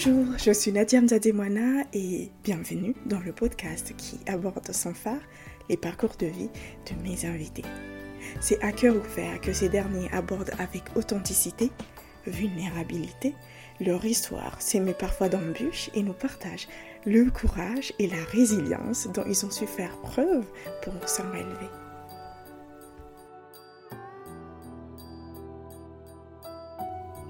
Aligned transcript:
Bonjour, 0.00 0.38
je 0.38 0.52
suis 0.52 0.70
Nadia 0.70 1.00
Mzademwana 1.00 1.82
et 1.92 2.30
bienvenue 2.44 2.94
dans 3.06 3.18
le 3.18 3.32
podcast 3.32 3.96
qui 3.96 4.20
aborde 4.28 4.70
sans 4.70 4.94
phare 4.94 5.20
les 5.68 5.76
parcours 5.76 6.14
de 6.20 6.26
vie 6.26 6.50
de 6.86 7.02
mes 7.02 7.26
invités. 7.26 7.64
C'est 8.40 8.62
à 8.62 8.70
cœur 8.70 8.94
ouvert 8.94 9.40
que 9.40 9.52
ces 9.52 9.68
derniers 9.68 10.08
abordent 10.12 10.52
avec 10.60 10.84
authenticité, 10.94 11.72
vulnérabilité, 12.28 13.34
leur 13.80 14.04
histoire 14.04 14.62
s'émet 14.62 14.94
parfois 14.94 15.28
d'embûches 15.28 15.90
et 15.94 16.04
nous 16.04 16.12
partagent 16.12 16.68
le 17.04 17.28
courage 17.32 17.92
et 17.98 18.06
la 18.06 18.22
résilience 18.30 19.08
dont 19.12 19.24
ils 19.26 19.44
ont 19.44 19.50
su 19.50 19.66
faire 19.66 19.96
preuve 20.02 20.46
pour 20.80 21.08
s'en 21.08 21.24
relever. 21.24 21.70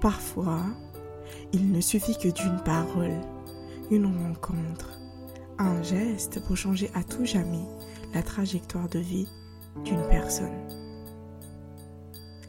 Parfois, 0.03 0.67
il 1.53 1.73
ne 1.73 1.81
suffit 1.81 2.17
que 2.17 2.29
d'une 2.29 2.61
parole, 2.65 3.21
une 3.91 4.07
rencontre, 4.07 4.99
un 5.59 5.83
geste 5.83 6.45
pour 6.45 6.57
changer 6.57 6.91
à 6.95 7.03
tout 7.03 7.25
jamais 7.25 7.65
la 8.15 8.23
trajectoire 8.23 8.89
de 8.89 8.99
vie 8.99 9.29
d'une 9.85 10.03
personne. 10.09 10.67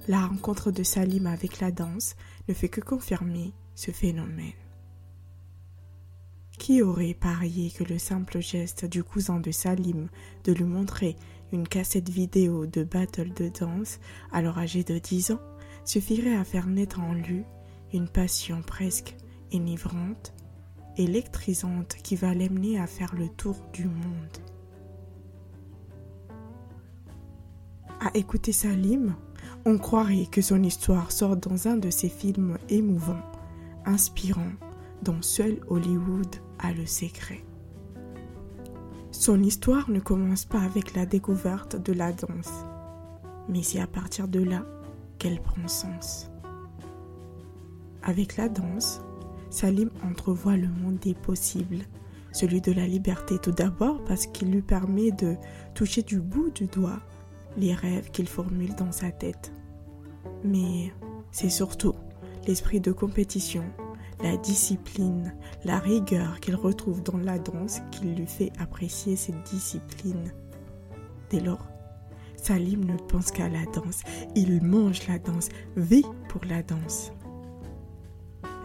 La 0.08 0.26
rencontre 0.26 0.72
de 0.72 0.84
Salim 0.84 1.28
avec 1.28 1.60
la 1.60 1.72
danse 1.72 2.16
ne 2.48 2.54
fait 2.54 2.70
que 2.70 2.82
confirmer 2.82 3.54
ce 3.76 3.92
phénomène. 3.92 4.54
Qui 6.58 6.82
aurait 6.82 7.14
parié 7.14 7.72
que 7.72 7.86
le 7.86 8.00
simple 8.00 8.42
geste 8.42 8.86
du 8.86 9.04
cousin 9.04 9.40
de 9.40 9.52
Salim 9.52 10.10
de 10.44 10.52
lui 10.52 10.66
montrer 10.66 11.16
une 11.54 11.68
cassette 11.68 12.10
vidéo 12.10 12.66
de 12.66 12.84
battle 12.84 13.34
de 13.34 13.50
danse, 13.50 14.00
alors 14.32 14.58
âgé 14.58 14.84
de 14.84 15.00
10 15.00 15.32
ans, 15.32 15.42
suffirait 15.86 16.36
à 16.36 16.44
faire 16.44 16.68
naître 16.68 17.00
en 17.00 17.14
lui 17.14 17.44
une 17.94 18.08
passion 18.08 18.62
presque 18.62 19.16
enivrante, 19.54 20.34
électrisante 20.98 21.96
qui 22.04 22.16
va 22.16 22.34
l'amener 22.34 22.80
à 22.80 22.88
faire 22.88 23.16
le 23.16 23.30
tour 23.30 23.56
du 23.74 23.86
monde. 23.86 24.38
À 28.00 28.16
écouter 28.16 28.52
Salim, 28.52 29.16
on 29.66 29.78
croirait 29.78 30.28
que 30.32 30.42
son 30.42 30.64
histoire 30.64 31.12
sort 31.12 31.36
dans 31.36 31.68
un 31.68 31.78
de 31.78 31.90
ces 31.90 32.10
films 32.10 32.58
émouvants, 32.70 33.22
inspirants, 33.86 34.54
dont 35.02 35.22
seul 35.22 35.60
Hollywood 35.68 36.36
a 36.60 36.72
le 36.72 36.86
secret. 36.86 37.44
Son 39.12 39.42
histoire 39.42 39.90
ne 39.90 40.00
commence 40.00 40.46
pas 40.46 40.62
avec 40.62 40.96
la 40.96 41.06
découverte 41.06 41.76
de 41.76 41.94
la 41.94 42.14
danse, 42.14 42.66
mais 43.50 43.64
c'est 43.64 43.80
à 43.80 43.88
partir 43.88 44.28
de 44.28 44.42
là 44.42 44.64
qu'elle 45.18 45.42
prend 45.42 45.68
sens. 45.68 46.30
Avec 48.04 48.38
la 48.38 48.50
danse, 48.50 49.02
Salim 49.50 49.90
entrevoit 50.04 50.58
le 50.58 50.68
monde 50.68 51.00
des 51.00 51.14
possibles, 51.14 51.80
celui 52.32 52.62
de 52.62 52.72
la 52.72 52.88
liberté 52.88 53.38
tout 53.40 53.52
d'abord 53.52 54.04
parce 54.06 54.28
qu'il 54.28 54.52
lui 54.52 54.62
permet 54.62 55.12
de 55.12 55.36
toucher 55.74 56.04
du 56.04 56.20
bout 56.20 56.52
du 56.52 56.68
doigt 56.68 57.00
les 57.58 57.74
rêves 57.74 58.12
qu'il 58.12 58.28
formule 58.28 58.76
dans 58.76 58.92
sa 58.92 59.12
tête. 59.12 59.52
Mais 60.44 60.94
c'est 61.32 61.50
surtout 61.50 61.96
l'esprit 62.48 62.80
de 62.80 62.92
compétition, 62.92 63.64
la 64.24 64.38
discipline, 64.38 65.34
la 65.66 65.80
rigueur 65.80 66.40
qu'il 66.40 66.56
retrouve 66.56 67.04
dans 67.04 67.18
la 67.18 67.40
danse 67.40 67.82
qui 67.92 68.06
lui 68.06 68.28
fait 68.28 68.52
apprécier 68.60 69.16
cette 69.16 69.44
discipline. 69.44 70.32
Dès 71.30 71.40
lors, 71.40 71.68
Salim 72.38 72.86
ne 72.86 72.98
pense 72.98 73.32
qu'à 73.32 73.50
la 73.50 73.66
danse, 73.66 74.02
il 74.36 74.64
mange 74.64 75.08
la 75.08 75.20
danse, 75.20 75.50
vit 75.76 76.06
pour 76.30 76.46
la 76.46 76.64
danse. 76.64 77.12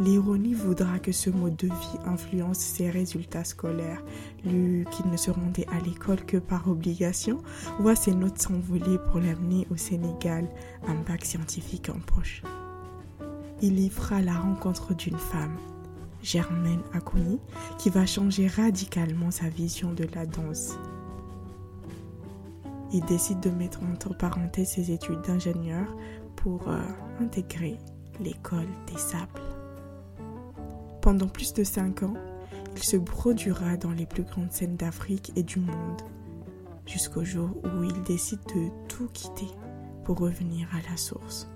L'ironie 0.00 0.54
voudra 0.54 0.98
que 0.98 1.12
ce 1.12 1.30
mode 1.30 1.56
de 1.56 1.68
vie 1.68 1.98
influence 2.04 2.58
ses 2.58 2.90
résultats 2.90 3.44
scolaires. 3.44 4.02
Lui 4.44 4.84
qui 4.90 5.06
ne 5.06 5.16
se 5.16 5.30
rendait 5.30 5.66
à 5.68 5.78
l'école 5.78 6.24
que 6.24 6.36
par 6.36 6.68
obligation 6.68 7.42
voit 7.78 7.94
ses 7.94 8.12
notes 8.14 8.40
s'envoler 8.40 8.98
pour 9.10 9.20
l'amener 9.20 9.66
au 9.70 9.76
Sénégal, 9.76 10.48
un 10.86 10.94
bac 10.94 11.24
scientifique 11.24 11.90
en 11.90 12.00
poche. 12.00 12.42
Il 13.62 13.78
y 13.78 13.88
fera 13.88 14.20
la 14.20 14.34
rencontre 14.34 14.94
d'une 14.94 15.16
femme, 15.16 15.56
Germaine 16.22 16.82
Akouni, 16.92 17.38
qui 17.78 17.88
va 17.88 18.04
changer 18.04 18.48
radicalement 18.48 19.30
sa 19.30 19.48
vision 19.48 19.92
de 19.92 20.06
la 20.14 20.26
danse. 20.26 20.72
Il 22.92 23.04
décide 23.06 23.40
de 23.40 23.50
mettre 23.50 23.80
entre 23.92 24.16
parenthèses 24.16 24.70
ses 24.70 24.90
études 24.90 25.22
d'ingénieur 25.22 25.86
pour 26.36 26.68
euh, 26.68 26.80
intégrer 27.20 27.78
l'école 28.20 28.68
des 28.92 28.98
sables. 28.98 29.53
Pendant 31.04 31.28
plus 31.28 31.52
de 31.52 31.64
cinq 31.64 32.02
ans, 32.02 32.14
il 32.74 32.82
se 32.82 32.96
produira 32.96 33.76
dans 33.76 33.90
les 33.90 34.06
plus 34.06 34.22
grandes 34.22 34.50
scènes 34.50 34.76
d'Afrique 34.76 35.32
et 35.36 35.42
du 35.42 35.58
monde, 35.60 36.00
jusqu'au 36.86 37.22
jour 37.24 37.50
où 37.62 37.84
il 37.84 38.02
décide 38.04 38.38
de 38.46 38.70
tout 38.88 39.08
quitter 39.12 39.48
pour 40.04 40.18
revenir 40.18 40.66
à 40.72 40.90
la 40.90 40.96
source. 40.96 41.46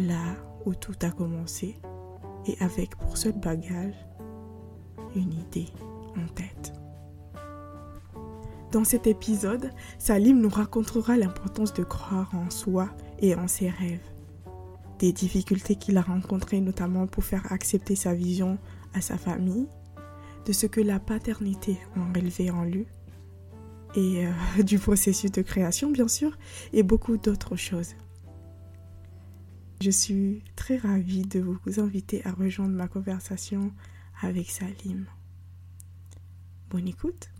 Là 0.00 0.34
où 0.66 0.74
tout 0.74 0.96
a 1.02 1.10
commencé, 1.12 1.80
et 2.48 2.56
avec 2.58 2.96
pour 2.96 3.16
seul 3.16 3.38
bagage 3.38 3.94
une 5.14 5.32
idée 5.32 5.68
en 6.16 6.26
tête. 6.34 6.72
Dans 8.72 8.82
cet 8.82 9.06
épisode, 9.06 9.70
Salim 10.00 10.40
nous 10.40 10.50
racontera 10.50 11.16
l'importance 11.16 11.74
de 11.74 11.84
croire 11.84 12.32
en 12.34 12.50
soi 12.50 12.88
et 13.20 13.36
en 13.36 13.46
ses 13.46 13.70
rêves 13.70 14.10
des 15.00 15.12
difficultés 15.12 15.76
qu'il 15.76 15.96
a 15.96 16.02
rencontrées, 16.02 16.60
notamment 16.60 17.06
pour 17.06 17.24
faire 17.24 17.50
accepter 17.50 17.96
sa 17.96 18.14
vision 18.14 18.58
à 18.94 19.00
sa 19.00 19.16
famille, 19.16 19.66
de 20.46 20.52
ce 20.52 20.66
que 20.66 20.80
la 20.80 21.00
paternité 21.00 21.78
a 21.96 22.12
relevé 22.12 22.50
en 22.50 22.64
lui, 22.64 22.86
et 23.96 24.26
euh, 24.26 24.62
du 24.62 24.78
processus 24.78 25.32
de 25.32 25.42
création, 25.42 25.90
bien 25.90 26.06
sûr, 26.06 26.38
et 26.72 26.82
beaucoup 26.82 27.16
d'autres 27.16 27.56
choses. 27.56 27.94
Je 29.82 29.90
suis 29.90 30.44
très 30.56 30.76
ravie 30.76 31.22
de 31.22 31.40
vous 31.40 31.80
inviter 31.80 32.22
à 32.26 32.32
rejoindre 32.32 32.74
ma 32.74 32.86
conversation 32.86 33.72
avec 34.20 34.50
Salim. 34.50 35.06
Bonne 36.68 36.86
écoute. 36.86 37.30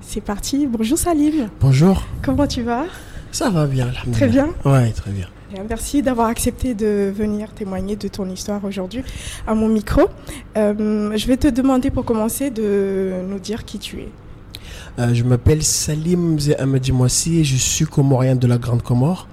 C'est 0.00 0.20
parti. 0.20 0.66
Bonjour 0.66 0.98
Salim. 0.98 1.48
Bonjour. 1.60 2.02
Comment 2.24 2.48
tu 2.48 2.62
vas? 2.62 2.86
Ça 3.30 3.50
va 3.50 3.66
bien. 3.66 3.92
Très 4.12 4.28
bien? 4.28 4.48
Ouais, 4.64 4.90
très 4.90 5.12
bien. 5.12 5.28
Merci 5.68 6.02
d'avoir 6.02 6.26
accepté 6.26 6.74
de 6.74 7.12
venir 7.14 7.52
témoigner 7.52 7.94
de 7.94 8.08
ton 8.08 8.28
histoire 8.28 8.64
aujourd'hui 8.64 9.04
à 9.46 9.54
mon 9.54 9.68
micro. 9.68 10.02
Euh, 10.56 11.16
je 11.16 11.26
vais 11.26 11.36
te 11.36 11.46
demander 11.46 11.90
pour 11.90 12.04
commencer 12.04 12.50
de 12.50 13.12
nous 13.28 13.38
dire 13.38 13.64
qui 13.64 13.78
tu 13.78 14.00
es. 14.00 14.08
Euh, 14.98 15.14
je 15.14 15.22
m'appelle 15.22 15.62
Salim 15.62 16.38
Zéhamedi 16.38 16.92
et 17.38 17.44
je 17.44 17.56
suis 17.56 17.84
comorien 17.84 18.34
de 18.34 18.46
la 18.46 18.58
Grande 18.58 18.82
Comore. 18.82 19.28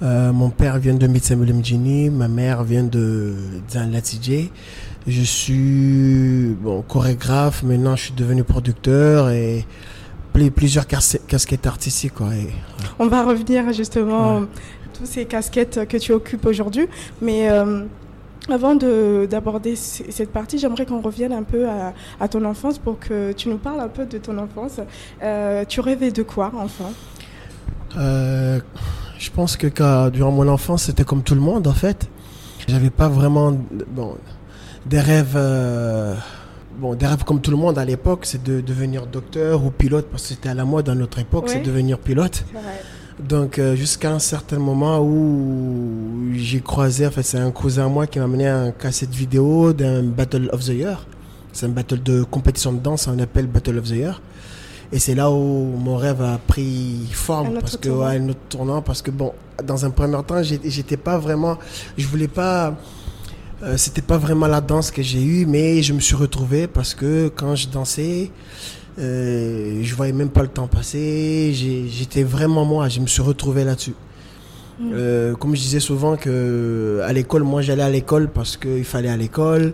Euh, 0.00 0.32
mon 0.32 0.50
père 0.50 0.78
vient 0.78 0.94
de 0.94 1.06
Mitsamel 1.08 1.52
ma 2.12 2.28
mère 2.28 2.62
vient 2.62 2.84
de 2.84 3.34
Latidje. 3.74 4.50
Je 5.08 5.22
suis 5.22 6.54
bon, 6.60 6.82
chorégraphe, 6.82 7.64
maintenant 7.64 7.96
je 7.96 8.04
suis 8.04 8.14
devenu 8.14 8.44
producteur 8.44 9.30
et 9.30 9.64
plusieurs 10.54 10.86
casquettes 10.86 11.66
artistiques. 11.66 12.14
Quoi, 12.14 12.28
On 12.98 13.08
va 13.08 13.24
revenir 13.24 13.72
justement 13.72 14.42
toutes 14.98 15.06
ces 15.06 15.24
casquettes 15.24 15.86
que 15.88 15.96
tu 15.96 16.12
occupes 16.12 16.44
aujourd'hui. 16.46 16.88
Mais 17.22 17.50
euh, 17.50 17.84
avant 18.50 18.74
d'aborder 18.74 19.76
cette 19.76 20.32
partie, 20.32 20.58
j'aimerais 20.58 20.86
qu'on 20.86 21.00
revienne 21.00 21.32
un 21.32 21.42
peu 21.42 21.66
à, 22.20 22.28
ton 22.28 22.44
enfance 22.44 22.78
pour 22.78 22.98
que 22.98 23.32
tu 23.32 23.48
nous 23.48 23.58
parles 23.58 23.80
un 23.80 23.88
peu 23.88 24.06
de 24.06 24.18
ton 24.18 24.36
enfance. 24.38 24.80
Euh, 25.22 25.64
tu 25.66 25.80
rêvais 25.80 26.10
de 26.10 26.22
quoi, 26.22 26.52
enfant? 26.56 26.92
Euh, 27.96 28.60
Je 29.18 29.30
pense 29.30 29.56
que 29.56 30.10
durant 30.10 30.32
mon 30.32 30.48
enfance, 30.48 30.84
c'était 30.84 31.04
comme 31.04 31.22
tout 31.22 31.34
le 31.34 31.40
monde, 31.40 31.66
en 31.66 31.72
fait. 31.72 32.08
J'avais 32.66 32.90
pas 32.90 33.08
vraiment 33.08 33.56
bon, 33.88 34.16
des 34.84 35.00
rêves. 35.00 35.38
bon, 36.76 36.94
des 36.94 37.06
rêves 37.06 37.24
comme 37.24 37.40
tout 37.40 37.50
le 37.50 37.56
monde 37.56 37.78
à 37.78 37.84
l'époque, 37.84 38.26
c'est 38.26 38.42
de 38.42 38.60
devenir 38.60 39.06
docteur 39.06 39.64
ou 39.64 39.70
pilote, 39.70 40.06
parce 40.10 40.24
que 40.24 40.28
c'était 40.30 40.48
à 40.48 40.54
la 40.54 40.64
mode 40.64 40.88
à 40.88 40.94
notre 40.94 41.18
époque, 41.18 41.48
c'est 41.48 41.60
devenir 41.60 41.98
pilote. 41.98 42.44
Vrai. 42.52 42.82
Donc 43.20 43.58
euh, 43.58 43.74
jusqu'à 43.74 44.12
un 44.12 44.18
certain 44.20 44.58
moment 44.58 45.00
où 45.00 46.30
j'ai 46.34 46.60
croisé, 46.60 47.06
en 47.06 47.10
fait 47.10 47.22
c'est 47.22 47.38
un 47.38 47.50
cousin 47.50 47.86
à 47.86 47.88
moi 47.88 48.06
qui 48.06 48.18
m'a 48.18 48.26
amené 48.26 48.46
un 48.46 48.70
cassette 48.70 49.10
vidéo 49.10 49.72
d'un 49.72 50.02
Battle 50.04 50.48
of 50.52 50.64
the 50.64 50.68
Year. 50.68 51.06
C'est 51.52 51.66
un 51.66 51.70
battle 51.70 52.02
de 52.02 52.22
compétition 52.22 52.72
de 52.72 52.78
danse, 52.78 53.08
on 53.08 53.18
appelle 53.18 53.46
Battle 53.46 53.78
of 53.78 53.86
the 53.86 53.96
Year. 53.96 54.20
Et 54.92 54.98
c'est 54.98 55.14
là 55.14 55.30
où 55.30 55.74
mon 55.76 55.96
rêve 55.96 56.22
a 56.22 56.38
pris 56.38 57.08
forme 57.12 57.58
parce 57.58 57.76
que 57.76 57.88
ouais, 57.88 58.16
un 58.18 58.28
autre 58.28 58.40
tournant 58.48 58.80
parce 58.80 59.02
que 59.02 59.10
bon, 59.10 59.32
dans 59.64 59.84
un 59.84 59.90
premier 59.90 60.22
temps, 60.24 60.42
j'étais 60.42 60.96
pas 60.96 61.18
vraiment, 61.18 61.58
je 61.98 62.06
voulais 62.06 62.28
pas, 62.28 62.74
euh, 63.62 63.76
c'était 63.76 64.02
pas 64.02 64.16
vraiment 64.16 64.46
la 64.46 64.60
danse 64.60 64.90
que 64.90 65.02
j'ai 65.02 65.22
eue, 65.22 65.44
mais 65.44 65.82
je 65.82 65.92
me 65.92 66.00
suis 66.00 66.14
retrouvé 66.14 66.68
parce 66.68 66.94
que 66.94 67.28
quand 67.34 67.54
je 67.54 67.68
dansais, 67.68 68.30
euh, 68.98 69.80
je 69.82 69.94
voyais 69.94 70.12
même 70.12 70.30
pas 70.30 70.42
le 70.42 70.48
temps 70.48 70.66
passer. 70.66 71.52
J'étais 71.52 72.22
vraiment 72.22 72.64
moi. 72.64 72.88
Je 72.88 73.00
me 73.00 73.06
suis 73.06 73.22
retrouvé 73.22 73.64
là-dessus. 73.64 73.94
Mm. 74.80 74.90
Euh, 74.92 75.34
comme 75.34 75.56
je 75.56 75.60
disais 75.60 75.80
souvent 75.80 76.16
que 76.16 77.00
à 77.04 77.12
l'école, 77.12 77.42
moi 77.42 77.62
j'allais 77.62 77.82
à 77.82 77.90
l'école 77.90 78.28
parce 78.28 78.56
qu'il 78.56 78.84
fallait 78.84 79.08
à 79.08 79.16
l'école. 79.16 79.72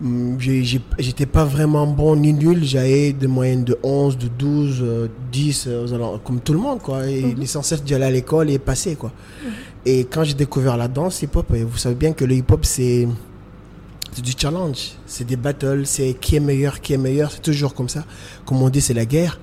Mm. 0.00 0.36
J'étais 0.38 1.26
pas 1.26 1.44
vraiment 1.44 1.86
bon 1.86 2.16
ni 2.16 2.32
nul. 2.32 2.64
J'avais 2.64 3.12
des 3.12 3.26
moyennes 3.26 3.64
de 3.64 3.76
11, 3.82 4.18
de 4.18 4.28
12, 4.28 4.84
10, 5.32 5.68
comme 6.24 6.40
tout 6.40 6.52
le 6.52 6.58
monde. 6.58 6.80
Quoi. 6.80 7.08
Et 7.08 7.22
mm-hmm. 7.22 7.38
l'essentiel 7.38 7.80
aller 7.94 8.04
à 8.04 8.10
l'école 8.10 8.50
et 8.50 8.58
passer. 8.58 8.94
Quoi. 8.94 9.10
Mm. 9.10 9.48
Et 9.86 10.04
quand 10.04 10.24
j'ai 10.24 10.34
découvert 10.34 10.76
la 10.76 10.88
danse 10.88 11.22
hip-hop, 11.22 11.46
vous 11.50 11.78
savez 11.78 11.94
bien 11.94 12.12
que 12.12 12.24
le 12.24 12.34
hip-hop 12.34 12.64
c'est 12.64 13.08
du 14.18 14.32
challenge, 14.36 14.92
c'est 15.06 15.24
des 15.24 15.36
battles, 15.36 15.86
c'est 15.86 16.14
qui 16.14 16.36
est 16.36 16.40
meilleur, 16.40 16.80
qui 16.80 16.92
est 16.92 16.98
meilleur, 16.98 17.30
c'est 17.30 17.42
toujours 17.42 17.74
comme 17.74 17.88
ça. 17.88 18.04
Comme 18.44 18.62
on 18.62 18.68
dit, 18.68 18.80
c'est 18.80 18.94
la 18.94 19.06
guerre. 19.06 19.38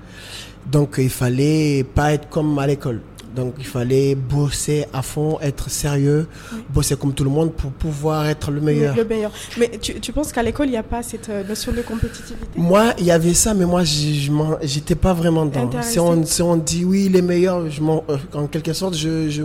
Donc 0.70 0.96
il 0.98 1.10
fallait 1.10 1.84
pas 1.84 2.12
être 2.12 2.28
comme 2.28 2.58
à 2.58 2.66
l'école. 2.66 3.00
Donc 3.38 3.54
il 3.56 3.64
fallait 3.64 4.16
bosser 4.16 4.86
à 4.92 5.00
fond, 5.00 5.38
être 5.40 5.70
sérieux, 5.70 6.26
bosser 6.70 6.96
comme 6.96 7.14
tout 7.14 7.22
le 7.22 7.30
monde 7.30 7.52
pour 7.52 7.70
pouvoir 7.70 8.26
être 8.26 8.50
le 8.50 8.60
meilleur. 8.60 8.96
Le, 8.96 9.04
meilleur. 9.04 9.30
Mais 9.56 9.70
tu, 9.80 10.00
tu 10.00 10.12
penses 10.12 10.32
qu'à 10.32 10.42
l'école, 10.42 10.66
il 10.66 10.72
n'y 10.72 10.76
a 10.76 10.82
pas 10.82 11.04
cette 11.04 11.28
euh, 11.28 11.44
notion 11.44 11.70
de 11.70 11.82
compétitivité? 11.82 12.48
Moi, 12.56 12.94
il 12.98 13.04
y 13.04 13.12
avait 13.12 13.34
ça, 13.34 13.54
mais 13.54 13.64
moi, 13.64 13.84
j'étais 14.62 14.96
pas 14.96 15.12
vraiment 15.12 15.46
dedans. 15.46 15.70
Si 15.82 16.00
on, 16.00 16.26
si 16.26 16.42
on, 16.42 16.56
dit 16.56 16.84
oui, 16.84 17.08
les 17.08 17.22
meilleurs, 17.22 17.70
je 17.70 17.80
euh, 17.80 18.16
en 18.34 18.48
quelque 18.48 18.72
sorte, 18.72 18.96
je, 18.96 19.30
je, 19.30 19.44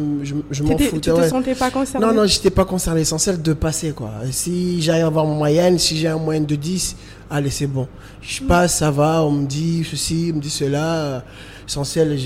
je, 0.49 0.63
m'en 0.63 0.71
foutais. 0.71 0.89
Tu 0.91 0.99
te 0.99 1.29
sentais 1.29 1.53
pas 1.53 1.69
concerné? 1.69 2.07
Non, 2.07 2.13
non, 2.13 2.25
j'étais 2.25 2.49
pas 2.49 2.65
concerné. 2.65 3.01
L'essentiel 3.01 3.43
de 3.43 3.53
passer, 3.53 3.91
quoi. 3.91 4.09
Si 4.31 4.81
j'arrive 4.81 5.03
à 5.03 5.07
avoir 5.07 5.25
mon 5.25 5.35
moyenne, 5.35 5.77
si 5.77 5.97
j'ai 5.97 6.07
un 6.07 6.17
moyenne 6.17 6.47
de 6.47 6.55
10, 6.55 6.95
allez, 7.29 7.51
c'est 7.51 7.67
bon. 7.67 7.87
Je 8.23 8.41
passe, 8.41 8.77
ça 8.77 8.89
va, 8.89 9.23
on 9.23 9.31
me 9.31 9.45
dit 9.45 9.85
ceci, 9.87 10.31
on 10.33 10.37
me 10.37 10.41
dit 10.41 10.49
cela 10.49 11.23
essentiel, 11.67 12.17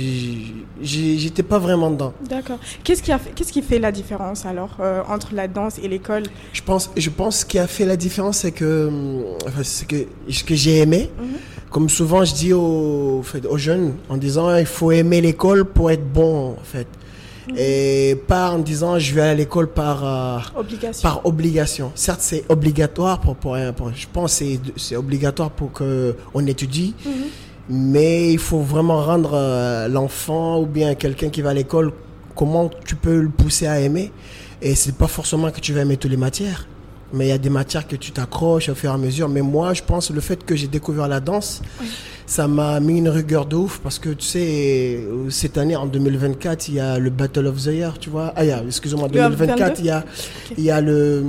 j'étais 0.81 1.43
pas 1.43 1.59
vraiment 1.59 1.91
dedans. 1.91 2.13
D'accord. 2.27 2.59
Qu'est-ce 2.83 3.03
qui, 3.03 3.11
a 3.11 3.19
fait, 3.19 3.31
qu'est-ce 3.31 3.51
qui 3.51 3.61
fait 3.61 3.79
la 3.79 3.91
différence 3.91 4.45
alors 4.45 4.77
euh, 4.79 5.01
entre 5.07 5.33
la 5.33 5.47
danse 5.47 5.79
et 5.81 5.87
l'école? 5.87 6.23
Je 6.53 6.61
pense, 6.61 6.89
je 6.95 7.09
pense 7.09 7.39
ce 7.39 7.45
qui 7.45 7.59
a 7.59 7.67
fait 7.67 7.85
la 7.85 7.95
différence, 7.97 8.39
c'est 8.39 8.51
que, 8.51 8.89
c'est 9.63 9.87
que 9.87 10.05
ce 10.29 10.43
que 10.43 10.55
j'ai 10.55 10.77
aimé. 10.79 11.09
Mhm. 11.19 11.27
Comme 11.69 11.89
souvent, 11.89 12.23
je 12.23 12.33
dis 12.33 12.53
aux, 12.53 13.23
aux 13.49 13.57
jeunes 13.57 13.93
en 14.09 14.17
disant 14.17 14.55
il 14.55 14.65
faut 14.65 14.91
aimer 14.91 15.21
l'école 15.21 15.65
pour 15.65 15.91
être 15.91 16.07
bon, 16.07 16.51
en 16.51 16.63
fait. 16.63 16.87
Mhm. 17.49 17.55
Et 17.57 18.17
pas 18.27 18.51
en 18.51 18.59
disant 18.59 18.97
je 18.99 19.13
vais 19.13 19.21
à 19.21 19.33
l'école 19.33 19.67
par, 19.67 20.05
euh, 20.05 20.39
obligation. 20.59 21.01
par 21.01 21.25
obligation. 21.25 21.91
Certes, 21.95 22.21
c'est 22.21 22.43
obligatoire 22.49 23.19
pour, 23.19 23.35
pour, 23.35 23.55
je 23.57 24.07
pense 24.11 24.39
que 24.39 24.45
c'est 24.77 24.95
obligatoire 24.95 25.51
pour 25.51 25.71
qu'on 25.71 26.47
étudie. 26.47 26.93
Mhm 27.05 27.11
mais 27.69 28.31
il 28.31 28.39
faut 28.39 28.59
vraiment 28.59 29.01
rendre 29.03 29.31
euh, 29.33 29.87
l'enfant 29.87 30.61
ou 30.61 30.65
bien 30.65 30.95
quelqu'un 30.95 31.29
qui 31.29 31.41
va 31.41 31.49
à 31.49 31.53
l'école 31.53 31.91
comment 32.35 32.69
tu 32.85 32.95
peux 32.95 33.19
le 33.19 33.29
pousser 33.29 33.67
à 33.67 33.79
aimer. 33.79 34.11
Et 34.61 34.75
c'est 34.75 34.95
pas 34.95 35.07
forcément 35.07 35.51
que 35.51 35.59
tu 35.59 35.73
vas 35.73 35.81
aimer 35.81 35.97
toutes 35.97 36.11
les 36.11 36.17
matières 36.17 36.67
mais 37.13 37.27
il 37.27 37.29
y 37.29 37.33
a 37.33 37.37
des 37.37 37.49
matières 37.49 37.87
que 37.87 37.95
tu 37.95 38.11
t'accroches 38.11 38.69
au 38.69 38.75
fur 38.75 38.91
et 38.91 38.93
à 38.93 38.97
mesure 38.97 39.29
mais 39.29 39.41
moi 39.41 39.73
je 39.73 39.81
pense 39.83 40.11
le 40.11 40.21
fait 40.21 40.43
que 40.43 40.55
j'ai 40.55 40.67
découvert 40.67 41.07
la 41.07 41.19
danse 41.19 41.61
ça 42.27 42.45
m'a 42.45 42.79
mis 42.81 42.97
une 42.97 43.07
rigueur 43.07 43.45
de 43.45 43.55
ouf 43.55 43.79
parce 43.81 43.99
que 43.99 44.09
tu 44.09 44.25
sais, 44.25 44.99
cette 45.29 45.57
année 45.57 45.77
en 45.77 45.85
2024, 45.85 46.67
il 46.67 46.73
y 46.75 46.79
a 46.81 46.99
le 46.99 47.09
Battle 47.09 47.47
of 47.47 47.63
the 47.63 47.67
Year, 47.67 47.97
tu 47.97 48.09
vois. 48.09 48.33
Ah, 48.35 48.43
il 48.43 48.49
y 48.49 48.51
a, 48.51 48.61
excusez-moi, 48.67 49.07
2024, 49.07 49.79
il 49.79 49.85
y 49.85 49.89
a, 49.89 50.03
il 50.57 50.63
y 50.65 50.69
a 50.69 50.81
le, 50.81 51.23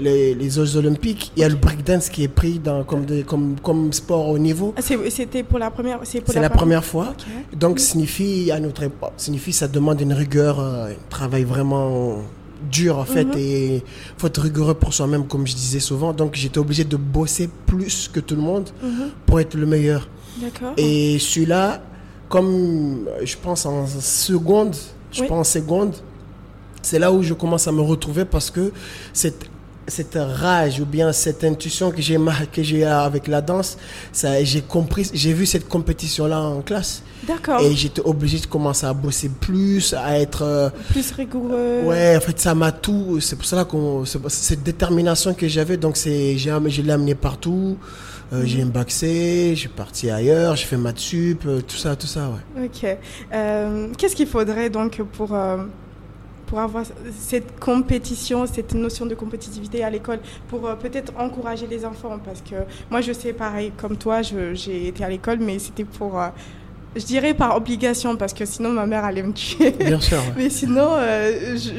les, 0.00 0.34
les 0.34 0.50
Jeux 0.50 0.76
Olympiques, 0.76 1.30
il 1.36 1.42
y 1.42 1.44
a 1.44 1.48
le 1.48 1.54
breakdance 1.54 2.08
qui 2.08 2.24
est 2.24 2.28
pris 2.28 2.58
dans, 2.58 2.82
comme, 2.82 3.06
comme, 3.22 3.54
comme 3.62 3.92
sport 3.92 4.28
au 4.30 4.38
niveau. 4.38 4.74
Ah, 4.76 4.82
c'était 4.82 5.44
pour 5.44 5.60
la 5.60 5.70
première 5.70 6.00
C'est 6.02 6.18
la, 6.34 6.50
première? 6.50 6.84
fois. 6.84 7.14
Donc, 7.54 7.78
signifie, 7.78 8.50
à 8.50 8.58
notre 8.58 8.82
époque, 8.82 9.12
signifie, 9.18 9.52
ça 9.52 9.68
demande 9.68 10.00
une 10.00 10.12
rigueur, 10.12 10.58
euh, 10.58 10.88
un 10.88 10.94
travail 11.08 11.44
vraiment 11.44 12.16
dur 12.70 12.98
en 12.98 13.04
fait 13.04 13.24
mhm. 13.24 13.38
et 13.38 13.82
faut 14.18 14.26
être 14.26 14.40
rigoureux 14.40 14.74
pour 14.74 14.92
soi-même 14.94 15.26
comme 15.26 15.46
je 15.46 15.54
disais 15.54 15.80
souvent 15.80 16.12
donc 16.12 16.34
j'étais 16.34 16.58
obligé 16.58 16.84
de 16.84 16.96
bosser 16.96 17.48
plus 17.66 18.08
que 18.12 18.20
tout 18.20 18.34
le 18.34 18.42
monde 18.42 18.70
mhm. 18.82 19.10
pour 19.26 19.40
être 19.40 19.54
le 19.54 19.66
meilleur 19.66 20.08
et 20.76 21.18
celui-là, 21.18 21.82
comme 22.28 23.08
je 23.22 23.36
pense 23.36 23.66
en 23.66 23.86
seconde, 23.86 24.74
je 25.10 25.22
pense 25.24 25.30
en 25.30 25.44
seconde, 25.44 25.94
c'est 26.80 26.98
là 26.98 27.12
où 27.12 27.22
je 27.22 27.34
commence 27.34 27.68
à 27.68 27.72
me 27.72 27.80
retrouver 27.82 28.24
parce 28.24 28.50
que 28.50 28.72
cette 29.12 29.48
cette 29.86 30.18
rage 30.18 30.80
ou 30.80 30.86
bien 30.86 31.12
cette 31.12 31.44
intuition 31.44 31.90
que 31.90 32.00
j'ai 32.00 32.18
que 32.52 32.62
j'ai 32.62 32.84
avec 32.84 33.26
la 33.28 33.40
danse, 33.40 33.78
ça 34.12 34.42
j'ai 34.44 34.62
compris, 34.62 35.10
j'ai 35.12 35.32
vu 35.32 35.46
cette 35.46 35.68
compétition 35.68 36.26
là 36.26 36.40
en 36.40 36.62
classe. 36.62 37.02
D'accord. 37.26 37.60
Et 37.60 37.74
j'étais 37.74 38.02
obligé 38.04 38.38
de 38.38 38.46
commencer 38.46 38.86
à 38.86 38.92
bosser 38.92 39.30
plus, 39.40 39.94
à 39.94 40.18
être 40.18 40.42
euh, 40.42 40.70
plus 40.90 41.12
rigoureux. 41.12 41.82
Ouais, 41.84 42.16
en 42.16 42.20
fait 42.20 42.38
ça 42.38 42.54
m'a 42.54 42.72
tout, 42.72 43.20
c'est 43.20 43.36
pour 43.36 43.44
cela 43.44 43.64
qu'on 43.64 44.04
cette 44.04 44.62
détermination 44.62 45.34
que 45.34 45.48
j'avais 45.48 45.76
donc 45.76 45.96
c'est 45.96 46.36
j'ai 46.36 46.52
je 46.68 46.82
l'ai 46.82 46.92
amené 46.92 47.14
partout. 47.14 47.76
Euh, 48.32 48.44
j'ai 48.46 48.62
un 48.62 48.66
bac 48.66 48.90
C, 48.90 49.52
je 49.54 49.60
suis 49.60 49.68
parti 49.68 50.10
ailleurs, 50.10 50.56
j'ai 50.56 50.64
fait 50.64 50.78
maths 50.78 50.98
sup, 50.98 51.42
euh, 51.44 51.60
tout 51.60 51.76
ça, 51.76 51.96
tout 51.96 52.06
ça, 52.06 52.30
ouais. 52.30 52.64
Ok. 52.64 52.96
Euh, 53.34 53.88
qu'est-ce 53.98 54.16
qu'il 54.16 54.26
faudrait 54.26 54.70
donc 54.70 55.02
pour, 55.12 55.36
pour 56.52 56.60
avoir 56.60 56.84
cette 57.18 57.58
compétition, 57.58 58.44
cette 58.44 58.74
notion 58.74 59.06
de 59.06 59.14
compétitivité 59.14 59.82
à 59.82 59.88
l'école, 59.88 60.18
pour 60.48 60.60
peut-être 60.76 61.10
encourager 61.18 61.66
les 61.66 61.86
enfants 61.86 62.18
Parce 62.22 62.42
que 62.42 62.56
moi, 62.90 63.00
je 63.00 63.14
sais, 63.14 63.32
pareil, 63.32 63.72
comme 63.74 63.96
toi, 63.96 64.20
j'ai 64.20 64.88
été 64.88 65.02
à 65.02 65.08
l'école, 65.08 65.38
mais 65.38 65.58
c'était 65.58 65.84
pour 65.86 66.20
je 66.94 67.06
dirais 67.06 67.32
par 67.32 67.56
obligation 67.56 68.16
parce 68.16 68.34
que 68.34 68.44
sinon 68.44 68.68
ma 68.68 68.84
mère 68.84 69.02
allait 69.02 69.22
me 69.22 69.32
tuer. 69.32 69.70
Bien 69.70 69.98
sûr. 69.98 70.18
Mais 70.36 70.50
sinon, 70.50 70.90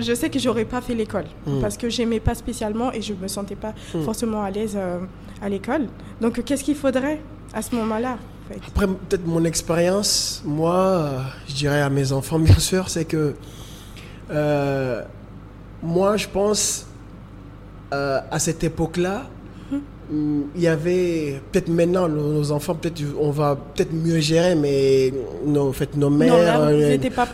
je, 0.02 0.14
sais 0.16 0.32
que 0.32 0.40
j'aurais 0.40 0.66
pas 0.66 0.82
fait 0.82 0.96
l'école 0.96 1.26
hmm. 1.46 1.62
parce 1.62 1.78
que 1.78 1.88
j'aimais 1.88 2.20
pas 2.20 2.34
spécialement 2.34 2.92
et 2.92 3.04
je 3.04 3.14
me 3.14 3.28
sentais 3.28 3.54
pas 3.54 3.76
hmm. 3.94 4.02
forcément 4.02 4.42
à 4.42 4.50
l'aise 4.50 4.76
à 5.40 5.50
l'école. 5.50 5.86
Donc, 6.20 6.44
qu'est-ce 6.44 6.64
qu'il 6.64 6.76
faudrait 6.76 7.20
à 7.54 7.62
ce 7.62 7.76
moment-là 7.76 8.18
Après, 8.68 8.88
peut-être 8.88 9.28
mon 9.28 9.44
expérience, 9.44 10.42
moi, 10.46 10.76
euh, 10.76 11.20
je 11.48 11.54
dirais 11.54 11.82
à 11.82 11.90
mes 11.90 12.12
enfants, 12.12 12.40
bien 12.52 12.58
sûr, 12.60 12.90
c'est 12.90 13.06
que 13.06 13.36
euh, 14.34 15.02
moi, 15.82 16.18
je 16.18 16.28
pense, 16.28 16.88
euh, 17.94 18.20
à 18.32 18.40
cette 18.40 18.64
époque-là, 18.64 19.24
il 20.12 20.62
y 20.62 20.68
avait 20.68 21.42
peut-être 21.52 21.70
maintenant 21.70 22.08
nos, 22.08 22.52
enfants 22.52 22.76
peut-être 22.76 23.02
on 23.20 23.32
va 23.32 23.56
peut-être 23.56 23.94
mieux 23.94 24.20
gérer 24.20 24.54
mais 24.54 25.14
nos 25.46 25.70
en 25.70 25.72
fait 25.72 25.96
nos 25.96 26.10
mères 26.10 26.60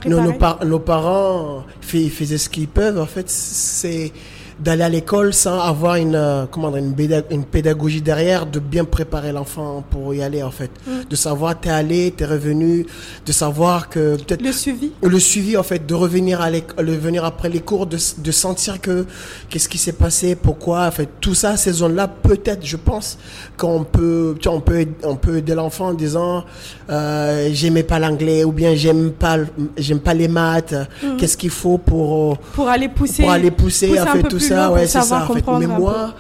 nos, 0.06 0.22
nos, 0.22 0.66
nos, 0.66 0.80
parents 0.80 1.66
faisaient 1.82 2.38
ce 2.38 2.48
qu'ils 2.48 2.68
peuvent 2.68 3.00
en 3.00 3.08
fait 3.08 3.28
c'est 3.28 4.14
d'aller 4.60 4.84
à 4.84 4.90
l'école 4.90 5.34
sans 5.34 5.60
avoir 5.60 5.96
une, 5.96 6.16
euh, 6.16 6.46
comment 6.52 6.72
dire, 6.72 7.24
une, 7.32 7.44
pédagogie 7.46 8.02
derrière, 8.02 8.46
de 8.46 8.60
bien 8.60 8.86
préparer 8.86 9.32
l'enfant 9.32 9.84
pour 9.90 10.14
y 10.14 10.22
aller 10.22 10.44
en 10.44 10.52
fait. 10.52 10.72
Mm. 10.86 10.92
De 11.10 11.16
savoir 11.16 11.60
t'es 11.60 11.70
allé, 11.70 12.14
t'es 12.16 12.26
revenu, 12.26 12.86
de 13.26 13.32
savoir 13.32 13.90
que 13.90 14.18
peut-être... 14.18 14.42
Le 14.42 14.52
suivi. 14.52 14.92
Le 15.02 15.20
suivi 15.20 15.58
en 15.58 15.64
fait, 15.64 15.86
de 15.86 15.94
revenir, 15.94 16.42
à 16.42 16.52
de 16.52 16.92
venir 16.92 17.24
après 17.24 17.50
les 17.50 17.62
cours, 17.62 17.86
de, 17.86 17.98
de 18.18 18.32
sentir 18.32 18.82
que 18.82 19.06
qu'est-ce 19.50 19.70
qui 19.70 19.78
s'est 19.78 19.94
passé, 19.94 20.36
pourquoi, 20.36 20.88
en 20.88 20.92
fait, 20.92 21.10
tout 21.22 21.36
ça, 21.36 21.56
ces 21.58 21.72
zones-là, 21.72 22.08
peut-être, 22.08 22.66
je 22.66 22.78
pense, 22.78 23.18
qu'on 23.58 23.84
peut, 23.84 24.36
tu 24.40 24.50
vois, 24.50 24.58
on 24.58 24.62
peut, 24.62 24.86
on 25.04 25.16
peut 25.16 25.38
aider 25.38 25.56
l'enfant 25.56 25.88
en 25.88 25.94
disant, 25.94 26.44
euh, 26.90 27.50
j'aimais 27.54 27.84
pas 27.84 28.00
l'anglais 28.00 28.44
ou 28.44 28.52
bien 28.52 28.76
j'aime 28.76 29.12
pas, 29.12 29.38
j'aime 29.78 30.00
pas 30.00 30.14
les 30.14 30.28
maths, 30.28 30.74
mm. 31.04 31.18
qu'est-ce 31.18 31.38
qu'il 31.38 31.50
faut 31.50 31.78
pour... 31.78 32.38
Pour 32.38 32.68
aller 32.68 32.90
pousser. 32.90 33.24
Pour 33.24 33.32
aller 33.32 33.52
pousser, 33.52 34.00
en 34.00 34.06
fait, 34.06 34.24
tout 34.24 34.40
ça 34.50 34.72
ouais, 34.72 34.88
c'est 34.88 35.02
ça. 35.02 35.28
En 35.30 35.34
fait. 35.34 35.44
Mais 35.60 35.68
moi, 35.68 36.14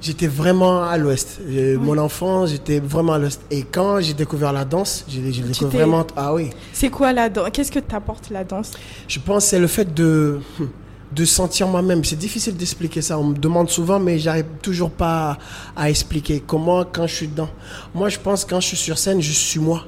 j'étais 0.00 0.26
vraiment 0.26 0.82
à 0.82 0.96
l'ouest. 0.96 1.40
Mon 1.80 1.98
enfant, 1.98 2.46
j'étais 2.46 2.80
vraiment 2.80 3.14
à 3.14 3.18
l'ouest. 3.18 3.42
Et 3.50 3.62
quand 3.62 4.00
j'ai 4.00 4.14
découvert 4.14 4.52
la 4.52 4.64
danse, 4.64 5.04
j'ai 5.08 5.20
découvert 5.20 5.68
vraiment. 5.68 6.06
Ah 6.16 6.34
oui. 6.34 6.50
C'est 6.72 6.90
quoi 6.90 7.12
la 7.12 7.28
danse? 7.28 7.50
Qu'est-ce 7.52 7.72
que 7.72 7.80
t'apporte 7.80 8.30
la 8.30 8.44
danse? 8.44 8.72
Je 9.08 9.18
pense 9.18 9.46
c'est 9.46 9.58
le 9.58 9.66
fait 9.66 9.92
de 9.94 10.40
de 11.12 11.24
sentir 11.24 11.68
moi-même. 11.68 12.04
C'est 12.04 12.18
difficile 12.18 12.56
d'expliquer 12.56 13.02
ça. 13.02 13.18
On 13.18 13.24
me 13.24 13.34
demande 13.34 13.70
souvent, 13.70 13.98
mais 13.98 14.18
j'arrive 14.18 14.46
toujours 14.62 14.90
pas 14.90 15.38
à, 15.76 15.88
expliquer 15.88 16.42
comment 16.44 16.84
quand 16.84 17.06
je 17.06 17.14
suis 17.14 17.28
dedans. 17.28 17.48
Moi, 17.94 18.08
je 18.08 18.18
pense 18.18 18.44
quand 18.44 18.60
je 18.60 18.68
suis 18.68 18.76
sur 18.76 18.98
scène, 18.98 19.20
je 19.20 19.32
suis 19.32 19.60
moi, 19.60 19.84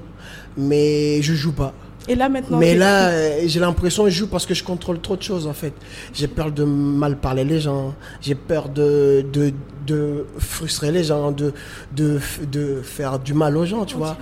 mais 0.56 1.20
je 1.22 1.34
joue 1.34 1.52
pas. 1.52 1.72
Et 2.08 2.14
là 2.14 2.28
maintenant. 2.28 2.58
Mais 2.58 2.74
là, 2.74 3.08
euh, 3.08 3.40
j'ai 3.46 3.60
l'impression 3.60 4.04
que 4.04 4.10
je 4.10 4.18
joue 4.20 4.26
parce 4.26 4.46
que 4.46 4.54
je 4.54 4.64
contrôle 4.64 5.00
trop 5.00 5.16
de 5.16 5.22
choses 5.22 5.46
en 5.46 5.52
fait. 5.52 5.74
J'ai 6.14 6.26
peur 6.26 6.50
de 6.50 6.64
mal 6.64 7.18
parler 7.18 7.44
les 7.44 7.60
gens. 7.60 7.94
J'ai 8.20 8.34
peur 8.34 8.70
de, 8.70 9.24
de, 9.30 9.52
de, 9.86 10.26
frustrer 10.38 10.90
les 10.90 11.04
gens, 11.04 11.30
de, 11.30 11.52
de, 11.94 12.18
de 12.50 12.80
faire 12.82 13.18
du 13.18 13.34
mal 13.34 13.56
aux 13.56 13.66
gens, 13.66 13.84
tu 13.84 13.96
vois. 13.96 14.16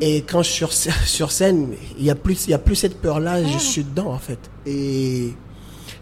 Et 0.00 0.22
quand 0.22 0.42
je 0.42 0.50
suis 0.50 0.66
sur, 0.66 0.72
sur 0.72 1.30
scène, 1.30 1.74
il 1.96 2.04
y 2.04 2.10
a 2.10 2.16
plus, 2.16 2.46
il 2.46 2.50
y 2.50 2.54
a 2.54 2.58
plus 2.58 2.74
cette 2.74 3.00
peur 3.00 3.20
là. 3.20 3.42
Je 3.42 3.54
ah. 3.54 3.58
suis 3.58 3.84
dedans 3.84 4.12
en 4.12 4.18
fait. 4.18 4.38
Et 4.66 5.32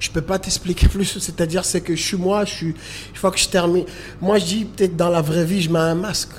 je 0.01 0.11
peux 0.11 0.23
pas 0.23 0.39
t'expliquer 0.39 0.89
plus. 0.97 1.19
C'est-à-dire, 1.19 1.65
c'est 1.65 1.83
que 1.83 1.95
je 1.95 2.03
suis 2.03 2.17
moi. 2.17 2.45
Je 2.45 2.55
suis. 2.55 2.67
Une 2.69 3.17
fois 3.17 3.31
que 3.31 3.39
je 3.39 3.49
termine, 3.49 3.85
moi 4.23 4.39
je 4.39 4.45
dis 4.47 4.65
peut-être 4.65 4.97
dans 4.97 5.11
la 5.11 5.21
vraie 5.21 5.45
vie, 5.45 5.61
je 5.61 5.71
mets 5.71 5.79
un 5.79 5.95
masque. 5.95 6.31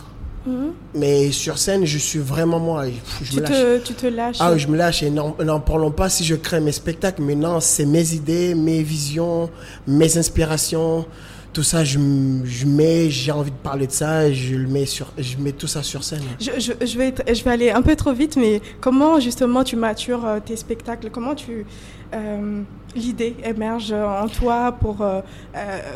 Mhm. 0.47 0.71
Mais 0.95 1.31
sur 1.31 1.57
scène, 1.57 1.85
je 1.85 1.97
suis 1.97 2.19
vraiment 2.19 2.59
moi. 2.59 2.85
Je 3.21 3.31
tu, 3.31 3.41
Te, 3.41 3.77
tu 3.79 3.93
te 3.93 4.07
lâches. 4.07 4.37
Ah, 4.39 4.57
je 4.57 4.67
me 4.67 4.77
lâche. 4.77 5.03
Et 5.03 5.09
n'en 5.09 5.59
parlons 5.59 5.91
pas 5.91 6.09
si 6.09 6.23
je 6.23 6.35
crée 6.35 6.61
mes 6.61 6.71
spectacles, 6.71 7.21
mais 7.21 7.35
non, 7.35 7.59
c'est 7.59 7.85
mes 7.85 8.13
idées, 8.13 8.55
mes 8.55 8.81
visions, 8.81 9.49
mes 9.85 10.17
inspirations. 10.17 11.05
Tout 11.57 11.63
ça, 11.63 11.83
je, 11.83 11.97
je 12.43 12.67
mets, 12.67 13.09
j'ai 13.09 13.31
envie 13.31 13.49
de 13.49 13.55
parler 13.55 13.87
de 13.87 13.91
ça, 13.91 14.31
je, 14.31 14.53
le 14.53 14.67
mets 14.67 14.85
sur, 14.85 15.11
je 15.17 15.37
mets 15.37 15.53
tout 15.53 15.65
ça 15.65 15.81
sur 15.81 16.03
scène. 16.03 16.21
Je, 16.39 16.51
je, 16.59 16.85
je 16.85 16.97
vais, 16.99 17.11
je 17.33 17.43
vais 17.43 17.49
aller 17.49 17.71
un 17.71 17.81
peu 17.81 17.95
trop 17.95 18.13
vite, 18.13 18.37
mais 18.37 18.61
comment 18.79 19.19
justement 19.19 19.63
tu 19.63 19.75
matures 19.75 20.23
euh, 20.23 20.39
tes 20.39 20.55
spectacles? 20.55 21.09
Comment 21.09 21.33
tu, 21.33 21.65
euh, 22.13 22.61
l'idée 22.95 23.35
émerge 23.43 23.91
en 23.91 24.27
toi 24.27 24.71
pour 24.71 25.01
euh, 25.01 25.21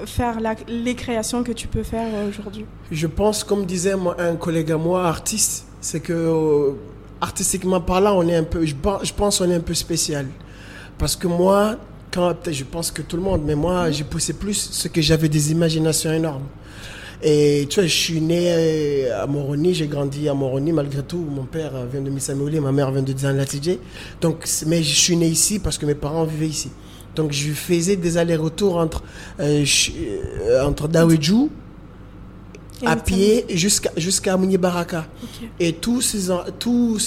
faire 0.07 0.39
les 0.67 0.95
créations 0.95 1.43
que 1.43 1.51
tu 1.51 1.67
peux 1.67 1.83
faire 1.83 2.07
aujourd'hui? 2.27 2.65
Je 2.91 3.05
pense, 3.05 3.43
comme 3.43 3.63
disait 3.67 3.93
un 4.17 4.37
collègue 4.37 4.71
à 4.71 4.77
moi, 4.77 5.05
artiste, 5.05 5.67
c'est 5.79 5.99
que 5.99 6.73
artistiquement 7.21 7.81
parlant, 7.81 8.17
on 8.17 8.27
est 8.27 8.35
un 8.35 8.45
peu, 8.45 8.65
je, 8.65 8.73
je 9.03 9.13
pense, 9.13 9.39
on 9.41 9.51
est 9.51 9.57
un 9.57 9.59
peu 9.59 9.75
spécial. 9.75 10.25
Parce 10.97 11.15
que 11.15 11.27
moi, 11.27 11.77
quand, 12.11 12.51
je 12.51 12.63
pense 12.63 12.91
que 12.91 13.01
tout 13.01 13.15
le 13.15 13.23
monde, 13.23 13.41
mais 13.45 13.55
moi, 13.55 13.89
j'ai 13.91 14.03
poussé 14.03 14.33
plus 14.33 14.69
ce 14.71 14.87
que 14.87 15.01
j'avais 15.01 15.29
des 15.29 15.51
imaginations 15.51 16.11
énormes. 16.11 16.47
Et 17.23 17.67
tu 17.69 17.79
vois, 17.79 17.87
je 17.87 17.95
suis 17.95 18.19
né 18.19 19.07
à 19.11 19.27
Moroni, 19.27 19.75
j'ai 19.75 19.87
grandi 19.87 20.27
à 20.27 20.33
Moroni 20.33 20.71
malgré 20.71 21.03
tout. 21.03 21.19
Mon 21.19 21.43
père 21.43 21.71
vient 21.91 22.01
de 22.01 22.09
Missamouli, 22.09 22.59
ma 22.59 22.71
mère 22.71 22.91
vient 22.91 23.03
de 23.03 23.13
Latidje. 23.37 23.77
Donc, 24.21 24.43
mais 24.65 24.81
je 24.81 24.95
suis 24.95 25.15
né 25.15 25.27
ici 25.27 25.59
parce 25.59 25.77
que 25.77 25.85
mes 25.85 25.93
parents 25.93 26.23
vivaient 26.23 26.47
ici. 26.47 26.71
Donc, 27.15 27.31
je 27.31 27.51
faisais 27.51 27.95
des 27.95 28.17
allers-retours 28.17 28.77
entre, 28.77 29.03
euh, 29.39 29.63
euh 30.47 30.65
entre 30.65 30.87
à 32.85 32.95
pied 32.95 33.45
jusqu'à 33.49 33.91
jusqu'à 33.97 34.37
Mouni 34.37 34.57
Baraka. 34.57 35.05
Et 35.59 35.73
tous 35.73 36.01
ces, 36.01 36.31
tout 36.59 36.97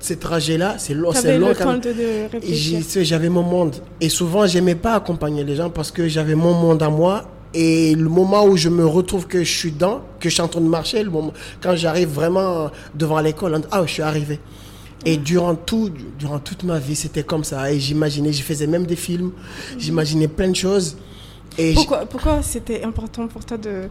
ces 0.00 0.16
trajets-là, 0.16 0.76
c'est 0.78 0.94
long. 0.94 1.12
C'est 1.12 1.38
long. 1.38 1.52
J'avais 3.02 3.28
mon 3.28 3.42
monde. 3.42 3.76
Et 4.00 4.08
souvent, 4.08 4.46
j'aimais 4.46 4.74
pas 4.74 4.94
accompagner 4.94 5.44
les 5.44 5.56
gens 5.56 5.70
parce 5.70 5.90
que 5.90 6.08
j'avais 6.08 6.34
mon 6.34 6.54
monde 6.54 6.82
à 6.82 6.90
moi 6.90 7.24
et 7.54 7.94
le 7.94 8.08
moment 8.08 8.44
où 8.44 8.56
je 8.56 8.68
me 8.68 8.84
retrouve 8.84 9.26
que 9.26 9.42
je 9.42 9.50
suis 9.50 9.72
dans, 9.72 10.02
que 10.20 10.28
je 10.28 10.34
suis 10.34 10.42
en 10.42 10.48
train 10.48 10.60
de 10.60 10.66
marcher, 10.66 11.02
le 11.02 11.10
moment, 11.10 11.32
quand 11.62 11.74
j'arrive 11.76 12.08
vraiment 12.08 12.70
devant 12.94 13.20
l'école, 13.20 13.60
ah, 13.70 13.82
je 13.86 13.92
suis 13.92 14.02
arrivé. 14.02 14.38
Et 15.04 15.16
durant 15.16 15.54
tout, 15.54 15.90
durant 16.18 16.40
toute 16.40 16.64
ma 16.64 16.78
vie, 16.78 16.96
c'était 16.96 17.22
comme 17.22 17.44
ça. 17.44 17.72
Et 17.72 17.80
j'imaginais, 17.80 18.32
je 18.32 18.42
faisais 18.42 18.66
même 18.66 18.84
des 18.84 18.96
films, 18.96 19.32
j'imaginais 19.78 20.28
plein 20.28 20.48
de 20.50 20.56
choses. 20.56 20.96
Et 21.56 21.72
pourquoi, 21.74 22.04
pourquoi 22.04 22.42
c'était 22.42 22.84
important 22.84 23.26
pour 23.26 23.44
toi 23.44 23.56
de 23.56 23.88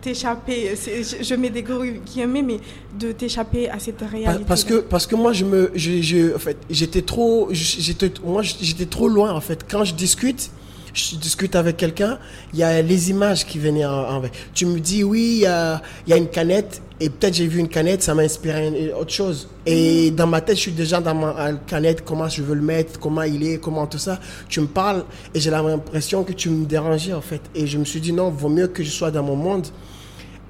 t'échapper 0.00 0.74
Je 0.74 1.34
mets 1.34 1.50
des 1.50 1.62
guillemets, 1.62 2.42
mais 2.42 2.60
de 2.98 3.12
t'échapper 3.12 3.68
à 3.68 3.78
cette 3.78 4.00
réalité. 4.00 4.44
Parce 4.46 4.64
que, 4.64 4.74
parce 4.74 5.06
que 5.06 5.14
moi, 5.14 5.32
je 5.32 5.44
me, 5.44 5.70
je, 5.74 6.34
en 6.34 6.38
fait, 6.38 6.56
j'étais 6.68 7.02
trop, 7.02 7.48
j'étais, 7.52 8.12
moi, 8.24 8.42
j'étais 8.42 8.86
trop 8.86 9.08
loin 9.08 9.32
en 9.32 9.40
fait. 9.40 9.64
Quand 9.68 9.84
je 9.84 9.94
discute, 9.94 10.50
je 10.94 11.16
discute 11.16 11.54
avec 11.54 11.76
quelqu'un, 11.76 12.18
il 12.52 12.58
y 12.58 12.62
a 12.62 12.82
les 12.82 13.10
images 13.10 13.46
qui 13.46 13.58
venaient 13.58 13.84
en, 13.84 14.22
Tu 14.54 14.66
me 14.66 14.78
dis, 14.80 15.04
oui, 15.04 15.32
il 15.36 15.40
y 15.42 15.46
a, 15.46 15.80
y 16.06 16.12
a, 16.12 16.16
une 16.16 16.28
canette, 16.28 16.82
et 16.98 17.08
peut-être 17.08 17.34
j'ai 17.34 17.46
vu 17.46 17.60
une 17.60 17.68
canette, 17.68 18.02
ça 18.02 18.14
m'a 18.14 18.22
inspiré 18.22 18.92
autre 18.98 19.12
chose. 19.12 19.48
Et 19.66 20.10
mm. 20.10 20.14
dans 20.14 20.26
ma 20.26 20.40
tête, 20.40 20.56
je 20.56 20.62
suis 20.62 20.72
déjà 20.72 21.00
dans 21.00 21.14
ma 21.14 21.52
canette, 21.66 22.04
comment 22.04 22.28
je 22.28 22.42
veux 22.42 22.54
le 22.54 22.62
mettre, 22.62 22.98
comment 22.98 23.22
il 23.22 23.46
est, 23.46 23.58
comment 23.58 23.86
tout 23.86 23.98
ça. 23.98 24.18
Tu 24.48 24.60
me 24.60 24.66
parles, 24.66 25.04
et 25.34 25.40
j'ai 25.40 25.50
l'impression 25.50 26.24
que 26.24 26.32
tu 26.32 26.50
me 26.50 26.66
dérangeais, 26.66 27.12
en 27.12 27.20
fait. 27.22 27.42
Et 27.54 27.66
je 27.66 27.78
me 27.78 27.84
suis 27.84 28.00
dit, 28.00 28.12
non, 28.12 28.30
vaut 28.30 28.48
mieux 28.48 28.68
que 28.68 28.82
je 28.82 28.90
sois 28.90 29.10
dans 29.10 29.22
mon 29.22 29.36
monde, 29.36 29.66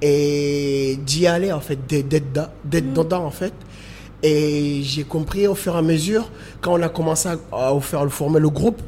et 0.03 0.99
d'y 1.05 1.27
aller, 1.27 1.53
en 1.53 1.61
fait, 1.61 1.79
d'être 1.87 2.51
mm. 2.65 2.93
dedans, 2.95 3.25
en 3.25 3.31
fait. 3.31 3.53
Et 4.23 4.83
j'ai 4.83 5.05
compris 5.05 5.47
au 5.47 5.55
fur 5.55 5.75
et 5.75 5.79
à 5.79 5.83
mesure, 5.83 6.31
quand 6.61 6.75
on 6.75 6.83
a 6.83 6.89
commencé 6.89 7.29
à, 7.29 7.39
à 7.53 7.81
faire, 7.81 8.11
former 8.11 8.41
le 8.41 8.51
groupe, 8.51 8.81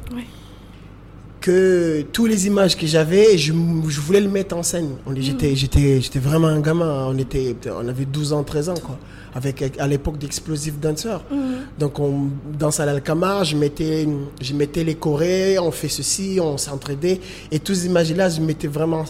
que 1.43 2.05
toutes 2.13 2.29
les 2.29 2.47
images 2.47 2.77
que 2.77 2.87
j'avais, 2.87 3.37
je, 3.37 3.51
je, 3.89 3.99
voulais 3.99 4.21
le 4.21 4.29
mettre 4.29 4.55
en 4.55 4.63
scène. 4.63 4.91
J'étais, 5.17 5.51
mm. 5.51 5.55
j'étais, 5.55 6.01
j'étais 6.01 6.19
vraiment 6.19 6.47
un 6.47 6.61
gamin. 6.61 7.07
On 7.09 7.17
était, 7.17 7.53
on 7.69 7.85
avait 7.89 8.05
12 8.05 8.31
ans, 8.31 8.43
13 8.43 8.69
ans, 8.69 8.73
quoi. 8.81 8.97
Avec, 9.35 9.77
à 9.77 9.85
l'époque 9.85 10.17
d'Explosive 10.17 10.79
Dancer. 10.79 11.17
Mm. 11.29 11.35
Donc, 11.77 11.99
on 11.99 12.29
danse 12.57 12.79
à 12.79 12.85
l'Alcamar, 12.85 13.43
je 13.43 13.57
mettais, 13.57 14.07
je 14.39 14.53
mettais 14.53 14.85
les 14.85 14.95
chorés, 14.95 15.59
on 15.59 15.71
fait 15.71 15.89
ceci, 15.89 16.39
on 16.41 16.57
s'entraidait. 16.57 17.19
Et 17.51 17.59
toutes 17.59 17.75
ces 17.75 17.87
images-là, 17.87 18.29
je 18.29 18.39
mettais 18.39 18.67
vraiment, 18.67 19.03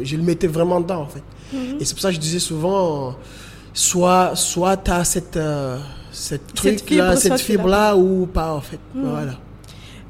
je 0.00 0.16
le 0.16 0.22
mettais 0.22 0.46
vraiment 0.46 0.80
dedans, 0.80 1.02
en 1.02 1.08
fait. 1.08 1.24
Mm. 1.52 1.80
Et 1.80 1.84
c'est 1.84 1.94
pour 1.94 2.02
ça 2.02 2.10
que 2.10 2.14
je 2.14 2.20
disais 2.20 2.38
souvent, 2.38 3.16
soit, 3.74 4.36
soit 4.36 4.76
t'as 4.76 5.02
cette, 5.02 5.36
euh, 5.36 5.76
cette 6.12 6.54
truc-là, 6.54 7.16
cette 7.16 7.40
fibre-là, 7.40 7.96
ou 7.96 8.26
pas, 8.26 8.54
en 8.54 8.60
fait. 8.60 8.78
Voilà. 8.94 9.40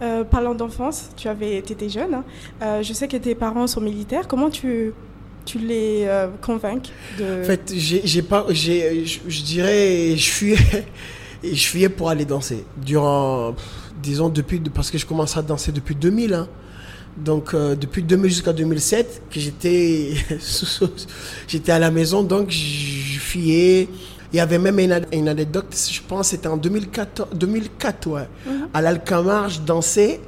Euh, 0.01 0.23
parlant 0.23 0.55
d'enfance, 0.55 1.11
tu 1.17 1.29
avais, 1.29 1.57
étais 1.57 1.89
jeune. 1.89 2.15
Hein. 2.15 2.25
Euh, 2.63 2.83
je 2.83 2.93
sais 2.93 3.09
que 3.09 3.17
tes 3.17 3.35
parents 3.35 3.67
sont 3.67 3.81
militaires. 3.81 4.29
Comment 4.29 4.49
tu, 4.49 4.93
tu 5.45 5.59
les 5.59 6.05
euh, 6.07 6.29
convaincs. 6.41 6.91
En 7.21 7.45
fait, 7.45 7.73
j'ai 7.75 8.23
pas, 8.23 8.47
je 8.51 9.43
dirais, 9.43 10.17
je 10.17 10.31
fuyais, 10.31 10.87
je 11.43 11.67
fuyais 11.67 11.89
pour 11.89 12.11
aller 12.11 12.25
danser. 12.25 12.65
Durant, 12.77 13.57
disons 14.01 14.29
depuis, 14.29 14.61
parce 14.73 14.91
que 14.91 14.99
je 14.99 15.07
commençais 15.07 15.41
à 15.41 15.43
danser 15.43 15.73
depuis 15.73 15.97
2000. 15.97 16.33
Hein. 16.33 16.49
Donc 17.17 17.57
depuis 17.57 18.05
2000 18.05 18.31
jusqu'à 18.31 18.53
2007, 18.53 19.23
que 19.29 19.41
j'étais, 19.41 20.13
j'étais 21.49 21.73
à 21.73 21.81
la 21.81 21.91
maison, 21.91 22.23
donc 22.23 22.51
je 22.51 23.19
fuyais. 23.19 23.89
Il 24.33 24.37
y 24.37 24.41
avait 24.41 24.59
même 24.59 24.79
une, 24.79 25.29
anecdote, 25.29 25.75
je 25.91 26.01
pense, 26.07 26.29
c'était 26.29 26.49
en 26.49 26.57
2004, 26.57 27.35
2004 27.35 28.07
ouais. 28.09 28.29
Mhm. 28.47 28.69
À 28.75 28.83
l'Alcamar, 28.83 29.49
je 29.49 29.61
dansais 29.61 30.21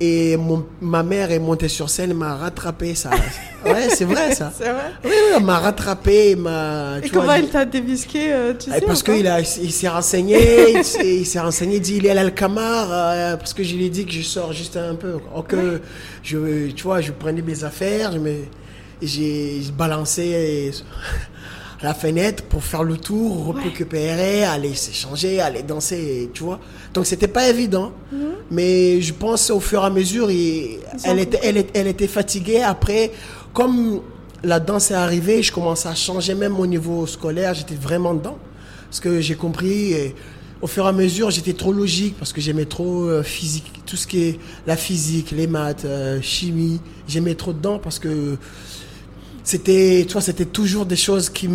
et 0.00 0.36
mon, 0.36 0.66
ma 0.80 1.02
mère 1.02 1.30
est 1.30 1.38
montée 1.38 1.68
sur 1.68 1.88
scène 1.88 2.10
et 2.10 2.14
m'a 2.14 2.36
rattrapé. 2.36 2.94
Ça. 2.94 3.10
Ouais, 3.64 3.88
c'est 3.88 4.04
vrai 4.04 4.34
ça. 4.34 4.52
c'est 4.54 4.68
vrai 4.68 4.92
Oui, 5.02 5.10
oui, 5.10 5.32
elle 5.38 5.42
m'a 5.42 5.58
rattrapé. 5.58 6.36
M'a, 6.36 6.98
et 7.02 7.08
comment 7.08 7.32
elle 7.32 7.48
t'a 7.48 7.64
débusqué 7.64 8.30
euh, 8.30 8.52
tu 8.52 8.70
sais, 8.70 8.82
Parce 8.82 9.02
qu'il 9.02 9.26
il 9.62 9.72
s'est 9.72 9.88
renseigné, 9.88 10.82
il 11.02 11.24
s'est 11.24 11.40
renseigné, 11.40 11.76
il 11.76 11.80
dit 11.80 11.96
il 11.96 12.04
est 12.04 12.10
à 12.10 12.14
l'Alcamar, 12.14 12.88
euh, 12.90 13.36
parce 13.38 13.54
que 13.54 13.62
je 13.62 13.74
lui 13.74 13.86
ai 13.86 13.88
dit 13.88 14.04
que 14.04 14.12
je 14.12 14.20
sors 14.20 14.52
juste 14.52 14.76
un 14.76 14.96
peu. 14.96 15.14
Or 15.34 15.46
que, 15.46 15.80
je, 16.22 16.72
tu 16.72 16.82
vois, 16.82 17.00
je 17.00 17.12
prenais 17.12 17.40
mes 17.40 17.64
affaires, 17.64 18.12
je 18.12 18.18
me, 18.18 18.34
j'ai 19.00 19.62
balancé 19.74 20.70
la 21.84 21.92
fenêtre 21.92 22.42
pour 22.44 22.64
faire 22.64 22.82
le 22.82 22.96
tour, 22.96 23.54
récupérer, 23.62 24.42
aller 24.42 24.74
s'échanger, 24.74 25.38
aller 25.40 25.62
danser, 25.62 26.30
tu 26.32 26.42
vois. 26.42 26.58
Donc 26.94 27.04
c'était 27.04 27.28
pas 27.28 27.46
évident, 27.50 27.92
mhm. 28.10 28.18
mais 28.50 29.02
je 29.02 29.12
pense 29.12 29.50
au 29.50 29.60
fur 29.60 29.82
et 29.82 29.86
à 29.86 29.90
mesure, 29.90 30.30
elle, 30.30 31.18
était, 31.18 31.40
elle, 31.42 31.62
elle, 31.74 31.86
était 31.86 32.06
fatiguée. 32.06 32.62
Après, 32.62 33.12
comme 33.52 34.00
la 34.42 34.60
danse 34.60 34.92
est 34.92 34.94
arrivée, 34.94 35.42
je 35.42 35.52
commençais 35.52 35.90
à 35.90 35.94
changer 35.94 36.34
même 36.34 36.58
au 36.58 36.66
niveau 36.66 37.06
scolaire, 37.06 37.52
j'étais 37.52 37.74
vraiment 37.74 38.14
dedans. 38.14 38.38
Parce 38.88 39.00
que 39.00 39.20
j'ai 39.20 39.34
compris, 39.34 39.92
et 39.92 40.14
au 40.62 40.66
fur 40.66 40.86
et 40.86 40.88
à 40.88 40.92
mesure, 40.92 41.30
j'étais 41.30 41.52
trop 41.52 41.74
logique 41.74 42.14
parce 42.18 42.32
que 42.32 42.40
j'aimais 42.40 42.64
trop 42.64 43.02
euh, 43.02 43.22
physique, 43.22 43.70
tout 43.84 43.96
ce 43.96 44.06
qui 44.06 44.22
est 44.22 44.38
la 44.66 44.78
physique, 44.78 45.32
les 45.32 45.46
maths, 45.46 45.84
euh, 45.84 46.22
chimie, 46.22 46.80
j'aimais 47.06 47.34
trop 47.34 47.52
dedans 47.52 47.78
parce 47.78 47.98
que 47.98 48.38
c'était, 49.44 50.06
tu 50.08 50.20
c'était 50.20 50.46
toujours 50.46 50.86
des 50.86 50.96
choses 50.96 51.28
qui 51.30 51.48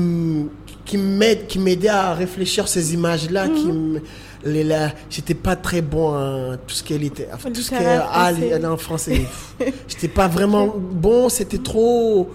qui 0.86 0.98
m'aident, 0.98 1.46
qui 1.46 1.60
m'aidaient 1.60 1.88
à 1.88 2.14
réfléchir 2.14 2.68
ces 2.68 2.96
images-là, 2.96 3.48
qui 3.48 3.66
mhm. 3.66 4.02
les 4.44 4.64
là, 4.64 4.92
j'étais 5.10 5.36
pas 5.36 5.56
très 5.56 5.82
bon 5.82 6.16
en 6.16 6.58
tout 6.58 6.74
ce 6.74 6.84
qu'elle 6.84 7.04
était, 7.04 7.28
tout 7.54 7.62
ce 7.62 7.76
est 7.76 8.00
ah, 8.12 8.72
en 8.72 8.78
français. 8.78 9.22
j'étais 9.88 10.08
pas 10.08 10.28
vraiment 10.28 10.74
bon, 10.76 11.30
c'était 11.30 11.60
trop 11.60 12.30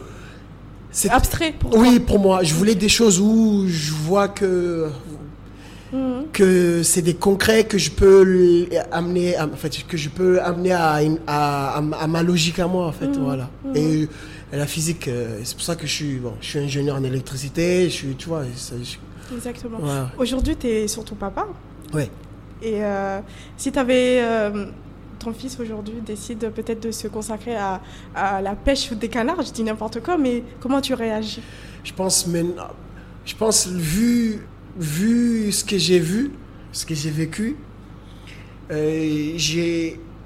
c'est 0.93 1.11
abstrait 1.11 1.53
pour 1.59 1.77
Oui, 1.77 1.99
pour 1.99 2.21
moi, 2.21 2.45
je 2.45 2.55
voulais 2.55 2.77
des 2.77 2.89
choses 2.89 3.19
où 3.19 3.65
je 3.67 3.91
vois 3.91 4.29
que 4.29 4.87
mhm. 5.93 6.27
que 6.33 6.85
c'est 6.85 7.03
des 7.03 7.15
concrets 7.15 7.65
que 7.65 7.79
je 7.79 7.91
peux 7.91 8.69
amener 8.93 9.37
en 9.37 9.57
fait 9.57 9.85
que 9.89 9.97
je 9.97 10.09
peux 10.09 10.41
amener 10.41 10.71
à, 10.71 11.01
à, 11.27 11.79
à, 11.79 12.07
ma 12.07 12.23
logique 12.23 12.61
à 12.61 12.69
moi 12.69 12.87
en 12.87 12.93
fait, 12.93 13.09
mhm. 13.09 13.25
voilà. 13.25 13.51
Et 13.75 14.09
la 14.57 14.67
physique, 14.67 15.09
euh, 15.09 15.41
c'est 15.43 15.55
pour 15.55 15.65
ça 15.65 15.77
que 15.77 15.87
je 15.87 15.93
suis, 15.93 16.17
bon, 16.17 16.35
je 16.41 16.47
suis 16.47 16.59
ingénieur 16.59 16.97
en 16.97 17.05
électricité, 17.05 17.85
je 17.85 17.95
suis, 17.95 18.15
tu 18.15 18.29
vois. 18.29 18.45
Exactement. 19.35 19.79
Aujourd'hui, 20.19 20.57
tu 20.57 20.67
es 20.67 20.89
sur 20.89 21.05
ton 21.05 21.15
papa. 21.15 21.47
Oui. 21.93 22.05
Et 22.63 22.85
euh, 22.85 23.21
si 23.57 23.73
tu 23.73 23.79
avais. 23.79 24.21
Euh, 24.23 24.67
ton 25.19 25.33
fils 25.33 25.59
aujourd'hui 25.59 26.03
décide 26.05 26.51
peut-être 26.51 26.83
de 26.83 26.91
se 26.91 27.09
consacrer 27.09 27.57
à, 27.57 27.81
la 28.15 28.55
pêche 28.55 28.93
des 28.93 29.09
canards, 29.09 29.41
je 29.43 29.53
dis 29.53 29.63
n'importe 29.63 30.03
quoi, 30.03 30.19
mais 30.19 30.43
comment 30.61 30.83
tu 30.83 30.93
réagis? 30.93 31.41
Je 31.83 31.93
pense, 31.95 32.27
mais, 32.27 32.45
je 33.25 33.35
pense 33.35 33.69
vu, 33.69 34.45
vu 34.77 35.51
ce 35.51 35.65
que 35.65 35.79
j'ai 35.79 35.99
vu, 35.99 36.33
ce 36.73 36.85
que 36.85 36.95
j'ai 36.95 37.11
vécu, 37.11 37.57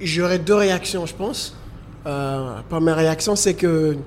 j'aurais 0.01 0.39
deux 0.39 0.55
réactions, 0.55 1.05
je 1.05 1.13
pense. 1.13 1.55
Euh, 2.05 2.61
première 2.69 2.95
réaction, 2.95 3.35
c'est 3.35 3.53
que 3.53 3.97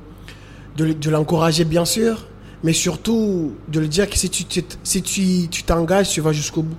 de, 0.77 1.11
l'encourager 1.11 1.65
bien 1.65 1.85
sûr, 1.85 2.27
Mais 2.65 2.73
surtout, 2.73 3.53
de 3.69 3.81
le 3.81 3.89
dire 3.89 4.09
que 4.09 4.17
si 4.17 4.31
tu 4.31 4.45
si 4.85 5.03
tu 5.03 5.49
tu 5.51 5.63
t'engages, 5.65 6.11
tu 6.11 6.21
vas 6.21 6.33
jusqu'au 6.33 6.63
bout. 6.63 6.77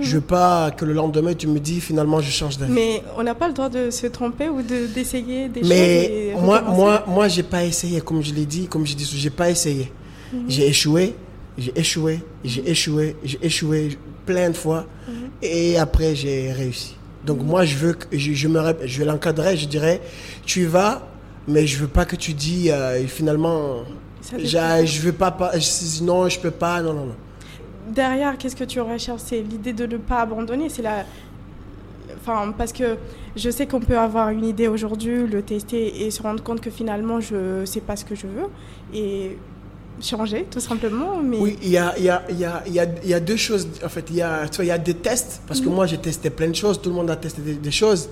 Je 0.00 0.14
veux 0.16 0.20
pas 0.22 0.70
que 0.70 0.84
le 0.86 0.94
lendemain, 0.94 1.34
tu 1.34 1.46
me 1.46 1.60
dis 1.60 1.80
finalement, 1.80 2.20
je 2.20 2.30
change 2.30 2.56
d'avis. 2.58 2.72
Mais 2.72 3.02
on 3.18 3.22
n'a 3.22 3.34
pas 3.34 3.46
le 3.46 3.52
droit 3.54 3.68
de 3.68 3.90
se 3.90 4.06
tromper 4.06 4.48
ou 4.48 4.62
de- 4.62 4.86
d'essayer 4.94 5.48
des 5.48 5.60
Mais 5.62 6.32
choses. 6.34 6.40
et 6.40 6.46
moi, 6.46 6.62
moi, 6.62 7.04
moi, 7.06 7.28
j'ai 7.28 7.42
pas 7.42 7.62
essayé, 7.64 8.00
comme 8.00 8.22
je 8.22 8.32
l'ai 8.32 8.46
dit, 8.46 8.66
comme 8.68 8.86
je 8.86 8.94
dis, 8.94 9.08
j'ai 9.14 9.30
pas 9.30 9.50
essayé. 9.50 9.92
J'ai 10.48 10.66
échoué, 10.68 11.14
j'ai 11.58 11.72
échoué, 11.78 12.20
j'ai 12.42 12.70
échoué, 12.70 13.16
j'ai 13.22 13.38
échoué 13.42 13.98
plein 14.24 14.48
de 14.50 14.56
fois, 14.56 14.86
et 15.42 15.76
après 15.76 16.14
j'ai 16.14 16.50
réussi. 16.52 16.94
Donc 17.26 17.42
moi, 17.42 17.64
je 17.64 17.76
veux 17.76 17.92
que 17.92 18.06
je, 18.16 18.32
je 18.32 18.48
me, 18.48 18.60
je 18.84 19.02
l'encadrer, 19.04 19.56
je 19.58 19.66
dirais, 19.66 20.00
tu 20.46 20.64
vas, 20.64 21.06
mais 21.48 21.66
je 21.66 21.78
veux 21.78 21.88
pas 21.88 22.04
que 22.04 22.16
tu 22.16 22.32
dis 22.34 22.70
euh, 22.70 23.04
finalement, 23.06 23.82
je 24.22 25.00
veux 25.00 25.12
pas, 25.12 25.30
pas, 25.30 25.58
je- 25.58 26.02
non, 26.04 26.28
je 26.28 26.38
peux 26.40 26.50
pas, 26.50 26.80
non, 26.82 26.92
non, 26.92 27.06
non. 27.06 27.16
Derrière, 27.90 28.38
qu'est-ce 28.38 28.54
que 28.56 28.64
tu 28.64 28.80
recherches? 28.80 29.22
C'est 29.24 29.40
l'idée 29.40 29.72
de 29.72 29.86
ne 29.86 29.96
pas 29.96 30.20
abandonner. 30.20 30.68
C'est 30.68 30.82
la. 30.82 31.04
Enfin, 32.20 32.54
parce 32.56 32.72
que 32.72 32.96
je 33.34 33.50
sais 33.50 33.66
qu'on 33.66 33.80
peut 33.80 33.98
avoir 33.98 34.28
une 34.28 34.44
idée 34.44 34.68
aujourd'hui, 34.68 35.26
le 35.26 35.42
tester 35.42 36.04
et 36.06 36.10
se 36.12 36.22
rendre 36.22 36.42
compte 36.42 36.60
que 36.60 36.70
finalement, 36.70 37.20
je 37.20 37.64
sais 37.64 37.80
pas 37.80 37.96
ce 37.96 38.04
que 38.04 38.14
je 38.14 38.26
veux 38.28 38.46
et 38.94 39.36
changer, 40.00 40.46
tout 40.50 40.60
simplement. 40.60 41.18
Mais 41.22 41.38
Oui, 41.38 41.58
il 41.62 41.70
y 41.70 41.78
a, 41.78 41.98
y, 41.98 42.08
a, 42.08 42.22
y, 42.30 42.44
a, 42.44 42.62
y, 43.04 43.14
a, 43.14 43.20
deux 43.20 43.36
choses. 43.36 43.68
En 43.84 43.88
fait, 43.88 44.04
il 44.10 44.16
y 44.16 44.22
a, 44.22 44.48
tu 44.48 44.56
vois, 44.56 44.64
il 44.64 44.68
y 44.68 44.72
a 44.72 44.78
des 44.78 44.94
tests, 44.94 45.42
parce 45.46 45.60
que 45.60 45.68
moi 45.68 45.86
j'ai 45.86 45.98
testé 45.98 46.30
plein 46.30 46.48
de 46.48 46.54
choses, 46.54 46.80
tout 46.80 46.90
le 46.90 46.96
monde 46.96 47.10
a 47.10 47.16
testé 47.16 47.42
des, 47.42 47.54
des 47.54 47.70
choses. 47.70 48.08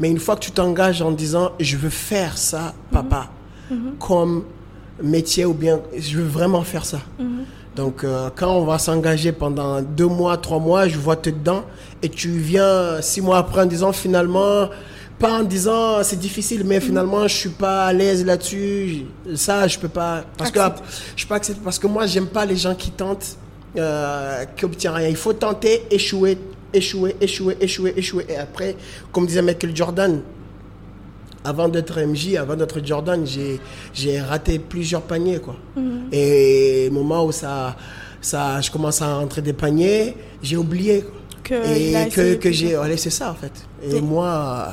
Mais 0.00 0.10
une 0.10 0.18
fois 0.18 0.36
que 0.36 0.40
tu 0.40 0.50
t'engages 0.50 1.02
en 1.02 1.10
disant 1.10 1.52
je 1.60 1.76
veux 1.76 1.90
faire 1.90 2.36
ça, 2.38 2.74
papa, 2.90 3.30
comme 3.98 4.44
métier 5.02 5.44
ou 5.44 5.54
bien 5.54 5.80
je 5.96 6.18
veux 6.18 6.26
vraiment 6.28 6.62
faire 6.62 6.84
ça. 6.84 7.00
Donc 7.74 8.04
euh, 8.04 8.28
quand 8.36 8.54
on 8.54 8.64
va 8.64 8.78
s'engager 8.78 9.32
pendant 9.32 9.80
deux 9.80 10.06
mois, 10.06 10.36
trois 10.36 10.58
mois, 10.58 10.88
je 10.88 10.98
vois 10.98 11.16
te 11.16 11.30
dedans 11.30 11.64
et 12.02 12.08
tu 12.10 12.28
viens 12.28 13.00
six 13.00 13.22
mois 13.22 13.38
après 13.38 13.62
en 13.62 13.66
disant 13.66 13.92
finalement, 13.92 14.68
pas 15.22 15.38
en 15.40 15.44
disant 15.44 16.02
c'est 16.02 16.18
difficile, 16.18 16.62
mais 16.64 16.80
finalement 16.80 17.26
je 17.28 17.34
suis 17.42 17.48
pas 17.64 17.86
à 17.86 17.92
l'aise 17.92 18.24
là-dessus, 18.24 19.06
ça 19.36 19.68
je 19.68 19.78
peux 19.78 19.88
pas, 19.88 20.24
parce 20.36 20.50
que 20.50 20.58
je 21.16 21.22
peux 21.24 21.28
pas 21.28 21.36
accepter, 21.36 21.60
parce 21.62 21.78
que 21.78 21.86
moi 21.86 22.06
j'aime 22.06 22.26
pas 22.26 22.44
les 22.44 22.56
gens 22.56 22.74
qui 22.74 22.90
tentent, 22.90 23.36
euh, 23.78 24.44
qui 24.56 24.64
obtiennent 24.64 24.94
rien. 24.94 25.08
Il 25.08 25.16
faut 25.16 25.32
tenter, 25.32 25.84
échouer, 25.90 26.36
échouer, 26.74 27.14
échouer, 27.20 27.56
échouer, 27.60 27.92
échouer, 27.96 28.26
et 28.28 28.36
après, 28.36 28.76
comme 29.12 29.24
disait 29.26 29.42
Michael 29.42 29.74
Jordan, 29.76 30.20
avant 31.44 31.68
d'être 31.68 31.98
MJ, 32.00 32.36
avant 32.36 32.56
d'être 32.56 32.84
Jordan, 32.84 33.24
j'ai, 33.26 33.60
j'ai 33.94 34.20
raté 34.20 34.58
plusieurs 34.58 35.02
paniers, 35.02 35.38
quoi. 35.40 35.56
Et 36.12 36.88
au 36.90 36.94
moment 36.94 37.24
où 37.26 37.32
ça, 37.32 37.76
ça, 38.20 38.60
je 38.60 38.70
commence 38.70 39.02
à 39.02 39.14
rentrer 39.16 39.42
des 39.42 39.52
paniers, 39.52 40.16
j'ai 40.42 40.56
oublié, 40.56 41.02
quoi. 41.02 41.12
Que 41.42 41.54
Et 41.54 42.08
que, 42.10 42.34
que 42.34 42.52
j'ai, 42.52 42.76
allez, 42.76 42.96
c'est 42.96 43.10
ça, 43.10 43.32
en 43.32 43.34
fait. 43.34 43.52
Et 43.82 43.96
Et- 43.96 44.00
moi, 44.00 44.68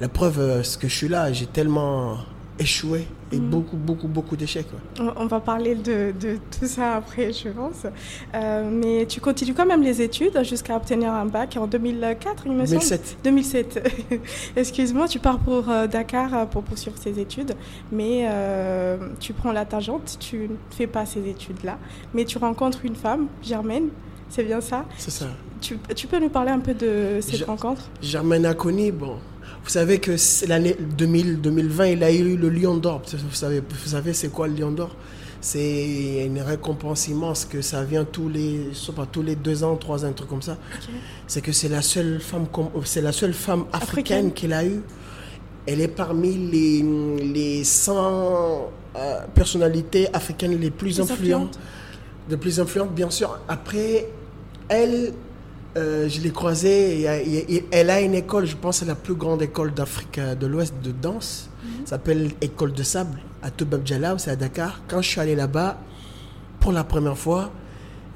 la 0.00 0.08
preuve, 0.08 0.38
euh, 0.38 0.62
ce 0.62 0.76
que 0.78 0.88
je 0.88 0.94
suis 0.94 1.08
là, 1.08 1.32
j'ai 1.32 1.46
tellement 1.46 2.18
échoué 2.56 3.04
et 3.32 3.38
beaucoup, 3.38 3.76
beaucoup, 3.76 4.06
beaucoup 4.06 4.36
d'échecs. 4.36 4.68
On 5.00 5.10
on 5.16 5.26
va 5.26 5.40
parler 5.40 5.74
de, 5.74 6.12
de 6.12 6.36
tout 6.56 6.66
ça 6.66 6.94
après, 6.94 7.32
je 7.32 7.48
pense. 7.48 7.84
Euh, 8.32 8.70
mais 8.72 9.06
tu 9.06 9.20
continues 9.20 9.54
quand 9.54 9.66
même 9.66 9.82
les 9.82 10.00
études 10.00 10.40
jusqu'à 10.44 10.76
obtenir 10.76 11.12
un 11.12 11.24
bac 11.26 11.56
en 11.58 11.66
2004, 11.66 12.44
il 12.46 12.52
me 12.52 12.58
semble 12.64 12.78
2007. 12.80 13.16
2007. 13.24 13.92
Excuse-moi, 14.56 15.08
tu 15.08 15.18
pars 15.18 15.40
pour 15.40 15.68
euh, 15.68 15.88
Dakar 15.88 16.46
pour 16.48 16.62
poursuivre 16.62 16.96
ces 16.96 17.18
études, 17.18 17.54
mais 17.90 18.26
euh, 18.30 18.98
tu 19.18 19.32
prends 19.32 19.50
la 19.50 19.64
tangente, 19.64 20.16
tu 20.20 20.36
ne 20.48 20.56
fais 20.70 20.86
pas 20.86 21.06
ces 21.06 21.28
études-là, 21.28 21.76
mais 22.14 22.24
tu 22.24 22.38
rencontres 22.38 22.84
une 22.84 22.94
femme, 22.96 23.26
Germaine, 23.42 23.88
c'est 24.28 24.44
bien 24.44 24.60
ça? 24.60 24.84
C'est 24.96 25.10
ça. 25.10 25.26
tu, 25.60 25.76
tu 25.96 26.06
peux 26.06 26.20
nous 26.20 26.28
parler 26.30 26.50
un 26.52 26.60
peu 26.60 26.74
de 26.74 27.18
cette 27.20 27.36
Je- 27.36 27.44
rencontre? 27.44 27.82
Germaine 28.00 28.46
Aconi, 28.46 28.92
bon, 28.92 29.16
vous 29.64 29.70
savez 29.70 29.98
que 29.98 30.12
l'année 30.46 30.76
2000, 30.78 31.40
2020, 31.40 31.86
il 31.86 32.04
a 32.04 32.12
eu 32.12 32.36
le 32.36 32.50
Lion 32.50 32.76
d'Or. 32.76 33.02
Vous 33.06 33.34
savez, 33.34 33.60
vous 33.60 33.88
savez 33.88 34.12
c'est 34.12 34.28
quoi 34.28 34.46
le 34.46 34.54
Lion 34.54 34.70
d'Or? 34.70 34.94
C'est 35.40 36.24
une 36.24 36.40
récompense 36.40 37.08
immense 37.08 37.44
que 37.44 37.60
ça 37.60 37.82
vient 37.82 38.04
tous 38.04 38.28
les, 38.28 38.68
je 38.72 38.78
sais 38.78 38.92
pas, 38.92 39.06
tous 39.06 39.22
les 39.22 39.36
deux 39.36 39.62
ans, 39.64 39.76
trois 39.76 40.04
ans, 40.04 40.08
un 40.08 40.12
truc 40.12 40.28
comme 40.28 40.42
ça. 40.42 40.56
C'est 41.26 41.40
que 41.40 41.52
c'est 41.52 41.68
la 41.68 41.82
seule 41.82 42.20
femme, 42.20 42.46
c'est 42.84 43.02
la 43.02 43.12
seule 43.12 43.34
femme 43.34 43.64
africaine 43.72 44.28
Africaine. 44.28 44.32
qu'il 44.32 44.52
a 44.52 44.64
eue. 44.64 44.80
Elle 45.66 45.80
est 45.80 45.88
parmi 45.88 46.34
les, 46.34 46.82
les 47.24 47.64
100 47.64 48.70
euh, 48.96 49.20
personnalités 49.34 50.08
africaines 50.14 50.58
les 50.58 50.70
plus 50.70 51.00
influentes 51.00 51.58
de 52.28 52.36
plus 52.36 52.60
influentes, 52.60 52.94
bien 52.94 53.10
sûr. 53.10 53.38
Après, 53.48 54.08
elle, 54.68 55.12
euh, 55.76 56.08
je 56.08 56.20
l'ai 56.20 56.30
croisée, 56.30 57.00
et, 57.00 57.04
et- 57.04 57.54
et 57.56 57.64
elle 57.70 57.90
a 57.90 58.00
une 58.00 58.14
école, 58.14 58.46
je 58.46 58.56
pense, 58.56 58.78
c'est 58.78 58.84
la 58.84 58.94
plus 58.94 59.14
grande 59.14 59.42
école 59.42 59.72
d'Afrique 59.74 60.18
euh, 60.18 60.34
de 60.34 60.46
l'Ouest 60.46 60.74
de 60.82 60.92
danse. 60.92 61.48
Ça 61.84 61.90
s'appelle 61.90 62.30
École 62.40 62.72
de 62.72 62.82
Sable, 62.82 63.18
à 63.42 63.50
Toubab 63.50 63.82
c'est 64.18 64.30
à 64.30 64.36
Dakar. 64.36 64.80
Quand 64.88 65.00
je 65.02 65.08
suis 65.08 65.20
allé 65.20 65.34
là-bas, 65.34 65.78
pour 66.60 66.72
la 66.72 66.84
première 66.84 67.16
fois, 67.18 67.50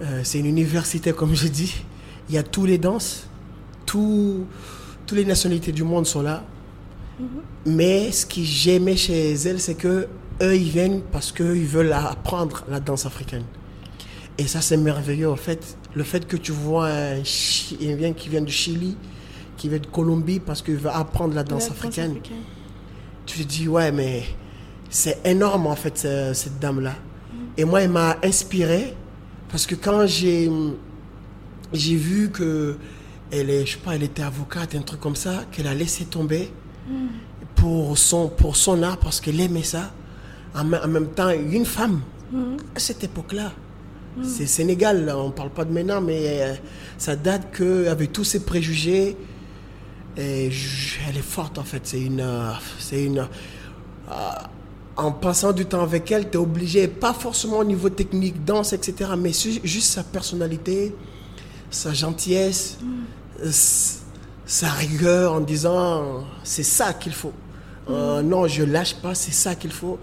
euh, 0.03 0.21
c'est 0.25 0.39
une 0.39 0.47
université, 0.47 1.13
comme 1.13 1.35
je 1.35 1.49
dis. 1.49 1.75
Il 2.29 2.35
y 2.35 2.39
a 2.39 2.43
tous 2.43 2.67
les 2.67 2.79
danses, 2.79 3.27
tous, 3.87 4.45
toutes 5.07 5.19
les 5.19 5.25
nationalités 5.25 5.73
du 5.73 5.83
monde 5.83 6.07
sont 6.07 6.23
là. 6.23 6.45
Mais 7.67 8.13
ce 8.13 8.25
que 8.27 8.41
j'aimais 8.43 8.97
chez 8.97 9.33
elle, 9.35 9.61
c'est 9.61 9.75
que 9.75 10.07
eux, 10.41 10.57
ils 10.57 10.69
viennent 10.71 11.01
parce 11.11 11.33
qu'ils 11.33 11.67
veulent 11.67 11.93
apprendre 11.93 12.65
la 12.71 12.79
danse 12.81 13.07
africaine. 13.07 13.43
Et 14.39 14.47
ça, 14.47 14.61
c'est 14.61 14.77
merveilleux. 14.77 15.29
En 15.31 15.37
fait, 15.37 15.77
le 15.95 16.05
fait 16.05 16.27
que 16.27 16.37
tu 16.37 16.53
vois 16.53 16.87
un 16.89 17.25
Chilien 17.25 18.13
qui 18.13 18.29
vient 18.29 18.41
du 18.43 18.53
Chili, 18.53 18.97
qui 19.57 19.69
vient 19.69 19.79
de 19.79 19.87
Colombie 19.87 20.39
parce 20.41 20.63
qu'il 20.63 20.77
veut 20.77 20.91
apprendre 20.91 21.35
la 21.35 21.43
danse 21.43 21.67
La 21.69 21.73
africaine, 21.73 22.15
tu 23.27 23.39
te 23.41 23.43
dis, 23.49 23.67
ouais, 23.69 23.91
mais 23.91 24.23
c'est 24.89 25.19
énorme, 25.27 25.67
en 25.67 25.75
fait, 25.77 25.99
ce- 25.99 26.33
cette 26.35 26.59
dame-là. 26.61 26.95
Et 27.57 27.65
moi, 27.65 27.83
elle 27.83 27.91
m'a 27.91 28.17
inspiré 28.23 28.95
parce 29.51 29.67
que 29.67 29.75
quand 29.75 30.07
j'ai 30.07 30.51
j'ai 31.73 31.97
vu 31.97 32.31
que 32.31 32.77
elle 33.31 33.51
est, 33.51 33.67
je 33.67 33.73
sais 33.73 33.79
pas, 33.79 33.95
elle 33.97 34.05
était 34.05 34.23
avocate, 34.23 34.75
un 34.75 34.81
truc 34.81 35.01
comme 35.01 35.17
ça, 35.17 35.45
qu'elle 35.53 35.67
a 35.67 35.75
laissé 35.75 36.05
tomber 36.07 36.51
pour 37.57 37.99
son, 37.99 38.29
pour 38.29 38.57
son 38.57 38.83
art 38.83 38.97
parce 38.99 39.21
qu'elle 39.21 39.39
aimait 39.41 39.63
ça. 39.65 39.93
En, 40.55 40.65
me- 40.65 40.83
en 40.83 40.89
même 40.89 41.09
temps, 41.09 41.29
une 41.29 41.67
femme, 41.67 42.01
à 42.75 42.79
cette 42.79 43.05
époque-là, 43.05 43.53
c'est 44.23 44.47
Sénégal, 44.47 45.05
là, 45.05 45.17
on 45.19 45.31
parle 45.31 45.51
pas 45.51 45.65
de 45.65 45.73
maintenant, 45.73 46.01
mais 46.01 46.43
euh, 46.43 46.55
ça 46.99 47.17
date 47.17 47.51
que 47.53 47.89
avec 47.89 48.13
tous 48.13 48.25
ces 48.25 48.41
préjugés, 48.45 49.17
et 50.17 50.51
je- 50.51 50.97
elle 51.09 51.17
est 51.17 51.23
forte 51.23 51.59
en 51.59 51.65
fait. 51.65 51.83
C'est 51.85 52.01
une, 52.01 52.21
euh, 52.21 52.51
c'est 52.79 53.05
une. 53.05 53.19
euh, 53.19 54.31
en 54.97 55.13
passant 55.13 55.53
du 55.53 55.65
temps 55.65 55.83
avec 55.83 56.11
elle, 56.11 56.25
tu 56.29 56.35
es 56.35 56.41
obligé, 56.41 56.89
pas 56.89 57.13
forcément 57.13 57.59
au 57.59 57.65
niveau 57.65 57.89
technique, 57.89 58.45
danse, 58.45 58.73
etc., 58.73 59.11
mais 59.17 59.31
juste 59.63 59.93
sa 59.93 60.03
personnalité, 60.03 60.93
sa 61.71 61.93
gentillesse, 61.93 62.79
s- 63.45 64.03
sa 64.45 64.71
rigueur 64.71 65.35
en 65.35 65.41
disant 65.41 66.25
c'est 66.43 66.65
ça 66.65 66.95
qu'il 66.95 67.13
faut. 67.13 67.33
Euh, 67.91 68.23
non, 68.23 68.49
je 68.49 68.65
lâche 68.65 68.97
pas, 68.97 69.15
c'est 69.15 69.33
ça 69.33 69.55
qu'il 69.55 69.71
faut. 69.71 69.99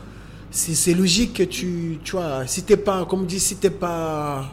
C'est 0.57 0.73
c'est 0.73 0.93
logique 0.93 1.33
que 1.33 1.43
tu, 1.43 1.99
tu 2.03 2.13
vois, 2.13 2.47
si 2.47 2.63
t'es 2.63 2.77
pas, 2.77 3.03
comme 3.05 3.25
dit, 3.25 3.41
si 3.41 3.57
t'es 3.57 3.69
pas 3.69 4.45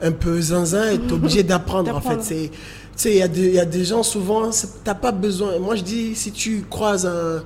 un 0.00 0.12
peu 0.12 0.40
zinzin, 0.40 0.96
tu 1.08 1.08
es 1.08 1.12
obligé 1.12 1.42
d'apprendre 1.42 1.94
en 1.96 2.00
fait. 2.00 2.22
C'est, 2.22 2.50
tu 2.50 2.56
sais, 2.94 3.10
il 3.12 3.18
y, 3.18 3.22
a 3.22 3.26
des- 3.28 3.48
il 3.48 3.54
y 3.54 3.58
a 3.58 3.64
des 3.64 3.84
gens 3.84 4.04
souvent, 4.04 4.50
t'as 4.84 4.94
pas 4.94 5.10
besoin. 5.10 5.58
Moi 5.58 5.74
je 5.74 5.82
dis, 5.82 6.14
si 6.14 6.30
tu 6.30 6.64
croises 6.70 7.04
un, 7.04 7.42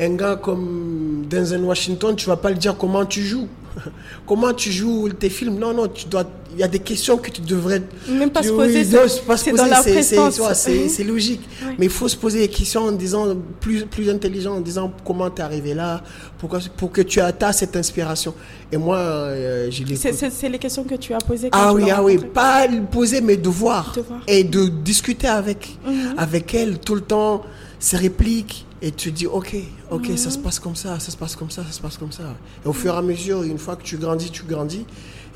un 0.00 0.14
gars 0.14 0.36
comme 0.36 1.26
Denzel 1.28 1.62
Washington, 1.62 2.16
tu 2.16 2.26
vas 2.26 2.36
pas 2.36 2.50
lui 2.50 2.58
dire 2.58 2.74
comment 2.78 3.04
tu 3.04 3.22
joues. 3.22 3.48
comment 4.26 4.52
tu 4.52 4.70
joues 4.70 5.08
tes 5.10 5.30
films? 5.30 5.58
Non, 5.58 5.72
non, 5.74 5.88
tu 5.88 6.06
dois. 6.06 6.24
Il 6.52 6.58
y 6.58 6.64
a 6.64 6.68
des 6.68 6.80
questions 6.80 7.16
que 7.16 7.30
tu 7.30 7.40
devrais. 7.42 7.80
Même 8.08 8.30
pas 8.30 8.42
se 8.42 8.50
Oui, 8.50 8.56
poser, 8.56 8.84
non, 8.86 9.02
c'est- 9.06 9.08
se 9.08 9.22
dans 9.56 9.66
la 9.66 9.82
c'est- 9.82 9.92
tu 9.92 10.82
Mhm. 10.82 10.88
c'est 10.88 11.04
logique. 11.04 11.48
Mais 11.78 11.86
il 11.86 11.90
faut 11.90 12.08
se 12.08 12.16
poser 12.16 12.40
des 12.40 12.48
questions 12.48 12.82
en 12.82 12.92
disant 12.92 13.36
plus, 13.60 13.84
plus 13.86 14.10
intelligent, 14.10 14.56
en 14.56 14.60
disant 14.60 14.92
comment 15.04 15.30
tu 15.30 15.40
es 15.40 15.44
arrivé 15.44 15.74
là, 15.74 16.02
pourquoi, 16.38 16.58
pour 16.76 16.90
que 16.90 17.02
tu 17.02 17.20
aies 17.20 17.22
cette 17.52 17.76
inspiration. 17.76 18.34
Et 18.72 18.76
moi, 18.76 18.96
euh, 18.98 19.68
je 19.70 19.84
l'ai 19.84 19.94
C'est- 19.94 20.12
les 20.48 20.58
questions 20.58 20.82
que 20.82 20.96
tu 20.96 21.14
as 21.14 21.18
posées 21.18 21.50
quand 21.50 21.58
ah 21.60 21.68
tu 21.70 21.76
oui, 21.84 21.90
ah 21.92 22.02
oui, 22.02 22.18
pas 22.18 22.66
poser, 22.86 23.20
mais 23.20 23.36
de 23.36 23.48
voir. 23.48 23.92
De 23.94 24.00
voir. 24.00 24.20
Et 24.26 24.42
de 24.42 24.66
discuter 24.66 25.28
avec, 25.28 25.78
Mhm. 25.86 26.14
avec 26.18 26.52
elle 26.54 26.78
tout 26.80 26.96
le 26.96 27.00
temps, 27.02 27.42
ses 27.78 27.96
répliques. 27.96 28.66
Et 28.82 28.92
tu 28.92 29.12
dis, 29.12 29.26
ok, 29.26 29.54
ok, 29.90 30.06
ça 30.16 30.30
se 30.30 30.38
passe 30.38 30.58
comme 30.58 30.74
ça, 30.74 30.98
ça 30.98 31.10
se 31.10 31.16
passe 31.16 31.36
comme 31.36 31.50
ça, 31.50 31.62
ça 31.64 31.72
se 31.72 31.80
passe 31.80 31.98
comme 31.98 32.12
ça. 32.12 32.22
Et 32.64 32.68
au 32.68 32.72
fur 32.72 32.94
et 32.94 32.96
à 32.96 33.02
mesure, 33.02 33.42
une 33.42 33.58
fois 33.58 33.76
que 33.76 33.82
tu 33.82 33.98
grandis, 33.98 34.30
tu 34.30 34.44
grandis. 34.44 34.86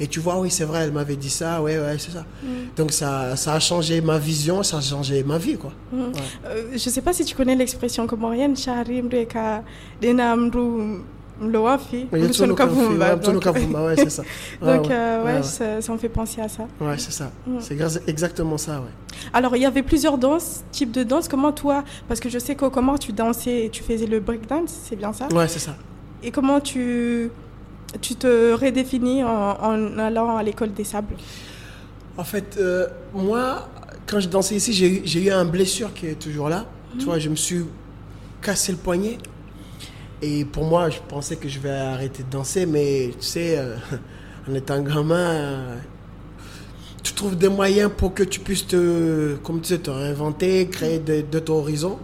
Et 0.00 0.06
tu 0.06 0.18
vois, 0.18 0.40
oui, 0.40 0.50
c'est 0.50 0.64
vrai, 0.64 0.84
elle 0.84 0.92
m'avait 0.92 1.16
dit 1.16 1.30
ça, 1.30 1.62
ouais, 1.62 1.78
ouais, 1.78 1.96
c'est 1.98 2.10
ça. 2.10 2.24
Mhm. 2.42 2.50
Donc 2.76 2.92
ça, 2.92 3.36
ça 3.36 3.52
a 3.52 3.60
changé 3.60 4.00
ma 4.00 4.18
vision, 4.18 4.62
ça 4.62 4.78
a 4.78 4.80
changé 4.80 5.22
ma 5.22 5.38
vie, 5.38 5.56
quoi. 5.56 5.72
Ouais. 5.92 6.00
Euh, 6.46 6.68
je 6.70 6.74
ne 6.74 6.78
sais 6.78 7.02
pas 7.02 7.12
si 7.12 7.24
tu 7.24 7.34
connais 7.34 7.54
l'expression 7.54 8.06
comorienne, 8.06 8.56
Sharim 8.56 9.08
Reka 9.12 9.62
Denamru 10.00 11.02
Le 11.42 11.58
wafi. 11.58 12.06
Il 12.12 12.18
y 12.20 12.24
a 12.24 12.28
toujours 12.28 12.46
le 12.46 12.54
Kavumba, 12.54 13.16
Kavumba, 13.40 13.86
ouais, 13.86 13.94
c'est 13.96 14.10
ça. 14.10 14.22
Ouais, 14.62 14.76
Donc, 14.76 14.86
ouais. 14.86 14.94
euh, 14.94 15.24
ouais. 15.24 15.42
Ça, 15.42 15.80
ça 15.82 15.92
me 15.92 15.98
fait 15.98 16.08
penser 16.08 16.40
à 16.40 16.48
ça. 16.48 16.62
Ouais, 16.80 16.96
c'est 16.96 17.10
ça. 17.12 17.30
Mm. 17.46 17.56
C'est 17.60 17.74
exa- 17.76 18.00
exactement 18.06 18.56
ça, 18.56 18.80
ouais. 18.80 19.18
Alors, 19.32 19.56
il 19.56 19.62
y 19.62 19.66
avait 19.66 19.82
plusieurs 19.82 20.16
danses, 20.16 20.62
types 20.70 20.92
de 20.92 21.02
danse. 21.02 21.26
Comment 21.28 21.50
toi, 21.52 21.82
parce 22.06 22.20
que 22.20 22.28
je 22.28 22.38
sais 22.38 22.54
qu'au 22.54 22.70
comment 22.70 22.96
tu 22.98 23.12
dansais 23.12 23.64
et 23.66 23.70
tu 23.70 23.82
faisais 23.82 24.06
le 24.06 24.20
breakdance, 24.20 24.72
c'est 24.84 24.96
bien 24.96 25.12
ça? 25.12 25.26
Ouais, 25.34 25.48
c'est 25.48 25.58
ça. 25.58 25.74
Et 26.22 26.30
comment 26.30 26.60
tu, 26.60 27.30
tu 28.00 28.14
te 28.14 28.52
redéfinis 28.54 29.24
en, 29.24 29.28
en 29.60 29.98
allant 29.98 30.36
à 30.36 30.42
l'école 30.44 30.72
des 30.72 30.84
sables? 30.84 31.14
En 32.16 32.24
fait, 32.24 32.56
euh, 32.60 32.86
moi, 33.12 33.68
quand 34.06 34.20
je 34.20 34.28
dansais 34.28 34.54
ici, 34.54 34.72
j'ai 34.72 35.24
eu- 35.26 35.30
un 35.30 35.44
blessure 35.44 35.92
qui 35.92 36.06
est 36.06 36.14
toujours 36.18 36.48
là. 36.48 36.64
Tu 36.96 37.06
vois, 37.06 37.18
je 37.18 37.28
me 37.28 37.34
suis 37.34 37.64
cassé 38.40 38.70
le 38.70 38.78
poignet. 38.78 39.18
Et 40.22 40.44
pour 40.44 40.64
moi, 40.64 40.88
je 40.90 40.98
pensais 41.06 41.36
que 41.36 41.48
je 41.48 41.58
vais 41.58 41.70
arrêter 41.70 42.22
de 42.22 42.30
danser, 42.30 42.66
mais 42.66 43.10
tu 43.20 43.26
sais, 43.26 43.58
euh, 43.58 43.76
en 44.50 44.54
étant 44.54 44.80
gamin, 44.80 45.14
euh, 45.16 45.76
tu 47.02 47.12
trouves 47.12 47.36
des 47.36 47.48
moyens 47.48 47.90
pour 47.94 48.14
que 48.14 48.22
tu 48.22 48.40
puisses 48.40 48.66
te, 48.66 49.34
comme 49.42 49.60
tu 49.60 49.68
sais, 49.68 49.78
te 49.78 49.90
réinventer, 49.90 50.66
créer 50.68 50.98
de- 50.98 51.20
d'autres 51.20 51.52
horizons. 51.52 51.98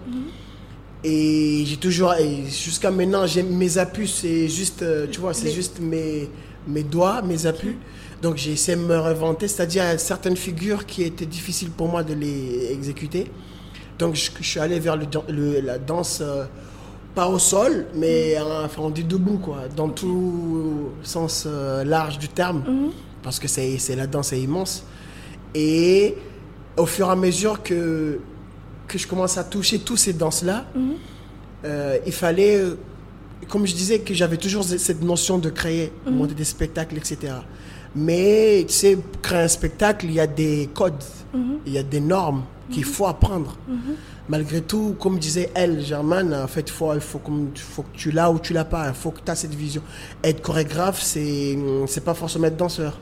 Et 1.02 1.62
j'ai 1.64 1.78
toujours, 1.78 2.12
jusqu'à 2.46 2.90
maintenant, 2.90 3.24
mes 3.50 3.78
appuis, 3.78 4.06
c'est 4.06 4.48
juste, 4.48 4.82
euh, 4.82 5.06
tu 5.10 5.18
vois, 5.20 5.32
c'est 5.32 5.46
Les- 5.46 5.52
juste 5.52 5.80
mes, 5.80 6.28
mes 6.68 6.82
doigts, 6.82 7.22
mes 7.22 7.46
appuis. 7.46 7.76
Donc 8.20 8.36
j'ai 8.36 8.52
essayé 8.52 8.76
de 8.76 8.82
me 8.82 8.98
réinventer, 8.98 9.48
c'est-à-dire 9.48 9.82
certaines 9.98 10.36
figures 10.36 10.84
qui 10.84 11.04
étaient 11.04 11.24
difficiles 11.24 11.70
pour 11.70 11.88
moi 11.88 12.02
de 12.02 12.12
les 12.12 12.70
exécuter. 12.70 13.30
Donc 13.98 14.14
je, 14.14 14.30
je 14.38 14.46
suis 14.46 14.60
allé 14.60 14.78
vers 14.78 14.96
le- 14.98 15.60
la 15.60 15.78
danse, 15.78 16.18
euh, 16.20 16.44
pas 17.14 17.28
au 17.28 17.38
sol, 17.38 17.86
mais 17.94 18.38
en, 18.40 18.64
enfin, 18.64 18.82
on 18.82 18.90
dit 18.90 19.04
debout, 19.04 19.38
quoi, 19.38 19.62
dans 19.74 19.88
tout 19.88 20.90
sens 21.02 21.44
euh, 21.46 21.84
large 21.84 22.18
du 22.18 22.28
terme, 22.28 22.62
parce 23.22 23.38
que 23.38 23.48
c'est 23.48 23.78
c'est- 23.78 23.96
la 23.96 24.06
danse 24.06 24.32
est 24.32 24.40
immense. 24.40 24.84
Et 25.54 26.14
au 26.76 26.86
fur 26.86 27.08
et 27.08 27.10
à 27.10 27.16
mesure 27.16 27.62
que, 27.62 28.20
que 28.86 28.96
je 28.98 29.06
commence 29.06 29.36
à 29.38 29.44
toucher 29.44 29.80
tous 29.80 29.96
ces 29.96 30.12
danses-là, 30.12 30.66
euh, 31.64 31.98
il 32.06 32.12
fallait, 32.12 32.56
euh, 32.58 32.76
comme 33.48 33.66
je 33.66 33.74
disais, 33.74 33.98
que 34.00 34.14
j'avais 34.14 34.36
toujours 34.36 34.64
cette 34.64 35.02
notion 35.02 35.38
de 35.38 35.50
créer, 35.50 35.92
monter 36.06 36.34
des 36.34 36.44
spectacles, 36.44 36.96
etc. 36.96 37.18
Mais 37.94 38.64
tu 38.68 38.72
sais, 38.74 38.96
pour 38.96 39.20
créer 39.20 39.40
un 39.42 39.48
spectacle, 39.48 40.06
il 40.06 40.12
y 40.14 40.20
a 40.20 40.26
des 40.28 40.68
codes, 40.72 41.02
il 41.66 41.72
y 41.72 41.78
a 41.78 41.82
des 41.82 42.00
normes 42.00 42.44
qu'il 42.70 42.84
faut 42.84 43.06
apprendre. 43.06 43.56
Malgré 44.30 44.60
tout, 44.62 44.94
comme 45.00 45.18
disait 45.18 45.50
elle, 45.54 45.82
Germaine, 45.84 46.32
en 46.32 46.46
fait, 46.46 46.60
il 46.68 46.72
faut, 46.72 46.94
il 46.94 47.00
faut, 47.00 47.18
comme- 47.18 47.50
faut 47.56 47.82
que 47.82 47.96
tu 47.96 48.10
l'as 48.12 48.30
ou 48.30 48.38
tu 48.38 48.52
l'as 48.52 48.64
pas. 48.64 48.86
Il 48.88 48.94
faut 48.94 49.10
que 49.10 49.20
tu 49.24 49.30
aies 49.30 49.34
cette 49.34 49.54
vision. 49.54 49.82
Être 50.22 50.40
chorégraphe, 50.40 51.02
c'est 51.02 51.58
c'est 51.88 52.04
pas 52.04 52.14
forcément 52.14 52.46
être 52.46 52.56
danseur. 52.56 52.98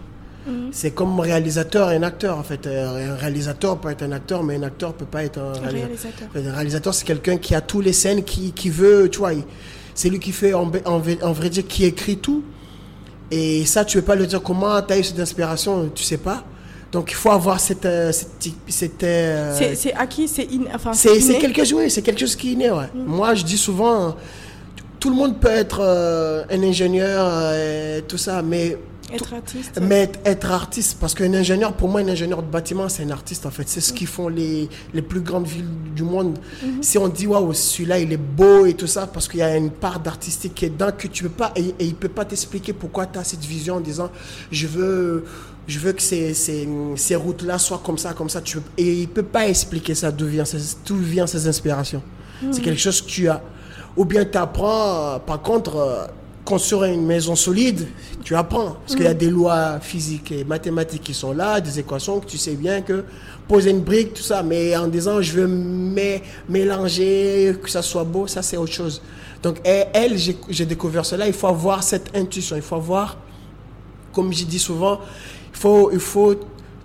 C'est 0.72 0.92
comme 0.92 1.20
réalisateur 1.20 1.92
et 1.92 1.96
un 1.96 2.02
acteur, 2.02 2.38
en 2.38 2.42
fait. 2.42 2.66
Euh, 2.66 3.12
Un 3.12 3.16
réalisateur 3.16 3.78
peut 3.78 3.90
être 3.90 4.02
un 4.02 4.12
acteur, 4.12 4.42
mais 4.42 4.56
un 4.56 4.62
acteur 4.62 4.94
peut 4.94 5.04
pas 5.04 5.22
être 5.22 5.38
un 5.38 5.52
réalisateur. 5.52 6.28
Réalisateur. 6.32 6.52
Un 6.52 6.56
réalisateur, 6.56 6.94
c'est 6.94 7.04
quelqu'un 7.04 7.36
qui 7.36 7.54
a 7.54 7.60
tous 7.60 7.82
les 7.82 7.92
scènes, 7.92 8.24
qui, 8.24 8.52
qui 8.52 8.70
veut, 8.70 9.10
tu 9.10 9.18
vois, 9.18 9.32
c'est 9.94 10.08
lui 10.08 10.18
qui 10.20 10.32
fait, 10.32 10.54
en, 10.54 10.70
en, 10.86 11.02
en 11.28 11.32
vrai 11.32 11.50
dire, 11.50 11.66
qui 11.68 11.84
écrit 11.84 12.16
tout. 12.16 12.42
Et 13.30 13.66
ça, 13.66 13.84
tu 13.84 13.98
ne 13.98 14.00
peux 14.00 14.06
pas 14.06 14.14
le 14.14 14.26
dire 14.26 14.42
comment 14.42 14.80
tu 14.80 14.94
as 14.94 14.98
eu 14.98 15.04
cette 15.04 15.20
inspiration, 15.20 15.90
tu 15.94 16.02
sais 16.02 16.16
pas. 16.16 16.44
Donc, 16.92 17.10
il 17.10 17.14
faut 17.16 17.30
avoir 17.30 17.60
cette. 17.60 17.84
euh, 17.84 18.12
cette, 18.12 18.52
cette, 18.68 19.02
euh, 19.04 19.54
C'est 19.74 19.92
acquis, 19.94 20.26
c'est 20.26 20.44
in... 20.50 20.62
enfin, 20.74 20.92
c'est 20.94 21.16
inné. 21.18 21.38
quelque 21.38 21.62
chose, 21.64 21.74
oui, 21.74 21.90
c'est 21.90 22.02
quelque 22.02 22.20
chose 22.20 22.34
qui 22.36 22.52
est 22.52 22.56
né, 22.56 22.70
ouais. 22.70 22.86
Moi, 22.94 23.34
je 23.34 23.44
dis 23.44 23.58
souvent, 23.58 24.16
tout 24.98 25.10
le 25.10 25.16
monde 25.16 25.38
peut 25.38 25.48
être 25.48 25.80
euh, 25.82 26.44
un 26.50 26.62
ingénieur, 26.62 27.52
et 27.54 28.02
tout 28.08 28.16
ça, 28.16 28.40
mais 28.42 28.78
Être 29.12 29.32
artiste. 29.34 29.78
mais 29.82 30.10
être, 30.24 30.50
artiste, 30.50 30.96
parce 31.00 31.14
qu'un 31.14 31.32
ingénieur, 31.34 31.72
pour 31.74 31.88
moi, 31.88 32.00
un 32.00 32.08
ingénieur 32.08 32.42
de 32.42 32.50
bâtiment, 32.50 32.88
c'est 32.88 33.04
un 33.04 33.10
artiste 33.10 33.44
en 33.46 33.50
fait. 33.50 33.66
C'est 33.68 33.80
ce 33.82 33.92
qu'ils 33.92 34.06
font 34.06 34.28
les, 34.28 34.68
les 34.94 35.02
plus 35.02 35.20
grandes 35.20 35.46
villes 35.46 35.64
du 35.94 36.02
monde. 36.02 36.38
Si 36.82 36.96
on 36.98 37.08
dit, 37.08 37.26
waouh, 37.26 37.52
celui-là, 37.54 37.98
il 38.00 38.12
est 38.12 38.16
beau 38.16 38.66
et 38.66 38.74
tout 38.74 38.86
ça, 38.86 39.06
parce 39.06 39.26
qu'il 39.28 39.40
y 39.40 39.42
a 39.42 39.56
une 39.56 39.70
part 39.70 40.00
d'artistique 40.00 40.54
qui 40.54 40.64
est 40.66 40.70
dedans 40.70 40.90
que 40.96 41.06
tu 41.08 41.22
peux 41.22 41.28
pas, 41.30 41.52
et, 41.56 41.74
et 41.78 41.84
il 41.84 41.94
peut 41.94 42.08
pas 42.10 42.24
t'expliquer 42.24 42.72
pourquoi 42.72 43.06
tu 43.06 43.18
as 43.18 43.24
cette 43.24 43.44
vision 43.44 43.76
en 43.76 43.80
disant, 43.80 44.10
je 44.50 44.66
veux, 44.66 45.24
je 45.68 45.78
veux 45.78 45.92
que 45.92 46.02
ces, 46.02 46.34
ces, 46.34 46.66
ces 46.96 47.14
routes-là 47.14 47.58
soient 47.58 47.80
comme 47.84 47.98
ça, 47.98 48.12
comme 48.14 48.28
ça. 48.30 48.40
Tu, 48.40 48.58
et 48.76 48.92
il 49.02 49.08
peut 49.08 49.22
pas 49.22 49.46
expliquer 49.46 49.94
ça, 49.94 50.10
d'où 50.10 50.26
vient 50.26 50.44
vient 50.90 51.26
ces 51.26 51.46
inspirations. 51.46 52.02
C'est 52.50 52.62
quelque 52.62 52.80
chose 52.80 53.00
que 53.02 53.06
tu 53.08 53.28
as. 53.28 53.40
Ou 53.96 54.04
bien 54.04 54.24
tu 54.24 54.38
apprends, 54.38 55.20
par 55.26 55.42
contre, 55.42 55.76
euh, 55.76 56.06
construire 56.44 56.84
une 56.84 57.04
maison 57.04 57.36
solide, 57.36 57.86
tu 58.24 58.34
apprends. 58.34 58.76
Parce 58.80 58.94
qu'il 58.94 59.04
y 59.04 59.08
a 59.08 59.14
des 59.14 59.28
lois 59.28 59.78
physiques 59.80 60.32
et 60.32 60.44
mathématiques 60.44 61.02
qui 61.02 61.14
sont 61.14 61.32
là, 61.32 61.60
des 61.60 61.78
équations 61.78 62.18
que 62.20 62.26
tu 62.26 62.38
sais 62.38 62.54
bien 62.54 62.80
que 62.80 63.04
poser 63.46 63.70
une 63.70 63.80
brique, 63.80 64.14
tout 64.14 64.22
ça, 64.22 64.42
mais 64.42 64.76
en 64.76 64.86
disant 64.88 65.20
je 65.20 65.32
veux 65.32 65.48
mé- 65.48 66.22
mélanger, 66.48 67.54
que 67.62 67.68
ça 67.70 67.82
soit 67.82 68.04
beau, 68.04 68.26
ça 68.26 68.40
c'est 68.42 68.56
autre 68.56 68.72
chose. 68.72 69.02
Donc 69.42 69.56
elle, 69.64 70.16
j'ai 70.48 70.66
découvert 70.66 71.04
cela, 71.04 71.26
il 71.26 71.32
faut 71.32 71.46
avoir 71.48 71.82
cette 71.82 72.16
intuition, 72.16 72.56
il 72.56 72.62
faut 72.62 72.76
avoir, 72.76 73.16
comme 74.12 74.32
j'ai 74.32 74.44
dit 74.44 74.58
souvent, 74.58 75.00
faut, 75.58 75.90
il 75.92 75.98
faut 76.00 76.34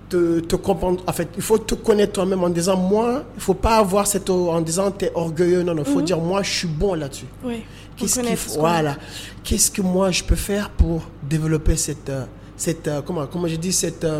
te, 0.10 0.40
te 0.42 0.56
comprendre, 0.56 1.02
en 1.08 1.14
fait, 1.14 1.28
il 1.36 1.42
faut 1.42 1.58
te 1.58 1.76
connaître 1.76 2.14
toi-même 2.14 2.44
en 2.44 2.50
disant 2.50 2.78
moi, 2.78 3.24
il 3.36 3.42
faut 3.42 3.54
pas 3.54 3.78
avoir 3.78 4.06
cette, 4.08 4.30
en 4.30 4.62
disant 4.62 4.92
tu 4.92 5.06
es 5.06 5.12
orgueilleux, 5.16 5.64
non, 5.64 5.74
non, 5.76 5.84
il 5.88 5.92
faut 5.94 6.02
dire 6.02 6.20
moi 6.20 6.44
je 6.44 6.52
suis 6.52 6.68
bon 6.68 6.94
là-dessus. 6.94 7.26
Oui. 7.44 7.64
Qu'est-ce 7.98 8.20
qu'il 8.20 8.38
faut- 8.38 8.60
voilà. 8.60 8.98
Qu'est-ce 9.44 9.70
que 9.72 9.82
moi 9.82 10.12
je 10.12 10.24
peux 10.24 10.36
faire 10.36 10.70
pour 10.72 11.02
développer 11.30 11.76
cette, 11.76 12.10
euh, 12.10 12.26
cette 12.58 12.88
euh, 12.88 13.02
comment, 13.06 13.26
comment 13.28 13.48
je 13.48 13.56
dis, 13.56 13.72
cette, 13.74 14.04
euh, 14.04 14.20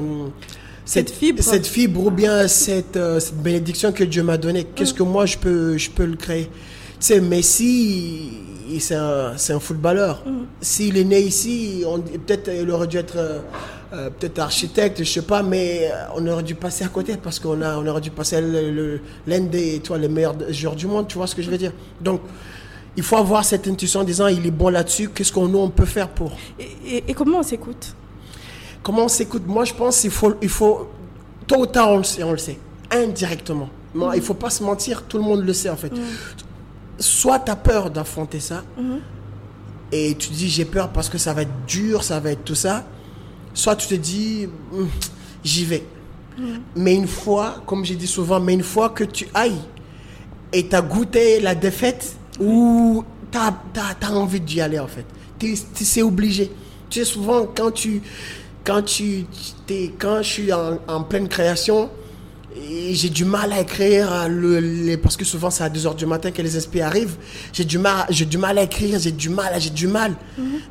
Cette 0.86 1.10
fibre. 1.12 1.42
cette 1.42 1.66
fibre 1.68 2.06
ou 2.06 2.12
bien 2.12 2.48
cette, 2.48 2.98
euh, 2.98 3.20
cette 3.20 3.42
bénédiction 3.42 3.92
que 3.92 4.04
Dieu 4.04 4.22
m'a 4.24 4.38
donnée. 4.38 4.66
Qu'est-ce 4.76 4.94
que 4.94 5.04
moi 5.04 5.26
je 5.26 5.38
peux, 5.38 5.78
je 5.78 5.90
peux 5.90 6.06
le 6.06 6.16
créer? 6.16 6.46
Tu 7.00 7.08
sais, 7.08 7.20
Messi, 7.20 8.32
c'est 8.80 8.96
un, 8.96 9.34
un 9.50 9.60
footballeur. 9.60 10.24
S'il 10.62 10.98
est 10.98 11.04
né 11.04 11.20
ici, 11.22 11.84
peut-être 12.26 12.50
il 12.54 12.70
aurait 12.72 12.88
dû 12.88 12.98
être 12.98 13.42
euh, 13.94 14.10
peut-être 14.10 14.40
architecte, 14.40 15.00
je 15.04 15.10
sais 15.10 15.22
pas, 15.22 15.44
mais 15.44 15.90
euh, 15.92 15.96
on 16.16 16.26
aurait 16.28 16.44
dû 16.44 16.56
passer 16.56 16.84
à 16.84 16.88
côté 16.88 17.16
parce 17.18 17.40
qu'on 17.40 17.62
a, 17.62 17.78
on 17.78 17.86
aurait 17.86 18.02
dû 18.02 18.10
passer 18.12 18.42
l'un 19.28 19.40
des, 19.42 19.80
toi, 19.82 19.98
les 19.98 20.08
meilleurs 20.08 20.36
joueurs 20.52 20.76
du 20.76 20.88
monde. 20.88 21.08
Tu 21.08 21.16
vois 21.18 21.28
ce 21.28 21.36
que 21.36 21.42
je 21.42 21.50
veux 21.52 21.58
dire? 21.58 21.72
Donc 22.02 22.22
il 22.98 23.04
faut 23.04 23.18
avoir 23.18 23.44
cette 23.46 23.68
intuition 23.68 24.00
en 24.02 24.04
disant 24.04 24.28
il 24.28 24.46
est 24.46 24.52
bon 24.52 24.70
là-dessus, 24.70 25.10
qu'est-ce 25.10 25.32
qu'on 25.32 25.48
nous 25.48 25.60
on 25.60 25.70
peut 25.70 25.86
faire 25.86 26.10
pour? 26.10 26.32
Et, 26.60 26.98
et- 26.98 27.04
et 27.10 27.14
comment 27.14 27.40
on 27.40 27.44
s'écoute? 27.44 27.96
Comment 28.82 29.06
on 29.06 29.08
s'écoute? 29.10 29.44
Moi 29.46 29.66
je 29.66 29.74
pense 29.74 30.02
qu'il 30.02 30.12
faut, 30.12 30.34
il 30.42 30.50
faut, 30.50 30.90
tôt 31.48 31.60
ou 31.62 31.66
tard 31.68 31.90
on 31.92 31.98
le 31.98 32.04
sait, 32.04 32.24
on 32.24 32.32
le 32.32 32.38
sait, 32.38 32.58
indirectement. 32.92 33.70
Moi, 33.96 34.16
Il 34.16 34.24
faut 34.24 34.34
pas 34.34 34.50
se 34.50 34.64
mentir, 34.64 35.04
tout 35.04 35.18
le 35.20 35.24
monde 35.24 35.46
le 35.46 35.54
sait 35.54 35.70
en 35.70 35.76
fait. 35.78 35.92
Soit 36.98 37.40
tu 37.42 37.52
as 37.52 37.56
peur 37.56 37.92
d'affronter 37.92 38.40
ça, 38.40 38.64
et 39.92 40.16
tu 40.16 40.30
dis 40.30 40.50
j'ai 40.50 40.66
peur 40.66 40.90
parce 40.90 41.10
que 41.10 41.20
ça 41.20 41.32
va 41.34 41.44
être 41.44 41.66
dur, 41.68 42.04
ça 42.04 42.20
va 42.20 42.32
être 42.32 42.44
tout 42.44 42.56
ça. 42.56 42.84
Soit 43.54 43.76
tu 43.76 43.88
te 43.88 43.96
dis 43.96 44.48
Hum, 44.74 44.90
j'y 45.44 45.66
vais. 45.66 45.84
Mais 46.76 46.96
une 46.96 47.08
fois, 47.08 47.62
comme 47.66 47.86
j'ai 47.86 47.96
dit 47.96 48.08
souvent, 48.08 48.40
mais 48.40 48.54
une 48.54 48.64
fois 48.64 48.90
que 48.90 49.04
tu 49.04 49.28
ailles 49.36 49.62
et 50.52 50.68
tu 50.68 50.76
as 50.76 50.82
goûté 50.82 51.40
la 51.40 51.54
défaite 51.54 52.16
ou 52.40 53.04
tu 53.32 53.38
as, 53.38 54.12
envie 54.12 54.40
d'y 54.40 54.62
aller 54.62 54.80
en 54.80 54.88
fait. 54.88 55.06
Tu 55.38 55.56
c'est 55.76 56.02
obligé. 56.02 56.52
Tu 56.90 57.00
sais, 57.00 57.06
souvent 57.06 57.46
quand 57.46 57.72
tu 57.72 58.02
quand 58.64 58.82
tu 58.84 59.26
quand 60.00 60.22
je 60.22 60.28
suis 60.28 60.54
en, 60.54 60.80
en 60.88 61.04
pleine 61.04 61.28
création 61.28 61.90
j'ai 62.94 63.10
du 63.10 63.26
mal 63.26 63.52
à 63.52 63.60
écrire 63.62 64.12
euh, 64.14 64.28
le, 64.28 64.60
les- 64.60 64.98
parce 64.98 65.18
que 65.18 65.26
souvent 65.26 65.50
c'est 65.50 65.64
à 65.64 65.70
2h 65.70 65.96
du 65.96 66.06
matin 66.06 66.32
que 66.32 66.42
les 66.42 66.56
esprits 66.58 66.82
arrivent. 66.82 67.16
J'ai 67.52 67.66
du 67.66 67.78
mal 67.78 68.06
j'ai 68.10 68.26
du 68.26 68.38
mal 68.38 68.58
à 68.58 68.64
écrire, 68.64 69.00
j'ai 69.00 69.12
du 69.12 69.30
mal, 69.30 69.54
j'ai 69.60 69.70
du 69.70 69.88
mal. 69.88 70.14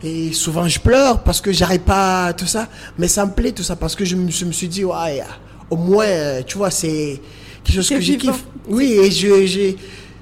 Et 0.03 0.33
souvent 0.33 0.67
je 0.69 0.79
pleure 0.81 1.23
parce 1.23 1.41
que 1.41 1.53
j'arrive 1.53 1.81
pas 1.81 2.27
à 2.27 2.33
tout 2.33 2.47
ça, 2.47 2.69
mais 2.99 3.09
ça 3.09 3.25
me 3.27 3.33
plaît 3.33 3.53
tout 3.53 3.63
ça 3.63 3.77
parce 3.77 3.95
que 3.97 4.05
je 4.05 4.17
me, 4.17 4.31
je 4.31 4.45
me 4.45 4.53
suis 4.53 4.69
dit 4.69 4.85
ouais, 4.85 5.23
au 5.71 5.77
moins 5.77 6.05
euh, 6.07 6.43
tu 6.47 6.59
vois 6.59 6.71
c'est 6.71 7.21
quelque 7.65 7.77
chose 7.77 7.89
que 7.89 8.01
j'ai 8.01 8.17
vivant. 8.17 8.33
kiffe. 8.33 8.45
Oui, 8.69 8.93
et 8.93 9.11
je 9.11 9.47
j'ai 9.47 9.77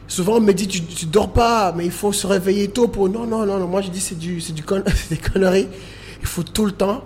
souvent 0.09 0.37
on 0.37 0.40
me 0.40 0.53
dit 0.53 0.66
tu, 0.66 0.83
tu 0.83 1.07
dors 1.07 1.33
pas, 1.33 1.73
mais 1.77 1.85
il 1.85 1.90
faut 1.92 2.12
se 2.12 2.27
réveiller 2.27 2.68
tôt 2.68 2.88
pour 2.88 3.09
non 3.09 3.27
non 3.27 3.44
non, 3.46 3.59
non. 3.59 3.66
moi 3.66 3.81
je 3.83 3.90
dis 3.90 4.01
c'est 4.01 4.18
du 4.18 4.40
c'est 4.40 4.53
du 4.55 4.62
con- 4.62 4.83
c'est 4.94 5.11
des 5.16 5.20
conneries. 5.31 5.68
Il 6.23 6.27
faut 6.27 6.42
tout 6.42 6.64
le 6.66 6.73
temps 6.73 7.03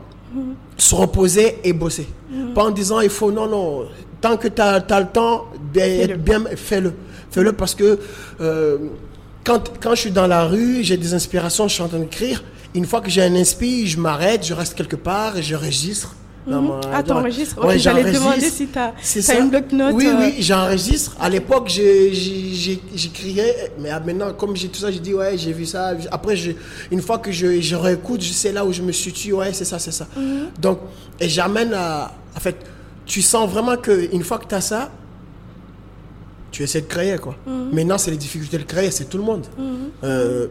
se 0.77 0.95
reposer 0.97 1.59
et 1.63 1.73
bosser. 1.73 2.07
Pas 2.55 2.65
en 2.65 2.71
disant 2.71 3.01
il 3.01 3.11
faut 3.11 3.31
non 3.31 3.49
non 3.49 3.85
tant 4.25 4.39
que 4.39 4.49
tu 4.49 4.63
as, 4.63 4.79
le 4.79 5.07
temps 5.07 5.45
d'être 5.73 6.17
bien 6.17 6.43
fais-le. 6.57 6.95
Fais-le 7.31 7.53
parce 7.53 7.75
que 7.75 7.99
euh, 8.41 8.79
quand, 9.45 9.63
quand 9.83 9.95
je 9.95 10.01
suis 10.01 10.11
dans 10.11 10.27
la 10.27 10.45
rue, 10.47 10.83
j'ai 10.83 10.97
des 10.97 11.13
inspirations, 11.13 11.69
je 11.69 11.75
suis 11.75 11.83
en 11.83 11.89
train 11.89 11.99
d'écrire. 11.99 12.43
Une 12.75 12.87
fois 12.87 13.03
que 13.03 13.11
j'ai 13.11 13.23
un 13.23 13.35
inspi, 13.35 13.87
je 13.87 13.99
m'arrête, 14.01 14.47
je 14.47 14.55
reste 14.55 14.75
quelque 14.75 14.97
part 14.97 15.37
et 15.37 15.43
je 15.43 15.55
registre 15.55 16.15
dans 16.47 16.63
ma- 16.63 16.81
Ah, 16.93 17.03
t'enregistres 17.03 17.63
Ouais, 17.65 17.79
J'allais 17.79 18.05
te 18.05 18.17
demander 18.17 18.49
si 18.51 18.67
t'as 18.69 18.93
une 19.41 19.51
bloc-notes. 19.51 19.95
Oui, 19.95 20.07
euh, 20.07 20.17
oui, 20.21 20.35
j'enregistre. 20.41 21.17
À 21.21 21.29
l'époque, 21.29 21.69
j'écrivais, 22.95 23.73
mais 23.79 23.91
maintenant, 23.91 24.33
comme 24.33 24.57
j'ai 24.57 24.69
tout 24.69 24.81
ça, 24.81 24.91
j'ai 24.91 25.01
dit, 25.01 25.13
ouais, 25.15 25.37
j'ai 25.37 25.53
vu 25.53 25.67
ça. 25.67 25.93
Après, 26.11 26.35
je, 26.37 26.53
une 26.91 27.03
fois 27.03 27.19
que 27.19 27.31
je, 27.31 27.61
je 27.61 27.77
réécoute, 27.77 28.23
je 28.23 28.33
sais 28.33 28.53
là 28.53 28.65
où 28.65 28.73
je 28.73 28.81
me 28.83 28.93
situe, 28.93 29.33
ouais, 29.35 29.53
c'est 29.53 29.65
ça, 29.67 29.79
c'est 29.79 29.93
ça. 29.93 30.07
Mhm. 30.17 30.49
Donc, 30.61 30.79
et 31.21 31.29
j'amène 31.29 31.75
à. 31.75 32.13
En 32.37 32.41
fait, 32.41 32.57
tu 33.07 33.23
sens 33.23 33.49
vraiment 33.51 33.77
qu'une 33.77 34.23
fois 34.23 34.39
que 34.39 34.47
tu 34.47 34.55
as 34.55 34.61
ça, 34.61 34.91
tu 36.51 36.63
essaies 36.63 36.83
de 36.83 36.87
créer, 36.87 37.19
quoi. 37.19 37.37
Mhm. 37.47 37.71
Maintenant, 37.73 37.99
c'est 37.99 38.11
les 38.11 38.17
difficultés 38.17 38.59
de 38.59 38.63
créer, 38.63 38.91
c'est 38.91 39.07
tout 39.07 39.19
le 39.19 39.25
monde. 39.25 39.47
Euh, 40.05 40.47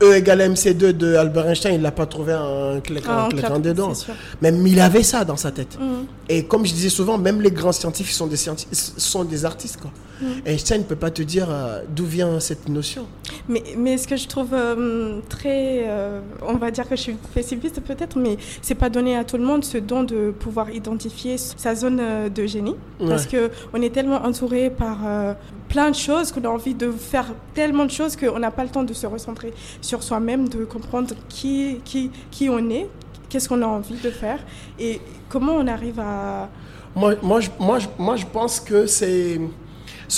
E 0.00 0.14
égale 0.14 0.52
MC2 0.52 0.92
de 0.92 1.14
Albert 1.14 1.48
Einstein, 1.48 1.74
il 1.74 1.82
l'a 1.82 1.90
pas 1.90 2.06
trouvé 2.06 2.34
en 2.34 2.80
claquant, 2.80 3.10
Ah, 3.10 3.24
en 3.26 3.28
claquant 3.28 3.60
c'est 3.94 4.04
sûr. 4.04 4.14
Même 4.40 4.66
il 4.66 4.80
avait 4.80 5.02
ça 5.02 5.24
dans 5.24 5.36
sa 5.36 5.50
tête. 5.50 5.78
Mhm. 5.78 6.06
Et 6.28 6.44
comme 6.44 6.64
je 6.66 6.72
disais 6.72 6.88
souvent, 6.88 7.18
même 7.18 7.40
les 7.40 7.50
grands 7.50 7.72
scientifiques 7.72 8.14
sont 8.14 8.26
des, 8.26 8.36
scientifiques, 8.36 8.74
sont 8.74 9.24
des 9.24 9.44
artistes. 9.44 9.78
Quoi. 9.80 9.90
Mm. 10.20 10.26
Einstein 10.46 10.78
ne 10.80 10.84
peut 10.84 10.96
pas 10.96 11.10
te 11.10 11.22
dire 11.22 11.48
euh, 11.50 11.82
d'où 11.88 12.04
vient 12.04 12.40
cette 12.40 12.68
notion. 12.68 13.06
Mais, 13.48 13.62
mais 13.76 13.96
ce 13.98 14.08
que 14.08 14.16
je 14.16 14.26
trouve 14.26 14.52
euh, 14.52 15.20
très, 15.28 15.84
euh, 15.86 16.20
on 16.46 16.54
va 16.56 16.70
dire 16.70 16.88
que 16.88 16.96
je 16.96 17.02
suis 17.02 17.16
pessimiste 17.34 17.80
peut-être, 17.80 18.18
mais 18.18 18.36
c'est 18.62 18.74
pas 18.74 18.90
donné 18.90 19.16
à 19.16 19.24
tout 19.24 19.36
le 19.36 19.44
monde 19.44 19.64
ce 19.64 19.78
don 19.78 20.02
de 20.02 20.30
pouvoir 20.30 20.70
identifier 20.70 21.36
sa 21.38 21.74
zone 21.74 21.98
euh, 22.00 22.28
de 22.28 22.46
génie, 22.46 22.76
parce 23.06 23.26
que 23.26 23.50
on 23.72 23.80
est 23.80 23.90
tellement 23.90 24.24
entouré 24.24 24.70
par 24.70 24.98
euh, 25.06 25.34
plein 25.68 25.90
de 25.90 25.96
choses 25.96 26.32
qu'on 26.32 26.44
a 26.44 26.48
envie 26.48 26.74
de 26.74 26.90
faire 26.90 27.26
tellement 27.54 27.84
de 27.84 27.90
choses 27.90 28.16
qu'on 28.16 28.38
n'a 28.38 28.50
pas 28.50 28.64
le 28.64 28.70
temps 28.70 28.84
de 28.84 28.92
se 28.92 29.06
recentrer 29.06 29.52
sur 29.88 30.02
soi-même, 30.02 30.48
de 30.50 30.66
comprendre 30.66 31.14
qui, 31.30 31.78
qui, 31.82 32.10
qui 32.30 32.50
on 32.50 32.68
est, 32.68 32.88
qu'est-ce 33.30 33.48
qu'on 33.48 33.62
a 33.62 33.66
envie 33.66 33.96
de 33.96 34.10
faire 34.10 34.38
et 34.78 35.00
comment 35.30 35.52
on 35.54 35.66
arrive 35.66 35.98
à. 35.98 36.50
Moi, 36.94 37.14
moi, 37.22 37.40
je, 37.40 37.48
moi, 37.58 37.78
je, 37.78 37.88
moi, 37.98 38.16
je 38.16 38.26
pense 38.26 38.60
que 38.60 38.86
c'est, 38.86 39.40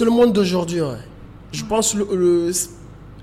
le 0.00 0.10
monde 0.10 0.32
d'aujourd'hui. 0.32 0.80
ouais. 0.80 0.98
Je 1.52 1.64
pense 1.64 1.94
le, 1.94 2.04
le- 2.12 2.50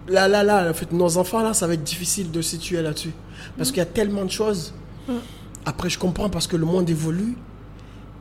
là, 0.07 0.29
là, 0.29 0.41
là, 0.41 0.69
en 0.69 0.73
fait, 0.73 0.89
nos 0.93 1.17
enfants, 1.17 1.41
là, 1.41 1.53
ça 1.53 1.67
va 1.67 1.73
être 1.73 1.83
difficile 1.83 2.31
de 2.31 2.41
se 2.41 2.51
situer 2.51 2.81
là-dessus. 2.81 3.11
Parce 3.57 3.69
qu'il 3.69 3.79
y 3.79 3.81
a 3.81 3.85
tellement 3.85 4.23
de 4.23 4.31
choses. 4.31 4.73
Mm. 5.07 5.13
Après, 5.65 5.89
je 5.89 5.99
comprends 5.99 6.29
parce 6.29 6.47
que 6.47 6.55
le 6.55 6.65
monde 6.65 6.89
évolue. 6.89 7.35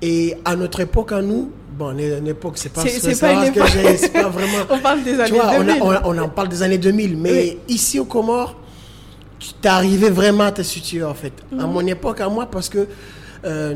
Et 0.03 0.35
à 0.45 0.57
notre 0.57 0.81
époque, 0.81 1.13
à 1.13 1.23
nous, 1.23 1.53
bon, 1.77 1.97
une 1.97 2.27
époque, 2.29 2.55
c'est 2.57 2.73
pas, 2.73 2.83
C'est- 2.83 3.01
c'est 3.01 3.21
pas 3.21 3.45
que 3.47 3.51
époque. 3.59 3.69
j'ai- 3.73 3.97
c'est 3.97 4.13
pas 4.13 4.29
vraiment. 4.29 4.65
On 4.71 4.79
parle 4.79 5.03
des 5.03 5.15
années 5.15 5.25
Tu 5.27 5.35
vois, 5.35 5.47
on, 5.59 5.61
a- 5.61 5.65
2000. 5.65 5.83
on, 5.83 5.91
a- 5.91 6.03
on 6.05 6.19
en 6.19 6.29
parle 6.29 6.49
des 6.49 6.63
années 6.63 6.79
2000, 6.79 7.17
mais 7.17 7.59
ici 7.69 7.99
au 8.01 8.05
Comores, 8.05 8.57
tu 9.39 9.49
t'es 9.61 9.69
arrivé 9.69 10.11
vraiment 10.11 10.45
à 10.45 10.53
te 10.53 10.63
situer 10.63 11.05
en 11.05 11.15
fait. 11.15 11.33
Mhm. 11.53 11.61
À 11.61 11.67
mon 11.67 11.87
époque, 11.87 12.21
à 12.21 12.29
moi, 12.29 12.47
parce 12.47 12.69
que 12.69 12.87
euh, 13.45 13.75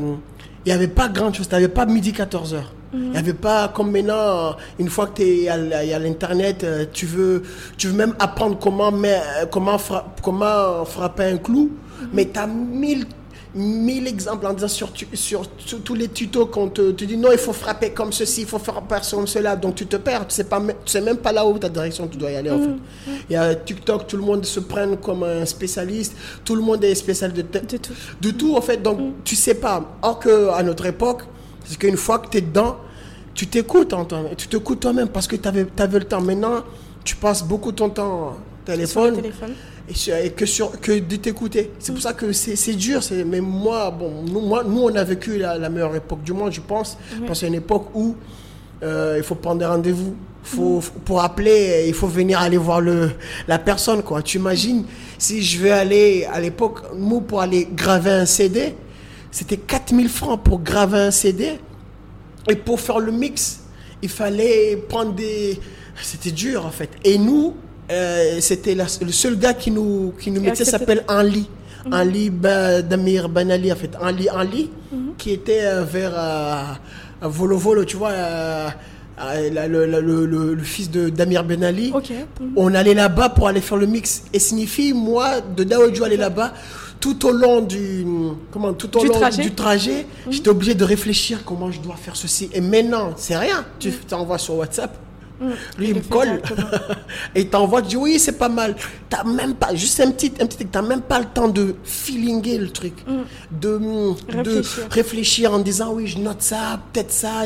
il 0.65 0.69
n'y 0.69 0.73
avait 0.73 0.87
pas 0.87 1.07
grand 1.07 1.33
chose. 1.33 1.47
Tu 1.47 1.53
n'avais 1.55 1.67
pas 1.67 1.85
midi 1.85 2.11
14h. 2.11 2.63
Il 2.93 2.99
Mhm. 2.99 3.11
n'y 3.11 3.17
avait 3.17 3.33
pas 3.33 3.69
comme 3.69 3.89
maintenant, 3.91 4.55
une 4.77 4.89
fois 4.89 5.07
que 5.07 5.21
tu 5.21 5.43
es 5.43 5.47
à 5.47 5.99
l'internet, 5.99 6.63
euh, 6.65 6.85
tu 6.91 7.05
veux, 7.05 7.43
tu 7.77 7.87
veux 7.87 7.93
même 7.95 8.13
apprendre 8.19 8.57
comment, 8.59 8.91
mais, 8.91 9.17
comment, 9.49 9.77
fra- 9.77 10.05
comment 10.21 10.83
frapper 10.83 11.23
un 11.25 11.37
clou, 11.37 11.69
Mhm. 12.01 12.07
mais 12.11 12.25
tu 12.33 12.37
as 12.39 12.47
mille, 12.47 13.05
mille 13.53 14.07
exemples 14.07 14.47
en 14.47 14.53
disant 14.53 14.67
sur, 14.67 14.93
tu- 14.93 15.07
sur, 15.13 15.45
tous 15.83 15.93
les 15.93 16.07
tutos 16.07 16.45
qu'on 16.45 16.69
te, 16.69 16.91
te 16.91 17.03
dit 17.03 17.17
non, 17.17 17.31
il 17.31 17.37
faut 17.37 17.51
frapper 17.53 17.91
comme 17.91 18.13
ceci, 18.13 18.41
il 18.41 18.47
faut 18.47 18.59
faire 18.59 18.81
comme 19.11 19.27
cela, 19.27 19.55
donc 19.55 19.75
tu 19.75 19.85
te 19.87 19.97
perds, 19.97 20.27
tu 20.27 20.35
sais, 20.35 20.45
pas, 20.45 20.61
tu 20.61 20.91
sais 20.91 21.01
même 21.01 21.17
pas 21.17 21.31
là 21.31 21.45
où 21.45 21.57
ta 21.57 21.67
direction 21.67 22.07
tu 22.07 22.17
dois 22.17 22.31
y 22.31 22.35
aller 22.35 22.49
en 22.49 22.59
fait. 22.59 23.11
Il 23.29 23.33
y 23.33 23.35
a 23.35 23.53
TikTok, 23.55 24.07
tout 24.07 24.17
le 24.17 24.23
monde 24.23 24.45
se 24.45 24.59
prenne 24.61 24.97
comme 24.97 25.23
un 25.23 25.45
spécialiste, 25.45 26.15
tout 26.45 26.55
le 26.55 26.61
monde 26.61 26.83
est 26.83 26.95
spécial 26.95 27.33
de, 27.33 27.41
tout. 27.41 27.59
de 28.21 28.31
tout 28.31 28.55
en 28.55 28.61
fait, 28.61 28.81
donc 28.81 28.99
tu 29.23 29.35
sais 29.35 29.55
pas. 29.55 29.97
Or 30.01 30.19
qu'à 30.19 30.63
notre 30.63 30.85
époque, 30.85 31.23
c'est 31.65 31.77
qu'une 31.77 31.97
fois 31.97 32.19
que 32.19 32.29
tu 32.29 32.37
es 32.37 32.41
dedans, 32.41 32.77
tu 33.33 33.47
t'écoutes 33.47 33.93
en 33.93 34.05
toi, 34.05 34.23
tu 34.37 34.47
t'écoutes 34.47 34.79
toi-même 34.79 35.09
parce 35.09 35.27
que 35.27 35.35
tu 35.35 35.47
avais, 35.47 35.65
le 35.65 36.03
temps. 36.05 36.21
Maintenant, 36.21 36.63
tu 37.03 37.15
passes 37.15 37.43
beaucoup 37.43 37.71
ton 37.71 37.89
temps 37.89 38.33
Sur 38.33 38.35
le 38.67 38.75
téléphone 38.75 39.15
téléphone. 39.15 39.53
Et, 40.23 40.29
que, 40.31 40.45
sur, 40.45 40.79
que 40.79 40.99
de 40.99 41.15
t'écouter. 41.17 41.71
C'est 41.79 41.91
pour 41.91 42.01
ça 42.01 42.13
que 42.13 42.31
c'est 42.31 42.73
dur. 42.73 43.01
Mais 43.27 43.41
moi, 43.41 43.91
bon, 43.91 44.23
nous, 44.23 44.41
moi, 44.41 44.63
nous, 44.63 44.81
on 44.83 44.95
a 44.95 45.03
vécu 45.03 45.37
la, 45.37 45.57
la 45.57 45.69
meilleure 45.69 45.95
époque 45.95 46.23
du 46.23 46.33
monde, 46.33 46.51
je 46.51 46.61
pense. 46.61 46.97
Oui. 47.13 47.19
Parce 47.27 47.39
que 47.39 47.45
c'est 47.45 47.47
une 47.47 47.55
époque 47.55 47.87
où 47.93 48.15
euh, 48.83 49.15
il 49.17 49.23
faut 49.23 49.35
prendre 49.35 49.59
des 49.59 49.65
rendez-vous. 49.65 50.15
Faut, 50.43 50.81
faut- 50.81 50.93
pour 51.05 51.21
appeler, 51.21 51.85
il 51.87 51.93
faut 51.93 52.07
venir 52.07 52.39
aller 52.39 52.57
voir 52.57 52.81
le, 52.81 53.11
la 53.47 53.59
personne. 53.59 54.01
Quoi. 54.01 54.21
Tu 54.23 54.37
imagines, 54.37 54.85
si 55.17 55.41
je 55.43 55.59
vais 55.61 55.71
aller, 55.71 56.25
à 56.31 56.39
l'époque, 56.39 56.79
nous, 56.95 57.21
pour 57.21 57.41
aller 57.41 57.67
graver 57.75 58.09
un 58.11 58.25
CD, 58.25 58.73
c'était 59.29 59.57
4000 59.57 60.09
francs 60.09 60.41
pour 60.43 60.59
graver 60.61 60.97
un 60.99 61.11
CD. 61.11 61.59
Et 62.49 62.55
pour 62.55 62.79
faire 62.79 62.97
le 62.99 63.11
mix, 63.11 63.59
il 64.01 64.09
fallait 64.09 64.75
prendre 64.89 65.13
des... 65.13 65.59
C'était 66.01 66.31
dur 66.31 66.65
en 66.65 66.71
fait. 66.71 66.89
Et 67.03 67.19
nous, 67.19 67.53
euh, 67.91 68.37
c'était 68.41 68.75
le 68.75 69.11
seul 69.11 69.37
gars 69.37 69.53
qui 69.53 69.71
nous, 69.71 70.13
qui 70.19 70.31
nous 70.31 70.41
mettait 70.41 70.65
s'appelle 70.65 71.03
Anli. 71.07 71.47
Anli 71.91 72.29
Ba- 72.29 72.81
Damir 72.81 73.27
Banali 73.27 73.71
en 73.71 73.75
fait. 73.75 73.91
Anli 74.01 74.29
Anli, 74.29 74.69
Mhm. 74.91 75.13
qui 75.17 75.31
était 75.31 75.61
euh, 75.63 75.83
vers 75.83 76.13
euh, 76.15 76.63
Volo 77.23 77.57
Volo, 77.57 77.85
tu 77.85 77.97
vois, 77.97 78.11
euh, 78.11 78.69
le, 79.49 79.67
le- 79.87 80.01
le- 80.01 80.25
le- 80.25 80.53
le 80.53 80.63
fils 80.63 80.89
de 80.91 81.09
Damir 81.09 81.43
Ben 81.43 81.63
Ali. 81.63 81.91
Ok. 81.93 82.11
Mhm. 82.39 82.53
On 82.55 82.73
allait 82.75 82.93
là-bas 82.93 83.29
pour 83.29 83.47
aller 83.47 83.61
faire 83.61 83.77
le 83.77 83.87
mix. 83.87 84.23
Et 84.33 84.39
signifie, 84.39 84.93
moi, 84.93 85.41
de 85.41 85.63
Daoudjou 85.63 86.03
aller 86.03 86.17
là-bas, 86.17 86.53
tout 86.99 87.25
au 87.25 87.31
long 87.31 87.61
du, 87.61 88.05
comment, 88.51 88.73
tout 88.73 88.95
au 88.97 89.01
Du 89.01 89.07
long 89.07 89.19
trajet. 89.19 89.41
du 89.41 89.51
trajet, 89.55 90.05
j'étais 90.29 90.49
obligé 90.49 90.75
de 90.75 90.83
réfléchir 90.83 91.43
comment 91.43 91.71
je 91.71 91.79
dois 91.79 91.95
faire 91.95 92.15
ceci. 92.15 92.49
Et 92.53 92.61
maintenant, 92.61 93.13
c'est 93.17 93.37
rien. 93.37 93.65
Tu 93.79 93.91
t'envoies 93.91 94.37
sur 94.37 94.55
WhatsApp. 94.55 94.95
Lui, 95.77 95.89
il 95.89 95.95
me 95.95 96.01
colle. 96.01 96.41
et 97.35 97.41
il 97.41 97.49
t'envoie, 97.49 97.81
tu 97.81 97.89
dis 97.89 97.97
oui, 97.97 98.19
c'est 98.19 98.37
pas 98.37 98.49
mal. 98.49 98.75
T'as 99.09 99.23
même 99.23 99.55
pas, 99.55 99.73
juste 99.73 99.99
un 99.99 100.11
petit, 100.11 100.31
un 100.39 100.45
petit, 100.45 100.65
t'as 100.65 100.81
même 100.81 101.01
pas 101.01 101.19
le 101.19 101.25
temps 101.25 101.47
de 101.47 101.75
feelinguer 101.83 102.57
le 102.57 102.69
truc. 102.69 102.93
De, 103.51 103.77
de 103.79 104.13
Réfléchir. 104.27 104.87
réfléchir 104.91 105.53
en 105.53 105.59
disant 105.59 105.93
oui, 105.93 106.07
je 106.07 106.19
note 106.19 106.41
ça, 106.41 106.79
peut-être 106.91 107.11
ça. 107.11 107.45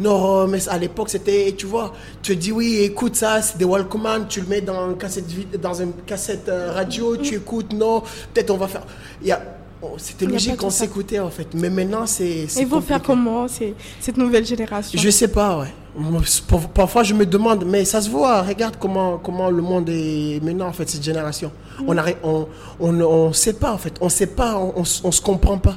Non, 0.00 0.46
mais 0.46 0.68
à 0.68 0.78
l'époque, 0.78 1.10
c'était, 1.10 1.54
tu 1.56 1.66
vois, 1.66 1.92
tu 2.22 2.36
dis 2.36 2.52
oui, 2.52 2.78
écoute 2.82 3.16
ça, 3.16 3.42
c'est 3.42 3.58
des 3.58 3.64
Walkman, 3.64 4.26
tu 4.28 4.40
le 4.40 4.46
mets 4.46 4.60
dans 4.60 4.90
une 4.90 4.96
cassette, 4.96 5.26
dans 5.60 5.74
une 5.74 5.92
cassette 6.06 6.48
euh, 6.48 6.72
radio, 6.72 7.16
tu 7.16 7.34
écoutes, 7.34 7.72
non, 7.72 8.02
peut-être 8.32 8.50
on 8.50 8.56
va 8.56 8.68
faire. 8.68 8.86
Il 9.20 9.28
y 9.28 9.32
a, 9.32 9.42
oh, 9.82 9.94
c'était 9.96 10.26
logique 10.26 10.60
ça. 10.60 10.70
s'écoutait 10.70 11.18
en 11.18 11.30
fait. 11.30 11.48
Mais 11.54 11.70
maintenant, 11.70 12.06
c'est. 12.06 12.46
Ils 12.56 12.66
vont 12.66 12.80
faire 12.80 13.02
comment 13.02 13.46
cette 13.48 14.16
nouvelle 14.16 14.46
génération? 14.46 15.00
Je 15.00 15.10
sais 15.10 15.28
pas, 15.28 15.58
ouais. 15.58 15.72
Parfois, 16.74 17.02
je 17.02 17.12
me 17.14 17.26
demande, 17.26 17.64
mais 17.66 17.84
ça 17.84 18.00
se 18.00 18.08
voit. 18.08 18.42
Regarde 18.42 18.76
comment, 18.80 19.18
comment 19.18 19.50
le 19.50 19.60
monde 19.62 19.88
est 19.90 20.40
maintenant, 20.42 20.68
en 20.68 20.72
fait, 20.72 20.88
cette 20.88 21.02
génération. 21.04 21.52
On 21.86 21.96
arrête, 21.98 22.18
on, 22.22 22.46
on, 22.80 23.00
on 23.00 23.32
sait 23.32 23.52
pas, 23.54 23.72
en 23.72 23.78
fait. 23.78 23.94
On 24.00 24.08
sait 24.08 24.26
pas, 24.28 24.56
on, 24.58 24.82
s- 24.82 25.02
on 25.04 25.10
se 25.12 25.20
comprend 25.20 25.58
pas. 25.58 25.76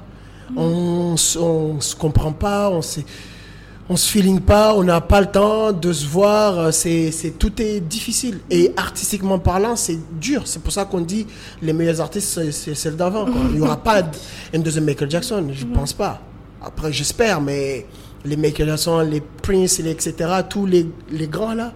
On, 0.56 1.15
on 1.39 1.82
se 1.82 1.95
comprend 1.95 2.32
pas, 2.32 2.69
on. 2.69 2.80
On 3.88 3.95
se 3.97 4.10
feeling 4.10 4.39
pas, 4.39 4.73
on 4.73 4.84
n'a 4.84 4.99
pas 4.99 5.21
le 5.21 5.28
temps 5.28 5.71
de 5.71 5.93
se 5.93 6.08
voir, 6.08 6.58
euh, 6.58 6.71
c'est, 6.71 7.12
c'est, 7.12 7.30
tout 7.38 7.62
est 7.62 7.80
difficile. 7.80 8.39
Et 8.49 8.71
artistiquement 8.75 9.38
parlant, 9.38 9.75
c'est 9.75 9.99
dur. 10.19 10.41
C'est 10.45 10.60
pour 10.63 10.73
ça 10.73 10.86
qu'on 10.86 11.01
dit 11.01 11.28
les 11.62 11.71
meilleurs 11.71 12.01
artistes, 12.01 12.30
c'est, 12.34 12.51
c'est 12.51 12.73
celles 12.73 12.95
d'avant. 12.95 13.25
quoi. 13.25 13.36
Il 13.51 13.58
n'y 13.58 13.62
aura 13.62 13.78
pas 13.78 14.01
un 14.56 14.58
deuxième 14.60 14.86
Michael 14.86 15.12
Jackson, 15.12 15.45
je 15.54 15.65
pense 15.65 15.93
pas. 15.93 16.19
Après, 16.65 16.91
j'espère, 16.91 17.39
mais 17.41 17.86
les 18.25 18.35
Michael 18.38 18.67
Jackson, 18.69 18.99
les 18.99 19.21
Prince, 19.21 19.79
les 19.79 19.91
etc., 19.91 20.13
tous 20.49 20.65
les, 20.65 20.88
les 21.11 21.27
grands 21.27 21.53
là, 21.53 21.71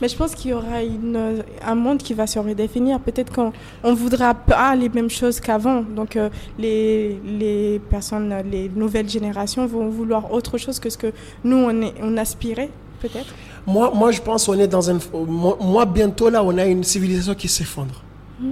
Mais 0.00 0.08
je 0.08 0.16
pense 0.16 0.34
qu'il 0.34 0.50
y 0.50 0.54
aura 0.54 0.82
une, 0.82 1.42
un 1.64 1.74
monde 1.74 1.98
qui 1.98 2.14
va 2.14 2.26
se 2.26 2.38
redéfinir. 2.38 3.00
Peut-être 3.00 3.32
qu'on 3.32 3.52
on 3.82 3.94
voudra 3.94 4.34
pas 4.34 4.74
les 4.74 4.88
mêmes 4.88 5.10
choses 5.10 5.40
qu'avant. 5.40 5.82
Donc 5.82 6.16
euh, 6.16 6.28
les, 6.58 7.20
les 7.24 7.80
personnes, 7.90 8.34
les 8.50 8.68
nouvelles 8.68 9.08
générations 9.08 9.66
vont 9.66 9.88
vouloir 9.88 10.32
autre 10.32 10.58
chose 10.58 10.78
que 10.78 10.90
ce 10.90 10.98
que 10.98 11.12
nous, 11.44 11.56
on, 11.56 11.82
est, 11.82 11.94
on 12.02 12.16
aspirait, 12.16 12.70
peut-être. 13.00 13.34
Moi, 13.66 13.92
moi, 13.94 14.12
je 14.12 14.20
pense 14.20 14.46
qu'on 14.46 14.58
est 14.58 14.68
dans 14.68 14.90
un. 14.90 14.98
Moi, 15.12 15.58
moi, 15.60 15.84
bientôt, 15.84 16.30
là, 16.30 16.42
on 16.42 16.56
a 16.58 16.64
une 16.64 16.84
civilisation 16.84 17.34
qui 17.34 17.48
s'effondre. 17.48 18.02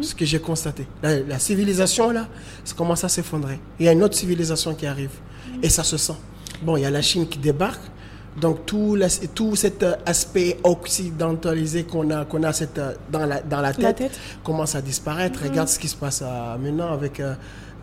Ce 0.00 0.14
que 0.14 0.24
j'ai 0.24 0.38
constaté. 0.38 0.86
La, 1.02 1.20
la 1.20 1.38
civilisation, 1.38 2.10
là, 2.10 2.26
ça 2.64 2.74
commence 2.74 3.04
à 3.04 3.10
s'effondrer. 3.10 3.58
Il 3.78 3.84
y 3.84 3.88
a 3.88 3.92
une 3.92 4.02
autre 4.02 4.14
civilisation 4.16 4.74
qui 4.74 4.86
arrive. 4.86 5.10
Et 5.62 5.68
ça 5.68 5.84
se 5.84 5.98
sent. 5.98 6.14
Bon, 6.64 6.76
il 6.76 6.82
y 6.82 6.86
a 6.86 6.90
la 6.90 7.02
Chine 7.02 7.26
qui 7.28 7.38
débarque. 7.38 7.80
Donc, 8.40 8.66
tout, 8.66 8.96
la- 8.96 9.08
tout 9.34 9.54
cet 9.54 9.82
euh, 9.84 9.94
aspect 10.06 10.56
occidentalisé 10.64 11.84
qu'on 11.84 12.10
a, 12.10 12.24
qu'on 12.24 12.42
a 12.42 12.52
cette, 12.52 12.78
euh, 12.78 12.92
dans, 13.12 13.26
la, 13.26 13.40
dans 13.42 13.60
la 13.60 13.72
tête, 13.72 13.82
La 13.84 13.92
tête. 13.92 14.18
commence 14.42 14.74
à 14.74 14.82
disparaître. 14.82 15.40
Regarde 15.44 15.68
ce 15.68 15.78
qui 15.78 15.86
se 15.88 15.94
passe 15.96 16.20
euh, 16.24 16.58
maintenant 16.58 16.92
avec. 16.92 17.20
euh, 17.20 17.34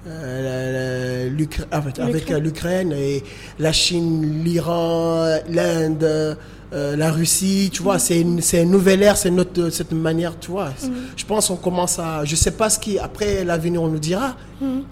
euh, 0.08 1.30
avec, 1.72 2.00
avec, 2.00 2.14
L'Ukraine. 2.14 2.36
euh, 2.36 2.40
l'Ukraine 2.40 2.92
et 2.92 3.24
la 3.60 3.72
Chine, 3.72 4.44
l'Iran, 4.44 5.38
l'Inde, 5.48 6.38
euh, 6.74 6.96
la 6.96 7.12
Russie, 7.12 7.70
tu 7.74 7.84
vois, 7.84 8.00
c'est 8.00 8.22
une, 8.22 8.40
c'est 8.42 8.64
une 8.64 8.72
nouvelle 8.72 9.02
ère, 9.04 9.18
c'est 9.18 9.30
notre, 9.32 9.70
cette 9.70 9.92
manière, 9.92 10.40
tu 10.40 10.52
vois. 10.52 10.70
Je 11.18 11.26
pense 11.26 11.48
qu'on 11.50 11.58
commence 11.58 12.00
à, 12.00 12.24
je 12.24 12.36
sais 12.36 12.52
pas 12.52 12.70
ce 12.70 12.80
qui, 12.80 12.98
après 12.98 13.44
l'avenir 13.44 13.82
on 13.82 13.88
nous 13.90 14.00
dira. 14.00 14.36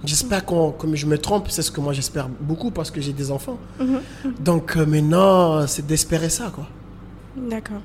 J'espère 0.03 0.43
qu'on, 0.45 0.71
comme 0.71 0.95
je 0.95 1.05
me 1.05 1.17
trompe, 1.17 1.45
c'est 1.49 1.61
ce 1.61 1.71
que 1.71 1.79
moi 1.79 1.93
j'espère 1.93 2.27
beaucoup 2.41 2.71
parce 2.71 2.91
que 2.91 2.99
j'ai 3.01 3.13
des 3.13 3.31
enfants. 3.31 3.57
Donc 4.39 4.75
euh, 4.75 4.85
maintenant, 4.85 5.65
c'est 5.67 5.85
d'espérer 5.85 6.29
ça, 6.29 6.51
quoi. 6.53 6.67
D'accord. 7.35 7.77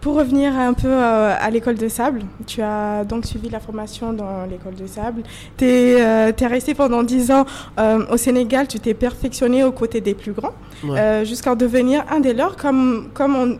Pour 0.00 0.14
revenir 0.16 0.56
un 0.56 0.74
peu 0.74 0.86
euh, 0.88 1.34
à 1.38 1.50
l'école 1.50 1.76
de 1.76 1.88
sable, 1.88 2.20
tu 2.46 2.60
as 2.62 3.04
donc 3.04 3.24
suivi 3.24 3.48
la 3.48 3.58
formation 3.58 4.12
dans 4.12 4.44
l'école 4.48 4.74
de 4.74 4.86
sable. 4.86 5.22
Tu 5.56 5.64
es, 5.64 6.32
resté 6.46 6.74
pendant 6.74 7.02
10 7.02 7.30
ans 7.30 7.46
euh, 7.78 8.04
au 8.10 8.16
Sénégal, 8.16 8.68
tu 8.68 8.78
t'es 8.78 8.94
perfectionné 8.94 9.64
aux 9.64 9.72
côtés 9.72 10.00
des 10.00 10.14
plus 10.14 10.32
grands, 10.32 10.52
Ouais. 10.84 10.98
euh, 11.00 11.24
jusqu'à 11.24 11.54
devenir 11.54 12.04
un 12.10 12.20
des 12.20 12.34
leurs, 12.34 12.56
comme, 12.56 13.08
comme 13.14 13.34
on- 13.36 13.58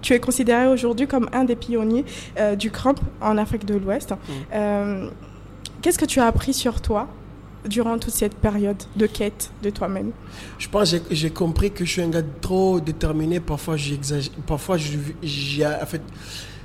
tu 0.00 0.14
es 0.14 0.20
considéré 0.20 0.66
aujourd'hui 0.68 1.06
comme 1.06 1.28
un 1.32 1.44
des 1.44 1.54
pionniers 1.56 2.04
euh, 2.38 2.56
du 2.56 2.70
cramp 2.70 2.94
en 3.20 3.36
Afrique 3.38 3.64
de 3.66 3.74
l'Ouest. 3.76 4.14
Euh, 4.54 5.08
Qu'est-ce 5.82 5.98
que 5.98 6.04
tu 6.06 6.20
as 6.20 6.26
appris 6.26 6.54
sur 6.54 6.80
toi 6.80 7.08
durant 7.68 7.98
toute 7.98 8.12
cette 8.14 8.34
période 8.34 8.76
de 8.96 9.06
quête 9.06 9.50
de 9.62 9.70
toi-même 9.70 10.10
Je 10.58 10.68
pense 10.68 10.92
que 10.92 10.98
j'ai- 11.14 11.30
compris 11.30 11.70
que 11.70 11.84
je 11.84 11.90
suis 11.90 12.02
un 12.02 12.08
gars 12.10 12.22
trop 12.40 12.80
déterminé. 12.80 13.40
Parfois, 13.40 13.76
j'exagère. 13.76 14.32
Parfois, 14.46 14.76
je- 14.76 14.98
j'ai 15.22 15.64
en 15.66 15.86
fait, 15.86 16.02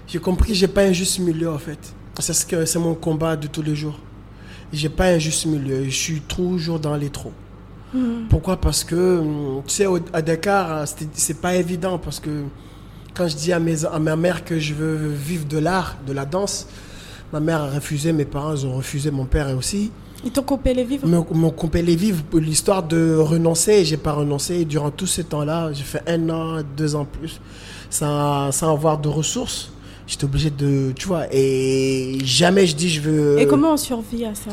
j'ai 0.08 0.20
compris 0.20 0.50
que 0.50 0.56
j'ai 0.58 0.68
pas 0.68 0.84
un 0.84 0.92
juste 0.94 1.20
milieu 1.20 1.52
en 1.52 1.60
fait. 1.60 1.80
C'est 2.20 2.34
ce 2.34 2.46
que 2.46 2.78
mon 2.80 2.96
combat 2.96 3.36
de 3.36 3.48
tous 3.48 3.62
les 3.62 3.76
jours. 3.76 4.00
J'ai 4.74 4.90
pas 4.90 5.06
un 5.10 5.20
juste 5.20 5.46
milieu. 5.46 5.84
Je 5.86 5.90
suis 5.96 6.22
toujours 6.22 6.80
dans 6.80 6.96
les 6.96 7.10
trous. 7.10 7.32
Pourquoi? 8.30 8.58
Parce 8.58 8.84
que 8.84 9.20
hum, 9.20 9.62
tu 9.66 9.74
sais, 9.76 9.86
à 10.14 10.22
Dakar, 10.22 10.86
c'est 11.14 11.40
pas 11.42 11.56
évident 11.56 11.98
parce 11.98 12.20
que 12.20 12.44
quand 13.14 13.28
je 13.28 13.36
dis 13.36 13.54
à, 13.54 13.60
mes, 13.60 13.86
à 13.86 13.98
ma 14.00 14.16
mère 14.16 14.44
que 14.44 14.60
je 14.60 14.74
veux 14.74 15.08
vivre 15.08 15.46
de 15.46 15.58
l'art, 15.58 15.98
de 16.06 16.12
la 16.14 16.26
danse, 16.26 16.68
ma 17.32 17.40
mère 17.40 17.62
a 17.62 17.70
refusé, 17.70 18.12
mes 18.14 18.26
parents 18.26 18.56
ont 18.66 18.76
refusé, 18.76 19.10
mon 19.10 19.26
père 19.26 19.56
aussi. 19.58 19.92
Ils 20.26 20.32
t'ont 20.32 20.42
coupé 20.42 20.74
les 20.74 20.84
vivres 20.84 21.08
M'ont 21.08 21.26
m'ont 21.32 21.52
coupé 21.52 21.82
les 21.82 21.96
vivres 21.96 22.24
l'histoire 22.34 22.84
de 22.84 23.16
renoncer. 23.18 23.86
J'ai 23.86 23.98
pas 23.98 24.14
renoncé. 24.14 24.66
Durant 24.66 24.90
tout 24.92 25.06
ce 25.08 25.22
temps-là, 25.22 25.72
j'ai 25.74 25.84
fait 25.84 26.02
un 26.08 26.30
an, 26.30 26.62
deux 26.76 26.96
ans 26.96 27.06
plus, 27.06 27.40
sans, 27.90 28.52
sans 28.52 28.74
avoir 28.74 28.98
de 28.98 29.08
ressources. 29.10 29.72
J'étais 30.08 30.24
obligé 30.24 30.50
de, 30.50 30.94
tu 30.96 31.08
vois, 31.08 31.26
et 31.32 32.18
jamais 32.24 32.66
je 32.66 32.76
dis 32.76 32.90
je 32.90 33.02
veux. 33.02 33.40
Et 33.40 33.46
comment 33.46 33.74
on 33.74 33.78
survit 33.78 34.24
à 34.26 34.34
ça? 34.34 34.52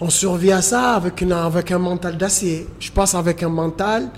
On 0.00 0.08
survit 0.08 0.52
à 0.52 0.62
ça 0.62 0.92
avec, 0.94 1.20
une, 1.20 1.32
avec 1.32 1.72
un 1.72 1.78
mental 1.78 2.16
d'acier. 2.16 2.66
Je 2.78 2.90
pense 2.92 3.14
avec 3.16 3.42
un 3.42 3.48
mental 3.48 4.08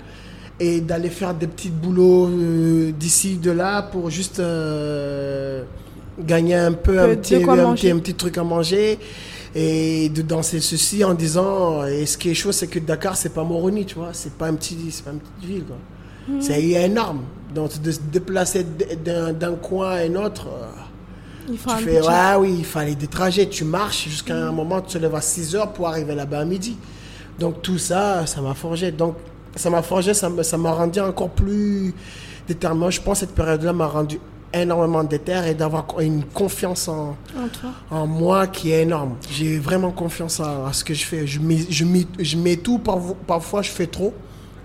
et 0.59 0.79
d'aller 0.79 1.09
faire 1.09 1.33
des 1.33 1.47
petits 1.47 1.71
boulots 1.71 2.27
euh, 2.29 2.91
d'ici, 2.91 3.37
de 3.37 3.49
là 3.49 3.81
pour 3.81 4.11
juste 4.11 4.39
euh, 4.39 5.63
gagner 6.19 6.53
un 6.53 6.73
peu, 6.73 6.93
De- 6.93 6.99
un 6.99 7.15
petit, 7.15 7.35
un, 7.37 7.73
petit, 7.73 7.89
un 7.89 7.97
petit 7.97 8.13
truc 8.13 8.37
à 8.37 8.43
manger 8.43 8.99
et 9.55 10.09
de 10.09 10.21
danser 10.21 10.59
ceci 10.61 11.03
en 11.03 11.13
disant 11.13 11.85
et 11.85 12.05
ce 12.05 12.17
qui 12.17 12.29
est 12.29 12.33
chaud 12.33 12.51
c'est 12.51 12.67
que 12.67 12.79
Dakar 12.79 13.17
c'est 13.17 13.33
pas 13.33 13.43
Moroni 13.43 13.85
tu 13.85 13.95
vois 13.95 14.09
c'est 14.13 14.33
pas 14.33 14.47
un 14.47 14.53
petit 14.55 14.77
c'est 14.91 15.03
pas 15.03 15.11
une 15.11 15.19
petite 15.19 15.45
ville 15.49 15.63
quoi 15.65 15.77
Hmm. 16.27 16.39
c'est 16.39 16.61
énorme 16.61 17.21
donc 17.53 17.81
de 17.81 17.91
se 17.91 17.99
déplacer 17.99 18.63
d'un 19.03 19.33
d'un 19.33 19.55
coin 19.55 19.89
à 19.89 19.95
un 20.03 20.13
autre 20.15 20.47
euh, 20.49 20.67
Il 21.49 21.57
faut 21.57 21.69
tu 21.71 21.75
un 21.75 21.77
fais, 21.79 21.95
budget. 21.95 22.07
ouais, 22.07 22.35
oui, 22.39 22.55
il 22.59 22.63
fallait 22.65 22.93
des 22.93 23.07
trajets. 23.07 23.49
Tu 23.49 23.63
marches 23.65 24.07
jusqu'à 24.07 24.35
un 24.35 24.51
moment, 24.51 24.81
tu 24.81 24.93
te 24.93 24.97
lèves 24.99 25.15
à 25.15 25.19
6 25.19 25.55
heures 25.55 25.73
pour 25.73 25.87
arriver 25.87 26.13
là-bas 26.13 26.41
à 26.41 26.45
midi. 26.45 26.77
Donc 27.39 27.63
tout 27.63 27.79
ça, 27.79 28.27
ça 28.27 28.39
m'a 28.39 28.53
forgé. 28.53 28.91
Donc 28.91 29.15
ça 29.55 29.71
m'a 29.71 29.81
forgé, 29.81 30.13
ça 30.13 30.29
m'a 30.29 30.71
rendu 30.71 30.99
encore 30.99 31.31
plus 31.31 31.91
déterminant. 32.47 32.91
Je 32.91 33.01
pense 33.01 33.19
que 33.21 33.25
cette 33.25 33.35
période-là 33.35 33.73
m'a 33.73 33.87
rendu 33.87 34.19
énormément 34.53 35.03
déter 35.03 35.41
et 35.49 35.53
d'avoir 35.53 35.85
une 35.99 36.23
confiance 36.25 36.87
en, 36.87 37.15
En 37.37 37.47
toi 37.47 37.71
en 37.89 38.07
moi 38.07 38.47
qui 38.47 38.71
est 38.71 38.81
énorme. 38.83 39.15
J'ai 39.31 39.57
vraiment 39.57 39.91
confiance 39.91 40.39
à, 40.39 40.67
à 40.67 40.73
ce 40.73 40.83
que 40.83 40.93
je 40.93 41.05
fais. 41.05 41.25
Je 41.27 41.39
mets, 41.39 41.59
je 41.69 41.85
mets, 41.85 42.07
je 42.19 42.37
mets 42.37 42.57
tout, 42.57 42.79
parfois 43.27 43.61
je 43.61 43.69
fais 43.69 43.87
trop. 43.87 44.13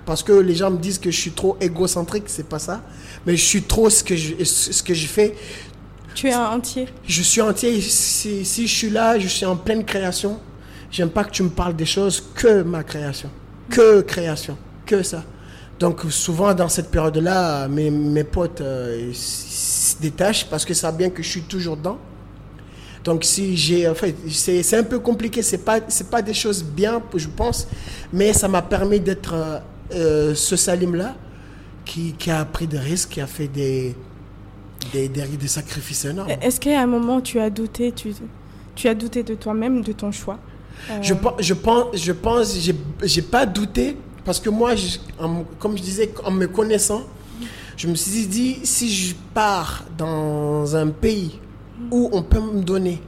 Parce 0.05 0.23
que 0.23 0.33
les 0.33 0.55
gens 0.55 0.71
me 0.71 0.79
disent 0.79 0.99
que 1.01 1.11
je 1.11 1.19
suis 1.21 1.33
trop 1.33 1.57
égocentrique, 1.61 2.25
c'est 2.27 2.49
pas 2.49 2.61
ça. 2.61 2.81
Mais 3.27 3.37
je 3.37 3.45
suis 3.45 3.63
trop 3.63 3.91
ce 3.91 4.05
que 4.05 4.15
je, 4.15 4.45
ce 4.45 4.83
que 4.83 4.95
je 4.95 5.07
fais. 5.07 5.35
Tu 6.15 6.29
es 6.29 6.35
entier. 6.35 6.89
Je 7.07 7.23
suis 7.23 7.41
entier. 7.41 7.81
Si, 7.81 8.45
si 8.45 8.67
je 8.69 8.75
suis 8.75 8.91
là, 8.91 9.19
je 9.19 9.27
suis 9.27 9.45
en 9.45 9.57
pleine 9.57 9.85
création. 9.85 10.39
J'aime 10.93 11.11
pas 11.11 11.25
que 11.25 11.31
tu 11.33 11.43
me 11.43 11.49
parles 11.51 11.75
des 11.75 11.85
choses 11.85 12.23
que 12.35 12.63
ma 12.63 12.85
création. 12.85 13.29
Que 13.69 14.01
création. 14.03 14.57
Que 14.87 15.03
ça. 15.03 15.25
Donc 15.79 16.03
souvent 16.09 16.55
dans 16.55 16.69
cette 16.71 16.91
période-là, 16.91 17.69
mes, 17.69 17.91
mes 17.91 18.25
potes 18.25 18.63
euh, 18.63 19.11
se 19.13 20.01
détachent 20.01 20.47
parce 20.49 20.65
que 20.65 20.73
savent 20.73 20.97
bien 20.97 21.11
que 21.11 21.23
je 21.23 21.29
suis 21.29 21.43
toujours 21.43 21.77
dedans. 21.77 21.99
Donc 23.05 23.25
si 23.25 23.57
j'ai, 23.57 23.87
en 23.87 23.95
fait, 23.95 24.17
c'est 24.29 24.63
c'est 24.63 24.79
un 24.79 24.83
peu 24.83 24.99
compliqué. 24.99 25.43
C'est 25.43 25.59
pas, 25.59 25.81
c'est 25.89 26.09
pas 26.11 26.23
des 26.23 26.35
choses 26.35 26.65
bien, 26.65 27.03
je 27.15 27.29
pense, 27.29 27.69
mais 28.13 28.33
ça 28.33 28.49
m'a 28.49 28.63
permis 28.63 29.01
d'être 29.01 29.35
euh, 29.35 29.59
euh, 29.93 30.35
ce 30.35 30.57
Salim-là 30.57 31.15
qui, 31.85 32.15
qui 32.15 32.31
a 32.31 32.45
pris 32.45 32.67
des 32.67 32.79
risques, 32.79 33.11
qui 33.11 33.21
a 33.21 33.27
fait 33.27 33.47
des, 33.47 33.95
des, 34.93 35.09
des, 35.09 35.27
des 35.27 35.49
sacrifices 35.49 36.07
énormes. 36.07 36.31
Est-ce 36.41 36.59
qu'à 36.59 36.81
un 36.81 36.87
moment 36.87 37.21
tu 37.21 37.39
as 37.39 37.51
douté, 37.51 37.93
tu, 37.93 38.15
tu 38.75 38.89
as 38.89 38.95
douté 38.95 39.23
de 39.23 39.35
toi-même, 39.35 39.83
de 39.83 39.93
ton 39.93 40.11
choix? 40.11 40.39
Euh, 40.91 40.99
Je, 41.01 41.15
je 41.41 41.55
pense, 41.55 41.85
je 41.95 42.13
pense, 42.13 42.59
j'ai, 42.59 42.75
j'ai 43.05 43.23
pas 43.23 43.47
douté 43.47 43.97
parce 44.27 44.41
que 44.41 44.51
moi, 44.51 44.75
je- 44.75 44.99
en- 45.19 45.45
comme 45.59 45.77
je 45.79 45.83
disais, 45.83 46.13
en 46.25 46.31
me 46.33 46.47
connaissant, 46.47 47.03
je 47.77 47.87
me 47.87 47.95
suis 47.95 48.27
dit 48.27 48.59
si 48.65 48.93
je 48.95 49.15
pars 49.33 49.85
dans 49.97 50.75
un 50.77 50.89
pays 50.89 51.39
où 51.91 52.09
on 52.13 52.23
peut 52.23 52.41
me 52.41 52.63
donner 52.63 53.01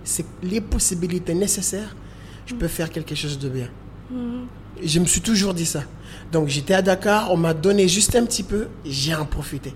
les 0.42 0.60
possibilités 0.60 1.34
nécessaires, 1.34 1.94
je 2.46 2.54
peux 2.54 2.68
faire 2.68 2.90
quelque 2.90 3.14
chose 3.14 3.38
de 3.38 3.48
bien. 3.48 3.68
Je 4.82 5.00
me 5.00 5.06
suis 5.06 5.20
toujours 5.20 5.52
dit 5.54 5.66
ça. 5.66 5.82
Donc 6.32 6.48
j'étais 6.48 6.74
à 6.74 6.82
Dakar, 6.82 7.32
on 7.32 7.36
m'a 7.36 7.54
donné 7.54 7.88
juste 7.88 8.14
un 8.14 8.24
petit 8.24 8.42
peu, 8.42 8.68
j'ai 8.84 9.14
en 9.14 9.24
profité. 9.26 9.74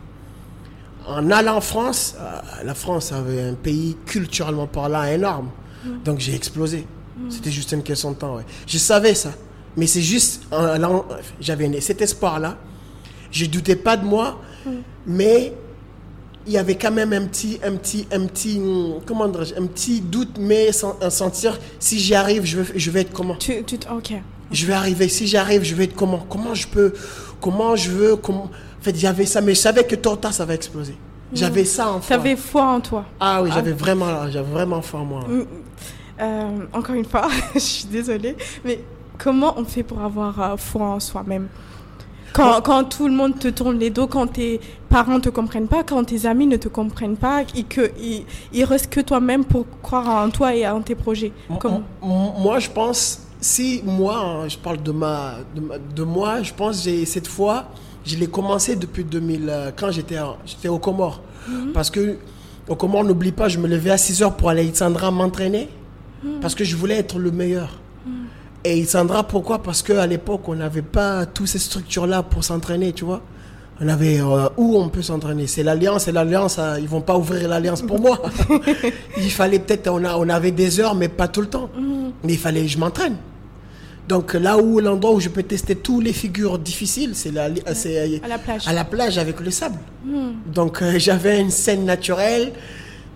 En 1.07 1.31
allant 1.31 1.57
en 1.57 1.61
France, 1.61 2.15
euh, 2.21 2.41
la 2.65 2.75
France 2.75 3.11
avait 3.13 3.43
un 3.43 3.55
pays 3.55 3.97
culturellement 4.07 4.67
parlant 4.69 5.03
énorme. 5.05 5.49
Donc 6.05 6.21
j'ai 6.21 6.35
explosé. 6.35 6.87
C'était 7.29 7.51
juste 7.51 7.73
une 7.73 7.83
question 7.83 8.13
de 8.13 8.17
temps. 8.17 8.37
ouais. 8.37 8.45
Je 8.67 8.79
savais 8.79 9.15
ça. 9.15 9.33
Mais 9.77 9.87
c'est 9.87 10.03
juste, 10.03 10.43
j'avais 11.41 11.81
cet 11.81 12.03
espoir-là. 12.03 12.59
Je 13.31 13.47
doutais 13.47 13.77
pas 13.77 13.97
de 13.97 14.05
moi, 14.05 14.41
mais 15.07 15.55
il 16.47 16.53
y 16.53 16.59
avait 16.59 16.75
quand 16.75 16.91
même 16.91 17.13
un 17.13 17.25
petit, 17.27 17.59
un 17.65 17.77
petit, 17.77 18.07
un 18.13 18.27
petit, 18.27 18.61
comment 19.07 19.25
un 19.25 19.67
petit 19.67 20.01
doute, 20.01 20.37
mais 20.39 20.73
sans, 20.73 20.99
un 21.01 21.11
sentir, 21.11 21.59
si 21.79 21.99
j'y 21.99 22.15
arrive, 22.15 22.45
je 22.45 22.61
vais, 22.61 22.79
je 22.79 22.91
vais 22.91 23.03
être 23.03 23.13
comment? 23.13 23.37
Tu, 23.37 23.63
tu, 23.65 23.77
ok. 23.91 24.15
je 24.51 24.67
vais 24.67 24.73
arriver. 24.73 25.09
Si 25.09 25.27
j'arrive, 25.27 25.63
je 25.63 25.75
vais 25.75 25.85
être 25.85 25.95
comment? 25.95 26.27
Comment 26.29 26.55
je 26.55 26.67
peux 26.67 26.93
Comment 27.41 27.77
je 27.77 27.91
veux 27.91 28.17
comment... 28.17 28.45
En 28.45 28.85
fait, 28.85 28.97
j'avais 28.97 29.27
ça, 29.27 29.41
mais 29.41 29.55
je 29.55 29.61
savais 29.61 29.85
que 29.85 29.95
tôt 29.95 30.13
ou 30.13 30.17
tard, 30.17 30.33
ça 30.33 30.45
va 30.45 30.55
exploser. 30.55 30.97
J'avais 31.33 31.65
ça 31.65 31.91
en 31.91 32.01
Tu 32.01 32.07
foi. 32.07 32.17
avais 32.17 32.37
foi 32.37 32.65
en 32.65 32.81
toi. 32.81 33.05
Ah 33.19 33.43
oui, 33.43 33.51
j'avais 33.53 33.73
vraiment, 33.73 34.31
j'avais 34.31 34.51
vraiment 34.51 34.83
foi 34.83 35.01
en 35.01 35.05
moi. 35.05 35.25
Mm. 35.27 35.47
Euh, 36.21 36.59
encore 36.73 36.95
une 36.95 37.05
fois, 37.05 37.29
je 37.55 37.59
suis 37.59 37.87
désolée, 37.87 38.37
mais 38.65 38.81
comment 39.19 39.55
on 39.57 39.65
fait 39.65 39.83
pour 39.83 40.01
avoir 40.01 40.41
euh, 40.41 40.57
foi 40.57 40.87
en 40.87 41.01
soi-même? 41.01 41.49
Quand, 42.33 42.63
quand 42.63 42.85
tout 42.85 43.09
le 43.09 43.15
monde 43.15 43.39
te 43.39 43.49
tourne 43.49 43.79
les 43.79 43.91
dos, 43.91 44.07
quand 44.07 44.27
tes 44.27 44.59
parents 44.89 45.17
ne 45.17 45.21
te 45.21 45.29
comprennent 45.29 45.67
pas, 45.69 45.83
quand 45.85 46.03
tes 46.05 46.25
amis 46.25 46.47
ne 46.47 46.57
te 46.57 46.69
comprennent 46.69 47.17
pas, 47.19 47.43
et 47.55 47.63
que 47.65 47.91
il, 48.01 48.25
il 48.55 48.65
reste 48.65 48.89
que 48.89 49.01
toi-même 49.01 49.45
pour 49.45 49.67
croire 49.83 50.09
en 50.25 50.31
toi 50.31 50.55
et 50.55 50.67
en 50.67 50.81
tes 50.81 50.95
projets. 50.95 51.33
Moi, 52.03 52.59
je 52.59 52.71
pense, 52.71 53.21
si 53.39 53.83
moi, 53.85 54.17
hein, 54.19 54.49
je 54.49 54.57
parle 54.57 54.83
de, 54.83 54.93
ma, 54.93 55.35
de, 55.55 55.61
ma- 55.61 55.77
de 55.79 56.03
moi, 56.05 56.43
je 56.43 56.55
pense 56.55 56.83
j'ai 56.85 57.05
cette 57.05 57.29
fois, 57.29 57.67
je 58.07 58.17
l'ai 58.17 58.29
commencé 58.29 58.77
depuis 58.77 59.05
2000, 59.05 59.49
euh, 59.51 59.71
quand 59.77 59.91
j'étais 59.91 60.19
en- 60.19 60.37
j'étais 60.47 60.69
au 60.69 60.79
Comores. 60.79 61.21
Parce 61.75 61.91
que 61.91 62.17
au 62.67 62.77
Comores, 62.77 63.05
n'oublie 63.05 63.33
pas, 63.33 63.49
je 63.49 63.59
me 63.59 63.69
levais 63.69 63.91
à 63.91 63.99
6 63.99 64.23
heures 64.23 64.37
pour 64.37 64.49
aller 64.49 64.63
à 64.63 64.65
Itzandra 64.65 65.11
m'entraîner, 65.11 65.69
parce 66.41 66.55
que 66.55 66.65
je 66.65 66.77
voulais 66.77 66.97
être 66.97 67.19
le 67.19 67.31
meilleur. 67.31 67.79
Et 68.65 68.79
Itzandra, 68.79 69.25
pourquoi? 69.25 69.61
Parce 69.63 69.83
qu'à 69.83 70.07
l'époque, 70.07 70.49
on 70.49 70.55
n'avait 70.55 70.83
pas 70.83 71.27
toutes 71.27 71.49
ces 71.49 71.59
structures-là 71.59 72.23
pour 72.23 72.45
s'entraîner, 72.45 72.93
tu 72.93 73.05
vois. 73.05 73.21
On 73.81 73.89
avait 73.89 74.21
euh, 74.21 74.49
où 74.57 74.79
on 74.79 74.89
peut 74.89 75.03
s'entraîner? 75.03 75.49
C'est 75.49 75.65
l'alliance 75.65 76.07
et 76.07 76.13
l'alliance, 76.13 76.57
euh, 76.61 76.79
ils 76.81 76.87
vont 76.89 77.01
pas 77.01 77.17
ouvrir 77.17 77.49
l'alliance 77.49 77.83
pour 77.83 77.99
moi. 78.01 78.21
il 79.17 79.31
fallait 79.31 79.59
peut-être, 79.59 79.89
on, 79.91 80.05
a, 80.05 80.17
on 80.17 80.29
avait 80.29 80.53
des 80.53 80.79
heures, 80.79 80.95
mais 80.95 81.09
pas 81.09 81.27
tout 81.27 81.41
le 81.41 81.49
temps. 81.49 81.69
Mais 82.23 82.35
il 82.35 82.39
fallait 82.39 82.63
que 82.63 82.69
je 82.69 82.79
m'entraîne. 82.79 83.17
Donc 84.09 84.35
là 84.35 84.59
où 84.59 84.79
l'endroit 84.79 85.13
où 85.13 85.21
je 85.21 85.29
peux 85.29 85.43
tester 85.43 85.75
toutes 85.77 86.05
les 86.05 86.13
figures 86.13 86.59
difficiles, 86.59 87.13
c'est 87.15 87.31
la, 87.33 87.49
c'est 87.75 88.21
À 88.23 88.29
la 88.29 88.39
plage. 88.39 88.69
à 88.69 88.73
la 88.73 88.85
plage 88.85 89.19
avec 89.19 89.41
le 89.41 89.51
sable. 89.51 89.79
Donc 90.47 90.83
euh, 90.83 90.99
j'avais 90.99 91.41
une 91.41 91.51
scène 91.51 91.85
naturelle, 91.85 92.53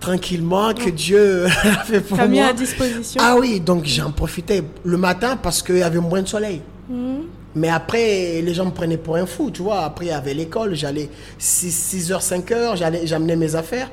tranquillement, 0.01 0.73
que 0.75 0.91
Dieu 0.91 1.47
a 1.65 1.85
fait 1.85 2.01
pour 2.01 2.17
T'as 2.17 2.27
mis 2.27 2.39
moi. 2.39 2.49
à 2.49 2.53
disposition. 2.53 3.21
Ah 3.25 3.37
oui, 3.39 3.61
donc 3.61 3.85
j'en 3.87 4.11
profitais 4.11 4.63
le 4.85 4.97
matin 4.97 5.37
parce 5.37 5.63
qu'il 5.63 5.79
y 5.79 5.83
avait 5.83 5.99
moins 6.01 6.23
de 6.23 6.29
soleil. 6.29 6.61
Mhm. 6.89 7.23
Mais 7.55 7.71
après, 7.71 8.43
les 8.43 8.53
gens 8.55 8.67
me 8.67 8.71
prenaient 8.71 8.99
pour 8.99 9.17
un 9.17 9.25
fou, 9.25 9.51
tu 9.51 9.63
vois. 9.63 9.81
Après, 9.81 10.05
il 10.07 10.09
y 10.09 10.13
avait 10.13 10.35
l'école, 10.35 10.75
j'allais 10.75 11.09
6, 11.39 12.11
h 12.11 12.21
5 12.21 12.51
h 12.51 12.77
j'allais, 12.77 13.07
j'amenais 13.07 13.35
mes 13.37 13.55
affaires. 13.55 13.91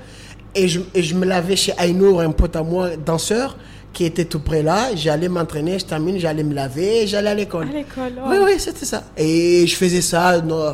Et 0.53 0.67
je, 0.67 0.81
et 0.93 1.01
je 1.01 1.15
me 1.15 1.25
lavais 1.25 1.55
chez 1.55 1.73
Ainour, 1.79 2.19
un 2.21 2.31
pote 2.31 2.55
à 2.57 2.61
moi, 2.61 2.89
danseur, 2.97 3.57
qui 3.93 4.03
était 4.03 4.25
tout 4.25 4.39
près 4.41 4.61
là. 4.63 4.93
J'allais 4.95 5.29
m'entraîner, 5.29 5.79
je 5.79 5.85
termine, 5.85 6.19
j'allais 6.19 6.43
me 6.43 6.53
laver, 6.53 7.07
j'allais 7.07 7.29
à 7.29 7.35
l'école. 7.35 7.69
À 7.69 7.73
l'école, 7.73 8.13
Oui, 8.27 8.35
oui, 8.43 8.51
c'était 8.57 8.85
ça. 8.85 9.03
Et 9.17 9.65
je 9.65 9.75
faisais 9.77 10.01
ça. 10.01 10.41
Non, 10.41 10.73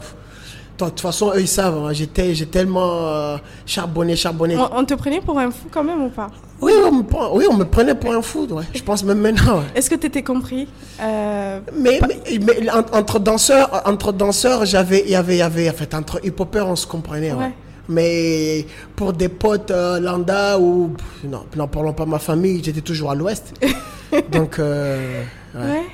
de 0.85 0.91
toute 0.91 1.01
façon, 1.01 1.31
eux, 1.35 1.41
ils 1.41 1.47
savent. 1.47 1.77
hein. 1.77 1.93
J'étais, 1.93 2.33
j'ai 2.33 2.45
tellement 2.45 3.07
euh, 3.07 3.37
charbonné, 3.65 4.15
charbonné. 4.15 4.55
On, 4.57 4.69
on 4.77 4.85
te 4.85 4.93
prenait 4.93 5.21
pour 5.21 5.37
un 5.39 5.51
fou 5.51 5.67
quand 5.71 5.83
même 5.83 6.03
ou 6.03 6.09
pas? 6.09 6.27
Oui, 6.61 6.73
on 6.85 6.91
me, 6.91 7.03
prend- 7.03 7.35
oui, 7.35 7.45
on 7.49 7.55
me 7.55 7.63
prenait 7.65 7.95
pour 7.95 8.13
un 8.13 8.21
fou. 8.21 8.45
Ouais. 8.51 8.63
Je 8.73 8.83
pense 8.83 9.03
même 9.03 9.19
maintenant. 9.19 9.57
ouais. 9.59 9.63
Est-ce 9.75 9.89
que 9.89 9.95
tu 9.95 10.07
étais 10.07 10.23
compris? 10.23 10.67
Euh, 11.01 11.59
Mais, 11.77 11.99
mais, 12.07 12.39
mais 12.39 12.69
en- 12.69 12.97
entre 12.97 13.19
danseurs, 13.19 13.81
entre 13.85 14.11
danseurs, 14.11 14.65
j'avais, 14.65 15.01
il 15.05 15.11
y 15.11 15.15
avait, 15.15 15.35
il 15.35 15.39
y 15.39 15.41
avait, 15.41 15.69
en 15.69 15.73
fait, 15.73 15.93
entre 15.93 16.19
hip-hopers, 16.25 16.67
on 16.67 16.75
se 16.75 16.85
comprenait. 16.87 17.33
ouais. 17.33 17.51
Mais 17.91 18.67
pour 18.95 19.13
des 19.13 19.29
potes 19.29 19.71
euh, 19.71 19.99
lambda 19.99 20.59
ou 20.59 20.93
non, 21.23 21.45
n'en 21.55 21.67
parlons 21.67 21.93
pas 21.93 22.05
de 22.05 22.09
ma 22.11 22.19
famille, 22.19 22.61
j'étais 22.63 22.81
toujours 22.81 23.09
à 23.09 23.15
l'ouest. 23.15 23.51
Donc, 24.31 24.59
euh, 24.59 25.23
ouais. 25.55 25.85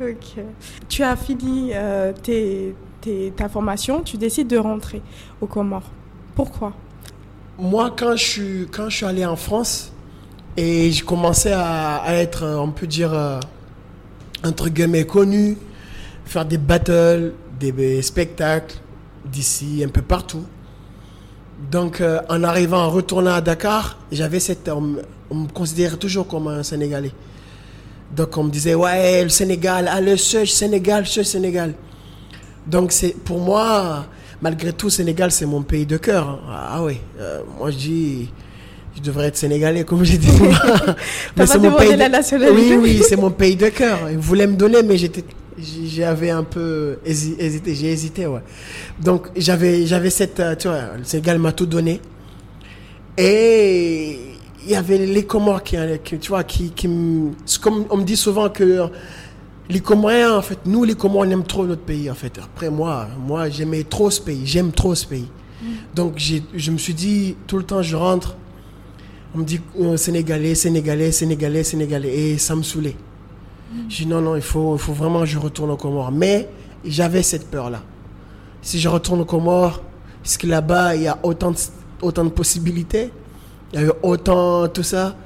Ok. 0.00 0.42
Tu 0.88 1.02
as 1.02 1.14
fini 1.16 1.72
tes, 2.22 2.74
ta 3.36 3.48
formation, 3.48 4.02
tu 4.02 4.16
décides 4.16 4.48
de 4.48 4.58
rentrer 4.58 5.02
aux 5.40 5.46
Comores. 5.46 5.90
Pourquoi? 6.34 6.72
Moi, 7.58 7.94
quand 7.96 8.16
je 8.16 8.24
suis, 8.24 8.66
quand 8.70 8.88
je 8.88 8.96
suis 8.96 9.06
allé 9.06 9.24
en 9.26 9.36
France 9.36 9.92
et 10.56 10.90
j'ai 10.90 11.04
commencé 11.04 11.52
à, 11.52 12.02
être, 12.08 12.44
euh, 12.44 12.56
on 12.56 12.70
peut 12.70 12.86
dire, 12.86 13.12
euh, 13.12 13.38
entre 14.44 14.68
guillemets, 14.68 15.04
connu, 15.04 15.56
faire 16.24 16.44
des 16.44 16.58
battles, 16.58 17.34
des, 17.60 18.02
spectacles 18.02 18.76
d'ici, 19.24 19.82
un 19.84 19.88
peu 19.88 20.02
partout. 20.02 20.44
Donc, 21.70 22.00
euh, 22.00 22.20
en 22.28 22.42
arrivant, 22.42 22.84
en 22.84 22.90
retournant 22.90 23.34
à 23.34 23.40
Dakar, 23.40 23.98
j'avais 24.10 24.40
cette. 24.40 24.68
On, 24.68 24.96
on 25.30 25.34
me 25.34 25.48
considérait 25.48 25.96
toujours 25.96 26.26
comme 26.26 26.48
un 26.48 26.62
Sénégalais. 26.62 27.12
Donc, 28.16 28.36
on 28.36 28.44
me 28.44 28.50
disait, 28.50 28.74
ouais, 28.74 29.22
le 29.22 29.28
Sénégal, 29.28 29.88
ah, 29.90 30.00
le 30.00 30.16
seul 30.16 30.46
Sénégal, 30.46 31.06
ce 31.06 31.22
Sénégal. 31.22 31.74
Donc, 32.66 32.92
c'est 32.92 33.14
pour 33.24 33.40
moi, 33.40 34.06
malgré 34.40 34.72
tout, 34.72 34.90
Sénégal, 34.90 35.30
c'est 35.32 35.46
mon 35.46 35.62
pays 35.62 35.86
de 35.86 35.96
cœur. 35.96 36.40
Ah 36.48 36.82
oui, 36.82 36.98
euh, 37.20 37.40
moi 37.58 37.70
je 37.70 37.76
dis, 37.76 38.30
je 38.96 39.00
devrais 39.02 39.26
être 39.28 39.36
sénégalais, 39.36 39.84
comme 39.84 40.04
j'ai 40.04 40.18
dit. 40.18 40.28
T'as 41.34 41.46
pas 41.46 41.58
demandé 41.58 41.96
la 41.96 42.08
nationalité 42.08 42.76
Oui, 42.76 42.78
oui, 42.80 43.02
c'est 43.06 43.16
mon 43.16 43.30
pays 43.30 43.56
de 43.56 43.68
cœur. 43.68 43.98
Ils 44.10 44.18
voulaient 44.18 44.46
me 44.46 44.54
donner, 44.56 44.82
mais 44.82 44.96
j'étais, 44.96 45.24
j'avais 45.58 46.30
un 46.30 46.44
peu 46.44 46.98
hési- 47.06 47.34
hésité. 47.38 47.74
J'ai 47.74 47.90
hésité, 47.92 48.26
ouais. 48.26 48.40
Donc, 49.00 49.26
j'avais, 49.36 49.84
j'avais 49.86 50.10
cette, 50.10 50.38
euh, 50.40 50.54
tu 50.54 50.68
vois, 50.68 50.96
le 50.98 51.04
Sénégal 51.04 51.38
m'a 51.38 51.52
tout 51.52 51.66
donné. 51.66 52.00
Et 53.18 54.18
il 54.64 54.70
y 54.70 54.74
avait 54.74 54.98
les 54.98 55.24
Comores 55.24 55.62
qui, 55.62 55.76
qui, 56.04 56.18
tu 56.18 56.28
vois, 56.28 56.44
qui, 56.44 56.70
qui 56.70 56.88
me- 56.88 57.32
c'est 57.44 57.60
comme 57.60 57.84
on 57.90 57.96
me 57.98 58.04
dit 58.04 58.16
souvent 58.16 58.48
que 58.48 58.84
les 59.68 59.80
Comoriens, 59.80 60.36
en 60.36 60.42
fait, 60.42 60.58
nous 60.66 60.84
les 60.84 60.94
Comores, 60.94 61.22
on 61.26 61.30
aime 61.30 61.44
trop 61.44 61.66
notre 61.66 61.82
pays, 61.82 62.10
en 62.10 62.14
fait. 62.14 62.38
Après, 62.38 62.70
moi, 62.70 63.06
moi, 63.18 63.48
j'aimais 63.48 63.84
trop 63.84 64.10
ce 64.10 64.20
pays, 64.20 64.42
j'aime 64.44 64.72
trop 64.72 64.94
ce 64.94 65.06
pays. 65.06 65.28
Donc, 65.94 66.14
j'ai, 66.16 66.42
je 66.54 66.70
me 66.70 66.78
suis 66.78 66.94
dit, 66.94 67.36
tout 67.46 67.56
le 67.56 67.62
temps, 67.62 67.82
je 67.82 67.94
rentre, 67.94 68.36
on 69.34 69.38
me 69.38 69.44
dit 69.44 69.60
euh, 69.80 69.96
Sénégalais, 69.96 70.54
Sénégalais, 70.54 71.12
Sénégalais, 71.12 71.64
Sénégalais, 71.64 72.14
et 72.14 72.38
ça 72.38 72.54
me 72.56 72.62
saoulait. 72.62 72.96
J'ai 73.88 74.04
dit 74.04 74.10
non, 74.10 74.20
non, 74.20 74.36
il 74.36 74.42
faut, 74.42 74.74
il 74.76 74.78
faut 74.78 74.92
vraiment 74.92 75.20
que 75.20 75.26
je 75.26 75.38
retourne 75.38 75.70
aux 75.70 75.76
Comores. 75.76 76.12
Mais 76.12 76.48
j'avais 76.84 77.22
cette 77.22 77.50
peur-là. 77.50 77.82
Si 78.60 78.78
je 78.78 78.88
retourne 78.88 79.20
aux 79.22 79.24
Comores, 79.24 79.80
est-ce 80.24 80.38
que 80.38 80.46
là-bas, 80.46 80.94
il 80.96 81.02
y 81.02 81.08
a 81.08 81.18
autant 81.22 81.52
de, 81.52 81.56
autant 82.02 82.24
de 82.24 82.30
possibilités 82.30 83.10
Il 83.72 83.80
y 83.80 83.82
a 83.84 83.86
eu 83.86 83.92
autant 84.02 84.68
tout 84.68 84.82
ça 84.82 85.16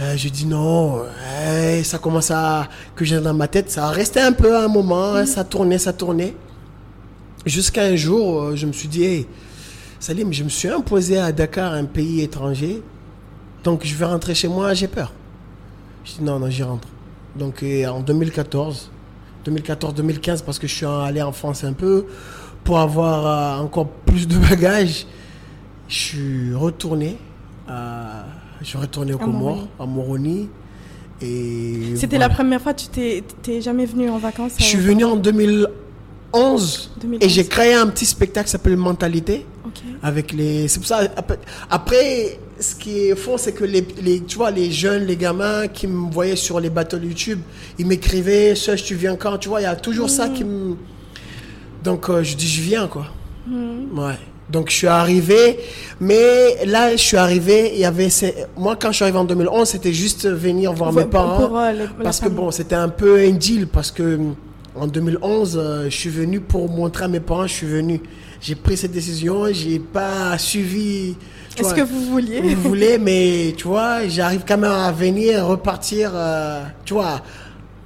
euh, 0.00 0.14
J'ai 0.16 0.30
dit 0.30 0.46
non, 0.46 1.02
euh, 1.02 1.82
ça 1.82 1.98
commence 1.98 2.30
à. 2.30 2.68
que 2.96 3.04
j'ai 3.04 3.20
dans 3.20 3.34
ma 3.34 3.48
tête, 3.48 3.70
ça 3.70 3.88
a 3.88 3.90
resté 3.90 4.20
un 4.20 4.32
peu 4.32 4.56
un 4.56 4.68
moment, 4.68 5.14
hein, 5.14 5.26
ça 5.26 5.44
tournait, 5.44 5.78
ça 5.78 5.92
tournait. 5.92 6.34
Jusqu'à 7.44 7.84
un 7.84 7.96
jour, 7.96 8.42
euh, 8.42 8.56
je 8.56 8.66
me 8.66 8.72
suis 8.72 8.88
dit, 8.88 9.04
hey, 9.04 9.26
Salim, 10.00 10.32
je 10.32 10.44
me 10.44 10.48
suis 10.48 10.68
imposé 10.68 11.18
à 11.18 11.30
Dakar, 11.32 11.72
un 11.72 11.84
pays 11.84 12.22
étranger, 12.22 12.82
donc 13.64 13.84
je 13.84 13.94
vais 13.94 14.06
rentrer 14.06 14.34
chez 14.34 14.48
moi, 14.48 14.72
j'ai 14.74 14.88
peur. 14.88 15.12
Je 16.04 16.12
dis 16.12 16.22
non, 16.22 16.38
non, 16.38 16.48
j'y 16.48 16.62
rentre. 16.62 16.88
Donc 17.36 17.64
en 17.88 18.00
2014, 18.00 18.90
2014-2015, 19.46 20.44
parce 20.44 20.58
que 20.58 20.66
je 20.66 20.74
suis 20.74 20.86
allé 20.86 21.22
en 21.22 21.32
France 21.32 21.64
un 21.64 21.72
peu, 21.72 22.06
pour 22.64 22.78
avoir 22.78 23.60
encore 23.62 23.88
plus 23.88 24.26
de 24.26 24.38
bagages, 24.48 25.06
je 25.88 25.94
suis 25.94 26.54
retourné, 26.54 27.18
à, 27.68 28.24
je 28.62 28.68
suis 28.68 28.78
retourné 28.78 29.12
au 29.12 29.18
Comores, 29.18 29.66
à 29.78 29.86
Moroni. 29.86 30.48
Et 31.20 31.94
C'était 31.96 32.16
voilà. 32.16 32.28
la 32.28 32.34
première 32.34 32.60
fois 32.60 32.74
que 32.74 32.80
tu 32.82 33.22
t'es 33.42 33.60
jamais 33.60 33.86
venu 33.86 34.08
en 34.10 34.18
vacances 34.18 34.52
Je 34.58 34.64
suis 34.64 34.78
euh, 34.78 34.82
venu 34.82 35.04
en 35.04 35.14
2011, 35.16 35.68
2011. 37.00 37.24
et 37.24 37.28
j'ai 37.28 37.46
créé 37.46 37.74
un 37.74 37.86
petit 37.86 38.06
spectacle 38.06 38.46
qui 38.46 38.52
s'appelle 38.52 38.76
Mentalité 38.76 39.46
avec 40.02 40.32
les 40.32 40.66
c'est 40.68 40.78
pour 40.80 40.86
ça 40.88 41.00
après, 41.16 41.38
après, 41.70 42.38
ce 42.60 42.74
qui 42.74 43.06
est 43.08 43.16
fond 43.16 43.38
c'est 43.38 43.52
que 43.52 43.64
les, 43.64 43.86
les 44.02 44.20
tu 44.20 44.36
vois 44.36 44.50
les 44.50 44.70
jeunes 44.70 45.04
les 45.04 45.16
gamins 45.16 45.68
qui 45.68 45.86
me 45.86 46.10
voyaient 46.10 46.36
sur 46.36 46.58
les 46.60 46.68
battles 46.70 47.02
YouTube 47.04 47.40
ils 47.78 47.86
m'écrivaient 47.86 48.54
Serge 48.54 48.82
tu 48.82 48.94
viens 48.96 49.16
quand? 49.16 49.38
Tu 49.38 49.48
vois 49.48 49.60
il 49.60 49.64
y 49.64 49.66
a 49.66 49.76
toujours 49.76 50.10
ça 50.10 50.28
qui 50.28 50.44
me 50.44 50.76
donc 51.84 52.10
euh, 52.10 52.22
je 52.22 52.36
dis 52.36 52.48
je 52.48 52.60
viens 52.62 52.86
quoi 52.88 53.06
Mhm. 53.46 53.98
ouais 53.98 54.18
donc 54.52 54.70
je 54.70 54.76
suis 54.76 54.86
arrivé 54.86 55.58
mais 56.00 56.64
là 56.66 56.92
je 56.92 57.02
suis 57.02 57.16
arrivé 57.16 57.70
il 57.74 57.80
y 57.80 57.84
avait 57.84 58.08
moi 58.56 58.76
quand 58.80 58.90
je 58.90 58.96
suis 58.96 59.02
arrivé 59.04 59.18
en 59.18 59.24
2011 59.24 59.66
c'était 59.68 59.92
juste 59.92 60.28
venir 60.28 60.72
voir 60.72 60.92
mes 60.92 61.04
parents. 61.06 61.46
pour, 61.48 61.58
euh, 61.58 61.72
les- 61.72 61.86
parce 62.04 62.20
que 62.20 62.28
bon 62.28 62.50
c'était 62.50 62.74
un 62.74 62.88
peu 62.90 63.18
un 63.18 63.30
deal 63.30 63.66
parce 63.66 63.90
que 63.90 64.18
en 64.76 64.86
2011 64.86 65.56
euh, 65.60 65.84
je 65.90 65.96
suis 65.96 66.10
venu 66.10 66.40
pour 66.40 66.68
montrer 66.70 67.04
à 67.04 67.08
mes 67.08 67.20
parents 67.20 67.46
je 67.46 67.52
suis 67.54 67.66
venu. 67.66 68.00
J'ai 68.40 68.56
pris 68.56 68.76
cette 68.76 68.92
décision 68.92 69.46
j'ai 69.52 69.78
pas 69.78 70.36
suivi 70.36 71.14
Est-ce 71.56 71.74
que 71.74 71.82
vous 71.82 72.02
vouliez 72.10 72.40
vous 72.54 72.68
voulez 72.70 72.98
mais 72.98 73.54
tu 73.56 73.68
vois 73.68 74.06
j'arrive 74.08 74.42
quand 74.46 74.58
même 74.58 74.72
à 74.72 74.90
venir 74.92 75.46
repartir 75.46 76.10
euh, 76.14 76.62
tu 76.84 76.94
vois 76.94 77.20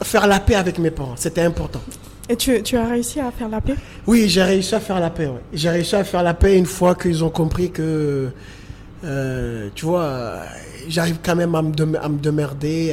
faire 0.03 0.27
la 0.27 0.41
paix 0.41 0.55
avec 0.57 0.79
mes 0.79 0.91
parents. 0.91 1.15
C'était 1.17 1.43
important 1.43 1.81
Et 2.29 2.37
tu, 2.37 2.63
tu 2.63 2.77
as 2.77 2.87
réussi 2.89 3.21
à 3.21 3.31
faire 3.31 3.49
la 3.49 3.61
paix? 3.61 3.77
Oui, 4.07 4.29
j'ai 4.29 4.43
réussi 4.43 4.75
à 4.75 4.81
faire 4.81 4.99
la 5.01 5.11
paix. 5.11 5.27
ouais. 5.27 5.41
J'ai 5.53 5.71
réussi 5.71 5.95
à 5.95 6.03
faire 6.05 6.23
la 6.23 6.35
paix 6.35 6.59
une 6.59 6.67
fois 6.67 6.95
qu'ils 6.95 7.23
ont 7.23 7.31
compris 7.31 7.71
que, 7.71 8.31
euh, 9.05 9.69
tu 9.75 9.85
vois, 9.85 10.43
j'arrive 10.89 11.19
quand 11.25 11.37
même 11.37 11.55
à 11.55 11.63
me, 11.63 11.73
dem- 11.73 11.99
à 12.03 12.09
me 12.09 12.19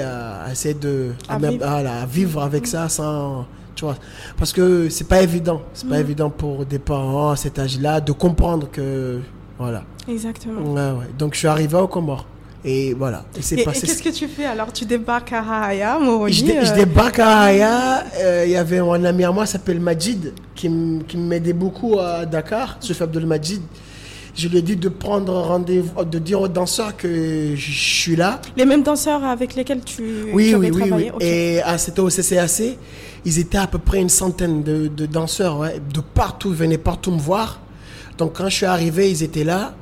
à, 0.01 0.43
à 0.43 0.51
essayer 0.51 0.75
de 0.75 1.11
À 1.27 1.37
vivre. 1.37 1.65
à 1.67 2.05
vivre 2.05 2.41
avec 2.43 2.67
ça 2.67 2.89
sans, 2.89 3.45
tu 3.75 3.85
vois, 3.85 3.95
parce 4.37 4.53
que 4.53 4.89
c'est 4.89 5.07
pas 5.07 5.21
évident, 5.23 5.61
c'est 5.73 5.87
Mm. 5.87 5.89
pas 5.89 5.99
évident 5.99 6.29
pour 6.29 6.65
des 6.65 6.79
parents 6.79 7.31
à 7.31 7.35
cet 7.35 7.57
âge-là 7.57 8.01
de 8.01 8.11
comprendre 8.11 8.69
que, 8.71 9.19
voilà. 9.57 9.83
Exactement. 10.07 10.73
Ouais, 10.73 10.91
ouais. 10.99 11.07
Donc 11.17 11.33
je 11.33 11.39
suis 11.39 11.47
arrivé 11.47 11.77
au 11.77 11.87
Comores 11.87 12.25
et 12.65 12.93
voilà, 12.93 13.25
et 13.37 13.41
c'est 13.41 13.59
Et, 13.59 13.63
qu'est-ce 13.65 14.01
que 14.01 14.09
tu 14.09 14.27
fais 14.27 14.45
alors? 14.45 14.71
Tu 14.71 14.85
débarques 14.85 15.33
à 15.33 15.41
Rahaya, 15.41 15.99
Moroni 15.99 16.31
Je, 16.33 16.45
dé- 16.45 16.59
je 16.63 16.71
euh, 16.71 16.75
débarque 16.75 17.19
à 17.19 17.41
Aya. 17.41 18.03
euh, 18.19 18.43
Il 18.45 18.51
y 18.51 18.55
avait 18.55 18.79
un 18.79 19.03
ami 19.03 19.23
à 19.25 19.31
moi, 19.31 19.45
qui 19.45 19.51
s'appelle 19.51 19.79
Majid, 19.81 20.33
qui, 20.55 20.69
m'aidait 20.69 21.51
beaucoup 21.53 21.99
à 21.99 22.25
Dakar, 22.25 22.77
ce 22.79 22.93
Abdel 23.03 23.25
Majid. 23.25 23.61
Je 24.35 24.47
lui 24.47 24.57
ai 24.57 24.61
dit 24.63 24.75
de 24.75 24.89
prendre 24.89 25.31
rendez-vous, 25.33 26.03
de 26.05 26.17
dire 26.19 26.41
aux 26.41 26.47
danseurs 26.47 26.97
que 26.97 27.53
je 27.55 27.71
suis 27.71 28.15
là. 28.15 28.41
Les 28.57 28.65
mêmes 28.65 28.81
danseurs 28.81 29.23
avec 29.23 29.53
lesquels 29.55 29.81
tu, 29.83 30.01
Oui, 30.33 30.49
tu 30.49 30.55
oui, 30.55 30.67
avais 30.67 30.71
oui, 30.71 30.87
travaillé 30.87 31.11
oui. 31.11 31.17
Et 31.25 31.61
à, 31.61 31.77
c'était 31.77 31.99
au 31.99 32.09
CCAC. 32.09 32.77
Ils 33.25 33.39
étaient 33.39 33.59
à 33.59 33.67
peu 33.67 33.77
près 33.77 33.99
une 34.01 34.09
centaine 34.09 34.63
de, 34.63 34.87
de 34.87 35.05
danseurs, 35.05 35.59
ouais, 35.59 35.79
de 35.93 35.99
partout, 36.01 36.49
ils 36.49 36.55
venaient 36.57 36.77
partout 36.79 37.11
me 37.11 37.19
voir. 37.19 37.59
Donc 38.17 38.37
quand 38.37 38.49
je 38.49 38.55
suis 38.55 38.65
arrivé, 38.65 39.11
ils 39.11 39.21
étaient 39.21 39.43
là. 39.43 39.75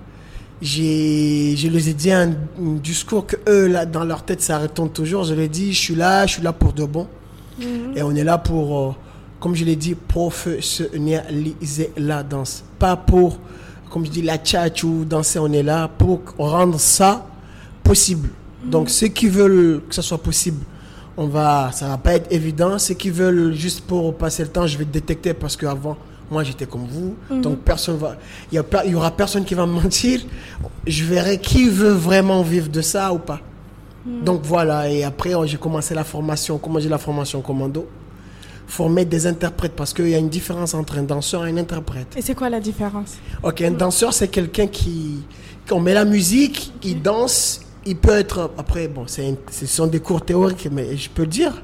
J'ai, 0.61 1.55
je 1.57 1.67
les 1.69 1.89
ai 1.89 1.93
dit 1.93 2.11
un, 2.11 2.29
un 2.29 2.75
discours 2.83 3.25
que 3.25 3.35
eux, 3.49 3.67
là, 3.67 3.85
dans 3.85 4.03
leur 4.03 4.23
tête, 4.23 4.41
ça 4.41 4.59
retombe 4.59 4.93
toujours. 4.93 5.23
Je 5.23 5.33
leur 5.33 5.43
ai 5.43 5.47
dit, 5.47 5.73
je 5.73 5.79
suis 5.79 5.95
là, 5.95 6.27
je 6.27 6.33
suis 6.33 6.43
là 6.43 6.53
pour 6.53 6.73
de 6.73 6.85
bon. 6.85 7.07
Mhm. 7.59 7.97
Et 7.97 8.03
on 8.03 8.13
est 8.15 8.23
là 8.23 8.37
pour, 8.37 8.79
euh, 8.79 8.91
comme 9.39 9.55
je 9.55 9.65
l'ai 9.65 9.75
dit, 9.75 9.95
professionnaliser 9.95 11.91
la 11.97 12.21
danse. 12.21 12.63
Pas 12.77 12.95
pour, 12.95 13.39
comme 13.89 14.05
je 14.05 14.11
dis, 14.11 14.21
la 14.21 14.37
tchatch 14.37 14.83
ou 14.83 15.03
danser. 15.03 15.39
On 15.39 15.51
est 15.51 15.63
là 15.63 15.87
pour 15.87 16.21
rendre 16.37 16.79
ça 16.79 17.25
possible. 17.83 18.29
Donc, 18.63 18.91
ceux 18.91 19.07
qui 19.07 19.27
veulent 19.27 19.81
que 19.89 19.95
ça 19.95 20.03
soit 20.03 20.21
possible, 20.21 20.63
on 21.17 21.25
va, 21.27 21.71
ça 21.73 21.87
va 21.87 21.97
pas 21.97 22.13
être 22.13 22.31
évident. 22.31 22.77
Ceux 22.77 22.93
qui 22.93 23.09
veulent 23.09 23.53
juste 23.53 23.81
pour 23.81 24.15
passer 24.15 24.43
le 24.43 24.49
temps, 24.49 24.67
je 24.67 24.77
vais 24.77 24.85
détecter 24.85 25.33
parce 25.33 25.57
qu'avant, 25.57 25.97
moi, 26.31 26.43
j'étais 26.43 26.65
comme 26.65 26.87
vous. 26.87 27.15
Donc, 27.41 27.59
personne 27.59 27.97
va, 27.97 28.15
il 28.51 28.55
y, 28.55 28.57
a 28.57 28.63
pas- 28.63 28.85
il 28.85 28.91
y 28.91 28.95
aura 28.95 29.11
personne 29.11 29.43
qui 29.45 29.53
va 29.53 29.65
me 29.67 29.73
mentir. 29.73 30.21
Je 30.87 31.03
verrai 31.03 31.37
qui 31.39 31.69
veut 31.69 31.91
vraiment 31.91 32.41
vivre 32.41 32.69
de 32.69 32.81
ça 32.81 33.13
ou 33.13 33.19
pas. 33.19 33.41
Donc 34.25 34.41
voilà, 34.43 34.89
et 34.89 35.03
après 35.03 35.35
oh, 35.35 35.45
j'ai 35.45 35.57
commencé 35.57 35.93
la 35.93 36.03
formation, 36.03 36.57
comment 36.57 36.79
j'ai 36.79 36.89
la 36.89 36.97
formation? 36.97 37.39
Commando 37.41 37.87
former 38.65 39.03
des 39.05 39.27
interprètes 39.27 39.73
parce 39.75 39.93
qu'il 39.93 40.07
y 40.07 40.15
a 40.15 40.17
une 40.17 40.29
différence 40.29 40.73
entre 40.73 40.97
un 40.97 41.03
danseur 41.03 41.45
et 41.45 41.51
un 41.51 41.57
interprète. 41.57 42.15
Et 42.15 42.21
c'est 42.21 42.33
quoi 42.33 42.49
la 42.49 42.59
différence? 42.61 43.15
Ok, 43.43 43.61
un 43.61 43.71
danseur, 43.71 44.13
c'est 44.13 44.29
quelqu'un 44.29 44.65
qui, 44.67 45.23
quand 45.67 45.75
on 45.75 45.81
met 45.81 45.93
la 45.93 46.05
musique, 46.05 46.71
il 46.81 47.01
danse, 47.01 47.61
il 47.85 47.97
peut 47.97 48.17
être, 48.17 48.49
après, 48.57 48.87
bon, 48.87 49.05
ce 49.07 49.65
sont 49.67 49.87
des 49.87 49.99
cours 49.99 50.21
théoriques, 50.23 50.69
mais 50.71 50.95
je 50.95 51.09
peux 51.09 51.23
le 51.23 51.27
dire. 51.27 51.61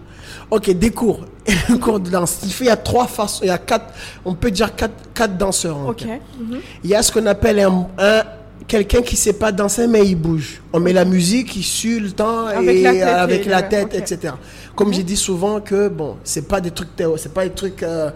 Ok, 0.52 0.70
des 0.72 0.92
cours, 0.92 1.26
un 1.70 1.78
cours 1.78 2.00
de 2.00 2.10
danse. 2.10 2.40
Il 2.44 2.52
fait, 2.52 2.66
il 2.66 2.68
y 2.68 2.72
a 2.72 2.78
trois 2.78 3.08
façons, 3.08 3.42
il 3.44 3.48
y 3.48 3.52
a 3.52 3.58
quatre, 3.58 3.94
on 4.26 4.34
peut 4.36 4.52
dire 4.52 4.76
quatre, 4.76 4.94
quatre 5.14 5.38
danseurs. 5.38 5.78
Mhm. 5.78 6.60
Il 6.84 6.90
y 6.90 6.96
a 6.96 7.04
ce 7.04 7.12
qu'on 7.12 7.26
appelle 7.26 7.60
un, 7.60 7.88
un- 7.98 8.24
quelqu'un 8.68 9.02
qui 9.02 9.16
sait 9.16 9.34
pas 9.34 9.52
danser 9.52 9.88
mais 9.88 10.06
il 10.06 10.16
bouge. 10.16 10.62
On 10.74 10.80
met 10.80 10.94
la 10.94 11.06
musique, 11.06 11.56
il 11.56 11.64
suit 11.64 12.00
le 12.00 12.12
temps 12.12 12.46
Avec 12.48 12.76
et 12.78 12.82
la 12.84 12.92
tête 12.94 13.04
avec 13.04 13.46
et 13.46 13.50
la 13.50 13.62
le- 13.62 13.70
tête, 13.70 13.94
etc. 13.96 14.34
Comme 14.76 14.94
j'ai 14.94 15.04
dit 15.04 15.16
souvent 15.18 15.60
que 15.62 15.88
bon, 15.88 16.18
c'est 16.24 16.48
pas 16.48 16.60
des 16.62 16.72
trucs 16.72 16.90
c'est 17.18 17.34
pas 17.34 17.44
des 17.46 17.54
trucs 17.54 17.82
euh, 17.84 18.10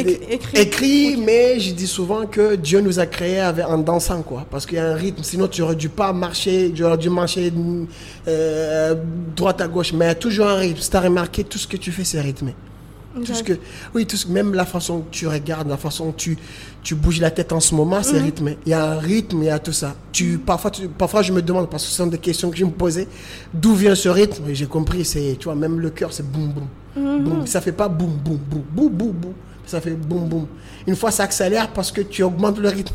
Éc- 0.00 0.04
des- 0.06 0.20
écrits. 0.30 0.58
écrits, 0.60 1.16
mais 1.16 1.58
j'ai 1.60 1.72
dit 1.72 1.86
souvent 1.86 2.26
que 2.26 2.54
Dieu 2.56 2.80
nous 2.80 2.98
a 2.98 3.06
créés 3.06 3.40
avec, 3.40 3.66
en 3.66 3.78
dansant 3.78 4.22
quoi, 4.22 4.46
parce 4.50 4.66
qu'il 4.66 4.76
y 4.76 4.80
a 4.80 4.88
un 4.90 4.94
rythme. 4.94 5.22
Sinon 5.22 5.48
tu 5.48 5.62
aurais 5.62 5.76
dû 5.76 5.88
pas 5.88 6.12
marcher, 6.12 6.72
tu 6.74 6.84
aurais 6.84 6.98
dû 6.98 7.10
marcher 7.10 7.52
euh, 8.28 8.94
droite 9.34 9.60
à 9.60 9.68
gauche, 9.68 9.92
mais 9.92 10.04
il 10.06 10.08
y 10.08 10.10
a 10.12 10.14
toujours 10.14 10.46
un 10.48 10.56
rythme. 10.56 10.80
Si 10.80 10.90
t'as 10.90 11.00
remarqué, 11.00 11.44
tout 11.44 11.58
ce 11.58 11.66
que 11.66 11.76
tu 11.76 11.92
fais 11.92 12.04
c'est 12.04 12.20
rythmé. 12.20 12.54
Tout 13.24 13.32
ce 13.32 13.42
que, 13.42 13.54
oui, 13.94 14.04
tout 14.04 14.16
ce- 14.18 14.28
même 14.28 14.52
la 14.52 14.66
façon 14.66 14.98
que 15.00 15.06
tu 15.10 15.26
regardes, 15.26 15.68
la 15.70 15.78
façon 15.78 16.12
que 16.12 16.16
tu, 16.18 16.36
tu 16.82 16.94
bouges 16.94 17.18
la 17.18 17.30
tête 17.30 17.50
en 17.50 17.60
ce 17.60 17.74
moment, 17.74 18.02
c'est 18.02 18.18
rythmé. 18.20 18.58
Il 18.66 18.70
y 18.72 18.74
a 18.74 18.90
un 18.92 18.98
rythme, 18.98 19.38
il 19.42 19.46
y 19.46 19.50
a 19.50 19.58
tout 19.58 19.72
ça. 19.72 19.94
Tu, 20.12 20.36
parfois, 20.36 20.70
tu- 20.70 20.86
parfois, 20.88 21.22
je 21.22 21.32
me 21.32 21.40
demande, 21.40 21.70
parce 21.70 21.84
que 21.84 21.88
ce 21.88 21.96
sont 21.96 22.08
des 22.08 22.18
questions 22.18 22.50
que 22.50 22.58
je 22.58 22.66
me 22.66 22.70
posais, 22.70 23.08
d'où 23.54 23.72
vient 23.74 23.94
ce 23.94 24.10
rythme? 24.10 24.50
Et 24.50 24.54
j'ai 24.54 24.66
compris, 24.66 25.02
c'est, 25.06 25.36
tu 25.38 25.44
vois, 25.44 25.54
même 25.54 25.80
le 25.80 25.88
cœur, 25.88 26.12
c'est 26.12 26.30
boum, 26.30 26.52
boum. 26.52 27.24
boum. 27.24 27.46
Ça 27.46 27.62
fait 27.62 27.72
pas 27.72 27.88
boum, 27.88 28.10
boum, 28.22 28.36
boum, 28.36 28.62
boum, 28.70 28.88
boum, 28.90 29.12
boum. 29.12 29.32
Ça 29.66 29.80
fait 29.80 29.90
boum, 29.90 30.28
boum. 30.28 30.46
Une 30.86 30.96
fois, 30.96 31.10
ça 31.10 31.24
accélère 31.24 31.72
parce 31.72 31.90
que 31.90 32.00
tu 32.00 32.22
augmentes 32.22 32.58
le 32.58 32.68
rythme. 32.68 32.94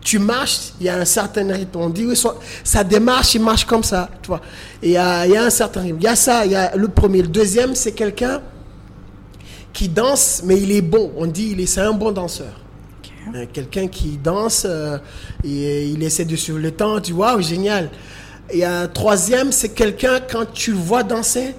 Tu 0.00 0.18
marches, 0.18 0.72
il 0.80 0.86
y 0.86 0.88
a 0.88 0.96
un 0.96 1.04
certain 1.04 1.52
rythme. 1.52 1.78
On 1.78 1.90
dit, 1.90 2.06
oui, 2.06 2.16
ça, 2.16 2.34
ça 2.62 2.84
démarche, 2.84 3.34
il 3.34 3.42
marche 3.42 3.64
comme 3.64 3.82
ça, 3.82 4.08
tu 4.22 4.28
vois. 4.28 4.40
Et 4.82 4.88
il 4.88 4.92
y 4.92 4.96
a, 4.96 5.26
il 5.26 5.32
y 5.32 5.36
a 5.36 5.44
un 5.44 5.50
certain 5.50 5.80
rythme. 5.80 5.98
Il 5.98 6.04
y 6.04 6.08
a 6.08 6.16
ça, 6.16 6.46
il 6.46 6.52
y 6.52 6.54
a 6.54 6.76
le 6.76 6.88
premier. 6.88 7.22
Le 7.22 7.28
deuxième, 7.28 7.74
c'est 7.74 7.92
quelqu'un 7.92 8.40
qui 9.72 9.88
danse, 9.88 10.42
mais 10.44 10.60
il 10.60 10.70
est 10.72 10.82
bon. 10.82 11.12
On 11.16 11.26
dit, 11.26 11.50
il 11.52 11.60
est, 11.60 11.66
c'est 11.66 11.80
un 11.80 11.92
bon 11.92 12.12
danseur. 12.12 12.52
Euh, 13.34 13.46
Quelqu'un 13.52 13.88
qui 13.88 14.18
danse, 14.18 14.66
euh, 14.68 14.98
et 15.44 15.88
il 15.88 16.02
essaie 16.02 16.24
de 16.24 16.36
suivre 16.36 16.58
le 16.58 16.70
temps, 16.70 17.00
tu 17.00 17.12
vois, 17.12 17.40
génial. 17.40 17.90
Et 18.50 18.64
un 18.64 18.88
troisième, 18.88 19.52
c'est 19.52 19.70
quelqu'un, 19.70 20.20
quand 20.20 20.46
tu 20.52 20.72
le 20.72 20.78
vois 20.78 21.02
danser, 21.02 21.54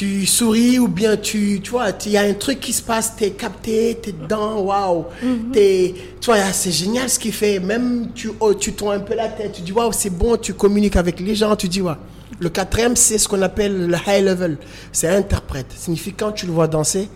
tu 0.00 0.24
souris 0.24 0.78
ou 0.78 0.88
bien 0.88 1.18
tu, 1.18 1.60
tu 1.62 1.72
vois, 1.72 1.88
il 2.06 2.12
y 2.12 2.16
a 2.16 2.22
un 2.22 2.32
truc 2.32 2.58
qui 2.58 2.72
se 2.72 2.80
passe, 2.80 3.12
tu 3.18 3.24
es 3.24 3.32
capté, 3.32 3.98
tu 4.02 4.08
es 4.08 4.12
dedans, 4.12 4.58
waouh. 4.62 5.04
T'es- 5.52 5.94
Tu 6.18 6.24
vois, 6.24 6.36
ah, 6.42 6.54
c'est 6.54 6.70
génial 6.72 7.10
ce 7.10 7.18
qu'il 7.18 7.32
fait. 7.34 7.60
Même 7.60 8.08
tu, 8.14 8.30
oh, 8.40 8.54
tu 8.54 8.72
tournes 8.72 8.94
un 8.94 9.00
peu 9.00 9.14
la 9.14 9.28
tête, 9.28 9.52
tu 9.52 9.60
dis, 9.60 9.72
waouh, 9.72 9.92
c'est 9.92 10.08
bon, 10.08 10.38
tu 10.38 10.54
communiques 10.54 10.96
avec 10.96 11.20
les 11.20 11.34
gens, 11.34 11.54
tu 11.54 11.68
dis, 11.68 11.82
waouh. 11.82 11.96
Le 12.38 12.48
quatrième, 12.48 12.96
c'est 12.96 13.18
ce 13.18 13.28
qu'on 13.28 13.42
appelle 13.42 13.88
le 13.88 13.96
high 14.06 14.24
level. 14.24 14.56
C'est 14.90 15.08
interprète. 15.08 15.66
Signifie 15.76 16.14
quand 16.14 16.32
tu 16.32 16.46
le 16.46 16.52
vois 16.52 16.66
danser, 16.66 17.10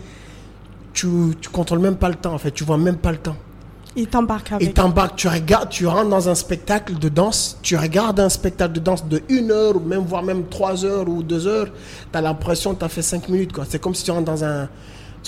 tu, 0.92 1.08
tu 1.40 1.48
contrôles 1.48 1.78
même 1.78 1.96
pas 1.96 2.10
le 2.10 2.16
temps, 2.16 2.34
en 2.34 2.38
fait. 2.38 2.50
Tu 2.50 2.64
vois 2.64 2.76
même 2.76 2.96
pas 2.98 3.12
le 3.12 3.18
temps. 3.18 3.36
Il 3.96 4.08
t'embarque 4.08 4.50
avec. 4.52 4.74
t'embarques, 4.74 5.16
tu 5.16 5.28
regardes, 5.28 5.68
tu 5.68 5.86
rentres 5.86 6.08
dans 6.08 6.28
un 6.28 6.34
spectacle 6.34 6.98
de 6.98 7.08
danse, 7.08 7.58
tu 7.62 7.76
regardes 7.76 8.18
un 8.18 8.28
spectacle 8.28 8.72
de 8.72 8.80
danse 8.80 9.06
de 9.06 9.22
une 9.28 9.50
heure, 9.52 9.76
ou 9.76 9.80
même 9.80 10.00
voire 10.04 10.22
même 10.24 10.44
trois 10.48 10.84
heures 10.84 11.08
ou 11.08 11.22
deux 11.22 11.46
heures, 11.46 11.68
tu 12.12 12.18
as 12.18 12.20
l'impression 12.20 12.74
que 12.74 12.80
tu 12.80 12.84
as 12.84 12.88
fait 12.88 13.02
cinq 13.02 13.28
minutes. 13.28 13.52
quoi. 13.52 13.64
C'est 13.68 13.80
comme 13.80 13.94
si 13.94 14.02
tu 14.04 14.10
rentres 14.10 14.24
dans 14.24 14.42
un... 14.44 14.68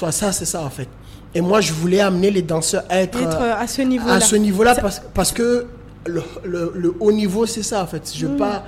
Vois, 0.00 0.10
ça, 0.12 0.32
c'est 0.32 0.44
ça 0.44 0.62
en 0.62 0.70
fait. 0.70 0.88
Et 1.34 1.40
moi, 1.40 1.60
je 1.60 1.72
voulais 1.72 2.00
amener 2.00 2.30
les 2.30 2.42
danseurs 2.42 2.84
à 2.88 3.00
être, 3.00 3.20
Être 3.20 3.40
euh, 3.40 3.54
à 3.56 3.66
ce 3.66 3.82
niveau-là. 3.82 4.14
à 4.14 4.20
ce 4.20 4.36
niveau-là 4.36 4.74
parce, 4.74 5.00
parce 5.14 5.32
que 5.32 5.66
le, 6.06 6.22
le- 6.44 6.72
le 6.74 6.94
haut 6.98 7.12
niveau, 7.12 7.46
c'est 7.46 7.62
ça 7.62 7.82
en 7.82 7.86
fait. 7.86 8.10
Je 8.14 8.26
ne 8.26 8.32
veux 8.32 8.36
pas 8.36 8.64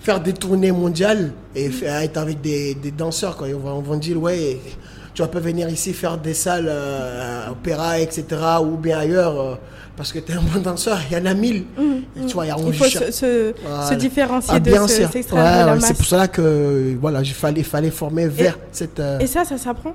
faire 0.00 0.20
des 0.20 0.32
tournées 0.34 0.72
mondiales 0.72 1.32
et 1.54 1.70
faire, 1.70 1.96
être 2.02 2.16
avec 2.18 2.40
des, 2.40 2.74
des 2.74 2.90
danseurs. 2.90 3.36
Quoi. 3.36 3.48
On, 3.54 3.58
va, 3.58 3.70
on 3.74 3.80
va 3.80 3.96
dire, 3.96 4.20
ouais, 4.20 4.60
tu 5.18 5.22
vas 5.22 5.26
pas 5.28 5.40
venir 5.40 5.68
ici 5.68 5.92
faire 5.94 6.16
des 6.16 6.32
salles 6.32 6.68
euh, 6.68 7.48
opéra, 7.50 7.98
etc. 7.98 8.24
ou 8.62 8.76
bien 8.76 8.98
ailleurs 9.00 9.40
euh, 9.40 9.54
parce 9.96 10.12
que 10.12 10.20
tu 10.20 10.30
es 10.30 10.36
un 10.36 10.40
bon 10.40 10.60
danseur. 10.60 10.96
Il 11.10 11.18
y 11.18 11.20
en 11.20 11.26
a 11.26 11.34
mille. 11.34 11.64
Et 12.16 12.24
tu 12.24 12.34
vois, 12.34 12.44
il 12.46 12.50
y 12.50 12.52
a 12.52 12.56
Il 12.64 12.72
faut 12.72 12.84
se, 12.84 13.10
se- 13.10 13.52
Voilà. 13.66 13.82
se 13.88 13.94
différencier 13.94 14.54
Ah, 14.54 14.60
de 14.60 14.70
bien 14.70 14.86
ce, 14.86 14.94
sûr. 14.94 15.10
s'extraire 15.10 15.44
Ouais, 15.44 15.62
de 15.62 15.66
la 15.66 15.74
ouais, 15.74 15.80
c'est 15.80 15.94
pour 15.94 16.06
cela 16.06 16.28
que 16.28 16.96
voilà, 17.00 17.20
il 17.22 17.32
fallait, 17.34 17.64
fallait 17.64 17.90
former 17.90 18.28
vers 18.28 18.56
cette. 18.70 19.00
euh, 19.00 19.18
Et 19.18 19.26
ça, 19.26 19.44
ça 19.44 19.58
s'apprend 19.58 19.92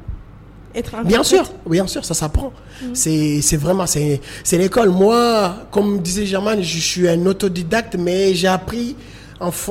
Être 0.75 0.95
un 0.95 1.03
Bien 1.05 1.23
sûr, 1.23 1.49
bien 1.69 1.87
sûr, 1.87 2.03
ça 2.03 2.13
s'apprend. 2.13 2.51
C'est, 2.93 3.39
c'est 3.41 3.55
vraiment, 3.55 3.87
c'est, 3.87 4.19
c'est 4.43 4.57
l'école. 4.57 4.89
Moi, 4.89 5.55
comme 5.71 5.99
disait 6.01 6.25
Germaine, 6.25 6.61
je 6.61 6.79
suis 6.79 7.07
un 7.07 7.25
autodidacte, 7.25 7.95
mais 7.97 8.35
j'ai 8.35 8.49
appris 8.49 8.97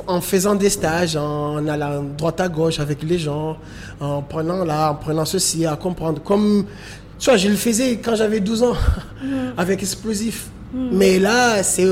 en, 0.06 0.20
faisant 0.20 0.54
des 0.54 0.70
stages, 0.70 1.16
en 1.16 1.66
allant 1.66 2.02
droite 2.02 2.40
à 2.40 2.48
gauche 2.48 2.78
avec 2.80 3.02
les 3.02 3.18
gens, 3.18 3.56
en 4.00 4.22
prenant 4.22 4.64
là, 4.64 4.90
en 4.92 4.94
prenant 4.94 5.24
ceci, 5.24 5.64
à 5.66 5.76
comprendre. 5.76 6.22
Comme, 6.22 6.64
tu 7.18 7.24
vois, 7.30 7.36
je 7.38 7.48
le 7.48 7.56
faisais 7.56 7.96
quand 7.96 8.14
j'avais 8.14 8.40
12 8.40 8.62
ans, 8.62 8.74
avec 9.56 9.82
Explosif. 9.82 10.46
Mais 10.74 11.18
là, 11.18 11.62
c'est 11.62 11.86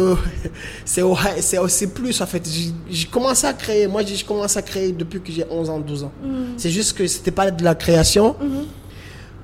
au- 1.02 1.16
c'est 1.68 1.86
plus 1.94 2.20
en 2.22 2.26
fait. 2.26 2.48
J'ai- 2.88 3.06
commencé 3.06 3.46
à 3.46 3.52
créer. 3.52 3.86
Moi, 3.86 4.02
j'ai 4.06 4.24
commencé 4.24 4.58
à 4.58 4.62
créer 4.62 4.92
depuis 4.92 5.20
que 5.20 5.30
j'ai 5.32 5.44
11 5.50 5.68
ans, 5.68 5.78
12 5.78 6.04
ans. 6.04 6.12
C'est 6.56 6.70
juste 6.70 6.96
que 6.96 7.06
c'était 7.06 7.30
pas 7.30 7.50
de 7.50 7.62
la 7.62 7.74
création 7.74 8.36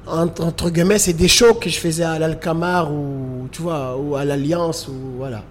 entre, 0.07 0.71
guillemets, 0.71 0.99
c'est 0.99 1.13
des 1.13 1.29
shows 1.29 1.55
que 1.55 1.69
je 1.69 1.79
faisais 1.79 2.05
à 2.05 2.19
l'Alcamar 2.19 2.93
ou, 2.93 3.49
tu 3.51 3.63
vois, 3.63 3.97
ou 3.97 4.15
à 4.17 4.25
l'Alliance 4.25 4.89
ou 4.89 4.93
voilà. 5.19 5.43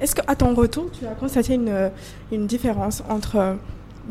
Est-ce 0.00 0.14
qu'à 0.14 0.34
ton 0.36 0.54
retour, 0.54 0.86
tu 0.98 1.06
as 1.06 1.14
constaté 1.14 1.54
une, 1.54 1.90
une 2.32 2.46
différence 2.46 3.02
entre 3.08 3.36
euh, 3.36 3.54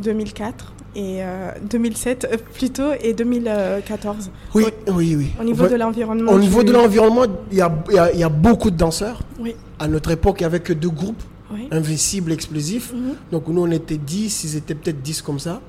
2004 0.02 0.74
et 0.96 1.24
euh, 1.24 1.52
2007 1.70 2.28
euh, 2.32 2.38
plutôt 2.54 2.92
et 3.02 3.14
2014 3.14 4.30
Oui, 4.56 4.66
au, 4.88 4.92
oui, 4.94 5.16
oui. 5.16 5.28
au 5.40 5.44
niveau 5.44 5.68
de 5.68 5.76
l'environnement 5.76 6.32
Au 6.32 6.40
niveau 6.40 6.62
tu- 6.62 6.68
de 6.68 6.74
l'environnement, 6.74 7.26
il 7.52 7.58
y 7.58 7.62
a, 7.62 7.72
y 7.92 7.98
a- 7.98 8.14
y 8.14 8.24
a 8.24 8.30
beaucoup 8.30 8.72
de 8.72 8.78
danseurs. 8.78 9.22
Oui, 9.40 9.56
À 9.80 9.88
notre 9.88 10.12
époque, 10.12 10.38
il 10.40 10.44
n'y 10.44 10.48
avait 10.48 10.60
que 10.60 10.74
deux 10.74 10.90
groupes, 10.90 11.22
oui. 11.54 11.68
Invincible, 11.72 12.32
Explosif. 12.34 12.94
Mhm. 12.94 13.14
Donc 13.32 13.48
nous, 13.48 13.62
on 13.62 13.72
était 13.72 13.98
10, 13.98 14.44
ils 14.44 14.58
étaient 14.58 14.76
peut-être 14.76 15.02
10 15.02 15.22
comme 15.22 15.40
ça. 15.40 15.62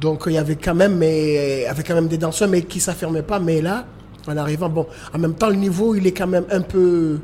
Donc 0.00 0.24
il 0.26 0.32
y 0.32 0.38
avait 0.38 0.56
quand 0.56 0.74
même, 0.74 0.96
mais, 0.96 1.64
avait 1.66 1.82
quand 1.82 1.94
même 1.94 2.08
des 2.08 2.18
danseurs, 2.18 2.48
mais 2.48 2.62
qui 2.62 2.78
ne 2.78 2.82
s'affirmaient 2.82 3.22
pas. 3.22 3.38
Mais 3.38 3.60
là, 3.62 3.86
en 4.26 4.36
arrivant, 4.36 4.68
bon, 4.68 4.86
en 5.14 5.18
même 5.18 5.34
temps, 5.34 5.48
le 5.48 5.56
niveau, 5.56 5.94
il 5.94 6.06
est 6.06 6.12
quand 6.12 6.26
même 6.26 6.44
un 6.50 6.60
peu... 6.60 7.18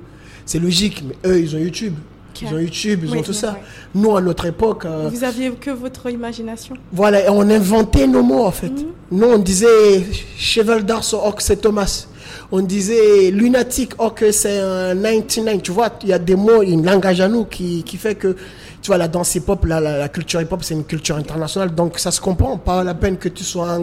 C'est 0.46 0.58
logique, 0.58 1.04
mais 1.06 1.30
eux, 1.30 1.40
ils 1.40 1.54
ont 1.54 1.58
YouTube. 1.58 1.94
Ils 2.40 2.46
Ok. 2.48 2.54
ont 2.54 2.58
YouTube, 2.58 3.00
ils 3.04 3.10
Oui, 3.12 3.18
ont 3.18 3.22
tout 3.22 3.30
oui, 3.30 3.36
ça. 3.36 3.56
oui. 3.58 4.00
Nous, 4.02 4.16
à 4.16 4.20
notre 4.20 4.46
époque... 4.46 4.84
euh, 4.86 5.08
Vous 5.12 5.22
aviez 5.22 5.50
que 5.50 5.70
votre 5.70 6.08
imagination. 6.10 6.74
Voilà, 6.92 7.24
et 7.26 7.28
on 7.28 7.42
inventait 7.42 8.06
nos 8.08 8.22
mots 8.22 8.44
en 8.44 8.50
fait. 8.50 8.68
Mhm. 8.70 8.86
Nous, 9.12 9.26
on 9.26 9.38
disait 9.38 10.02
cheval 10.38 10.84
d'arce, 10.84 11.14
oh 11.14 11.30
que 11.32 11.42
c'est 11.42 11.56
Thomas. 11.56 12.06
On 12.50 12.60
disait 12.62 13.30
lunatique, 13.30 13.92
oh 13.98 14.10
que 14.10 14.32
c'est 14.32 14.58
un 14.60 14.94
99. 14.96 15.62
Tu 15.62 15.70
vois, 15.72 15.90
il 16.02 16.08
y 16.08 16.12
a 16.12 16.18
des 16.18 16.34
mots, 16.36 16.62
une 16.62 16.84
langage 16.84 17.20
à 17.20 17.28
nous 17.28 17.44
qui, 17.44 17.82
qui 17.84 17.96
fait 17.96 18.14
que, 18.14 18.34
tu 18.82 18.88
vois, 18.88 18.98
la 18.98 19.06
danse 19.06 19.36
hip-hop, 19.36 19.64
la, 19.64 19.80
la, 19.80 19.96
la 19.96 20.08
culture 20.08 20.42
hip-hop, 20.42 20.62
c'est 20.64 20.74
une 20.74 20.84
culture 20.84 21.16
internationale. 21.16 21.72
Donc, 21.72 22.00
ça 22.00 22.10
se 22.10 22.20
comprend. 22.20 22.58
Pas 22.58 22.82
la 22.82 22.94
peine 22.94 23.16
que 23.16 23.28
tu 23.28 23.44
sois 23.44 23.78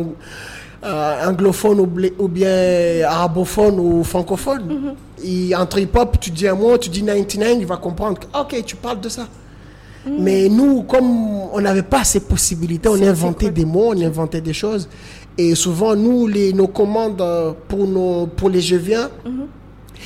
euh, 0.84 1.26
anglophone 1.26 1.80
ou, 1.80 2.28
bien 2.28 3.06
arabophone 3.08 3.80
ou 3.80 4.04
francophone. 4.04 4.94
Et 5.24 5.56
entre 5.56 5.80
hip-hop, 5.80 6.18
tu 6.20 6.32
dis 6.32 6.50
un 6.50 6.56
mot, 6.56 6.78
tu 6.78 6.90
dis 6.90 7.02
99, 7.02 7.58
il 7.62 7.66
va 7.66 7.78
comprendre. 7.78 8.20
Ok, 8.38 8.62
tu 8.66 8.76
parles 8.76 9.00
de 9.00 9.10
ça. 9.10 9.26
Mais 10.06 10.50
nous, 10.50 10.84
comme 10.84 11.06
on 11.54 11.62
n'avait 11.62 11.84
pas 11.84 12.04
ces 12.04 12.22
possibilités, 12.22 12.90
on 12.90 13.02
inventait 13.02 13.52
des 13.52 13.66
mots, 13.66 13.94
on 13.96 14.02
inventait 14.02 14.42
des 14.42 14.54
choses. 14.54 14.90
Et 15.38 15.56
souvent, 15.56 15.96
nous, 15.96 16.28
les, 16.28 16.52
nos 16.52 16.68
commandes 16.68 17.22
euh, 17.22 17.54
pour, 17.70 17.88
nos, 17.88 18.28
pour 18.28 18.50
les 18.50 18.60
jeux 18.60 18.78
viens, 18.78 19.10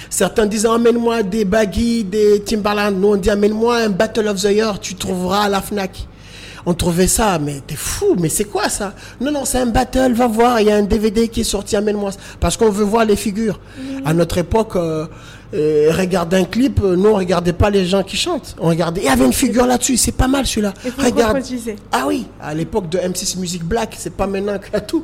certains 0.10 0.46
disent 0.46 0.66
Emmène-moi 0.66 1.24
des 1.24 1.46
baggy, 1.46 2.04
des 2.04 2.42
Timberland. 2.42 2.96
Nous, 3.00 3.08
on 3.08 3.16
dit 3.16 3.30
Amène-moi 3.30 3.78
un 3.78 3.90
Battle 3.90 4.28
of 4.28 4.42
the 4.42 4.52
Year, 4.52 4.80
tu 4.80 4.96
trouveras 4.96 5.44
à 5.44 5.50
la 5.50 5.62
Fnac. 5.62 6.08
On 6.66 6.74
trouvait 6.74 7.08
ça, 7.08 7.40
mais 7.40 7.62
t'es 7.68 7.76
fou, 7.76 8.16
mais 8.18 8.30
c'est 8.30 8.46
quoi 8.46 8.70
ça? 8.70 8.94
Non, 9.20 9.32
non, 9.32 9.44
c'est 9.44 9.58
un 9.58 9.66
battle, 9.66 10.14
va 10.14 10.28
voir, 10.28 10.62
il 10.62 10.68
y 10.68 10.72
a 10.72 10.78
un 10.78 10.84
DVD 10.84 11.28
qui 11.28 11.42
est 11.42 11.46
sorti, 11.46 11.76
amène-moi 11.76 12.14
ça. 12.14 12.20
Parce 12.40 12.56
qu'on 12.56 12.70
veut 12.70 12.86
voir 12.86 13.04
les 13.04 13.18
figures. 13.18 13.60
À 14.06 14.14
notre 14.14 14.38
époque, 14.38 14.78
euh, 14.78 15.06
euh, 15.54 15.92
regarder 15.98 16.38
un 16.38 16.46
clip, 16.46 16.80
euh, 16.84 16.96
nous, 16.96 17.10
on 17.10 17.16
regardait 17.16 17.54
pas 17.54 17.70
les 17.70 17.86
gens 17.86 18.02
qui 18.04 18.18
chantent. 18.18 18.56
On 18.60 18.70
regardait, 18.70 19.02
il 19.02 19.06
y 19.06 19.10
avait 19.10 19.26
une 19.26 19.34
figure 19.34 19.66
là-dessus, 19.66 19.98
c'est 19.98 20.12
pas 20.12 20.28
mal 20.28 20.46
celui-là. 20.48 20.74
Regarde. 20.98 21.38
Ah 21.92 22.06
oui, 22.08 22.26
à 22.42 22.54
l'époque 22.54 22.90
de 22.90 22.98
M6 22.98 23.38
Music 23.40 23.64
Black, 23.64 23.96
c'est 23.98 24.14
pas 24.14 24.26
maintenant 24.28 24.58
qu'il 24.58 24.74
y 24.74 24.76
a 24.76 24.82
tout. 24.82 25.04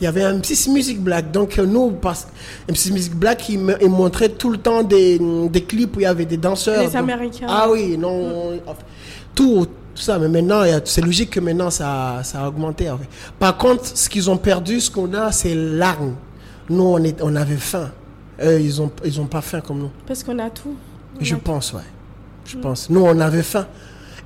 Il 0.00 0.04
y 0.04 0.06
avait 0.06 0.22
un 0.24 0.38
M6 0.38 0.70
Music 0.72 1.00
Black. 1.00 1.30
Donc 1.30 1.58
euh, 1.58 1.66
nous, 1.66 1.90
parce, 1.90 2.26
M6 2.68 2.92
Music 2.92 3.14
Black, 3.14 3.48
il, 3.48 3.58
me- 3.58 3.76
il 3.82 3.90
montrait 3.90 4.30
tout 4.30 4.50
le 4.50 4.58
temps 4.58 4.82
des, 4.82 5.18
des 5.50 5.62
clips 5.62 5.96
où 5.96 6.00
il 6.00 6.04
y 6.04 6.06
avait 6.06 6.24
des 6.26 6.36
danseurs. 6.38 6.80
Les 6.80 6.86
Donc- 6.86 6.94
Américains. 6.96 7.46
Ah 7.48 7.68
oui, 7.70 7.96
non. 7.98 8.10
on- 8.66 8.74
tout, 9.34 9.66
tout 9.94 10.02
ça. 10.02 10.18
Mais 10.18 10.28
maintenant, 10.28 10.62
c'est 10.84 11.02
logique 11.04 11.30
que 11.30 11.40
maintenant, 11.40 11.70
ça, 11.70 12.20
ça 12.24 12.40
a 12.42 12.48
augmenté. 12.48 12.88
en 12.90 12.98
fait. 12.98 13.08
Par 13.38 13.56
contre, 13.56 13.84
ce 13.86 14.08
qu'ils 14.08 14.30
ont 14.30 14.36
perdu, 14.38 14.80
ce 14.80 14.90
qu'on 14.90 15.12
a, 15.14 15.30
c'est 15.32 15.54
l'arme. 15.54 16.14
Nous, 16.68 16.82
on, 16.84 17.02
est, 17.02 17.20
on 17.22 17.34
avait 17.36 17.56
faim. 17.56 17.90
Eux, 18.42 18.60
ils 18.60 18.78
n'ont 18.80 18.90
ils 19.04 19.20
ont 19.20 19.26
pas 19.26 19.40
faim 19.40 19.60
comme 19.60 19.78
nous. 19.80 19.90
Parce 20.06 20.22
qu'on 20.22 20.38
a 20.38 20.48
tout. 20.50 20.74
On 21.20 21.24
Je 21.24 21.34
a- 21.34 21.38
pense, 21.38 21.72
ouais. 21.72 21.80
Je 22.44 22.56
pense. 22.56 22.88
Nous, 22.90 23.00
on 23.00 23.18
avait 23.20 23.42
faim. 23.42 23.66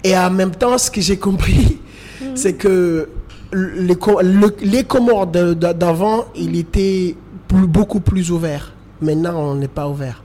Et 0.03 0.17
en 0.17 0.31
même 0.31 0.53
temps, 0.53 0.79
ce 0.79 0.91
que 0.91 1.01
j'ai 1.01 1.17
compris, 1.19 1.79
c'est 2.35 2.55
que 2.55 3.09
les, 3.53 3.95
le- 4.23 4.57
les 4.63 4.85
Comores 4.85 5.27
d'avant, 5.27 6.27
il 6.37 6.57
était 6.57 7.17
plus- 7.49 7.67
beaucoup 7.67 8.01
plus 8.01 8.31
ouvert. 8.31 8.73
Maintenant, 9.01 9.39
on 9.51 9.55
n'est 9.57 9.69
pas 9.69 9.89
ouvert. 9.89 10.23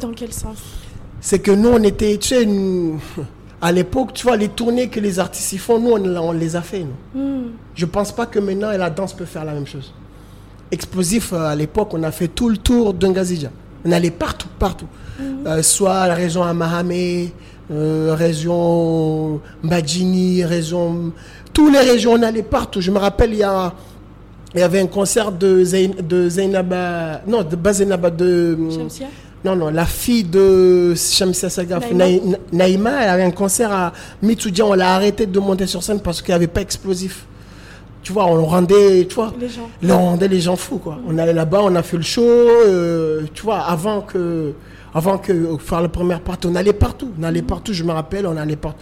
Dans 0.00 0.10
quel 0.12 0.32
sens? 0.32 0.58
C'est 1.20 1.38
que 1.38 1.50
nous, 1.50 1.68
on 1.68 1.82
était, 1.82 2.16
tu 2.18 2.28
sais, 2.28 2.46
nous, 2.46 3.00
à 3.60 3.70
l'époque, 3.72 4.14
tu 4.14 4.26
vois, 4.26 4.36
les 4.36 4.48
tournées 4.48 4.88
que 4.88 5.00
les 5.00 5.18
artistes 5.18 5.52
y 5.52 5.58
font, 5.58 5.78
nous, 5.78 5.90
on, 5.92 6.16
on 6.16 6.32
les 6.32 6.56
a 6.56 6.62
fait, 6.62 6.84
nous. 7.14 7.42
Je 7.74 7.86
pense 7.86 8.10
pas 8.12 8.26
que 8.26 8.38
maintenant, 8.38 8.70
la 8.70 8.90
danse 8.90 9.12
peut 9.14 9.24
faire 9.26 9.44
la 9.44 9.52
même 9.52 9.66
chose. 9.66 9.92
Explosif, 10.72 11.32
euh, 11.32 11.46
à 11.50 11.54
l'époque, 11.56 11.90
on 11.94 12.02
a 12.02 12.10
fait 12.10 12.28
tout 12.28 12.48
le 12.48 12.56
tour 12.56 12.94
d'Ungazija. 12.94 13.50
On 13.84 13.92
allait 13.92 14.10
partout, 14.10 14.48
partout. 14.58 14.86
Euh, 15.46 15.62
soit 15.62 16.06
la 16.06 16.14
région 16.14 16.42
Amahame, 16.42 16.92
euh, 17.70 18.14
région 18.16 19.40
Mbadjini, 19.62 20.44
région... 20.44 21.12
Tous 21.52 21.70
les 21.70 21.80
régions, 21.80 22.12
on 22.12 22.22
allait 22.22 22.42
partout. 22.42 22.80
Je 22.80 22.90
me 22.90 22.98
rappelle, 22.98 23.32
il 23.32 23.38
y, 23.38 23.42
a, 23.42 23.74
il 24.54 24.60
y 24.60 24.62
avait 24.62 24.80
un 24.80 24.86
concert 24.86 25.32
de, 25.32 25.64
Zayn, 25.64 25.90
de 26.02 26.28
Zainaba... 26.28 27.22
Non, 27.26 27.42
de 27.42 27.56
Bazenaba, 27.56 28.10
de... 28.10 28.56
Shamsia? 28.70 29.06
Non, 29.44 29.56
non, 29.56 29.70
la 29.70 29.86
fille 29.86 30.24
de 30.24 30.94
Shamsia 30.94 31.48
Sagaf, 31.48 31.90
Naïma? 31.92 31.96
Naï- 32.04 32.38
Naïma, 32.52 33.02
elle 33.02 33.08
avait 33.08 33.24
un 33.24 33.30
concert 33.30 33.72
à 33.72 33.92
Mitsudia. 34.22 34.66
On 34.66 34.74
l'a 34.74 34.94
arrêté 34.94 35.26
de 35.26 35.38
monter 35.40 35.66
sur 35.66 35.82
scène 35.82 36.00
parce 36.00 36.20
qu'il 36.20 36.32
n'y 36.32 36.36
avait 36.36 36.46
pas 36.46 36.60
explosif. 36.60 37.24
Tu 38.02 38.12
vois, 38.12 38.26
on 38.26 38.44
rendait, 38.46 39.06
tu 39.06 39.14
vois, 39.14 39.32
Les 39.38 39.48
gens. 39.48 39.68
là, 39.82 39.96
on 39.96 40.06
rendait 40.06 40.28
les 40.28 40.40
gens 40.40 40.56
fous, 40.56 40.78
quoi. 40.78 40.98
On 41.06 41.18
allait 41.18 41.34
là-bas, 41.34 41.60
on 41.62 41.74
a 41.74 41.82
fait 41.82 41.98
le 41.98 42.02
show, 42.02 42.22
euh, 42.22 43.22
tu 43.34 43.42
vois, 43.42 43.58
avant 43.58 44.00
que, 44.00 44.52
avant 44.94 45.18
que 45.18 45.56
faire 45.58 45.82
la 45.82 45.88
première 45.88 46.20
partie, 46.22 46.46
on 46.46 46.54
allait 46.54 46.72
partout, 46.72 47.10
on 47.20 47.22
allait 47.22 47.42
partout, 47.42 47.74
je 47.74 47.84
me 47.84 47.92
rappelle, 47.92 48.26
on 48.26 48.36
allait 48.38 48.56
partout. 48.56 48.78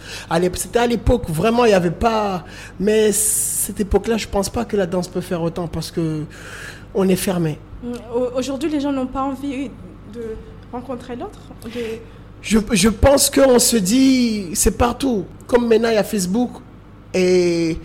C'était 0.53 0.79
à 0.79 0.87
l'époque, 0.87 1.23
vraiment, 1.29 1.65
il 1.65 1.69
n'y 1.69 1.73
avait 1.73 1.91
pas, 1.91 2.45
mais 2.79 3.11
cette 3.11 3.79
époque-là, 3.81 4.15
je 4.17 4.27
pense 4.27 4.47
pas 4.49 4.63
que 4.63 4.77
la 4.77 4.85
danse 4.85 5.09
peut 5.09 5.21
faire 5.21 5.41
autant 5.43 5.67
parce 5.67 5.91
que 5.91 6.23
on 6.95 7.07
est 7.09 7.15
fermé. 7.17 7.59
Au- 8.15 8.37
Aujourd'hui, 8.39 8.69
les 8.69 8.79
gens 8.79 8.91
n'ont 8.93 9.05
pas 9.07 9.21
envie 9.21 9.69
de 10.13 10.21
rencontrer 10.71 11.15
l'autre. 11.17 11.39
de- 11.65 11.69
Je, 12.41 12.57
je 12.71 12.87
pense 12.89 13.29
qu'on 13.29 13.59
se 13.59 13.75
dit, 13.75 14.47
c'est 14.53 14.77
partout. 14.77 15.25
Comme 15.45 15.67
maintenant, 15.67 15.89
il 15.89 15.95
y 15.95 15.97
a 15.97 16.03
Facebook 16.05 16.51
et 17.13 17.77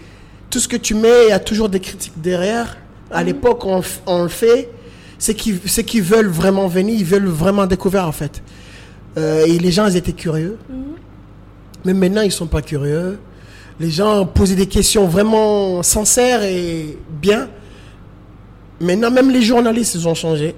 tout 0.55 0.61
ce 0.61 0.69
que 0.69 0.77
tu 0.77 0.95
mets, 0.95 1.25
il 1.27 1.31
y 1.31 1.33
a 1.33 1.41
toujours 1.41 1.69
des 1.69 1.81
critiques 1.81 2.13
derrière. 2.17 2.77
À 3.11 3.25
l'époque, 3.25 3.65
on, 3.65 4.23
le 4.23 4.29
fait. 4.29 4.71
C'est 5.19 5.35
qu'ils 5.35 6.03
veulent 6.03 6.29
vraiment 6.29 6.69
venir, 6.69 6.95
ils 6.97 7.05
veulent 7.05 7.27
vraiment 7.27 7.67
découvrir 7.67 8.07
en 8.07 8.13
fait. 8.13 8.41
Euh, 9.19 9.47
et 9.47 9.59
les 9.59 9.73
gens, 9.73 9.89
ils 9.89 9.97
étaient 9.97 10.13
curieux. 10.13 10.57
Mais 11.85 11.93
maintenant, 11.93 12.21
ils 12.23 12.31
sont 12.31 12.47
pas 12.47 12.63
curieux. 12.63 13.19
Les 13.81 13.91
gens 13.91 14.27
posaient 14.27 14.55
des 14.55 14.69
questions 14.69 15.09
vraiment 15.09 15.83
sincères 15.83 16.45
et 16.45 16.97
bien. 17.21 17.49
Maintenant, 18.81 19.11
même 19.11 19.33
les 19.33 19.43
journalistes, 19.43 19.97
ils 19.97 20.07
ont 20.07 20.15
changé. 20.15 20.55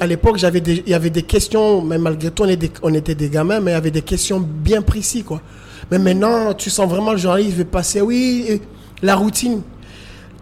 À 0.00 0.06
l'époque, 0.06 0.38
j'avais 0.38 0.60
il 0.60 0.88
y 0.88 0.94
avait 0.94 1.10
des 1.10 1.24
questions, 1.24 1.82
mais 1.82 1.98
malgré 1.98 2.30
tout, 2.30 2.44
on 2.44 2.48
était, 2.48 2.68
des- 2.68 2.80
on 2.82 2.94
était 2.94 3.14
des 3.14 3.28
gamins, 3.28 3.60
mais 3.60 3.72
il 3.72 3.74
y 3.74 3.76
avait 3.76 3.90
des 3.90 4.00
questions 4.02 4.40
bien 4.40 4.80
précises, 4.80 5.24
quoi. 5.24 5.42
Mais 5.90 5.98
maintenant, 5.98 6.54
tu 6.54 6.70
sens 6.70 6.88
vraiment 6.88 7.12
le 7.12 7.18
journaliste 7.18 7.54
veut 7.58 7.64
passer, 7.66 8.00
oui, 8.00 8.60
la 9.02 9.16
routine. 9.16 9.62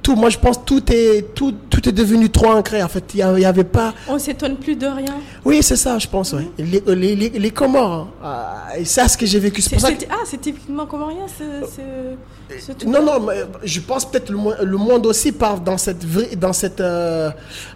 Tout, 0.04 0.14
moi, 0.16 0.28
je 0.28 0.36
pense 0.38 0.58
que 0.58 0.64
tout 0.64 0.92
est, 0.92 1.34
tout, 1.34 1.54
tout 1.70 1.88
est 1.88 1.92
devenu 1.92 2.28
trop 2.28 2.48
ancré. 2.52 2.82
En 2.82 2.88
fait, 2.88 3.02
il 3.14 3.24
n'y 3.36 3.44
avait 3.46 3.64
pas. 3.64 3.94
On 4.06 4.18
s'étonne 4.18 4.56
plus 4.56 4.76
de 4.76 4.86
rien. 4.86 5.14
Oui, 5.46 5.62
c'est 5.62 5.76
ça, 5.76 5.98
je 5.98 6.06
pense, 6.06 6.34
ouais. 6.34 6.46
Les, 6.58 6.82
les, 6.94 7.16
les, 7.16 7.30
les 7.30 7.50
Comores, 7.50 7.92
hein, 7.92 8.08
ah, 8.22 8.78
et 8.78 8.84
c'est 8.84 9.08
ce 9.08 9.16
que 9.16 9.24
j'ai 9.24 9.38
vécu. 9.40 9.62
C'est 9.62 9.70
pour 9.76 9.80
ça 9.80 9.92
que- 9.92 10.04
Ah, 10.10 10.16
c'est 10.26 10.40
typiquement 10.42 10.84
comorien 10.84 11.24
ce, 11.26 11.66
ce, 11.66 12.60
ce 12.66 12.72
truc. 12.72 12.86
Non, 12.88 13.02
non, 13.02 13.18
mais 13.26 13.34
je 13.64 13.80
pense 13.80 14.04
peut-être 14.04 14.28
le, 14.30 14.38
le 14.62 14.76
monde 14.76 15.06
aussi 15.06 15.32
part 15.32 15.58
dans 15.60 15.78
cette, 15.78 16.04
dans 16.38 16.52
cette, 16.52 16.82
euh, 16.82 17.30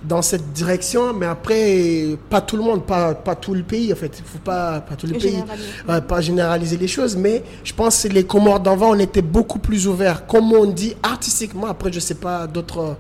dans 0.05 0.21
cette 0.21 0.53
direction, 0.53 1.15
mais 1.15 1.25
après, 1.27 2.19
pas 2.29 2.43
tout 2.43 2.59
le 2.59 2.63
monde, 2.63 2.85
pas, 2.85 3.15
pas 3.15 3.37
tout 3.37 3.55
le 3.55 3.63
pays, 3.63 3.91
en 3.91 3.97
fait. 3.97 4.13
Il 4.19 4.25
faut 4.27 4.39
pas, 4.39 4.81
pas 4.81 4.97
tout 4.97 5.07
le 5.07 5.15
pays. 5.15 5.43
Ouais, 5.89 6.03
pas 6.03 6.21
généraliser 6.21 6.77
les 6.77 6.89
choses, 6.89 7.17
mais 7.17 7.43
je 7.65 7.73
pense 7.73 8.03
que 8.03 8.09
les 8.09 8.25
Comores 8.25 8.61
d'avant, 8.61 8.91
on 8.91 8.99
était 8.99 9.23
beaucoup 9.23 9.59
plus 9.59 9.87
ouverts. 9.89 10.27
Comme 10.27 10.53
on 10.53 10.67
dit 10.67 10.95
artistiquement, 11.03 11.69
après, 11.69 11.91
je 11.91 12.01
sais 12.01 12.18
pas 12.21 12.47
d'autres 12.47 12.97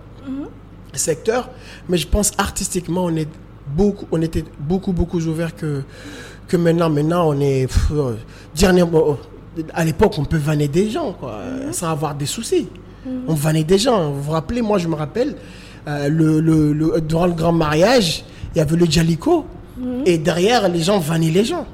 secteurs, 0.94 1.50
mais 1.88 1.96
je 1.96 2.06
pense 2.08 2.32
artistiquement, 2.38 3.04
on, 3.04 3.16
est 3.16 3.28
beaucoup, 3.76 4.06
on 4.10 4.20
était 4.22 4.44
beaucoup, 4.58 4.92
beaucoup 4.92 5.20
ouverts 5.20 5.54
que, 5.54 5.82
que 6.48 6.56
maintenant. 6.56 6.90
Maintenant, 6.90 7.28
on 7.28 7.40
est. 7.40 7.66
pff, 7.66 7.90
euh, 7.92 8.14
euh, 8.62 9.14
à 9.74 9.84
l'époque, 9.84 10.14
on 10.18 10.24
peut 10.24 10.36
vanner 10.38 10.68
des 10.68 10.90
gens, 10.90 11.12
quoi, 11.12 11.32
euh, 11.32 11.72
sans 11.72 11.90
avoir 11.90 12.14
des 12.14 12.26
soucis. 12.26 12.68
On 13.26 13.34
vannait 13.34 13.64
des 13.64 13.78
gens. 13.78 14.10
Vous 14.12 14.22
vous 14.22 14.32
rappelez, 14.32 14.60
moi, 14.60 14.76
je 14.78 14.86
me 14.88 14.94
rappelle, 14.94 15.34
euh, 15.86 16.08
le, 16.08 16.40
le- 16.40 16.72
le- 16.72 17.00
durant 17.00 17.26
le 17.26 17.32
grand 17.32 17.52
mariage, 17.52 18.24
il 18.54 18.58
y 18.58 18.60
avait 18.60 18.76
le 18.76 18.86
Jalico. 18.86 19.46
Et 20.06 20.18
derrière, 20.18 20.68
les 20.68 20.80
gens 20.80 20.98
vannaient 20.98 21.30
les 21.30 21.44
gens. 21.44 21.64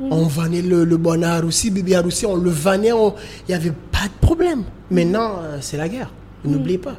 On 0.00 0.26
vannait 0.26 0.62
le, 0.62 0.84
le 0.84 0.96
aussi, 1.44 1.70
Bibi 1.70 1.96
aussi, 1.96 2.24
on 2.24 2.36
le 2.36 2.50
vannait, 2.50 2.92
on- 2.92 3.14
il 3.48 3.50
n'y 3.50 3.54
avait 3.54 3.72
pas 3.90 4.04
de 4.06 4.26
problème. 4.26 4.62
Maintenant, 4.90 5.32
euh, 5.42 5.58
c'est 5.60 5.76
la 5.76 5.88
guerre. 5.88 6.10
N'oubliez 6.44 6.78
pas. 6.78 6.94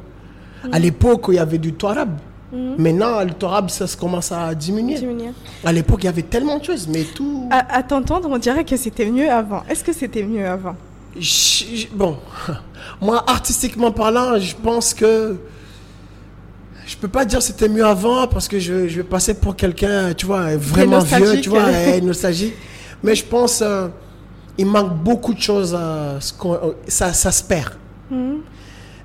À 0.70 0.78
l'époque, 0.78 1.24
il 1.28 1.34
y 1.34 1.38
avait 1.38 1.58
du 1.58 1.72
Torab. 1.72 2.10
Maintenant, 2.76 3.24
le 3.24 3.30
Torab, 3.32 3.70
ça 3.70 3.86
se 3.86 3.96
commence 3.96 4.30
à 4.30 4.54
diminuer. 4.54 4.96
Diminuer. 4.98 5.30
À 5.64 5.72
l'époque, 5.72 6.00
il 6.02 6.06
y 6.06 6.08
avait 6.08 6.22
tellement 6.22 6.58
de 6.58 6.64
choses, 6.64 6.86
mais 6.86 7.02
tout. 7.04 7.48
À, 7.50 7.76
à 7.78 7.82
t'entendre, 7.82 8.28
on 8.30 8.36
dirait 8.38 8.64
que 8.64 8.76
c'était 8.76 9.06
mieux 9.10 9.30
avant. 9.30 9.62
Est-ce 9.70 9.82
que 9.82 9.92
c'était 9.94 10.22
mieux 10.22 10.46
avant? 10.46 10.76
Je- 11.18 11.64
je- 11.74 11.86
bon, 11.94 12.18
moi, 13.00 13.24
artistiquement 13.26 13.90
parlant, 13.90 14.38
je 14.38 14.54
pense 14.54 14.92
que. 14.92 15.36
Je 16.86 16.96
peux 16.96 17.08
pas 17.08 17.24
dire 17.24 17.38
que 17.38 17.44
c'était 17.44 17.68
mieux 17.68 17.86
avant 17.86 18.26
parce 18.26 18.48
que 18.48 18.58
je, 18.58 18.86
je 18.88 18.96
vais 18.98 19.02
passer 19.04 19.34
pour 19.34 19.56
quelqu'un, 19.56 20.12
tu 20.14 20.26
vois, 20.26 20.56
vraiment 20.56 20.98
vieux, 21.20 21.40
tu 21.40 21.48
vois, 21.48 21.70
nostalgique. 22.02 22.54
Mais 23.02 23.14
je 23.14 23.24
pense 23.24 23.62
euh, 23.62 23.88
il 24.58 24.66
manque 24.66 24.94
beaucoup 25.02 25.32
de 25.32 25.40
choses. 25.40 25.74
euh, 25.78 26.18
ce 26.20 26.32
euh, 26.44 26.72
ça, 26.88 27.12
ça 27.12 27.30
se 27.32 27.42
perd. 27.42 27.72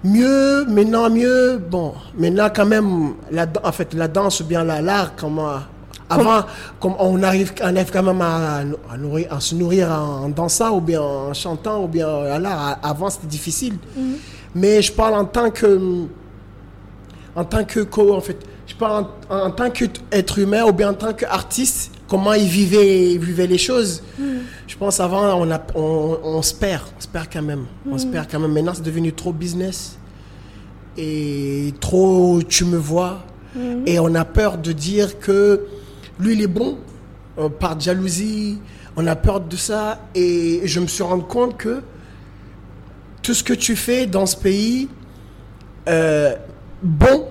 Mieux, 0.04 0.66
maintenant 0.66 1.10
mieux. 1.10 1.58
Bon, 1.58 1.94
maintenant 2.18 2.50
quand 2.54 2.66
même, 2.66 3.14
la, 3.32 3.46
en 3.64 3.72
fait, 3.72 3.94
la 3.94 4.08
danse 4.08 4.40
ou 4.42 4.46
bien 4.46 4.64
la- 4.64 4.82
l'art, 4.82 5.16
comment. 5.16 5.56
Avant, 6.10 6.46
comme 6.80 6.94
on 7.00 7.22
arrive, 7.22 7.52
on 7.62 7.66
arrive 7.76 7.92
quand 7.92 8.04
même 8.04 8.22
à, 8.22 8.60
à 8.90 8.98
nourrir, 8.98 9.28
à 9.34 9.42
se 9.42 9.56
nourrir 9.56 9.92
en 9.92 10.30
dansant 10.30 10.78
ou 10.78 10.80
bien 10.82 11.02
en 11.02 11.34
chantant 11.34 11.84
ou 11.84 11.88
bien 11.90 12.08
à 12.08 12.40
l'art. 12.40 12.78
Avant, 12.82 13.10
c'était 13.10 13.28
difficile. 13.28 13.74
Mais 14.56 14.82
je 14.82 14.94
parle 14.94 15.16
en 15.16 15.26
tant 15.26 15.50
que, 15.52 16.06
en 17.36 17.44
tant 17.44 17.64
que, 17.66 17.82
co- 17.82 18.16
en 18.16 18.22
fait, 18.22 18.38
je 18.66 18.76
parle 18.76 19.06
en, 19.30 19.38
en 19.38 19.52
tant 19.52 19.70
qu'être 19.70 20.40
humain 20.40 20.64
ou 20.64 20.72
bien 20.72 20.92
en 20.92 20.94
tant 20.94 21.12
qu'artiste, 21.14 21.92
comment 22.08 22.34
ils 22.34 22.48
vivaient, 22.48 23.12
ils 23.14 23.20
vivaient 23.20 23.48
les 23.48 23.58
choses. 23.58 24.04
Je 24.68 24.76
pense 24.76 25.00
avant, 25.00 25.42
on, 25.42 25.50
a, 25.52 25.62
on, 25.76 26.20
on 26.24 26.42
se 26.42 26.54
perd, 26.54 26.84
on 26.98 27.02
se 27.02 27.08
perd 27.08 27.28
quand 27.32 27.42
même. 27.42 27.66
On 27.90 27.98
se 27.98 28.06
perd 28.08 28.28
quand 28.30 28.40
même. 28.40 28.52
Maintenant, 28.54 28.74
c'est 28.74 28.84
devenu 28.84 29.14
trop 29.14 29.34
business 29.34 29.98
et 30.98 31.74
trop 31.80 32.42
tu 32.48 32.66
me 32.66 32.78
vois. 32.78 33.24
Et 33.88 34.00
on 34.00 34.14
a 34.14 34.24
peur 34.24 34.58
de 34.60 34.72
dire 34.72 35.20
que 35.20 35.62
lui, 36.20 36.34
il 36.34 36.42
est 36.44 36.48
bon 36.48 36.78
euh, 37.40 37.50
par 37.50 37.80
jalousie. 37.80 38.60
On 38.96 39.08
a 39.08 39.16
peur 39.16 39.40
de 39.42 39.56
ça. 39.56 40.00
Et 40.14 40.62
je 40.66 40.80
me 40.80 40.86
suis 40.86 41.02
rendu 41.04 41.24
compte 41.24 41.58
que 41.58 41.82
tout 43.24 43.34
ce 43.34 43.44
que 43.44 43.54
tu 43.54 43.76
fais 43.76 44.06
dans 44.06 44.28
ce 44.28 44.36
pays, 44.36 44.90
euh, 45.90 46.36
bon, 46.84 47.26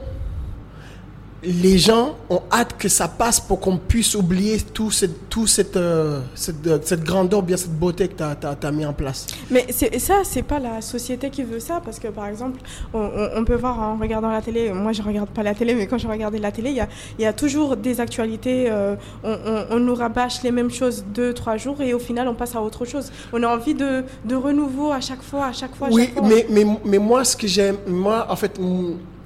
les 1.46 1.78
gens 1.78 2.16
ont 2.28 2.42
hâte 2.52 2.76
que 2.76 2.88
ça 2.88 3.06
passe 3.08 3.38
pour 3.38 3.60
qu'on 3.60 3.76
puisse 3.78 4.14
oublier 4.16 4.58
tout, 4.60 4.90
cette, 4.90 5.28
tout 5.30 5.46
cette, 5.46 5.76
euh, 5.76 6.20
cette, 6.34 6.66
euh, 6.66 6.78
cette 6.82 7.04
grandeur, 7.04 7.42
bien 7.42 7.56
cette 7.56 7.78
beauté 7.78 8.08
que 8.08 8.14
tu 8.14 8.66
as, 8.66 8.72
mis 8.72 8.84
en 8.84 8.92
place. 8.92 9.26
Mais 9.50 9.64
ça, 9.98 10.14
c'est 10.24 10.42
pas 10.42 10.58
la 10.58 10.80
société 10.80 11.30
qui 11.30 11.44
veut 11.44 11.60
ça, 11.60 11.80
parce 11.84 11.98
que 12.00 12.08
par 12.08 12.26
exemple, 12.26 12.58
on, 12.92 12.98
on- 13.00 13.30
on 13.36 13.44
peut 13.44 13.54
voir 13.54 13.78
en 13.80 13.96
regardant 13.96 14.30
la 14.30 14.42
télé, 14.42 14.72
moi 14.72 14.92
je 14.92 15.02
regarde 15.02 15.28
pas 15.28 15.42
la 15.44 15.54
télé, 15.54 15.74
mais 15.74 15.86
quand 15.86 15.98
je 15.98 16.08
regardais 16.08 16.38
la 16.38 16.50
télé, 16.50 16.70
il 16.70 16.76
y 16.76 16.80
a, 16.80 16.88
y 17.18 17.26
a 17.26 17.32
toujours 17.32 17.76
des 17.76 18.00
actualités, 18.00 18.66
euh, 18.68 18.96
on, 19.22 19.78
nous 19.78 19.94
rabâche 19.94 20.42
les 20.42 20.50
mêmes 20.50 20.70
choses 20.70 21.04
deux, 21.14 21.32
trois 21.32 21.56
jours, 21.56 21.80
et 21.80 21.94
au 21.94 21.98
final 22.00 22.26
on 22.28 22.34
passe 22.34 22.56
à 22.56 22.60
autre 22.62 22.84
chose. 22.84 23.12
On 23.32 23.42
a 23.42 23.48
envie 23.48 23.74
de, 23.74 24.02
de 24.24 24.34
renouveau 24.34 24.90
à 24.90 25.00
chaque 25.00 25.22
fois, 25.22 25.46
à 25.46 25.52
chaque 25.52 25.76
fois, 25.76 25.88
à 25.88 25.90
Oui, 25.90 26.06
chaque 26.06 26.18
fois. 26.18 26.28
mais, 26.28 26.46
mais, 26.50 26.64
mais 26.84 26.98
moi, 26.98 27.24
ce 27.24 27.36
que 27.36 27.46
j'aime, 27.46 27.76
moi, 27.86 28.26
en 28.28 28.36
fait, 28.36 28.58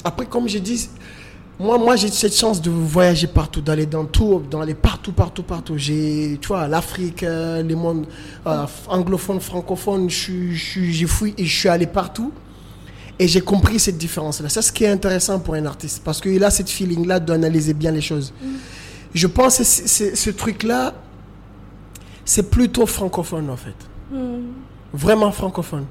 après, 0.05 0.27
comme 0.27 0.49
j'ai 0.49 0.61
dit, 0.61 0.89
moi, 1.61 1.77
moi 1.77 1.95
j'ai 1.95 2.09
cette 2.09 2.35
chance 2.35 2.61
de 2.61 2.71
voyager 2.71 3.27
partout, 3.27 3.61
d'aller 3.61 3.85
dans 3.85 4.07
tout, 4.07 4.43
d'aller 4.51 4.75
partout, 4.75 5.13
partout, 5.13 5.43
partout. 5.43 5.75
J'ai, 5.77 6.39
tu 6.41 6.49
vois, 6.49 6.67
l'Afrique, 6.67 7.23
euh, 7.23 7.63
les 7.63 7.75
mondes 7.75 8.07
euh, 8.47 8.65
anglophones, 8.89 9.41
francophones, 9.41 10.09
j'ai 10.09 11.07
fouillé 11.07 11.35
et 11.37 11.45
je 11.45 11.59
suis 11.59 11.69
allé 11.69 11.87
partout. 11.87 12.33
Et 13.19 13.29
j'ai 13.29 13.43
compris 13.43 13.79
cette 13.79 13.99
différence-là. 13.99 14.49
C'est 14.49 14.63
ce 14.63 14.73
qui 14.73 14.85
est 14.85 14.89
intéressant 14.89 15.39
pour 15.39 15.53
un 15.53 15.67
artiste, 15.67 16.01
parce 16.03 16.23
qu'il 16.23 16.43
a 16.43 16.51
cette 16.51 16.71
feeling-là 16.71 17.21
d'analyser 17.21 17.75
bien 17.75 17.91
les 17.91 18.01
choses. 18.01 18.33
Mm. 18.43 18.47
Je 19.15 19.27
pense 19.27 19.59
que 19.59 19.65
ce 19.65 20.31
truc-là, 20.31 20.95
c'est 22.25 22.49
plutôt 22.49 22.87
francophone, 22.87 23.51
en 23.51 23.59
fait. 23.59 23.77
Mm. 24.11 24.39
Vraiment 24.95 25.31
francophone. 25.33 25.85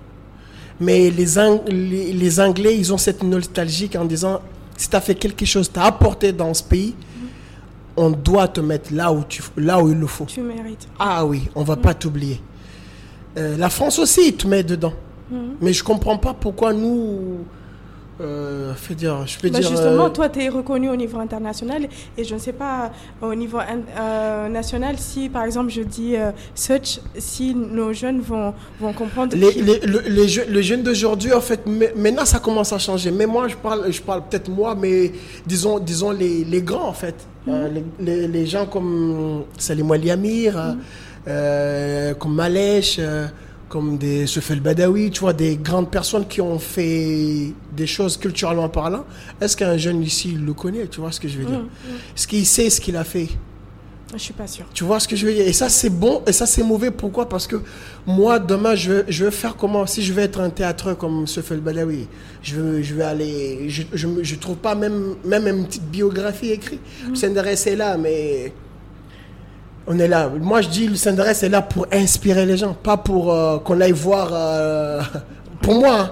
Mais 0.80 1.12
les, 1.12 1.28
les, 1.68 2.14
les, 2.14 2.40
Anglais, 2.40 2.76
ils 2.76 2.92
ont 2.92 2.98
cette 2.98 3.22
nostalgie 3.22 3.92
en 3.96 4.06
disant 4.06 4.42
si 4.80 4.90
tu 4.90 4.96
as 4.96 5.02
fait 5.02 5.16
quelque 5.16 5.46
chose, 5.46 5.70
tu 5.72 5.78
as 5.78 5.84
apporté 5.84 6.32
dans 6.32 6.54
ce 6.54 6.64
pays, 6.64 6.96
on 7.98 8.12
doit 8.12 8.48
te 8.48 8.62
mettre 8.62 8.94
là 8.94 9.12
où, 9.12 9.26
tu, 9.28 9.44
là 9.58 9.84
où 9.84 9.90
il 9.90 10.00
le 10.00 10.08
faut. 10.08 10.24
Tu 10.24 10.40
mérites. 10.40 10.88
Ah 10.98 11.26
oui, 11.26 11.50
on 11.54 11.64
va 11.64 11.76
pas 11.76 11.94
t'oublier. 11.94 12.42
Euh, 13.38 13.58
la 13.58 13.70
France 13.70 14.00
aussi, 14.00 14.34
te 14.34 14.48
met 14.48 14.64
dedans. 14.64 14.94
Mm. 15.30 15.36
Mais 15.60 15.74
je 15.74 15.84
comprends 15.84 16.18
pas 16.18 16.34
pourquoi 16.34 16.72
nous, 16.72 17.40
euh, 18.22 18.74
dire, 18.96 19.26
je 19.26 19.40
peux 19.40 19.50
bah, 19.50 19.60
dire. 19.60 19.70
Justement, 19.70 20.06
euh, 20.06 20.10
toi, 20.10 20.30
tu 20.30 20.42
es 20.42 20.50
reconnu 20.50 20.90
au 20.90 20.96
niveau 20.96 21.20
international 21.20 21.88
et 22.18 22.24
je 22.24 22.34
ne 22.34 22.40
sais 22.40 22.54
pas 22.54 22.92
au 23.22 23.34
niveau 23.34 23.60
euh, 23.60 24.50
national 24.50 24.96
si, 24.98 25.30
par 25.30 25.44
exemple, 25.44 25.72
je 25.72 25.82
dis 25.82 26.16
euh, 26.16 26.32
such, 26.56 27.00
si 27.18 27.54
nos 27.56 27.94
jeunes 27.94 28.22
vont, 28.22 28.54
vont 28.80 28.94
comprendre. 28.94 29.36
Les, 29.36 29.52
les, 29.52 30.48
les, 30.48 30.64
jeunes 30.64 30.84
d'aujourd'hui, 30.84 31.34
en 31.34 31.42
fait, 31.42 31.62
maintenant, 31.96 32.26
ça 32.26 32.40
commence 32.40 32.74
à 32.74 32.78
changer. 32.78 33.12
Mais 33.12 33.26
moi, 33.26 33.48
je 33.48 33.56
parle, 33.56 33.92
je 33.92 34.02
parle 34.02 34.24
peut-être 34.30 34.50
moi, 34.50 34.76
mais 34.76 35.12
disons, 35.46 35.80
disons 35.80 36.12
les, 36.12 36.44
les 36.44 36.62
grands, 36.62 36.88
en 36.90 36.94
fait. 36.94 37.16
Mhm. 37.48 37.84
les, 38.02 38.28
les, 38.28 38.46
gens 38.46 38.66
comme 38.66 39.44
Salim 39.58 39.90
Amir, 39.92 40.76
mhm. 41.26 42.16
comme 42.20 42.36
Malèche 42.36 43.00
comme 43.70 43.98
des 43.98 44.26
Sefel 44.26 44.60
Badawi, 44.60 45.12
tu 45.12 45.22
vois, 45.22 45.34
des 45.34 45.56
grandes 45.56 45.92
personnes 45.92 46.28
qui 46.28 46.42
ont 46.42 46.60
fait 46.60 47.54
des 47.76 47.88
choses 47.88 48.18
culturellement 48.18 48.68
parlant. 48.68 49.06
Est-ce 49.40 49.56
qu'un 49.56 49.78
jeune 49.78 50.02
ici 50.02 50.32
le 50.32 50.54
connaît 50.54 50.88
Tu 50.88 51.00
vois 51.00 51.12
ce 51.12 51.20
que 51.20 51.28
je 51.28 51.38
veux 51.38 51.46
dire? 51.46 51.60
Mm, 51.60 51.64
mm. 51.64 52.16
Est-ce 52.16 52.28
qu'il 52.28 52.46
sait 52.46 52.70
ce 52.70 52.82
qu'il 52.82 52.98
a 52.98 53.04
fait? 53.04 53.30
Je 54.14 54.18
suis 54.18 54.34
pas 54.34 54.48
sûr. 54.48 54.66
Tu 54.74 54.84
vois 54.84 55.00
ce 55.00 55.08
que 55.08 55.16
je 55.16 55.24
veux 55.28 55.34
dire? 55.34 55.48
Et 55.48 55.54
ça, 55.54 55.70
c'est 55.70 55.92
bon 55.92 56.24
et 56.26 56.32
ça, 56.32 56.48
c'est 56.48 56.64
mauvais. 56.64 56.90
Pourquoi? 56.90 57.30
Parce 57.30 57.46
que 57.46 57.58
moi, 58.08 58.40
demain, 58.40 58.74
je 58.74 58.92
veux, 58.92 59.06
je 59.08 59.26
veux 59.26 59.32
faire 59.32 59.56
comment? 59.56 59.86
Si 59.86 60.02
je 60.02 60.14
veux 60.14 60.24
être 60.24 60.42
un 60.42 60.50
théâtre 60.50 60.96
comme 60.96 61.28
Sefel 61.28 61.60
Badawi, 61.60 62.08
je 62.42 62.56
veux, 62.56 62.82
je 62.82 62.96
veux 62.96 63.04
aller. 63.04 63.70
Je, 63.70 63.84
je, 63.94 64.36
trouve 64.36 64.58
pas 64.58 64.74
même, 64.74 65.14
même 65.24 65.48
une 65.48 65.68
petite 65.68 65.86
biographie 65.86 66.50
écrite. 66.50 66.82
Mm. 67.08 67.16
C'est 67.56 67.76
là, 67.76 67.98
mais 67.98 68.52
on 69.90 69.98
est 69.98 70.08
là. 70.08 70.30
Moi, 70.30 70.62
je 70.62 70.70
dis, 70.70 70.88
le 70.88 70.96
saint 70.96 71.18
est 71.18 71.50
là 71.50 71.64
pour 71.64 71.88
inspirer 71.92 72.46
les 72.46 72.58
gens, 72.58 72.74
pas 72.76 72.96
pour 72.96 73.34
euh, 73.34 73.58
qu'on 73.58 73.82
aille 73.82 73.92
voir. 73.92 74.30
Euh, 74.32 75.02
pour 75.64 75.80
moi, 75.80 76.00
hein. 76.00 76.12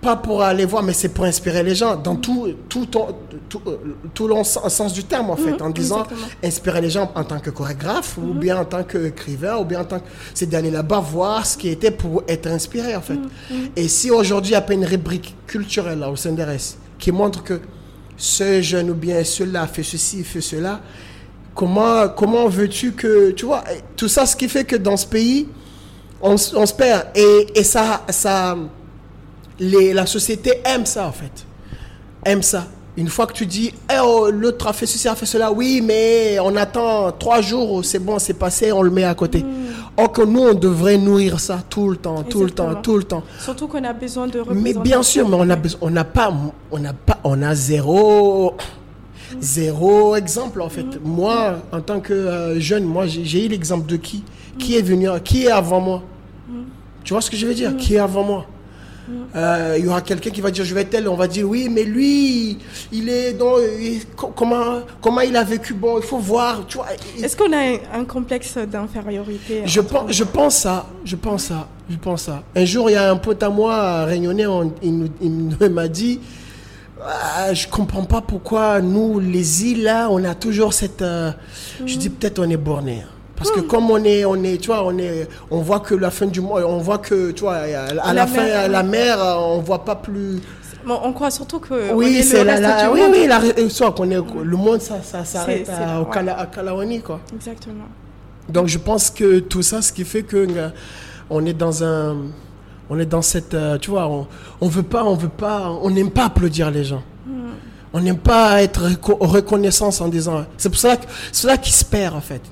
pas 0.00 0.14
pour 0.14 0.42
aller 0.42 0.64
voir, 0.64 0.84
mais 0.84 0.92
c'est 0.92 1.08
pour 1.08 1.24
inspirer 1.24 1.64
les 1.64 1.74
gens 1.74 1.96
dans 1.96 2.14
tout, 2.14 2.54
tout, 2.68 2.86
tout, 2.86 3.60
euh, 3.66 3.76
tout, 4.14 4.28
le 4.28 4.44
sens 4.44 4.92
du 4.92 5.02
terme, 5.02 5.30
en 5.30 5.36
fait, 5.36 5.50
mhm, 5.50 5.62
en 5.62 5.70
disant 5.70 6.06
inspirer 6.42 6.80
les 6.80 6.90
gens 6.90 7.10
en 7.16 7.24
tant 7.24 7.40
que 7.40 7.50
chorégraphe, 7.50 8.16
ou 8.16 8.32
mhm. 8.32 8.38
bien 8.38 8.58
en 8.58 8.64
tant 8.64 8.84
qu'écrivain, 8.84 9.56
ou 9.56 9.64
bien 9.64 9.80
en 9.80 9.84
tant 9.84 9.98
que. 9.98 10.04
C'est 10.32 10.48
d'aller 10.48 10.70
là-bas 10.70 11.00
voir 11.00 11.44
ce 11.44 11.58
qui 11.58 11.68
était 11.68 11.90
pour 11.90 12.22
être 12.28 12.46
inspiré, 12.46 12.94
en 12.94 13.02
fait. 13.02 13.18
Mhm, 13.50 13.70
Et 13.74 13.88
si 13.88 14.12
aujourd'hui, 14.12 14.50
il 14.50 14.54
n'y 14.54 14.58
a 14.58 14.62
pas 14.62 14.74
une 14.74 14.86
rubrique 14.86 15.34
culturelle 15.48 15.98
là, 15.98 16.10
au 16.10 16.16
saint 16.16 16.36
qui 16.96 17.10
montre 17.10 17.42
que 17.42 17.60
ce 18.16 18.62
jeune 18.62 18.90
ou 18.90 18.94
bien 18.94 19.24
cela 19.24 19.66
fait 19.66 19.82
ceci, 19.82 20.22
fait 20.22 20.40
cela, 20.40 20.80
Comment, 21.56 22.08
comment 22.10 22.48
veux-tu 22.48 22.92
que, 22.92 23.30
tu 23.30 23.46
vois, 23.46 23.64
tout 23.96 24.08
ça, 24.08 24.26
ce 24.26 24.36
qui 24.36 24.46
fait 24.46 24.64
que 24.64 24.76
dans 24.76 24.98
ce 24.98 25.06
pays, 25.06 25.48
on, 26.20 26.36
se 26.36 26.74
perd. 26.74 27.06
Et, 27.14 27.46
et 27.54 27.64
ça, 27.64 28.02
ça 28.10 28.56
les, 29.58 29.94
la 29.94 30.04
société 30.04 30.60
aime 30.66 30.84
ça, 30.84 31.06
en 31.06 31.12
fait. 31.12 31.46
Aime 32.26 32.42
ça. 32.42 32.66
Une 32.98 33.08
fois 33.08 33.26
que 33.26 33.32
tu 33.32 33.46
dis, 33.46 33.72
eh, 33.90 33.98
oh, 34.02 34.30
l'autre 34.30 34.66
a 34.66 34.74
fait 34.74 34.86
ceci, 34.86 35.08
a 35.08 35.14
fait 35.14 35.26
cela, 35.26 35.50
oui, 35.50 35.82
mais 35.82 36.38
on 36.40 36.56
attend 36.56 37.12
trois 37.12 37.40
jours, 37.40 37.84
c'est 37.84 37.98
bon, 37.98 38.18
c'est 38.18 38.34
passé, 38.34 38.72
on 38.72 38.82
le 38.82 38.90
met 38.90 39.04
à 39.04 39.14
côté. 39.14 39.42
Mm. 39.42 39.46
Or 39.98 40.12
que 40.12 40.22
nous, 40.22 40.40
on 40.40 40.54
devrait 40.54 40.98
nourrir 40.98 41.40
ça 41.40 41.62
tout 41.68 41.88
le 41.88 41.96
temps, 41.96 42.22
tout 42.22 42.44
le 42.44 42.50
temps, 42.50 42.74
tout 42.76 42.96
le 42.96 43.04
temps. 43.04 43.22
Surtout 43.38 43.66
qu'on 43.66 43.84
a 43.84 43.94
besoin 43.94 44.26
de 44.26 44.42
Mais 44.54 44.74
bien 44.74 45.02
sûr, 45.02 45.28
mais 45.28 45.36
on 45.38 45.48
a 45.48 45.56
besoin, 45.56 45.80
on 45.82 45.90
n'a 45.90 46.04
pas, 46.04 46.32
on 46.70 46.78
n'a 46.78 46.92
pas, 46.92 47.18
on 47.24 47.42
a 47.42 47.54
zéro 47.54 48.54
Zéro 49.40 50.16
exemple, 50.16 50.60
en 50.60 50.68
fait. 50.68 50.86
Moi, 51.02 51.58
en 51.72 51.80
tant 51.80 52.00
que 52.00 52.12
euh, 52.12 52.60
jeune, 52.60 52.84
moi, 52.84 53.06
j'ai 53.06 53.46
eu 53.46 53.48
l'exemple 53.48 53.86
de 53.86 53.96
qui? 53.96 54.22
Qui 54.58 54.76
est 54.76 54.82
venu, 54.82 55.08
qui 55.24 55.44
est 55.44 55.50
avant 55.50 55.80
moi? 55.80 56.02
Tu 57.04 57.12
vois 57.12 57.22
ce 57.22 57.30
que 57.30 57.36
je 57.36 57.46
veux 57.46 57.54
dire? 57.54 57.76
Qui 57.76 57.94
est 57.94 57.98
avant 57.98 58.24
moi? 58.24 58.46
Euh, 59.36 59.76
il 59.78 59.84
y 59.84 59.88
aura 59.88 60.00
quelqu'un 60.00 60.30
qui 60.30 60.40
va 60.40 60.50
dire 60.50 60.64
je 60.64 60.74
vais 60.74 60.84
tel, 60.84 61.08
on 61.08 61.14
va 61.14 61.28
dire 61.28 61.48
oui, 61.48 61.68
mais 61.70 61.84
lui, 61.84 62.58
il 62.90 63.08
est 63.08 63.34
dans 63.34 63.54
comment 64.34 64.80
comment 65.00 65.20
il 65.20 65.36
a 65.36 65.44
vécu? 65.44 65.74
Bon, 65.74 65.98
il 65.98 66.02
faut 66.04 66.18
voir. 66.18 66.66
Tu 66.66 66.78
vois. 66.78 66.88
Est-ce 67.22 67.36
qu'on 67.36 67.52
a 67.52 67.98
un, 67.98 68.04
complexe 68.04 68.58
d'infériorité 68.58 69.62
Je 69.64 69.80
pense, 69.80 70.10
je 70.10 70.24
pense 70.24 70.56
ça, 70.56 70.86
je 71.04 71.14
pense 71.14 71.44
ça, 71.44 71.68
je 71.88 71.96
pense 71.96 72.22
ça. 72.22 72.42
Un 72.56 72.64
jour, 72.64 72.90
il 72.90 72.94
y 72.94 72.96
a 72.96 73.10
un 73.10 73.16
pote 73.16 73.42
à 73.42 73.50
moi 73.50 73.74
à 73.76 74.04
Réunionnais, 74.06 74.46
il 74.82 75.56
m'a 75.70 75.86
dit 75.86 76.18
ah, 77.06 77.52
je 77.54 77.68
comprends 77.68 78.04
pas 78.04 78.20
pourquoi 78.20 78.80
nous, 78.80 79.20
les 79.20 79.64
îles, 79.64 79.84
là, 79.84 80.08
on 80.10 80.22
a 80.24 80.34
toujours 80.34 80.72
cette. 80.72 81.02
Euh, 81.02 81.30
je 81.84 81.96
dis 81.96 82.10
peut-être 82.10 82.38
on 82.38 82.48
est 82.50 82.56
borné. 82.56 83.04
Parce 83.36 83.50
que 83.50 83.60
hmm. 83.60 83.66
comme 83.66 83.90
on 83.90 84.02
est, 84.02 84.24
on 84.24 84.42
est, 84.42 84.58
tu 84.58 84.68
vois, 84.68 84.84
on 84.84 84.96
est, 84.96 85.28
on 85.50 85.60
voit 85.60 85.80
que 85.80 85.94
la 85.94 86.10
fin 86.10 86.26
du 86.26 86.40
mois, 86.40 86.64
on 86.66 86.78
voit 86.78 86.98
que, 86.98 87.32
tu 87.32 87.42
vois, 87.42 87.56
à 87.56 88.14
la, 88.14 88.26
fin, 88.26 88.46
à 88.46 88.66
la 88.66 88.82
mer, 88.82 89.18
on 89.38 89.58
voit 89.58 89.84
pas 89.84 89.94
plus. 89.94 90.40
on 90.86 91.12
croit 91.12 91.30
surtout 91.30 91.60
que. 91.60 91.92
Oui, 91.92 92.22
c'est 92.22 92.44
la, 92.44 92.58
la 92.58 92.90
oui, 92.90 93.00
oui, 93.10 93.26
la, 93.26 93.40
soit 93.68 93.92
qu'on 93.92 94.10
est, 94.10 94.16
le 94.42 94.56
monde, 94.56 94.80
ça, 94.80 95.02
ça 95.02 95.24
s'arrête 95.24 95.68
à, 95.68 95.98
à 96.38 96.46
Kalawani, 96.46 97.00
quoi. 97.00 97.20
Exactement. 97.34 97.84
Donc 98.48 98.68
je 98.68 98.78
pense 98.78 99.10
que 99.10 99.40
tout 99.40 99.62
ça, 99.62 99.82
ce 99.82 99.92
qui 99.92 100.04
fait 100.04 100.22
que 100.22 100.36
euh, 100.36 100.68
on 101.30 101.44
est 101.44 101.52
dans 101.52 101.82
un 101.82 102.16
on 102.88 102.98
est 102.98 103.06
dans 103.06 103.22
cette, 103.22 103.54
euh, 103.54 103.78
tu 103.78 103.90
vois, 103.90 104.06
on, 104.08 104.26
on 104.60 104.68
veut 104.68 104.82
pas, 104.82 105.04
on 105.04 105.14
veut 105.14 105.28
pas, 105.28 105.70
on 105.82 105.90
n'aime 105.90 106.10
pas 106.10 106.26
applaudir 106.26 106.70
les 106.70 106.84
gens. 106.84 107.02
On 107.92 108.00
n'aime 108.00 108.18
pas 108.18 108.62
être 108.62 108.90
reconnaissance 109.20 110.02
en 110.02 110.08
disant. 110.08 110.44
C'est 110.58 110.68
pour 110.68 110.78
ça 110.78 110.98
que 110.98 111.06
cela 111.32 111.56
qui 111.56 111.72
se 111.72 111.84
perd 111.84 112.14
en 112.14 112.20
fait. 112.20 112.42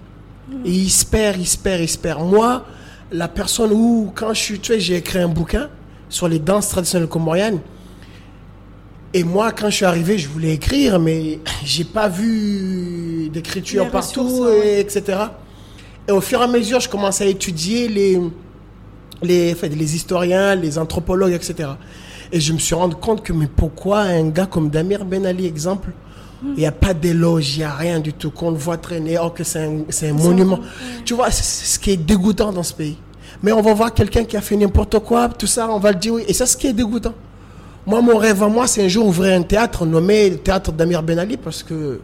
Hmm. 0.49 0.65
Et 0.65 0.71
il 0.71 0.91
se 0.91 1.05
perd, 1.05 1.39
il 1.39 1.47
se 1.47 1.59
perd, 1.59 1.83
il 1.83 1.89
se 1.89 1.99
perd. 1.99 2.23
Moi, 2.23 2.65
la 3.13 3.29
personne 3.29 3.71
où 3.71 4.11
quand 4.15 4.33
je 4.33 4.41
suis, 4.41 4.59
tu 4.59 4.81
j'ai 4.81 4.97
écrit 4.97 5.19
un 5.19 5.29
bouquin 5.29 5.69
sur 6.09 6.29
les 6.29 6.39
danses 6.39 6.71
traditionnelles 6.71 7.09
comoriennes. 7.09 7.61
Et 9.13 9.23
moi, 9.23 9.53
quand 9.53 9.69
je 9.69 9.77
suis 9.77 9.85
arrivé, 9.85 10.17
je 10.17 10.29
voulais 10.29 10.55
écrire, 10.55 10.99
mais 10.99 11.41
j'ai 11.65 11.85
pas 11.85 12.09
vu 12.09 13.29
d'écriture 13.29 13.91
partout, 13.91 14.47
etc. 14.49 15.19
Et 16.09 16.13
au 16.13 16.21
fur 16.23 16.41
et 16.41 16.45
à 16.45 16.49
mesure, 16.49 16.81
je 16.81 16.89
commence 16.89 17.21
à 17.21 17.27
étudier 17.27 17.89
les, 17.89 18.19
les, 19.23 19.55
les 19.55 19.97
historiens, 19.97 20.55
les 20.55 20.79
anthropologues, 20.79 21.33
etc. 21.33 21.71
Et 22.33 22.41
je 22.41 22.53
me 22.53 22.59
suis 22.59 22.75
rendu 22.75 22.97
compte 22.97 23.23
que, 23.23 23.33
mais 23.33 23.47
pourquoi 23.47 24.01
un 24.01 24.29
gars 24.29 24.47
comme 24.47 24.71
Damir 24.71 25.05
Ben 25.05 25.25
Ali, 25.27 25.47
exemple, 25.47 25.91
il 26.43 26.55
n'y 26.55 26.67
a 26.67 26.73
pas 26.73 26.93
d'éloge, 26.93 27.57
il 27.57 27.59
n'y 27.61 27.65
a 27.65 27.75
rien 27.75 28.01
du 28.01 28.13
tout, 28.13 28.31
qu'on 28.31 28.51
le 28.51 28.57
voit 28.59 28.77
traîner, 28.77 29.17
or 29.19 29.33
que 29.33 29.45
c'est 29.45 29.61
un, 29.61 29.79
un 30.09 30.13
monument. 30.13 30.59
Tu 31.05 31.15
vois, 31.15 31.31
c'est 31.31 31.67
ce 31.67 31.79
qui 31.79 31.93
est 31.93 31.97
dégoûtant 31.97 32.53
dans 32.53 32.63
ce 32.63 32.75
pays. 32.75 32.99
Mais 33.43 33.53
on 33.53 33.63
va 33.63 33.73
voir 33.73 33.93
quelqu'un 33.93 34.25
qui 34.25 34.37
a 34.37 34.41
fait 34.41 34.57
n'importe 34.57 34.99
quoi, 35.01 35.29
tout 35.29 35.47
ça, 35.47 35.71
on 35.71 35.79
va 35.79 35.93
le 35.93 35.99
dire 35.99 36.15
oui. 36.15 36.25
Et 36.29 36.33
c'est 36.33 36.47
ce 36.47 36.57
qui 36.57 36.67
est 36.67 36.73
dégoûtant. 36.73 37.15
Moi, 37.87 38.01
mon 38.01 38.17
rêve 38.17 38.43
à 38.43 38.49
moi, 38.49 38.67
c'est 38.67 38.83
un 38.83 38.89
jour 38.89 39.07
ouvrir 39.07 39.39
un 39.39 39.43
théâtre 39.43 39.85
nommé 39.85 40.37
Théâtre 40.37 40.73
Damir 40.73 41.03
Ben 41.03 41.19
Ali 41.19 41.37
parce 41.37 41.63
que 41.63 42.01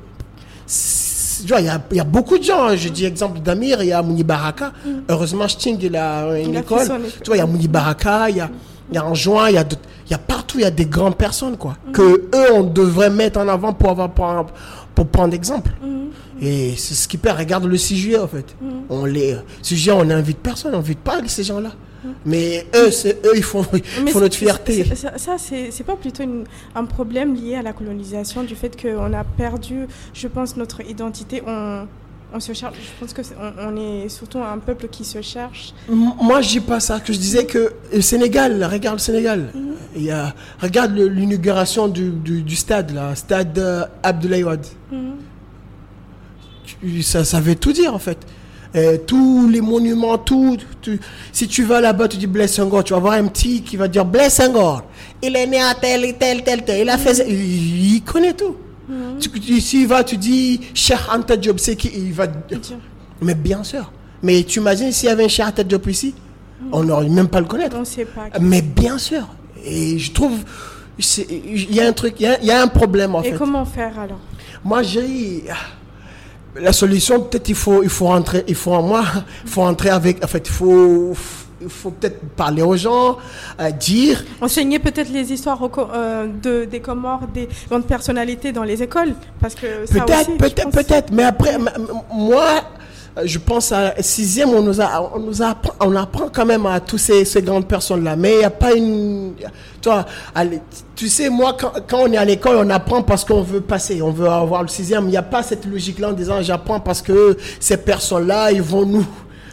il 1.43 1.97
y 1.97 2.01
a, 2.01 2.05
beaucoup 2.05 2.38
de 2.38 2.45
gens. 2.45 2.66
Hein. 2.66 2.76
Je 2.76 2.88
dis 2.88 3.05
exemple 3.05 3.41
d'Amir, 3.41 3.82
il 3.82 3.88
y 3.88 3.93
a 3.93 4.03
Mouni 4.03 4.24
Baraka. 4.24 4.72
Mm. 4.84 4.91
Heureusement, 5.09 5.49
Sting, 5.49 5.78
il 5.80 5.97
a 5.97 6.38
une 6.38 6.57
école. 6.57 6.86
Tu 7.22 7.26
vois, 7.26 7.36
il 7.36 7.41
y 7.41 7.43
a 7.43 7.47
Mouni 7.47 7.68
Baraka, 7.68 8.30
il 8.30 8.36
y 8.36 8.41
a, 8.41 8.51
il 8.91 8.95
y 8.95 8.99
a 8.99 9.05
il 9.49 9.55
y 9.55 9.59
a, 9.59 9.64
il 10.11 10.14
y 10.14 10.16
a 10.16 10.18
partout, 10.18 10.58
il 10.58 10.62
y 10.62 10.66
a 10.66 10.72
des 10.72 10.86
grandes 10.86 11.16
personnes, 11.16 11.56
quoi. 11.56 11.76
Mm. 11.86 11.92
Que 11.92 12.02
eux, 12.34 12.52
on 12.52 12.64
devrait 12.64 13.11
mettre 13.11 13.38
en 13.38 13.46
avant 13.46 13.72
pour 13.72 13.90
avoir, 13.90 14.11
pour, 14.11 15.06
prendre 15.06 15.34
exemple. 15.34 15.70
Mm. 15.80 16.42
Et 16.42 16.74
c'est 16.76 16.94
ce 16.94 17.06
qui 17.06 17.16
perd. 17.16 17.38
Regarde 17.38 17.64
le 17.64 17.76
6 17.76 17.96
juillet, 17.96 18.18
en 18.18 18.26
fait. 18.26 18.56
On 18.88 19.04
les, 19.04 19.36
6 19.62 19.76
juillet, 19.76 19.96
on 19.96 20.04
n'invite 20.04 20.38
personne, 20.38 20.74
on 20.74 20.78
n'invite 20.78 20.98
pas 20.98 21.20
ces 21.26 21.44
gens-là. 21.44 21.70
Mais 22.24 22.66
eux, 22.74 22.90
c'est 22.90 23.24
eux, 23.26 23.32
ils 23.36 23.42
font, 23.42 23.64
notre 24.14 24.36
fierté. 24.36 24.84
Ça, 24.94 25.36
c'est 25.38 25.84
pas 25.84 25.96
plutôt 25.96 26.24
un 26.74 26.84
problème 26.86 27.34
lié 27.34 27.56
à 27.56 27.62
la 27.62 27.72
colonisation, 27.72 28.42
du 28.42 28.56
fait 28.56 28.80
qu'on 28.80 29.12
a 29.12 29.22
perdu, 29.22 29.86
je 30.12 30.26
pense, 30.26 30.56
notre 30.56 30.80
identité. 30.80 31.42
On, 31.46 31.86
On 32.32 32.38
se 32.38 32.52
cherche. 32.52 32.76
Je 32.80 33.00
pense 33.00 33.12
que 33.12 33.22
c'est- 33.24 33.34
on, 33.40 33.72
on 33.72 33.76
est 34.04 34.08
surtout 34.08 34.38
un 34.38 34.58
peuple 34.58 34.86
qui 34.88 35.04
se 35.04 35.20
cherche. 35.20 35.74
Moi, 35.88 36.40
je 36.42 36.48
dis 36.50 36.60
pas 36.60 36.78
ça. 36.78 37.00
Que 37.00 37.12
je 37.12 37.18
disais 37.18 37.44
que 37.44 37.72
le 37.92 38.00
Sénégal, 38.00 38.62
regarde 38.64 38.96
le 38.98 39.00
Sénégal. 39.02 39.52
Il 39.96 40.02
y 40.04 40.10
a, 40.12 40.32
regarde 40.62 40.96
l'inauguration 40.96 41.88
du, 41.88 42.10
du, 42.10 42.42
du 42.42 42.54
stade, 42.56 42.92
là, 42.92 43.14
stade 43.16 43.58
euh, 43.58 43.84
Abdoulaye 44.04 44.44
Wade. 44.44 44.66
Tu- 46.64 47.02
Ça, 47.02 47.24
ça 47.24 47.40
veut 47.40 47.56
tout 47.56 47.72
dire, 47.72 47.92
en 47.94 47.98
fait. 47.98 48.18
Euh, 48.76 48.96
tous 49.04 49.48
les 49.48 49.60
monuments, 49.60 50.16
tout. 50.16 50.56
tu- 50.80 51.00
si 51.32 51.48
tu 51.48 51.64
vas 51.64 51.80
là-bas, 51.80 52.06
tu 52.06 52.16
dis 52.16 52.28
Blaise 52.28 52.52
Senghor, 52.52 52.84
tu 52.84 52.92
vas 52.92 53.00
voir 53.00 53.14
un 53.14 53.26
petit 53.26 53.62
qui 53.62 53.76
va 53.76 53.88
dire 53.88 54.04
Blaise 54.04 54.32
Senghor. 54.34 54.84
Il 55.20 55.34
est 55.34 55.46
né 55.48 55.60
à 55.60 55.74
tel 55.74 56.04
et 56.04 56.12
tel, 56.12 56.44
tel, 56.44 56.64
tel. 56.64 56.82
Il 56.82 56.88
a 56.88 56.96
fait 56.96 57.26
il 57.28 58.00
connaît 58.02 58.34
tout. 58.34 58.54
Tu, 59.20 59.30
tu, 59.30 59.86
va, 59.86 60.03
tu 60.05 60.16
dis 60.16 60.61
Cheikh 60.74 60.99
Anta 61.12 61.36
Diop, 61.36 61.59
c'est 61.61 61.76
qui 61.76 61.91
Il 61.95 62.12
va. 62.12 62.26
Mais 63.22 63.34
bien 63.34 63.62
sûr. 63.62 63.91
Mais 64.22 64.43
tu 64.45 64.59
imagines 64.61 64.93
s'il 64.93 65.09
y 65.09 65.12
avait 65.12 65.24
un 65.24 65.28
Cheikh 65.28 65.47
Anta 65.47 65.62
Diop 65.64 65.86
ici 65.88 66.14
On 66.72 66.82
n'aurait 66.84 67.09
même 67.09 67.28
pas 67.28 67.41
le 67.41 67.47
connaître. 67.47 67.76
On 67.78 67.84
sait 67.84 68.05
pas. 68.05 68.28
Mais 68.41 68.62
bien 68.62 68.99
sûr. 68.99 69.26
Et 69.64 69.99
je 69.99 70.12
trouve. 70.12 70.38
Il 71.30 71.74
y 71.74 71.80
a 71.80 71.86
un 71.88 71.93
truc, 71.93 72.14
il 72.18 72.24
y 72.24 72.26
a, 72.26 72.38
il 72.41 72.47
y 72.47 72.51
a 72.51 72.61
un 72.62 72.66
problème 72.68 73.14
en 73.14 73.22
Et 73.22 73.30
fait. 73.32 73.36
comment 73.38 73.64
faire 73.64 73.99
alors? 73.99 74.18
Moi, 74.64 74.82
j'ai. 74.82 75.45
La 76.57 76.72
solution, 76.72 77.20
peut-être, 77.20 77.49
il 77.49 77.55
faut, 77.55 77.82
il 77.82 77.88
faut 77.88 78.07
rentrer. 78.07 78.45
Il 78.49 78.55
faut, 78.55 78.80
moi, 78.82 79.05
il 79.45 79.51
faut 79.51 79.61
rentrer 79.62 79.88
avec. 79.91 80.22
En 80.24 80.26
fait, 80.28 80.47
il 80.47 80.53
faut. 80.53 81.14
Il 81.62 81.68
faut 81.68 81.90
peut-être 81.90 82.20
parler 82.36 82.62
aux 82.62 82.76
gens, 82.76 83.18
euh, 83.61 83.70
dire. 83.70 84.24
Enseigner 84.40 84.78
peut-être 84.78 85.11
les 85.11 85.32
histoires 85.32 85.61
euh, 85.62 86.26
de, 86.42 86.64
des 86.64 86.80
Comores, 86.80 87.26
des 87.34 87.48
grandes 87.68 87.86
personnalités 87.86 88.52
dans 88.52 88.64
les 88.64 88.82
écoles. 88.82 89.14
Parce 89.40 89.54
que 89.54 89.86
Peut-être, 89.86 90.36
peut-être, 90.38 90.70
peut-être. 90.70 91.12
Mais 91.12 91.24
après, 91.24 91.58
moi, 92.12 92.62
euh, 93.18 93.22
je 93.24 93.38
pense 93.38 93.72
à 93.72 93.94
sixième, 94.00 94.50
on 94.50 94.62
nous 94.62 94.80
a, 94.80 95.11
on 95.14 95.18
nous 95.18 95.42
apprend, 95.42 95.74
on 95.80 95.96
apprend 95.96 96.28
quand 96.32 96.46
même 96.46 96.64
à 96.66 96.80
tous 96.80 96.98
ces, 96.98 97.24
ces 97.24 97.42
grandes 97.42 97.66
personnes-là. 97.66 98.16
Mais 98.16 98.32
il 98.34 98.38
n'y 98.38 98.44
a 98.44 98.50
pas 98.50 98.72
une, 98.72 99.34
toi, 99.82 100.06
allez, 100.34 100.61
tu 100.94 101.08
sais, 101.08 101.28
moi, 101.28 101.56
quand, 101.58 101.72
quand 101.88 101.98
on 102.02 102.12
est 102.12 102.16
à 102.16 102.24
l'école, 102.24 102.56
on 102.56 102.70
apprend 102.70 103.02
parce 103.02 103.24
qu'on 103.24 103.42
veut 103.42 103.61
passer, 103.61 104.00
on 104.00 104.11
veut 104.11 104.28
avoir 104.28 104.62
le 104.62 104.68
sixième. 104.68 105.04
Il 105.04 105.11
n'y 105.11 105.16
a 105.16 105.22
pas 105.22 105.42
cette 105.42 105.66
logique-là 105.66 106.11
en 106.11 106.12
disant, 106.12 106.40
j'apprends 106.40 106.80
parce 106.80 107.02
que 107.02 107.36
ces 107.58 107.76
personnes-là, 107.78 108.52
ils 108.52 108.62
vont 108.62 108.86
nous, 108.86 109.06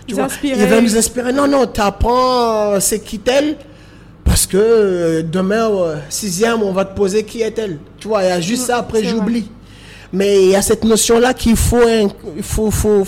tu 0.07 0.15
vois, 0.15 0.27
ils 0.43 0.65
vont 0.65 0.81
nous 0.81 0.97
inspirer. 0.97 1.33
Non, 1.33 1.47
non, 1.47 1.67
tu 1.67 1.81
apprends, 1.81 2.73
euh, 2.73 2.79
c'est 2.79 2.99
qui 2.99 3.19
tel. 3.19 3.57
Parce 4.23 4.45
que 4.45 4.57
euh, 4.57 5.23
demain, 5.23 5.69
euh, 5.69 5.95
sixième, 6.09 6.61
on 6.61 6.71
va 6.73 6.85
te 6.85 6.95
poser 6.95 7.23
qui 7.23 7.41
est-elle. 7.41 7.79
Tu 7.99 8.07
vois, 8.07 8.23
il 8.23 8.27
y 8.27 8.31
a 8.31 8.41
juste 8.41 8.65
ça, 8.67 8.77
après 8.77 9.03
j'oublie. 9.03 9.49
Mais 10.13 10.43
il 10.43 10.49
y 10.49 10.55
a 10.55 10.61
cette 10.61 10.83
notion-là 10.83 11.33
qu'il 11.33 11.55
faut, 11.55 11.87
il 12.35 12.43
faut, 12.43 12.71
faut, 12.71 13.03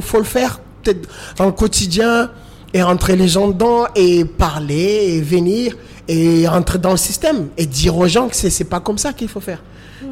faut, 0.00 0.18
le 0.18 0.24
faire 0.24 0.60
peut-être 0.82 1.08
dans 1.36 1.46
le 1.46 1.52
quotidien 1.52 2.30
et 2.72 2.82
rentrer 2.82 3.16
les 3.16 3.28
gens 3.28 3.48
dedans 3.48 3.86
et 3.94 4.24
parler 4.24 5.14
et 5.16 5.20
venir 5.20 5.76
et 6.08 6.46
rentrer 6.46 6.78
dans 6.78 6.92
le 6.92 6.96
système 6.96 7.48
et 7.56 7.66
dire 7.66 7.96
aux 7.96 8.06
gens 8.06 8.28
que 8.28 8.36
c'est, 8.36 8.64
pas 8.64 8.80
comme 8.80 8.98
ça 8.98 9.12
qu'il 9.12 9.28
faut 9.28 9.40
faire. 9.40 9.62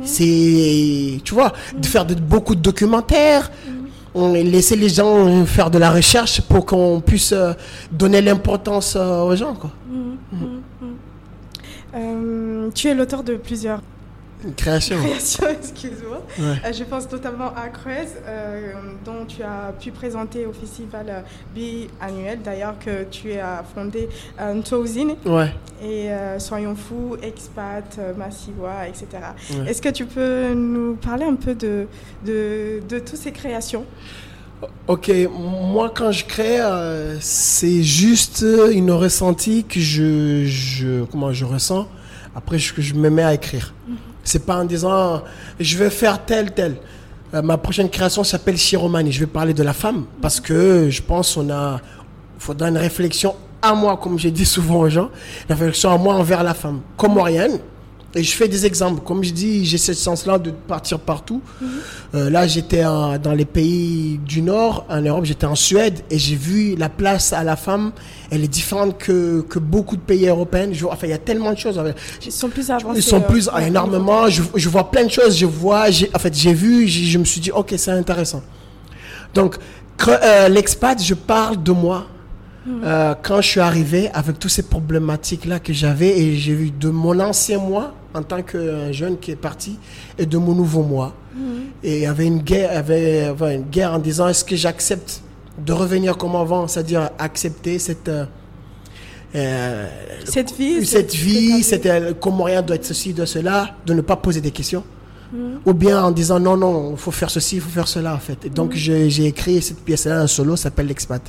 C'est, 0.03 1.20
tu 1.24 1.35
vois, 1.35 1.53
de 1.76 1.87
faire 1.87 2.05
beaucoup 2.05 2.55
de 2.55 2.61
documentaires, 2.61 3.51
on- 3.68 3.74
laisser 4.15 4.77
les 4.77 4.89
gens 4.89 5.45
faire 5.45 5.71
de 5.71 5.79
la 5.79 5.91
recherche 5.91 6.41
pour 6.43 6.65
qu'on 6.67 7.01
puisse 7.01 7.33
euh, 7.33 7.53
donner 7.91 8.21
l'importance 8.21 8.97
euh, 8.97 9.23
aux 9.23 9.37
gens, 9.37 9.55
quoi. 9.55 9.71
Euh, 11.97 12.71
tu 12.75 12.89
es 12.89 12.95
l'auteur 12.95 13.23
de 13.23 13.37
plusieurs 13.37 13.81
Création. 14.57 14.97
créations, 14.99 15.47
excuse-moi. 15.61 16.22
Ouais. 16.38 16.57
Euh, 16.66 16.72
je 16.72 16.84
pense 16.84 17.11
notamment 17.11 17.49
à 17.55 17.68
Creuse, 17.68 18.12
euh, 18.26 18.72
dont 19.05 19.24
tu 19.26 19.42
as 19.42 19.72
pu 19.80 19.90
présenter 19.90 20.47
au 20.47 20.53
festival 20.53 21.24
biannuel, 21.55 22.40
d'ailleurs 22.42 22.78
que 22.78 23.05
tu 23.05 23.32
as 23.34 23.64
fondé 23.74 24.09
euh, 24.40 24.55
Ntouzine 24.55 25.14
Ouais. 25.26 25.53
et 25.82 26.11
euh, 26.11 26.38
Soyons 26.38 26.74
Fous, 26.76 27.16
Expat, 27.22 27.97
euh, 27.99 28.14
Massiwa, 28.14 28.88
etc. 28.88 29.07
Ouais. 29.51 29.70
Est-ce 29.70 29.80
que 29.82 29.88
tu 29.88 30.07
peux 30.07 30.53
nous 30.55 30.97
parler 30.97 31.24
un 31.24 31.36
peu 31.36 31.55
de, 31.55 31.86
de, 32.26 32.80
de 32.88 32.99
toutes 32.99 33.16
ces 33.16 33.32
créations? 33.32 33.84
Ok, 34.88 35.11
moi 35.30 35.92
quand 35.95 36.11
je 36.12 36.24
crée, 36.24 36.61
euh, 36.61 37.16
c'est 37.20 37.82
juste 37.82 38.45
une 38.72 38.90
ressenti 38.92 39.64
que 39.64 39.78
je, 39.80 40.45
je, 40.47 41.05
comment 41.05 41.32
je 41.32 41.45
ressens. 41.45 41.86
Après, 42.36 42.57
que 42.59 42.82
je 42.82 42.95
me 42.95 43.11
mets 43.11 43.22
à 43.22 43.32
écrire. 43.34 43.74
C'est 44.25 44.45
pas 44.45 44.57
en 44.57 44.64
disant 44.64 45.22
je 45.61 45.79
vais 45.79 45.91
faire 45.91 46.25
tel 46.25 46.53
tel. 46.53 46.77
Euh, 47.35 47.43
ma 47.43 47.57
prochaine 47.59 47.89
création 47.89 48.25
s'appelle 48.25 48.57
Chiromanie. 48.57 49.12
Je 49.12 49.20
vais 49.20 49.27
parler 49.27 49.55
de 49.55 49.62
la 49.62 49.72
femme 49.72 50.07
parce 50.20 50.41
que 50.41 50.89
je 50.91 51.03
pense 51.03 51.37
on 51.37 51.51
a, 51.51 51.81
faudra 52.39 52.68
une 52.68 52.79
réflexion 52.79 53.35
à 53.61 53.75
moi, 53.75 53.97
comme 53.97 54.18
j'ai 54.18 54.31
dit 54.31 54.45
souvent 54.45 54.81
aux 54.81 54.89
gens, 54.89 55.11
une 55.49 55.55
réflexion 55.55 55.91
à 55.91 55.97
moi 55.97 56.14
envers 56.14 56.43
la 56.43 56.55
femme, 56.55 56.81
comorienne. 56.97 57.59
Et 58.17 58.23
je 58.23 58.37
fais 58.37 58.47
des 58.47 58.65
exemples. 58.65 59.03
Comme 59.03 59.25
je 59.25 59.33
dis, 59.33 59.65
j'ai 59.65 59.79
cette 59.79 59.99
chance-là 59.99 60.39
de 60.39 60.51
partir 60.51 61.01
partout. 61.01 61.41
Euh, 62.15 62.31
là, 62.31 62.47
j'étais 62.47 62.83
dans 62.83 63.35
les 63.37 63.45
pays 63.45 64.21
du 64.25 64.41
Nord, 64.41 64.87
en 64.89 65.01
Europe, 65.01 65.25
j'étais 65.25 65.47
en 65.47 65.57
Suède 65.57 66.01
et 66.11 66.19
j'ai 66.19 66.37
vu 66.37 66.77
la 66.77 66.89
place 66.89 67.33
à 67.33 67.43
la 67.43 67.57
femme. 67.57 67.93
Elle 68.31 68.45
est 68.45 68.49
différente 68.49 68.99
que, 68.99 69.41
que 69.43 69.59
beaucoup 69.59 69.97
de 69.97 70.01
pays 70.01 70.29
européens. 70.29 70.69
Je 70.73 70.87
enfin, 70.87 71.09
il 71.09 71.11
y 71.11 71.15
a 71.15 71.19
tellement 71.19 71.53
de 71.53 71.59
choses. 71.59 71.81
Ils 72.25 72.31
sont 72.31 72.49
plus 72.49 72.71
avancés. 72.71 73.01
Ils 73.01 73.03
sont 73.03 73.17
euh, 73.17 73.21
plus 73.21 73.49
au 73.49 73.55
niveau 73.55 73.67
énormément. 73.67 74.29
Je, 74.29 74.43
je 74.55 74.69
vois 74.69 74.91
plein 74.91 75.05
de 75.05 75.11
choses. 75.11 75.37
Je 75.37 75.47
vois, 75.47 75.91
j'ai, 75.91 76.09
en 76.15 76.19
fait, 76.19 76.35
j'ai 76.35 76.55
vu, 76.55 76.87
je 76.87 77.19
me 77.19 77.25
suis 77.25 77.41
dit, 77.41 77.51
ok, 77.51 77.75
c'est 77.77 77.91
intéressant. 77.91 78.43
Donc, 79.35 79.57
euh, 80.07 80.49
l'expat, 80.49 81.03
je 81.03 81.15
parle 81.15 81.62
de 81.62 81.73
moi. 81.73 82.07
Euh, 82.67 83.15
quand 83.23 83.43
je 83.43 83.49
suis 83.49 83.61
arrivé 83.61 84.11
avec 84.15 84.39
toutes 84.39 84.51
ces 84.51 84.62
problématiques-là 84.62 85.61
que 85.61 85.73
j'avais 85.73 86.19
et 86.19 86.37
j'ai 86.37 86.55
vu 86.55 86.71
de 86.71 86.89
mon 86.89 87.21
ancien 87.21 87.59
moi 87.59 87.93
en 88.15 88.23
tant 88.23 88.43
que 88.43 88.91
jeune 88.91 89.19
qui 89.19 89.33
est 89.33 89.37
parti 89.37 89.79
et 90.19 90.25
de 90.25 90.39
mon 90.39 90.55
nouveau 90.55 90.83
moi. 90.83 91.12
Et 91.83 91.97
il 91.97 92.03
y 92.03 92.07
avait 92.07 92.27
une 92.27 92.39
guerre, 92.39 92.71
il 92.71 92.75
y 92.75 92.79
avait, 92.79 93.29
enfin, 93.29 93.51
une 93.51 93.65
guerre 93.65 93.93
en 93.93 93.99
disant 93.99 94.29
est-ce 94.29 94.45
que 94.45 94.57
j'accepte 94.57 95.21
de 95.59 95.73
revenir 95.73 96.17
comme 96.17 96.37
avant, 96.37 96.67
c'est-à-dire 96.69 97.11
accepter 97.19 97.79
cette 97.79 98.09
euh, 98.09 98.25
euh, 99.35 99.89
Cette 100.25 100.53
vie. 100.57 100.87
cette 100.87 101.15
vie, 101.15 101.62
c'était 101.62 102.01
le 102.01 102.15
Comorien 102.15 102.62
doit 102.62 102.77
être 102.77 102.85
ceci, 102.85 103.12
doit 103.12 103.27
cela, 103.27 103.77
de 103.85 103.95
ne 103.95 104.01
pas 104.01 104.17
poser 104.17 104.41
des 104.41 104.53
questions. 104.53 104.85
Ou 105.67 105.75
bien 105.75 106.01
en 106.01 106.12
disant 106.12 106.39
non, 106.39 106.57
non, 106.57 106.93
il 106.93 106.97
faut 106.97 107.11
faire 107.11 107.29
ceci, 107.29 107.57
il 107.57 107.61
faut 107.61 107.69
faire 107.71 107.89
cela 107.89 108.15
en 108.15 108.19
fait. 108.19 108.45
Et 108.45 108.51
donc 108.51 108.73
j'ai 108.75 109.11
j'ai 109.11 109.27
écrit 109.27 109.61
cette 109.61 109.81
pièce-là, 109.81 110.21
un 110.21 110.29
solo, 110.29 110.55
s'appelle 110.55 110.87
L'expat. 110.87 111.21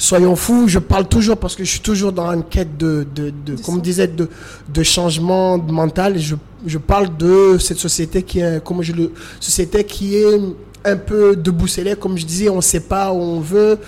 Soyons 0.00 0.34
fous, 0.34 0.66
je 0.66 0.78
parle 0.78 1.06
toujours 1.06 1.36
parce 1.36 1.54
que 1.54 1.62
je 1.62 1.72
suis 1.72 1.80
toujours 1.80 2.10
dans 2.10 2.32
une 2.32 2.42
quête 2.42 2.78
de, 2.78 3.06
de, 3.14 3.30
comme 3.56 3.74
sens. 3.74 3.82
disait, 3.82 4.06
de, 4.08 4.30
de 4.72 4.82
changement 4.82 5.58
mental. 5.58 6.18
Je, 6.18 6.36
je 6.66 6.78
parle 6.78 7.14
de 7.18 7.58
cette 7.58 7.76
société 7.76 8.22
qui 8.22 8.40
est, 8.40 8.64
comme 8.64 8.80
je 8.80 8.94
le, 8.94 9.12
société 9.40 9.84
qui 9.84 10.16
est 10.16 10.40
un 10.86 10.96
peu 10.96 11.36
debousselée, 11.36 11.96
comme 11.96 12.16
je 12.16 12.24
disais, 12.24 12.48
on 12.48 12.56
ne 12.56 12.60
sait 12.62 12.80
pas 12.80 13.12
où 13.12 13.18
on 13.18 13.40
veut. 13.40 13.78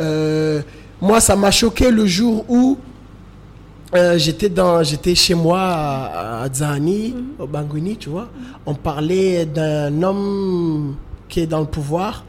Euh, 0.00 0.60
moi, 1.00 1.18
ça 1.18 1.34
m'a 1.34 1.50
choqué 1.50 1.90
le 1.90 2.04
jour 2.04 2.44
où 2.46 2.76
euh, 3.94 4.18
j'étais 4.18 4.50
dans 4.50 4.82
j'étais 4.82 5.14
chez 5.14 5.34
moi 5.34 5.60
à, 5.62 6.42
à 6.42 6.52
Zani 6.52 7.14
au 7.38 7.46
Bangui 7.46 7.96
tu 7.96 8.08
vois 8.08 8.28
on 8.66 8.74
parlait 8.74 9.46
d'un 9.46 10.02
homme 10.02 10.96
qui 11.28 11.40
est 11.40 11.46
dans 11.46 11.60
le 11.60 11.66
pouvoir 11.66 12.24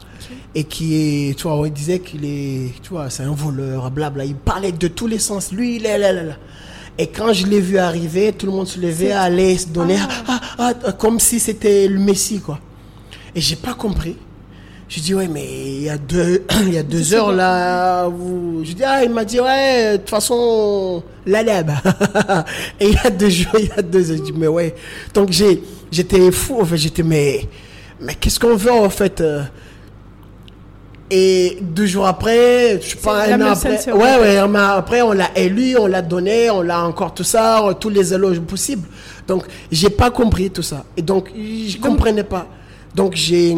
et 0.56 0.64
qui 0.64 0.94
est 1.28 1.34
tu 1.36 1.42
vois 1.42 1.56
on 1.56 1.66
disait 1.66 1.98
qu'il 1.98 2.24
est 2.24 2.72
tu 2.82 2.88
vois 2.88 3.10
c'est 3.10 3.22
un 3.22 3.34
voleur 3.34 3.90
blabla 3.90 4.24
il 4.24 4.34
parlait 4.34 4.72
de 4.72 4.88
tous 4.88 5.06
les 5.06 5.18
sens. 5.18 5.52
Lui 5.52 5.76
il 5.76 5.84
est 5.86 5.98
là 5.98 6.12
là 6.14 6.22
là. 6.22 6.36
Et 6.98 7.08
quand 7.08 7.34
je 7.34 7.46
l'ai 7.46 7.60
vu 7.60 7.76
arriver 7.76 8.32
tout 8.32 8.46
le 8.46 8.52
monde 8.52 8.66
se 8.66 8.80
levait 8.80 9.12
allait 9.12 9.58
se 9.58 9.68
donner 9.68 9.98
ah, 10.26 10.40
ah, 10.58 10.72
ah, 10.82 10.92
comme 10.92 11.20
si 11.20 11.38
c'était 11.40 11.86
le 11.86 11.98
messie 11.98 12.40
quoi. 12.40 12.58
Et 13.34 13.40
j'ai 13.42 13.56
pas 13.56 13.74
compris. 13.74 14.16
Je 14.88 15.00
dis 15.00 15.12
ouais 15.14 15.28
mais 15.28 15.44
il 15.44 15.82
y 15.82 15.90
a 15.90 15.98
deux 15.98 16.46
il 16.62 16.72
y 16.72 16.78
a 16.78 16.82
deux 16.82 17.12
heures 17.12 17.32
là 17.32 18.10
je 18.64 18.72
dis 18.72 18.82
ah 18.82 19.04
il 19.04 19.10
m'a 19.10 19.26
dit 19.26 19.38
ouais 19.38 19.92
de 19.92 19.96
toute 19.98 20.08
façon 20.08 21.02
la 21.26 21.42
lèbe. 21.42 21.72
Et 22.80 22.88
il 22.88 22.94
y 22.94 23.06
a 23.06 23.10
deux 23.10 23.28
jours 23.28 23.56
il 23.58 23.66
y 23.66 23.72
a 23.72 23.82
deux 23.82 24.10
heures 24.10 24.16
je 24.16 24.22
dis 24.22 24.32
mais 24.32 24.48
ouais. 24.48 24.74
Donc 25.12 25.32
j'ai 25.32 25.62
j'étais 25.92 26.32
fou 26.32 26.62
en 26.62 26.64
fait 26.64 26.78
j'étais 26.78 27.02
mais 27.02 27.46
mais 28.00 28.14
qu'est-ce 28.14 28.40
qu'on 28.40 28.56
veut 28.56 28.72
en 28.72 28.88
fait 28.88 29.20
euh? 29.20 29.42
Et 31.10 31.58
deux 31.60 31.86
jours 31.86 32.06
après, 32.06 32.80
je 32.80 32.90
sais 32.90 32.96
pas, 32.96 33.26
un 33.26 33.40
an 33.40 33.52
après, 33.52 33.92
ouais, 33.92 34.18
ouais, 34.20 34.38
après, 34.58 35.02
on 35.02 35.12
l'a 35.12 35.30
élu, 35.36 35.76
on 35.78 35.86
l'a 35.86 36.02
donné, 36.02 36.50
on 36.50 36.62
l'a 36.62 36.84
encore 36.84 37.14
tout 37.14 37.24
ça, 37.24 37.64
euh, 37.64 37.72
tous 37.74 37.88
les 37.88 38.12
éloges 38.12 38.40
possibles. 38.40 38.88
Donc, 39.26 39.44
j'ai 39.70 39.90
pas 39.90 40.10
compris 40.10 40.50
tout 40.50 40.62
ça. 40.62 40.84
Et 40.96 41.02
donc, 41.02 41.30
je 41.36 41.76
comprenais 41.78 42.24
pas. 42.24 42.46
Donc, 42.94 43.14
j'ai, 43.14 43.54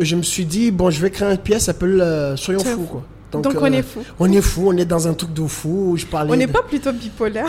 je 0.00 0.16
me 0.16 0.22
suis 0.22 0.44
dit, 0.44 0.70
bon, 0.70 0.90
je 0.90 1.00
vais 1.00 1.10
créer 1.10 1.30
une 1.32 1.38
pièce, 1.38 1.64
s'appelle 1.64 2.00
euh, 2.00 2.36
Soyons 2.36 2.60
fous, 2.60 2.86
quoi. 2.90 3.02
Donc, 3.32 3.46
on 3.60 3.66
est 3.66 3.82
fou. 3.82 4.00
On 4.18 4.32
est 4.32 4.40
fou, 4.40 4.68
on 4.68 4.76
est 4.76 4.84
dans 4.84 5.08
un 5.08 5.14
truc 5.14 5.32
de 5.32 5.46
fou. 5.46 5.90
où 5.92 5.96
Je 5.96 6.06
parlais. 6.06 6.32
On 6.32 6.36
n'est 6.36 6.46
de- 6.46 6.52
pas 6.52 6.62
plutôt 6.62 6.92
bipolaire. 6.92 7.48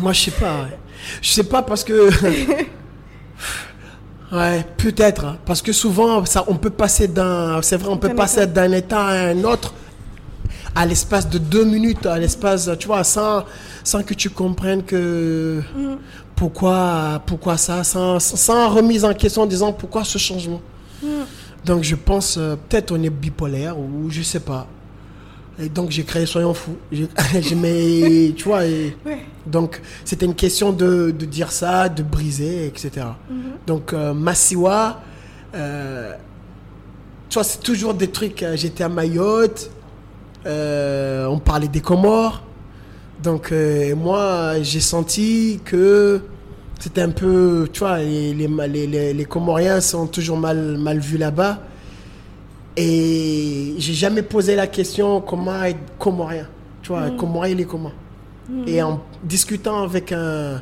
Moi, 0.00 0.12
je 0.12 0.20
sais 0.20 0.30
pas. 0.30 0.68
Je 1.20 1.30
sais 1.30 1.44
pas 1.44 1.62
parce 1.62 1.82
que. 1.82 2.10
Ouais, 4.34 4.66
peut-être. 4.76 5.24
hein, 5.24 5.36
Parce 5.46 5.62
que 5.62 5.72
souvent, 5.72 6.24
ça, 6.24 6.44
on 6.48 6.56
peut 6.56 6.70
passer 6.70 7.06
d'un, 7.08 7.60
c'est 7.62 7.76
vrai, 7.76 7.88
on 7.90 7.96
peut 7.98 8.14
passer 8.14 8.42
état. 8.42 8.46
d'un 8.46 8.72
état 8.72 9.00
à 9.06 9.28
un 9.28 9.44
autre 9.44 9.72
à 10.76 10.84
l'espace 10.86 11.28
de 11.28 11.38
deux 11.38 11.64
minutes, 11.64 12.04
à 12.04 12.18
l'espace, 12.18 12.68
tu 12.80 12.88
vois, 12.88 13.04
sans, 13.04 13.44
sans 13.84 14.02
que 14.02 14.12
tu 14.12 14.28
comprennes 14.30 14.82
que 14.82 15.62
Mm. 15.76 15.94
pourquoi, 16.34 17.22
pourquoi 17.26 17.56
ça, 17.56 17.84
sans, 17.84 18.18
sans 18.18 18.68
remise 18.70 19.04
en 19.04 19.14
question 19.14 19.42
en 19.42 19.46
disant 19.46 19.72
pourquoi 19.72 20.02
ce 20.02 20.18
changement. 20.18 20.60
Mm. 21.00 21.06
Donc 21.64 21.84
je 21.84 21.94
pense, 21.94 22.36
euh, 22.38 22.56
peut-être 22.68 22.90
on 22.90 23.00
est 23.02 23.08
bipolaire 23.10 23.78
ou 23.78 24.10
je 24.10 24.22
sais 24.22 24.40
pas. 24.40 24.66
Et 25.58 25.68
donc 25.68 25.90
j'ai 25.90 26.02
créé 26.04 26.26
Soyons 26.26 26.52
Fous. 26.54 26.76
Mis- 26.90 28.34
tu 28.36 28.44
vois, 28.44 28.64
et- 28.64 28.96
Ouais. 29.06 29.18
donc 29.46 29.80
c'était 30.04 30.26
une 30.26 30.34
question 30.34 30.72
de, 30.72 31.10
de 31.16 31.24
dire 31.26 31.52
ça, 31.52 31.88
de 31.88 32.02
briser, 32.02 32.66
etc. 32.66 33.06
Mhm. 33.30 33.36
Donc 33.66 33.92
euh, 33.92 34.12
Massiwa, 34.14 35.00
euh, 35.54 36.12
tu 37.28 37.34
vois, 37.34 37.44
c'est 37.44 37.60
toujours 37.60 37.94
des 37.94 38.08
trucs. 38.08 38.42
euh, 38.42 38.56
J'étais 38.56 38.82
à 38.84 38.88
Mayotte, 38.88 39.70
euh, 40.46 41.26
on 41.26 41.38
parlait 41.38 41.68
des 41.68 41.80
Comores. 41.80 42.42
Donc 43.22 43.52
moi, 43.96 44.60
j'ai 44.62 44.80
senti 44.80 45.60
que 45.64 46.20
c'était 46.78 47.00
un 47.00 47.10
peu, 47.10 47.68
tu 47.72 47.78
vois, 47.80 47.98
les, 47.98 48.34
les, 48.34 48.48
les, 48.68 48.86
les- 48.86 49.14
les 49.14 49.24
Comoriens 49.24 49.80
sont 49.80 50.06
toujours 50.08 50.36
mal, 50.36 50.76
mal 50.76 50.98
vus 50.98 51.16
là-bas. 51.16 51.60
Et 52.76 53.74
j'ai 53.78 53.94
jamais 53.94 54.22
posé 54.22 54.56
la 54.56 54.66
question 54.66 55.20
comment 55.20 55.62
être 55.62 55.78
Comorien? 55.98 56.46
Tu 56.82 56.88
vois, 56.88 57.10
Comorien, 57.10 57.52
il 57.54 57.60
est 57.60 57.64
comment? 57.64 57.92
Et 58.66 58.82
en 58.82 59.00
discutant 59.22 59.82
avec, 59.84 60.12
un, 60.12 60.60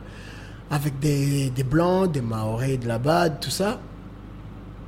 avec 0.70 0.98
des, 1.00 1.50
des 1.50 1.64
Blancs, 1.64 2.12
des 2.12 2.20
Maoris 2.20 2.78
de 2.78 2.86
là-bas, 2.86 3.30
tout 3.30 3.50
ça, 3.50 3.80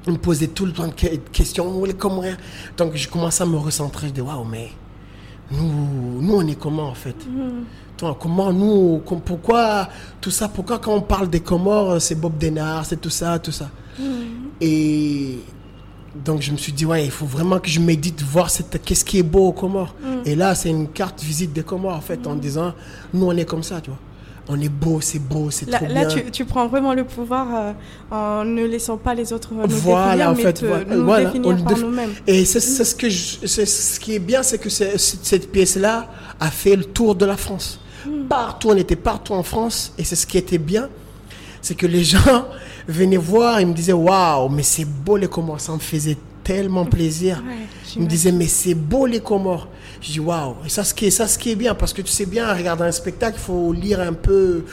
ils 0.06 0.12
me 0.12 0.18
posaient 0.18 0.48
tout 0.48 0.66
le 0.66 0.72
temps 0.72 0.86
de 0.86 0.92
que- 0.92 1.10
de 1.10 1.28
questions. 1.32 1.66
Où 1.80 1.86
Comoriens 1.94 2.36
Donc 2.76 2.94
je 2.94 3.08
commençais 3.08 3.42
à 3.42 3.46
me 3.46 3.56
recentrer. 3.56 4.08
Je 4.08 4.12
dis, 4.12 4.20
waouh, 4.20 4.44
mais 4.44 4.68
nous, 5.50 6.20
nous, 6.20 6.34
on 6.34 6.46
est 6.46 6.54
comment 6.58 6.88
en 6.88 6.94
fait? 6.94 7.16
Toi, 7.96 8.16
Comment 8.20 8.52
nous, 8.52 9.00
pourquoi 9.24 9.88
tout 10.20 10.30
ça 10.30 10.48
Pourquoi 10.48 10.78
quand 10.78 10.94
on 10.94 11.00
parle 11.00 11.28
des 11.30 11.40
Comores, 11.40 12.00
c'est 12.02 12.16
Bob 12.16 12.36
Denard, 12.38 12.84
c'est 12.84 13.00
tout 13.00 13.10
ça, 13.10 13.38
tout 13.38 13.52
ça? 13.52 13.70
Et 14.60 15.38
donc 16.24 16.42
je 16.42 16.52
me 16.52 16.56
suis 16.56 16.72
dit, 16.72 16.84
ouais, 16.86 17.04
il 17.04 17.10
faut 17.10 17.26
vraiment 17.26 17.58
que 17.58 17.68
je 17.68 17.80
médite, 17.80 18.22
voir 18.22 18.50
cette- 18.50 18.80
qu'est-ce 18.84 19.04
qui 19.04 19.18
est 19.18 19.22
beau 19.22 19.48
aux 19.48 19.52
Comores. 19.52 19.94
Et 20.24 20.34
là, 20.36 20.54
c'est 20.54 20.70
une 20.70 20.88
carte 20.88 21.22
visite 21.22 21.52
des 21.52 21.62
Comores, 21.62 21.96
en 21.96 22.00
fait, 22.00 22.26
en 22.26 22.34
disant, 22.34 22.72
nous, 23.12 23.26
on 23.26 23.36
est 23.36 23.44
comme 23.44 23.62
ça, 23.62 23.80
tu 23.80 23.90
vois. 23.90 23.98
On 24.46 24.60
est 24.60 24.68
beau, 24.68 25.00
c'est 25.00 25.18
beau, 25.18 25.50
c'est 25.50 25.70
Là, 25.70 25.78
trop 25.78 25.86
là, 25.86 26.04
bien. 26.04 26.08
tu, 26.08 26.30
tu 26.30 26.44
prends 26.44 26.68
vraiment 26.68 26.92
le 26.92 27.04
pouvoir 27.04 27.46
euh, 27.54 27.72
en 28.10 28.44
ne 28.44 28.62
laissant 28.66 28.98
pas 28.98 29.14
les 29.14 29.32
autres 29.32 29.54
nous 29.54 29.66
Voilà, 29.68 30.04
définir, 30.10 30.28
en 30.28 30.34
mais 30.34 30.42
fait, 30.42 30.52
te- 30.52 30.66
voilà, 30.66 30.84
nous 30.96 31.04
voilà, 31.04 31.24
définir 31.24 31.48
on 31.48 31.62
par 31.62 31.72
déf- 31.72 31.80
nous-mêmes. 31.80 32.10
Et 32.26 32.44
c'est 32.44 32.60
c'est 32.60 32.84
ce 32.84 32.94
que 32.94 33.08
je- 33.08 33.46
ce 33.46 33.98
qui 34.00 34.14
est 34.14 34.18
bien, 34.18 34.42
c'est 34.42 34.58
que 34.58 34.68
cette 34.68 35.50
pièce-là 35.50 36.10
a 36.38 36.50
fait 36.50 36.76
le 36.76 36.84
tour 36.84 37.14
de 37.14 37.24
la 37.24 37.38
France. 37.38 37.80
Partout, 38.28 38.68
on 38.70 38.76
était 38.76 38.96
partout 38.96 39.32
en 39.32 39.42
France, 39.42 39.94
et 39.96 40.04
c'est 40.04 40.14
ce 40.16 40.26
qui 40.26 40.36
était 40.36 40.58
bien, 40.58 40.90
c'est 41.64 41.74
que 41.74 41.86
les 41.86 42.04
gens 42.04 42.46
venaient 42.88 43.16
voir, 43.16 43.58
ils 43.60 43.66
me 43.66 43.72
disaient 43.72 43.94
waouh, 43.94 44.50
mais 44.50 44.62
c'est 44.62 44.84
beau 44.84 45.16
les 45.16 45.28
Comores, 45.28 45.60
ça 45.60 45.72
me 45.72 45.78
faisait 45.78 46.18
tellement 46.42 46.84
plaisir. 46.84 47.42
Ouais, 47.46 47.66
Ils 47.96 48.02
me 48.02 48.06
disaient 48.06 48.32
mais 48.32 48.46
c'est 48.46 48.74
beau 48.74 49.06
les 49.06 49.20
Comores. 49.20 49.68
Je 50.02 50.12
dis 50.12 50.20
waouh, 50.20 50.56
et 50.66 50.68
ça 50.68 50.84
ce 50.84 50.92
qui 50.92 51.06
est 51.06 51.10
ça 51.10 51.26
ce 51.26 51.38
qui 51.38 51.52
est 51.52 51.56
bien 51.56 51.74
parce 51.74 51.94
que 51.94 52.02
tu 52.02 52.12
sais 52.12 52.26
bien, 52.26 52.52
en 52.52 52.54
regardant 52.54 52.84
un 52.84 52.92
spectacle, 52.92 53.38
il 53.38 53.44
faut 53.44 53.72
lire 53.72 54.00
un 54.00 54.12
peu 54.12 54.64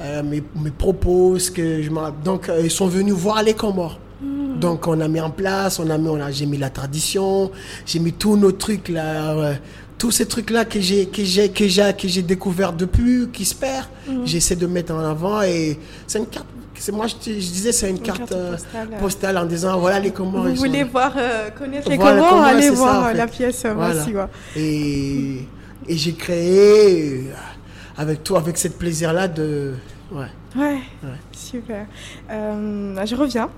euh, 0.00 0.22
mes, 0.22 0.42
mes 0.56 0.70
propos, 0.70 1.38
ce 1.38 1.50
que 1.50 1.82
je 1.82 1.90
donc 2.24 2.48
euh, 2.48 2.62
ils 2.64 2.70
sont 2.70 2.86
venus 2.86 3.14
voir 3.14 3.42
les 3.42 3.54
Comores. 3.54 3.98
Donc 4.62 4.86
on 4.86 5.00
a 5.00 5.08
mis 5.08 5.20
en 5.20 5.30
place, 5.30 5.80
on 5.80 5.90
a 5.90 5.98
mis, 5.98 6.08
on 6.08 6.20
a, 6.20 6.30
j'ai 6.30 6.46
mis 6.46 6.56
la 6.56 6.70
tradition, 6.70 7.50
j'ai 7.84 7.98
mis 7.98 8.12
tous 8.12 8.36
nos 8.36 8.52
trucs 8.52 8.88
là, 8.88 9.32
euh, 9.32 9.54
tous 10.02 10.10
ces 10.10 10.26
trucs 10.26 10.50
là 10.50 10.64
que 10.64 10.80
j'ai 10.80 11.06
que 11.06 11.22
j'ai 11.22 11.48
que 11.48 11.68
j'ai 11.68 11.92
que 11.92 12.08
j'ai 12.08 12.22
découvert 12.22 12.72
depuis, 12.72 13.28
qui 13.32 13.44
se 13.44 13.54
perd, 13.54 13.86
j'essaie 14.24 14.56
de 14.56 14.66
mettre 14.66 14.92
en 14.92 14.98
avant 14.98 15.42
et 15.42 15.78
c'est 16.08 16.18
une 16.18 16.26
carte. 16.26 16.46
C'est 16.74 16.90
moi 16.90 17.06
je, 17.06 17.14
je 17.30 17.38
disais 17.38 17.70
c'est 17.70 17.88
une, 17.88 18.00
carte, 18.00 18.18
carte 18.18 18.32
euh, 18.32 18.50
postale, 18.56 18.88
euh. 18.92 18.98
postale 18.98 19.38
en 19.38 19.44
disant 19.44 19.78
voilà 19.78 20.00
les 20.00 20.10
Comores. 20.10 20.42
Vous 20.48 20.56
sont 20.56 20.66
voulez 20.66 20.80
là. 20.80 20.88
voir, 20.90 21.12
euh, 21.16 21.50
connaître 21.56 21.88
les 21.88 21.96
Voilà, 21.96 22.16
comment, 22.16 22.30
comment, 22.30 22.42
allez 22.42 22.62
c'est 22.62 22.68
ça, 22.70 22.74
voir 22.74 22.96
en 23.00 23.04
euh, 23.04 23.10
fait. 23.12 23.18
la 23.18 23.26
pièce 23.28 23.62
euh, 23.64 23.74
Voilà. 23.74 23.94
Massiwa. 23.94 24.30
Et, 24.56 25.46
et 25.86 25.96
j'ai 25.96 26.14
créé 26.14 27.24
avec 27.96 28.24
toi, 28.24 28.38
avec 28.38 28.58
cette 28.58 28.78
plaisir-là 28.78 29.28
de. 29.28 29.74
Ouais. 30.10 30.26
Ouais, 30.56 30.80
super. 31.32 31.86
Euh, 32.30 33.06
je 33.06 33.14
reviens. 33.16 33.48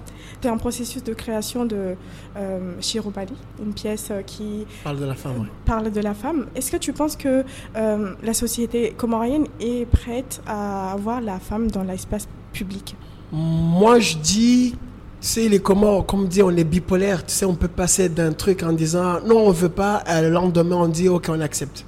Tu 0.41 0.49
es 0.49 0.51
en 0.51 0.59
processus 0.59 1.03
de 1.03 1.15
création 1.15 1.65
de 1.65 1.95
euh, 2.37 2.75
Shirobali, 2.81 3.33
une 3.61 3.73
pièce 3.73 4.09
euh, 4.11 4.23
qui 4.23 4.67
Parle 4.83 5.01
de 5.01 5.05
la 5.05 5.15
femme, 5.15 5.41
ouais. 5.41 5.49
parle 5.65 5.91
de 5.91 6.01
la 6.01 6.15
femme. 6.15 6.47
Est-ce 6.55 6.71
que 6.71 6.77
tu 6.77 6.93
penses 6.93 7.17
que 7.17 7.45
euh, 7.77 8.15
la 8.23 8.35
société 8.35 8.95
comorienne 8.97 9.47
est 9.61 9.87
prête 9.87 10.43
à 10.47 10.93
avoir 10.93 11.21
la 11.21 11.39
femme 11.39 11.71
dans 11.71 11.83
l'espace 11.83 12.29
public? 12.53 12.95
Moi, 13.33 13.99
je 13.99 14.17
dis, 14.19 14.75
sais, 15.21 15.49
les 15.49 15.59
Comores, 15.59 16.07
comme 16.07 16.29
dit, 16.29 16.43
on 16.43 16.51
est 16.51 16.65
bipolaire. 16.65 17.25
Tu 17.25 17.33
sais, 17.33 17.45
on 17.45 17.55
peut 17.55 17.69
passer 17.69 18.09
d'un 18.09 18.33
truc 18.33 18.63
en 18.63 18.73
disant 18.73 19.21
non, 19.27 19.47
on 19.47 19.51
veut 19.51 19.69
pas, 19.69 20.03
et 20.07 20.21
le 20.23 20.29
lendemain, 20.29 20.77
on 20.77 20.89
dit 20.89 21.09
ok, 21.09 21.27
on 21.31 21.41
accepte. 21.41 21.85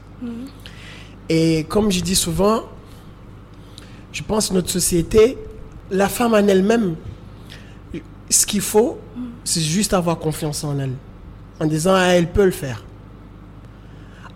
Et 1.28 1.64
comme 1.68 1.90
je 1.90 2.00
dis 2.00 2.14
souvent, 2.14 2.62
je 4.12 4.22
pense 4.22 4.48
que 4.48 4.54
notre 4.54 4.70
société, 4.70 5.36
la 5.90 6.08
femme 6.08 6.34
en 6.34 6.38
elle-même, 6.46 6.94
ce 8.30 8.46
qu'il 8.46 8.60
faut, 8.60 8.98
c'est 9.44 9.60
juste 9.60 9.94
avoir 9.94 10.18
confiance 10.18 10.64
en 10.64 10.78
elle. 10.78 10.92
En 11.60 11.66
disant, 11.66 11.92
ah, 11.94 12.08
elle 12.14 12.30
peut 12.30 12.44
le 12.44 12.50
faire. 12.50 12.84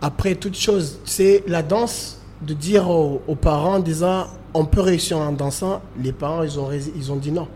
Après 0.03 0.35
toute 0.35 0.57
chose, 0.57 0.99
c'est 1.05 1.45
la 1.47 1.63
danse, 1.63 2.19
de 2.43 2.55
dire 2.55 2.89
aux, 2.89 3.21
aux 3.29 3.35
parents, 3.35 3.75
en 3.75 3.81
disant, 3.81 4.27
on 4.55 4.65
peut 4.65 4.81
réussir 4.81 5.19
en 5.19 5.33
dansant, 5.33 5.83
les 6.03 6.13
parents, 6.13 6.43
ils 6.43 6.59
ont, 6.59 6.71
ils 6.97 7.13
ont 7.13 7.17
dit 7.17 7.31
non. 7.33 7.47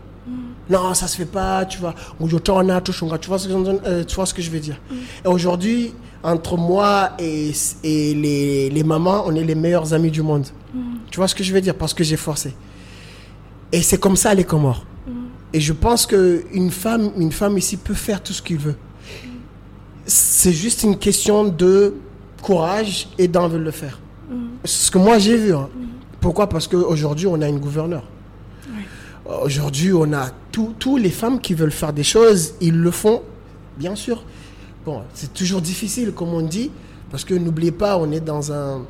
Non, 0.69 0.93
ça 0.95 1.07
se 1.07 1.17
fait 1.17 1.25
pas, 1.25 1.65
tu 1.65 1.79
vois. 1.79 1.93
Tu 2.19 2.25
vois 2.27 3.37
ce 3.39 3.47
que, 3.47 3.53
je- 3.53 4.03
tu 4.03 4.15
vois 4.15 4.25
ce 4.25 4.33
que 4.33 4.41
je 4.41 4.49
veux 4.49 4.59
dire. 4.59 4.79
Et 5.23 5.27
aujourd'hui, 5.27 5.93
entre 6.25 6.57
moi 6.57 7.11
et, 7.19 7.51
et 7.83 8.13
les, 8.15 8.69
les 8.71 8.83
mamans, 8.83 9.23
on 9.27 9.35
est 9.35 9.43
les 9.43 9.55
meilleurs 9.55 9.93
amis 9.93 10.09
du 10.11 10.21
monde. 10.23 10.47
Tu 11.11 11.17
vois 11.17 11.27
ce 11.27 11.35
que 11.35 11.43
je 11.43 11.53
veux 11.53 11.61
dire? 11.61 11.75
Parce 11.75 11.93
que 11.93 12.03
j'ai 12.03 12.17
forcé. 12.17 12.53
Et 13.71 13.81
c'est 13.81 13.99
comme 13.99 14.15
ça 14.15 14.33
les 14.33 14.43
Comores. 14.43 14.85
Et 15.53 15.61
je 15.61 15.71
pense 15.71 16.05
qu'une 16.05 16.71
femme, 16.71 17.11
une 17.17 17.31
femme 17.31 17.57
ici 17.57 17.77
peut 17.77 17.93
faire 17.93 18.21
tout 18.21 18.33
ce 18.33 18.41
qu'il 18.41 18.57
veut. 18.57 18.75
C'est 20.05 20.51
juste 20.51 20.83
une 20.83 20.97
question 20.97 21.45
de 21.45 21.93
courage 22.41 23.07
et 23.17 23.27
d'envie 23.27 23.57
de 23.57 23.63
le 23.63 23.71
faire. 23.71 23.99
C'est 24.63 24.85
ce 24.87 24.91
que 24.91 24.97
moi 24.97 25.19
j'ai 25.19 25.37
vu. 25.37 25.53
hein. 25.53 25.69
Pourquoi? 26.19 26.49
Parce 26.49 26.67
qu'aujourd'hui, 26.67 27.27
on 27.27 27.39
a 27.41 27.47
une 27.47 27.59
gouverneure. 27.59 28.03
Aujourd'hui, 29.43 29.93
on 29.93 30.11
a 30.13 30.29
tous 30.51 30.73
tous 30.77 30.97
les 30.97 31.09
femmes 31.09 31.39
qui 31.39 31.53
veulent 31.53 31.71
faire 31.71 31.93
des 31.93 32.03
choses, 32.03 32.53
ils 32.61 32.77
le 32.77 32.91
font, 32.91 33.21
bien 33.77 33.95
sûr. 33.95 34.23
Bon, 34.85 35.01
c'est 35.13 35.33
toujours 35.33 35.61
difficile, 35.61 36.11
comme 36.11 36.29
on 36.33 36.41
dit, 36.41 36.69
parce 37.11 37.23
que 37.23 37.33
n'oubliez 37.33 37.71
pas, 37.71 37.97
on 37.97 38.11
est 38.11 38.19
dans 38.19 38.51
un. 38.51 38.83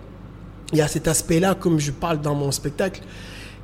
Il 0.72 0.80
y 0.80 0.82
a 0.82 0.88
cet 0.88 1.08
aspect-là, 1.08 1.56
comme 1.56 1.80
je 1.80 1.92
parle 1.92 2.20
dans 2.22 2.36
mon 2.36 2.52
spectacle, 2.52 3.02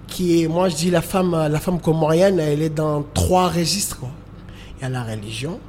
qui 0.08 0.42
est, 0.44 0.48
moi 0.48 0.70
je 0.70 0.76
dis, 0.76 0.92
la 0.92 1.02
femme, 1.02 1.32
la 1.32 1.60
femme 1.60 1.80
comorienne, 1.82 2.40
elle 2.40 2.62
est 2.62 2.70
dans 2.70 3.04
trois 3.14 3.50
registres. 3.50 4.00
quoi. 4.00 4.10
Il 4.80 4.84
y 4.84 4.86
a 4.86 4.90
la 4.90 5.04
religion, 5.04 5.60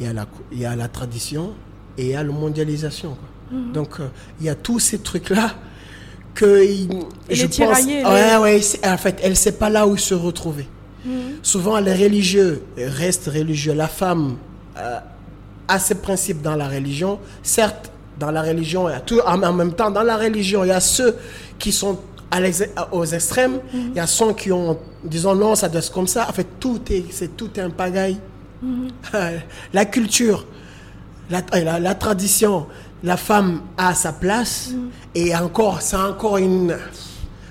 il, 0.00 0.06
y 0.06 0.08
a 0.08 0.12
la, 0.12 0.26
il 0.50 0.58
y 0.60 0.64
a 0.64 0.74
la 0.74 0.88
tradition 0.88 1.52
et 1.98 2.02
il 2.06 2.08
y 2.10 2.14
a 2.14 2.22
la 2.22 2.32
mondialisation. 2.32 3.10
quoi. 3.10 3.28
Donc, 3.72 4.00
euh, 4.00 4.08
il 4.40 4.46
y 4.46 4.48
a 4.48 4.54
tous 4.54 4.78
ces 4.78 4.98
trucs-là 4.98 5.50
que 6.34 6.64
il- 6.64 6.88
je 7.30 7.42
pense, 7.66 7.86
les- 7.86 8.02
ouais, 8.04 8.36
ouais, 8.38 8.60
en 8.86 8.96
fait, 8.96 9.20
elle 9.22 9.36
sait 9.36 9.52
pas 9.52 9.68
là 9.68 9.86
où 9.86 9.96
se 9.98 10.14
retrouver. 10.14 10.66
Souvent, 11.42 11.78
les 11.80 11.92
religieux 11.94 12.62
restent 12.78 13.26
religieux. 13.28 13.74
La 13.74 13.88
femme 13.88 14.36
euh, 14.78 14.98
a 15.68 15.78
ses 15.78 15.96
principes 15.96 16.42
dans 16.42 16.54
la 16.54 16.68
religion. 16.68 17.18
Certes, 17.42 17.90
dans 18.18 18.30
la 18.30 18.42
religion, 18.42 18.88
il 18.88 18.92
y 18.92 18.94
a 18.94 19.00
tout, 19.00 19.20
en, 19.24 19.52
même 19.52 19.72
temps, 19.72 19.90
dans 19.90 20.02
la 20.02 20.16
religion, 20.16 20.64
il 20.64 20.68
y 20.68 20.72
a 20.72 20.80
ceux 20.80 21.16
qui 21.58 21.72
sont 21.72 21.98
à 22.30 22.40
aux 22.92 23.04
extrêmes. 23.04 23.60
Il 23.74 23.94
y 23.94 24.00
a 24.00 24.06
ceux 24.06 24.32
qui 24.32 24.50
ont, 24.52 24.78
disons, 25.04 25.34
non, 25.34 25.54
ça 25.54 25.68
doit 25.68 25.80
être 25.80 25.92
comme 25.92 26.06
ça. 26.06 26.26
En 26.28 26.32
fait, 26.32 26.46
tout 26.58 26.80
est, 26.90 27.04
c'est 27.10 27.36
tout 27.36 27.50
un 27.58 27.70
pagaille. 27.70 28.18
la 29.72 29.84
culture, 29.84 30.46
la, 31.30 31.42
la, 31.52 31.80
la 31.80 31.94
tradition, 31.94 32.66
la 33.02 33.16
femme 33.16 33.60
a 33.76 33.94
sa 33.94 34.12
place. 34.12 34.70
Et 35.14 35.34
encore, 35.34 35.82
c'est 35.82 35.96
encore 35.96 36.38
une. 36.38 36.76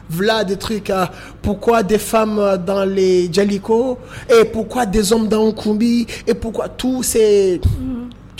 Voilà 0.10 0.44
des 0.44 0.58
trucs. 0.58 0.90
euh, 0.90 1.06
pourquoi 1.42 1.84
des 1.84 1.98
femmes 1.98 2.38
euh, 2.40 2.58
dans 2.58 2.84
les 2.84 3.32
Djaliko 3.32 3.98
Et 4.30 4.44
pourquoi 4.44 4.86
des 4.86 5.14
hommes 5.14 5.28
dans 5.30 5.48
Nkumbi? 5.50 6.06
Et 6.28 6.34
pourquoi 6.34 6.68
tous 6.68 7.04
ces. 7.04 7.62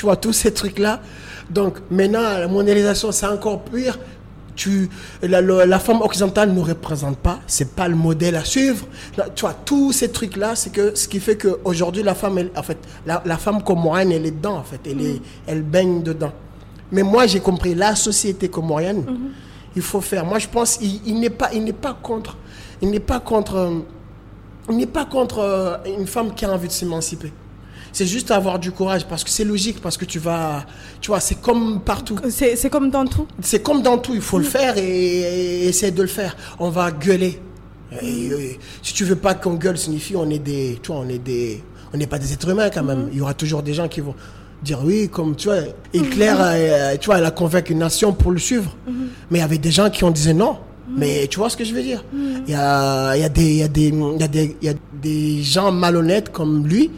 Tu 0.02 0.08
vois, 0.08 0.16
tous 0.16 0.34
ces 0.34 0.52
trucs-là. 0.52 1.00
Donc 1.52 1.78
maintenant, 1.92 2.24
la 2.24 2.48
mondialisation, 2.48 3.12
c'est 3.12 3.28
encore 3.28 3.62
pire. 3.62 4.00
Tu, 4.56 4.90
la, 5.22 5.42
la- 5.42 5.68
la 5.68 5.78
femme 5.78 6.02
occidentale 6.02 6.50
ne 6.50 6.56
nous 6.56 6.64
représente 6.64 7.18
pas, 7.20 7.38
c'est 7.46 7.76
pas 7.76 7.88
le 7.88 7.94
modèle 7.96 8.36
à 8.36 8.44
suivre. 8.44 8.88
Là, 9.16 9.28
Tu 9.36 9.42
vois, 9.42 9.54
tous 9.54 9.92
ces 9.92 10.10
trucs-là, 10.10 10.56
c'est 10.56 10.72
que 10.72 10.96
ce 10.96 11.08
qui 11.08 11.20
fait 11.20 11.38
qu'aujourd'hui, 11.38 12.02
la 12.02 12.16
femme, 12.16 12.40
elle- 12.40 12.50
en 12.56 12.64
fait, 12.64 12.80
la, 13.06 13.22
la 13.28 13.38
femme 13.38 13.62
comorienne, 13.62 14.12
elle 14.12 14.26
est 14.26 14.32
dedans, 14.32 14.56
en 14.58 14.64
fait, 14.64 14.80
elle, 14.88 15.02
est, 15.02 15.22
elle 15.46 15.62
baigne 15.62 16.02
dedans. 16.02 16.34
Mais 16.92 17.04
moi, 17.04 17.28
j'ai 17.28 17.40
compris, 17.40 17.76
la 17.76 17.94
société 17.96 18.50
comorienne, 18.50 19.06
il 19.76 19.84
faut 19.84 20.02
faire. 20.02 20.26
Moi, 20.26 20.40
je 20.40 20.48
pense, 20.48 20.80
il, 20.82 21.00
il 21.06 21.20
n'est 21.20 21.30
pas, 21.30 21.52
il 21.54 21.64
n'est 21.64 21.74
pas 21.74 21.94
contre, 22.02 22.38
il 22.82 22.90
n'est 22.90 23.00
pas 23.00 23.20
contre, 23.20 23.54
euh, 23.56 23.70
il 24.68 24.78
n'est 24.78 24.88
pas 24.88 25.06
contre 25.06 25.38
euh, 25.40 25.78
une 26.00 26.08
femme 26.08 26.34
qui 26.34 26.44
a 26.46 26.52
envie 26.52 26.68
de 26.70 26.74
s'émanciper. 26.74 27.32
C'est 27.94 28.06
juste 28.06 28.32
avoir 28.32 28.60
du 28.60 28.72
courage 28.72 29.06
parce 29.06 29.24
que 29.24 29.30
c'est 29.30 29.44
logique, 29.44 29.82
parce 29.82 29.98
que 29.98 30.06
tu 30.06 30.20
vas, 30.20 30.66
tu 31.02 31.08
vois, 31.08 31.20
c'est 31.20 31.42
comme 31.42 31.82
partout. 31.82 32.18
C'est 32.30 32.70
comme 32.70 32.90
dans 32.90 33.06
tout. 33.06 33.28
C'est 33.42 33.62
comme 33.62 33.82
dans 33.82 33.98
tout, 33.98 34.14
il 34.14 34.22
faut 34.22 34.38
le 34.38 34.46
faire 34.46 34.78
et, 34.78 34.82
et 34.84 35.68
essayer 35.68 35.92
de 35.92 36.02
le 36.02 36.08
faire. 36.08 36.36
On 36.60 36.70
va 36.70 36.92
gueuler. 36.92 37.40
Et, 38.02 38.28
et, 38.28 38.60
si 38.82 38.94
tu 38.94 39.04
veux 39.04 39.18
pas 39.18 39.34
qu'on 39.34 39.56
gueule, 39.56 39.78
signifie 39.78 40.16
on 40.16 40.30
est 40.30 40.40
des, 40.40 40.80
tu 40.82 40.92
vois, 40.92 41.02
on 41.02 41.10
est 41.10 41.18
des, 41.18 41.62
on 41.94 41.98
n'est 41.98 42.08
pas 42.08 42.20
des 42.20 42.32
êtres 42.32 42.50
humains 42.50 42.70
quand 42.70 42.84
même. 42.84 43.10
Il 43.12 43.18
y 43.18 43.22
aura 43.22 43.34
toujours 43.34 43.64
des 43.64 43.74
gens 43.74 43.88
qui 43.88 44.00
vont 44.00 44.16
dire 44.64 44.80
oui, 44.84 45.10
comme 45.10 45.36
tu 45.36 45.50
vois, 45.50 45.58
Hitler, 45.94 46.34
euh, 46.40 46.96
tu 46.98 47.08
vois, 47.08 47.18
elle 47.18 47.26
a 47.26 47.32
convaincu 47.32 47.74
une 47.74 47.80
nation 47.80 48.14
pour 48.14 48.32
le 48.32 48.40
suivre. 48.40 48.76
Mais 49.30 49.40
il 49.40 49.42
y 49.42 49.44
avait 49.44 49.58
des 49.58 49.72
gens 49.72 49.90
qui 49.90 50.04
ont 50.04 50.12
dit 50.12 50.34
non. 50.34 50.58
Mais 50.98 51.28
tu 51.28 51.40
vois 51.40 51.50
ce 51.50 51.56
que 51.56 51.64
je 51.64 51.74
veux 51.74 51.84
dire? 51.84 52.04
Il 52.48 52.52
y 52.52 52.56
a, 52.56 53.16
y 53.16 53.24
a 53.24 53.30
y 53.38 53.64
a 53.64 53.68
y 54.62 54.70
a 54.70 54.74
des 55.02 55.42
gens 55.42 55.72
malhonnêtes 55.72 56.32
comme 56.32 56.68
lui. 56.68 56.92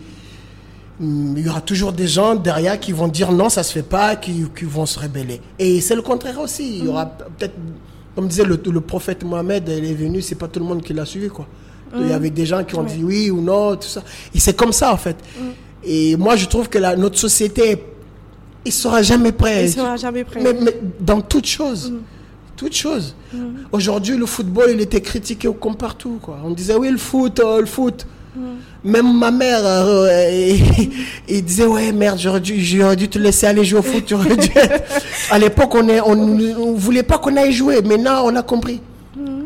Hum, 1.02 1.36
Il 1.38 1.46
y 1.46 1.50
aura 1.50 1.62
toujours 1.62 1.91
des 1.94 2.08
gens 2.08 2.36
derrière 2.36 2.80
qui 2.80 2.91
vont 2.91 3.08
dire 3.08 3.32
non, 3.32 3.50
ça 3.50 3.64
se 3.64 3.74
fait 3.74 3.84
pas, 3.84 4.16
qui, 4.16 4.46
qui 4.56 4.66
vont 4.66 4.86
se 4.86 5.00
rébeller. 5.00 5.41
Et 5.60 5.82
c'est 5.82 5.96
le 5.96 6.02
contraire 6.02 6.39
aussi. 6.39 6.78
Il 6.80 6.86
y 6.86 6.88
aura 6.88 7.06
peut-être, 7.08 7.56
comme 8.16 8.28
disait 8.28 8.44
le, 8.46 8.60
le 8.72 8.82
prophète 8.82 9.24
Mohamed, 9.24 9.68
il 9.70 9.86
est 9.86 9.94
venu, 9.94 10.22
c'est 10.22 10.36
pas 10.36 10.48
tout 10.48 10.60
le 10.60 10.66
monde 10.66 10.82
qui 10.82 10.94
l'a 10.94 11.06
suivi, 11.06 11.30
quoi. 11.30 11.48
Il 11.96 12.08
y 12.10 12.12
avait 12.12 12.32
des 12.32 12.48
gens 12.48 12.64
qui 12.64 12.76
ont 12.76 12.84
dit 12.84 13.04
oui 13.04 13.30
ou 13.30 13.39
non, 13.39 13.76
tout 13.76 13.88
ça. 13.88 14.02
Et 14.34 14.39
c'est 14.39 14.56
comme 14.56 14.72
ça, 14.74 14.91
en 14.91 14.98
fait. 14.98 15.16
Et 15.84 16.16
moi, 16.16 16.36
je 16.36 16.46
trouve 16.48 16.68
que 16.68 16.80
la, 16.80 16.96
notre 16.96 17.20
société, 17.20 17.84
il 18.66 18.72
sera 18.72 19.04
jamais 19.04 19.32
prêt. 19.32 19.66
Il 19.66 19.72
sera 19.72 19.96
jamais 19.96 20.24
prêt. 20.24 20.39
Mais, 20.41 20.54
mais 20.54 20.80
dans 21.00 21.22
toute 21.22 21.46
chose. 21.46 21.94
Toute 22.56 22.74
chose. 22.74 23.16
Aujourd'hui, 23.72 24.18
le 24.18 24.26
football, 24.26 24.70
il 24.74 24.82
était 24.82 25.02
critiqué 25.02 25.50
comme 25.60 25.76
partout. 25.76 26.18
Quoi. 26.22 26.39
On 26.44 26.52
disait, 26.52 26.76
oui, 26.76 26.89
le 26.89 26.98
foot, 26.98 27.39
euh, 27.39 27.60
le 27.60 27.66
foot. 27.68 28.08
Même 28.84 29.14
ma 29.18 29.32
mère, 29.32 29.60
euh, 29.64 30.58
il 31.30 31.44
disait, 31.46 31.66
ouais, 31.66 31.92
merde, 31.92 32.18
j'aurais 32.20 32.40
dû, 32.42 32.60
j'aurais 32.64 32.96
dû 32.96 33.08
te 33.08 33.20
laisser 33.20 33.46
aller 33.46 33.64
jouer 33.64 33.80
au 33.80 33.84
foot. 33.84 34.06
tu 34.06 34.14
aurais 34.16 34.36
dû 34.36 34.50
être- 34.56 34.84
À 35.32 35.38
l'époque, 35.40 35.74
on 35.76 35.84
ne 35.84 36.00
on, 36.02 36.60
on 36.70 36.74
voulait 36.74 37.04
pas 37.04 37.18
qu'on 37.18 37.36
aille 37.38 37.54
jouer. 37.54 37.82
Maintenant, 37.82 38.24
on 38.26 38.36
a 38.36 38.42
compris. 38.44 38.82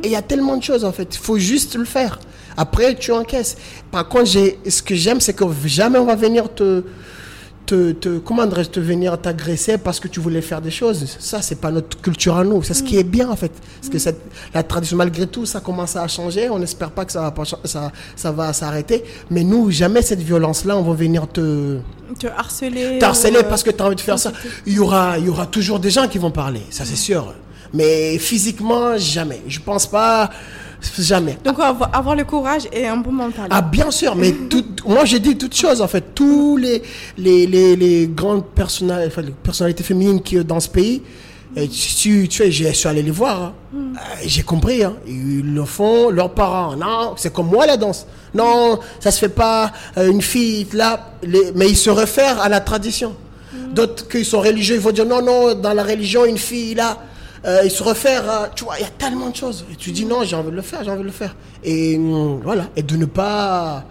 Et 0.03 0.07
il 0.07 0.11
y 0.11 0.15
a 0.15 0.21
tellement 0.21 0.57
de 0.57 0.63
choses, 0.63 0.85
en 0.85 0.91
fait. 0.91 1.07
Il 1.15 1.19
faut 1.19 1.37
juste 1.37 1.75
le 1.75 1.85
faire. 1.85 2.19
Après, 2.55 2.95
tu 2.95 3.11
encaisses. 3.11 3.57
Par 3.91 4.07
contre, 4.07 4.25
j'ai, 4.25 4.57
ce 4.67 4.81
que 4.81 4.95
j'aime, 4.95 5.19
c'est 5.19 5.33
que 5.33 5.43
jamais 5.65 5.99
on 5.99 6.05
va 6.05 6.15
venir 6.15 6.51
te, 6.53 6.83
te, 7.67 7.91
te 7.91 8.17
comment 8.17 8.47
te 8.47 8.79
venir 8.79 9.19
t'agresser 9.19 9.77
parce 9.77 9.99
que 9.99 10.07
tu 10.07 10.19
voulais 10.19 10.41
faire 10.41 10.61
des 10.61 10.71
choses. 10.71 11.05
Ça, 11.19 11.41
c'est 11.43 11.59
pas 11.61 11.69
notre 11.69 12.01
culture 12.01 12.35
à 12.37 12.43
nous. 12.43 12.63
C'est 12.63 12.73
ce 12.73 12.81
qui 12.81 12.97
est 12.97 13.03
bien, 13.03 13.29
en 13.29 13.35
fait. 13.35 13.51
Parce 13.79 13.89
que 13.89 13.99
cette, 13.99 14.19
la 14.53 14.63
tradition, 14.63 14.97
malgré 14.97 15.27
tout, 15.27 15.45
ça 15.45 15.59
commence 15.59 15.95
à 15.95 16.07
changer. 16.07 16.49
On 16.49 16.57
n'espère 16.57 16.89
pas 16.91 17.05
que 17.05 17.11
ça 17.11 17.21
va, 17.21 17.31
pas 17.31 17.43
ça, 17.45 17.91
ça 18.15 18.31
va 18.31 18.53
s'arrêter. 18.53 19.03
Mais 19.29 19.43
nous, 19.43 19.69
jamais 19.69 20.01
cette 20.01 20.21
violence-là, 20.21 20.75
on 20.77 20.81
va 20.81 20.93
venir 20.93 21.27
te, 21.27 21.77
Te 22.19 22.27
harceler. 22.27 22.97
t'harceler 22.99 23.37
ou, 23.37 23.41
euh, 23.41 23.49
parce 23.49 23.63
que 23.63 23.71
tu 23.71 23.83
as 23.83 23.85
envie 23.85 23.95
de 23.95 24.01
faire 24.01 24.17
ça. 24.17 24.31
Il 24.65 24.73
y 24.73 24.79
aura, 24.79 25.19
il 25.19 25.25
y 25.25 25.29
aura 25.29 25.45
toujours 25.45 25.79
des 25.79 25.89
gens 25.91 26.07
qui 26.07 26.17
vont 26.17 26.31
parler, 26.31 26.61
ça 26.69 26.85
c'est 26.85 26.95
sûr. 26.95 27.33
Mais 27.73 28.17
physiquement, 28.17 28.97
jamais. 28.97 29.41
Je 29.47 29.59
pense 29.59 29.85
pas, 29.87 30.29
jamais. 30.99 31.37
Donc 31.43 31.57
avoir, 31.59 32.15
le 32.15 32.23
courage 32.23 32.63
et 32.71 32.87
un 32.87 32.97
bon 32.97 33.11
mental. 33.11 33.47
Ah 33.49 33.61
bien 33.61 33.91
sûr, 33.91 34.15
mais 34.15 34.31
tout, 34.49 34.63
moi 34.85 35.05
j'ai 35.05 35.19
dit 35.19 35.37
toutes 35.37 35.55
choses 35.55 35.81
en 35.81 35.87
fait. 35.87 36.03
Tous 36.15 36.57
les, 36.57 36.81
les, 37.17 37.45
les, 37.47 37.75
les 37.75 38.07
grandes 38.07 38.43
personna- 38.55 39.05
enfin, 39.07 39.21
les 39.21 39.31
personnalités 39.31 39.83
féminines 39.83 40.21
qui 40.21 40.35
dans 40.43 40.59
ce 40.59 40.69
pays, 40.69 41.01
et 41.55 41.67
tu, 41.67 42.27
tu 42.27 42.37
sais, 42.37 42.51
je 42.51 42.71
suis 42.73 42.87
allé 42.89 43.01
les 43.01 43.11
voir. 43.11 43.41
hein. 43.41 43.53
Euh, 43.73 43.97
J'ai 44.25 44.43
compris. 44.43 44.83
hein. 44.83 44.95
Ils 45.07 45.53
le 45.53 45.65
font, 45.65 46.09
leurs 46.09 46.31
parents. 46.33 46.75
Non, 46.75 47.13
c'est 47.15 47.33
comme 47.33 47.47
moi 47.47 47.65
la 47.65 47.77
danse. 47.77 48.05
Non, 48.35 48.79
ça 48.99 49.09
se 49.11 49.17
fait 49.19 49.29
pas. 49.29 49.71
euh, 49.97 50.11
une 50.11 50.21
fille 50.21 50.67
là, 50.73 51.13
les- 51.23 51.51
mais 51.55 51.67
ils 51.69 51.77
se 51.77 51.89
réfèrent 51.89 52.39
à 52.41 52.49
la 52.49 52.59
tradition. 52.59 53.15
D'autres 53.73 54.07
qui 54.07 54.23
sont 54.23 54.39
religieux, 54.41 54.75
ils 54.75 54.81
vont 54.81 54.91
dire 54.91 55.05
non, 55.05 55.21
non, 55.21 55.53
dans 55.55 55.73
la 55.73 55.83
religion, 55.83 56.25
une 56.25 56.37
fille 56.37 56.75
là. 56.75 56.97
Euh, 57.45 57.61
ils 57.63 57.71
se 57.71 57.83
réfèrent 57.83 58.29
à, 58.29 58.49
tu 58.49 58.63
vois, 58.63 58.77
il 58.77 58.83
y 58.83 58.85
a 58.85 58.89
tellement 58.89 59.29
de 59.29 59.35
choses. 59.35 59.65
Et 59.71 59.75
tu 59.75 59.91
dis 59.91 60.05
non, 60.05 60.23
j'ai 60.23 60.35
envie 60.35 60.51
de 60.51 60.55
le 60.55 60.61
faire, 60.61 60.83
j'ai 60.83 60.91
envie 60.91 61.01
de 61.01 61.07
le 61.07 61.11
faire. 61.11 61.35
Et 61.63 61.95
hum, 61.97 62.41
voilà, 62.43 62.67
et 62.75 62.83
de 62.83 62.95
ne 62.97 63.05
pas, 63.05 63.85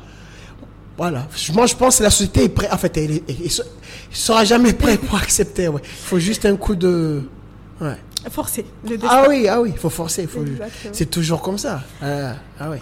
voilà. 0.97 1.27
Moi, 1.53 1.67
je 1.67 1.75
pense 1.75 1.99
que 1.99 2.03
la 2.05 2.11
société 2.11 2.45
est 2.45 2.49
prête. 2.49 2.73
En 2.73 2.79
fait, 2.79 2.97
elle, 2.97 3.21
elle 3.29 3.51
sera 4.11 4.45
jamais 4.45 4.73
prête 4.73 5.01
pour 5.01 5.19
accepter. 5.19 5.69
Ouais. 5.69 5.81
Il 5.85 6.07
faut 6.07 6.19
juste 6.19 6.47
un 6.47 6.57
coup 6.57 6.75
de. 6.75 7.23
Ouais. 7.81 7.97
Forcer. 8.31 8.65
Le. 8.89 8.97
Ah 9.09 9.27
oui, 9.29 9.47
ah 9.49 9.61
oui, 9.61 9.71
il 9.75 9.79
faut 9.79 9.91
forcer. 9.91 10.27
Faut... 10.27 10.45
C'est 10.93 11.11
toujours 11.11 11.43
comme 11.43 11.59
ça. 11.59 11.83
Ah, 12.03 12.35
ah 12.59 12.71
oui. 12.71 12.79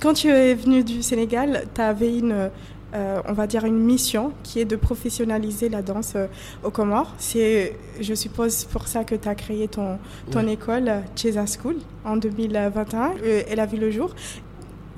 Quand 0.00 0.14
tu 0.14 0.28
es 0.28 0.54
venu 0.54 0.82
du 0.82 1.02
Sénégal, 1.02 1.66
tu 1.74 1.80
avais 1.80 2.16
une, 2.16 2.50
euh, 2.94 3.20
on 3.28 3.32
va 3.32 3.46
dire 3.46 3.64
une 3.64 3.78
mission 3.78 4.32
qui 4.42 4.60
est 4.60 4.64
de 4.64 4.76
professionnaliser 4.76 5.68
la 5.68 5.82
danse 5.82 6.12
euh, 6.16 6.26
aux 6.64 6.70
Comores. 6.70 7.14
C'est, 7.18 7.76
je 8.00 8.14
suppose, 8.14 8.64
pour 8.64 8.86
ça 8.88 9.04
que 9.04 9.14
tu 9.14 9.28
as 9.28 9.34
créé 9.34 9.68
ton, 9.68 9.98
ton 10.30 10.46
école, 10.48 10.90
Chesa 11.16 11.44
School, 11.46 11.76
en 12.04 12.16
2021. 12.16 13.12
Euh, 13.24 13.42
Elle 13.48 13.60
a 13.60 13.66
vu 13.66 13.76
le 13.78 13.90
jour. 13.90 14.10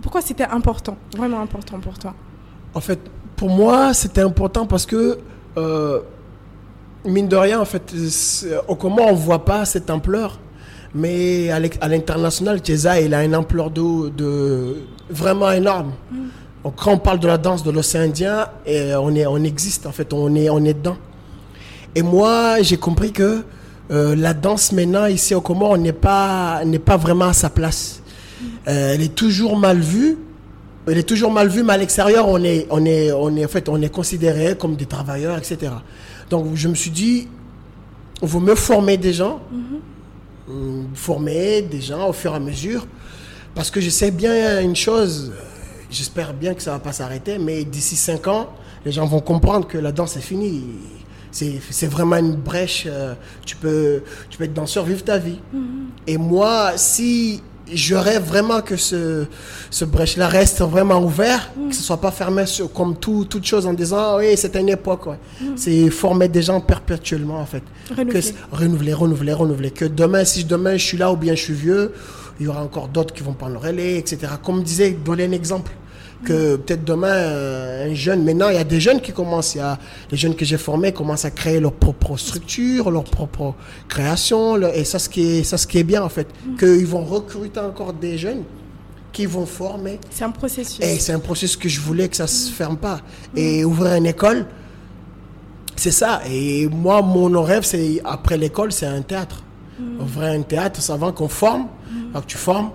Pourquoi 0.01 0.20
c'était 0.20 0.45
important, 0.45 0.97
vraiment 1.16 1.40
important 1.40 1.78
pour 1.80 1.99
toi? 1.99 2.14
En 2.74 2.80
fait, 2.80 2.99
pour 3.36 3.51
moi, 3.51 3.93
c'était 3.95 4.22
important 4.22 4.66
parce 4.66 4.86
que, 4.86 5.18
euh, 5.57 6.01
mine 7.05 7.28
de 7.28 7.36
rien, 7.36 7.61
en 7.61 7.64
fait, 7.64 7.93
c'est- 8.09 8.57
au 8.68 8.74
comment 8.74 9.07
on 9.09 9.14
voit 9.14 9.45
pas 9.45 9.64
cette 9.64 9.90
ampleur. 9.90 10.38
Mais 10.95 11.51
à 11.51 11.88
l'international, 11.88 12.61
Chiesa, 12.64 13.01
il 13.01 13.14
a 13.14 13.24
une 13.24 13.34
ampleur 13.34 13.70
de, 13.70 14.11
de 14.11 14.76
vraiment 15.09 15.51
énorme. 15.51 15.93
Donc, 16.11 16.20
quand 16.71 16.93
on 16.93 16.99
parle 16.99 17.19
de 17.19 17.27
la 17.27 17.39
danse 17.39 17.63
de 17.65 17.71
l'océan 17.71 18.03
Indien, 18.03 18.49
et 18.67 18.95
on, 18.95 19.15
est, 19.15 19.27
on 19.27 19.43
existe, 19.43 19.87
en 19.87 19.93
fait, 19.93 20.13
on 20.13 20.35
est, 20.35 20.49
on 20.49 20.65
est 20.65 20.75
dedans. 20.75 20.97
Et 21.95 22.03
moi, 22.03 22.63
j'ai 22.63 22.77
compris 22.77 23.13
que 23.13 23.43
euh, 23.91 24.15
la 24.17 24.33
danse 24.33 24.73
maintenant, 24.73 25.07
ici 25.07 25.35
au 25.35 25.41
Comores, 25.41 25.77
n'est 25.77 25.93
pas, 25.93 26.65
n'est 26.65 26.79
pas 26.79 26.97
vraiment 26.97 27.27
à 27.27 27.33
sa 27.33 27.51
place. 27.51 28.03
Euh, 28.69 28.95
elle 28.95 29.03
est 29.03 29.15
toujours 29.15 29.57
mal 29.57 29.79
vue. 29.81 30.17
Elle 30.87 30.99
est 30.99 31.09
toujours 31.09 31.31
mal 31.31 31.49
vue, 31.49 31.63
mais 31.63 31.75
à 31.75 31.77
l'extérieur, 31.77 32.29
on 32.29 32.43
est, 32.43 32.67
on 32.71 32.85
est, 32.85 33.13
on 33.13 33.37
est, 33.37 33.45
en 33.45 33.49
fait, 33.49 33.69
on 33.69 33.81
est 33.83 33.89
considéré 33.89 34.57
comme 34.57 34.77
des 34.77 34.87
travailleurs, 34.87 35.39
etc. 35.39 35.73
Donc, 36.31 36.47
je 36.55 36.69
me 36.69 36.75
suis 36.75 36.91
dit, 36.91 37.29
on 38.21 38.27
vaut 38.27 38.41
mieux 38.41 38.55
former 38.55 38.97
des 38.97 39.13
gens, 39.13 39.41
Hum, 40.49 40.89
former 40.95 41.63
des 41.63 41.81
gens 41.81 42.09
au 42.09 42.13
fur 42.13 42.33
et 42.33 42.37
à 42.37 42.41
mesure, 42.41 42.85
parce 43.55 43.71
que 43.71 43.81
je 43.81 43.91
sais 43.91 44.11
bien 44.11 44.61
une 44.61 44.75
chose, 44.75 45.31
euh, 45.33 45.52
j'espère 45.93 46.34
bien 46.34 46.55
que 46.55 46.62
ça 46.62 46.72
va 46.72 46.78
pas 46.78 46.93
s'arrêter, 46.93 47.38
mais 47.38 47.64
d'ici 47.64 47.97
cinq 47.97 48.26
ans, 48.26 48.49
les 48.84 48.93
gens 48.93 49.07
vont 49.07 49.20
comprendre 49.20 49.66
que 49.68 49.78
la 49.78 49.93
danse 49.93 50.16
est 50.16 50.20
finie. 50.20 50.64
C'est 51.30 51.86
vraiment 51.86 52.16
une 52.16 52.34
brèche. 52.36 52.84
euh, 52.86 53.14
tu, 53.47 53.57
peux, 53.57 54.03
tu 54.28 54.36
peux 54.38 54.45
être 54.45 54.53
danseur, 54.55 54.84
vivre 54.84 55.03
ta 55.03 55.16
vie. 55.18 55.38
Et 56.07 56.18
moi, 56.18 56.72
si 56.76 57.40
je 57.72 57.95
rêve 57.95 58.24
vraiment 58.24 58.61
que 58.61 58.76
ce, 58.76 59.24
ce 59.70 59.84
brèche-là 59.86 60.28
reste 60.28 60.61
vraiment 60.61 61.01
ouvert, 61.03 61.51
que 61.70 61.74
ce 61.74 61.82
soit 61.82 61.97
pas 62.01 62.11
fermé 62.11 62.45
sur- 62.45 62.70
comme 62.70 62.97
tout, 62.97 63.24
toute 63.24 63.45
chose 63.47 63.66
en 63.66 63.72
disant, 63.72 63.97
Ah 63.99 64.16
oui, 64.18 64.34
c'est 64.36 64.55
une 64.57 64.68
époque. 64.68 65.07
ouais. 65.07 65.18
C'est 65.57 65.88
former 65.88 66.28
des 66.28 66.43
gens 66.43 66.61
perpétuellement, 66.61 67.38
en 67.40 67.47
fait. 67.47 67.62
Renouveler. 67.97 68.20
Que, 68.20 68.57
renouveler, 68.57 68.93
renouveler, 68.93 69.32
renouveler. 69.32 69.70
Que 69.70 69.84
demain, 69.86 70.24
si 70.26 70.45
demain 70.45 70.76
je 70.76 70.84
suis 70.84 70.99
là 70.99 71.11
ou 71.12 71.16
bien 71.16 71.34
je 71.34 71.43
suis 71.43 71.55
vieux, 71.55 71.95
il 72.40 72.45
y 72.47 72.49
aura 72.49 72.62
encore 72.62 72.88
d'autres 72.88 73.14
qui 73.14 73.22
vont 73.22 73.32
prendre 73.32 73.53
le 73.55 73.59
relais, 73.59 73.97
etc. 73.97 74.18
Comme 74.43 74.62
disait, 74.62 74.90
donner 74.90 75.24
un 75.24 75.32
exemple. 75.32 75.72
Que 76.25 76.57
peut-être 76.57 76.85
demain, 76.85 77.09
euh, 77.09 77.91
un 77.91 77.95
jeune, 77.95 78.23
maintenant 78.25 78.49
il 78.49 78.55
y 78.55 78.59
a 78.59 78.64
des 78.64 78.79
jeunes 78.81 79.01
qui 79.01 79.12
commencent, 79.12 79.55
il 79.57 79.59
y 79.59 79.61
a 79.61 79.77
les 80.11 80.16
jeunes 80.16 80.37
que 80.37 80.45
j'ai 80.45 80.57
formés 80.59 80.93
commencent 80.93 81.25
à 81.25 81.31
créer 81.33 81.59
leur 81.59 81.73
propre 81.73 82.16
structure, 82.16 82.90
leur 82.93 83.03
propre 83.05 83.55
création, 83.89 84.55
leur- 84.57 84.73
et 84.74 84.85
ça 84.85 84.99
ce 85.01 85.09
qui 85.09 85.23
est, 85.39 85.43
ça 85.44 85.59
ce 85.59 85.66
qui 85.66 85.78
est 85.78 85.82
bien 85.85 86.03
en 86.03 86.09
fait, 86.09 86.28
qu'ils 86.59 86.86
vont 86.86 87.05
recruter 87.05 87.59
encore 87.59 87.93
des 87.93 88.19
jeunes 88.19 88.44
qui 89.12 89.27
vont 89.27 89.47
former. 89.47 89.99
C'est 90.11 90.24
un 90.24 90.31
processus. 90.31 90.78
Et 90.81 90.99
c'est 91.01 91.12
un 91.12 91.19
processus 91.19 91.57
que 91.57 91.69
je 91.69 91.81
voulais 91.81 92.09
que 92.09 92.16
ça 92.16 92.27
se 92.28 92.51
ferme 92.53 92.77
pas. 92.77 93.01
Et 93.36 93.65
ouvrir 93.65 93.94
une 93.97 94.07
école, 94.07 94.47
c'est 95.77 95.90
ça. 95.90 96.23
Et 96.31 96.66
moi, 96.69 97.03
mon 97.03 97.43
rêve, 97.43 97.65
c'est 97.65 98.01
après 98.05 98.36
l'école, 98.39 98.73
c'est 98.73 98.86
un 98.86 99.03
théâtre. 99.03 99.43
Ouvrir 100.01 100.28
un 100.31 100.43
théâtre, 100.43 100.81
c'est 100.81 100.93
avant 100.93 101.12
qu'on 101.12 101.28
forme. 101.28 101.66
Alors 102.12 102.23
que 102.24 102.31
tu 102.31 102.36
formes. 102.39 102.70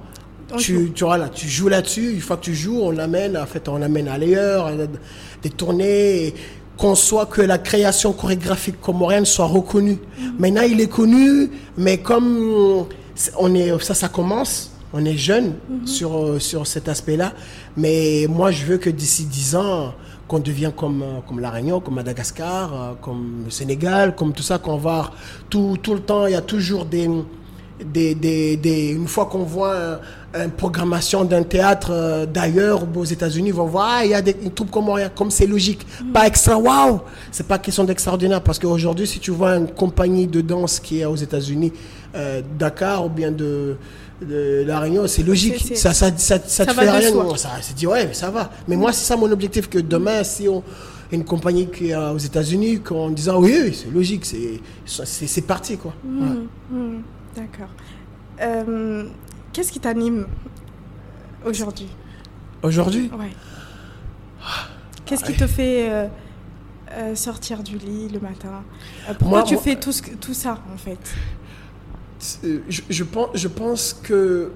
Tu, 0.58 0.92
tu, 0.94 1.04
vois, 1.04 1.18
là, 1.18 1.30
tu 1.30 1.48
joues 1.48 1.68
là-dessus. 1.68 2.14
Une 2.14 2.22
fois 2.22 2.38
que 2.38 2.44
tu 2.44 2.56
joues, 2.56 2.80
on 2.82 2.92
l'amène, 2.92 3.38
en 3.38 3.46
fait, 3.46 3.68
on 3.68 3.78
l'amène 3.78 4.08
à 4.08 4.18
des 4.18 5.50
tournées. 5.50 6.34
qu'on 6.78 6.96
soit 6.96 7.26
que 7.26 7.42
la 7.42 7.58
création 7.58 8.14
chorégraphique 8.14 8.80
comorienne 8.80 9.26
soit 9.26 9.48
reconnue. 9.48 9.98
Maintenant, 10.38 10.62
il 10.62 10.80
est 10.80 10.90
connu, 10.90 11.50
mais 11.76 11.98
comme 11.98 12.86
on 13.38 13.56
est, 13.56 13.82
ça, 13.84 13.94
ça 13.94 14.10
commence. 14.10 14.72
On 14.94 15.04
est 15.04 15.18
jeune 15.18 15.56
sur, 15.86 16.18
euh, 16.18 16.40
sur 16.40 16.66
cet 16.66 16.88
aspect-là. 16.88 17.34
Mais 17.76 18.26
moi, 18.30 18.52
je 18.52 18.66
veux 18.66 18.78
que 18.78 18.90
d'ici 18.90 19.26
10 19.26 19.56
ans, 19.56 19.94
qu'on 20.28 20.40
devienne 20.40 20.72
comme, 20.72 21.02
euh, 21.02 21.20
comme 21.28 21.40
La 21.40 21.50
Réunion, 21.50 21.80
comme 21.80 21.96
Madagascar, 21.96 22.74
euh, 22.74 22.94
comme 23.02 23.44
le 23.46 23.52
Sénégal, 23.52 24.16
comme 24.16 24.34
tout 24.34 24.44
ça, 24.44 24.60
qu'on 24.60 24.78
va 24.78 25.12
tout, 25.50 25.78
tout 25.82 25.94
le 25.94 26.02
temps, 26.02 26.26
il 26.26 26.34
y 26.34 26.36
a 26.36 26.42
toujours 26.42 26.86
des, 26.86 27.10
des, 27.84 28.16
des, 28.16 28.58
des 28.58 28.90
une 28.92 29.08
fois 29.08 29.26
qu'on 29.26 29.44
voit 29.44 30.00
une 30.44 30.52
programmation 30.52 31.24
d'un 31.26 31.44
théâtre 31.44 32.26
d'ailleurs 32.32 32.88
aux 32.96 33.04
États-Unis, 33.04 33.52
on 33.54 33.58
va 33.58 33.64
voir, 33.64 33.90
ah, 33.98 34.06
il 34.06 34.12
y 34.12 34.14
a 34.14 34.22
des, 34.22 34.36
une 34.42 34.52
troupe 34.52 34.72
comme 34.72 34.88
comme 35.16 35.32
c'est 35.32 35.48
logique. 35.48 35.86
Pas 36.14 36.28
extra, 36.28 36.58
waouh! 36.58 37.02
C'est 37.32 37.48
pas 37.48 37.58
question 37.60 37.84
d'extraordinaire 37.84 38.42
parce 38.42 38.60
qu'aujourd'hui, 38.60 39.08
si 39.08 39.20
tu 39.20 39.32
vois 39.32 39.56
une 39.56 39.68
compagnie 39.68 40.28
de 40.28 40.42
danse 40.42 40.80
qui 40.80 41.02
est 41.02 41.06
aux 41.06 41.16
États-Unis, 41.16 41.74
Dakar 42.58 43.06
ou 43.06 43.10
bien 43.10 43.32
de, 43.32 43.76
de 44.22 44.64
la 44.66 44.80
Réunion, 44.80 45.08
c'est 45.08 45.24
logique. 45.24 45.76
Ça, 45.76 45.94
ça, 45.94 46.12
ça, 46.18 46.40
ça, 46.46 46.66
te 46.66 46.74
fait 46.74 46.90
rien. 46.90 47.12
Ça, 47.36 47.50
c'est 47.62 47.76
dit, 47.76 47.86
ouais, 47.88 48.08
mais 48.08 48.14
ça 48.14 48.30
va. 48.30 48.50
Mais 48.68 48.76
moi, 48.76 48.92
c'est 48.92 49.06
ça 49.06 49.16
mon 49.16 49.32
objectif, 49.32 49.70
que 49.70 49.78
demain, 49.78 50.24
si 50.24 50.48
on, 50.48 50.64
une 51.12 51.24
compagnie 51.24 51.68
qui 51.68 51.90
est 51.90 51.96
aux 51.96 52.18
États-Unis, 52.18 52.82
en 52.90 53.10
disant, 53.10 53.40
oui, 53.40 53.56
oui 53.64 53.74
c'est 53.74 53.92
logique, 53.94 54.26
c'est 54.86 55.42
parti, 55.48 55.78
quoi. 55.78 55.94
Mmh, 56.04 56.26
mmh, 56.72 57.02
D'accord. 57.36 57.70
Euh, 58.42 59.06
qu'est-ce 59.58 59.72
qui 59.72 59.80
t'anime 59.80 60.28
aujourd'hui 61.44 61.88
Aujourd'hui 62.62 63.10
Ouais. 63.18 63.32
Qu'est-ce 65.04 65.24
qui 65.24 65.34
te 65.34 65.48
fait 65.48 65.90
euh, 65.90 66.08
euh, 66.92 67.16
sortir 67.16 67.64
du 67.64 67.80
lit 67.80 68.08
le 68.08 68.20
matin 68.20 68.64
Pourquoi 69.18 69.42
tu 69.42 69.58
fais 69.58 69.76
tout, 69.76 69.92
ce, 69.92 70.04
tout 70.22 70.36
ça, 70.36 70.60
en 70.72 70.78
fait 70.78 71.00
je, 72.70 72.82
je, 72.88 73.04
pense, 73.04 73.30
je 73.34 73.48
pense 73.48 73.94
que 73.94 74.52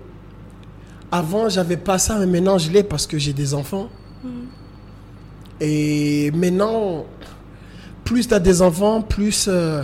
avant, 1.12 1.50
j'avais 1.50 1.78
pas 1.78 1.98
ça, 1.98 2.20
mais 2.20 2.28
maintenant, 2.28 2.60
je 2.60 2.70
l'ai 2.70 2.84
parce 2.84 3.08
que 3.08 3.18
j'ai 3.18 3.34
des 3.34 3.56
enfants. 3.56 3.90
Mm. 4.24 4.30
Et 5.62 6.32
maintenant, 6.32 7.06
plus 8.04 8.28
tu 8.28 8.36
as 8.36 8.40
des 8.40 8.62
enfants, 8.62 9.02
plus 9.02 9.48
euh, 9.48 9.82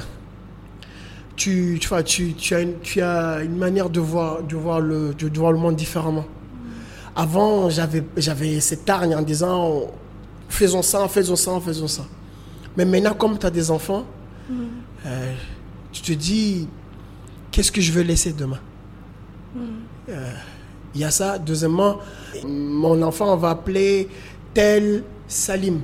tu, 1.38 1.78
tu, 1.80 1.88
vois, 1.88 2.04
tu, 2.04 2.34
tu, 2.34 2.54
as 2.56 2.62
une, 2.62 2.80
tu 2.82 3.02
as 3.02 3.42
une 3.44 3.56
manière 3.56 3.90
de 3.90 4.02
voir, 4.02 4.44
de 4.44 4.56
voir, 4.56 4.82
le, 4.82 5.14
de, 5.14 5.38
voir 5.38 5.54
le 5.54 5.60
monde 5.60 5.76
différemment. 5.76 6.26
Mm. 6.26 6.70
Avant, 7.16 7.70
j'avais, 7.70 8.04
j'avais 8.18 8.60
cette 8.60 8.90
hargne 8.90 9.16
en 9.16 9.22
disant 9.22 9.92
faisons 10.50 10.82
ça, 10.82 11.08
faisons 11.08 11.36
ça, 11.36 11.60
faisons 11.64 11.88
ça. 11.88 12.06
Mais 12.76 12.84
maintenant, 12.84 13.14
comme 13.14 13.38
tu 13.38 13.46
as 13.46 13.52
des 13.52 13.72
enfants, 13.72 14.06
mm. 14.50 14.56
euh, 15.06 15.34
tu 15.94 16.02
te 16.02 16.12
dis 16.14 16.68
qu'est-ce 17.52 17.72
que 17.72 17.82
je 17.82 17.92
veux 17.92 18.04
laisser 18.04 18.34
demain? 18.34 18.60
Hmm. 19.56 19.60
euh, 20.10 20.32
Il 20.94 21.02
y 21.02 21.04
a 21.04 21.12
ça. 21.12 21.40
Deuxièmement, 21.40 22.00
mon 22.46 23.02
enfant, 23.02 23.34
on 23.34 23.38
va 23.38 23.52
appeler 23.52 24.10
tel 24.54 25.04
Salim. 25.28 25.82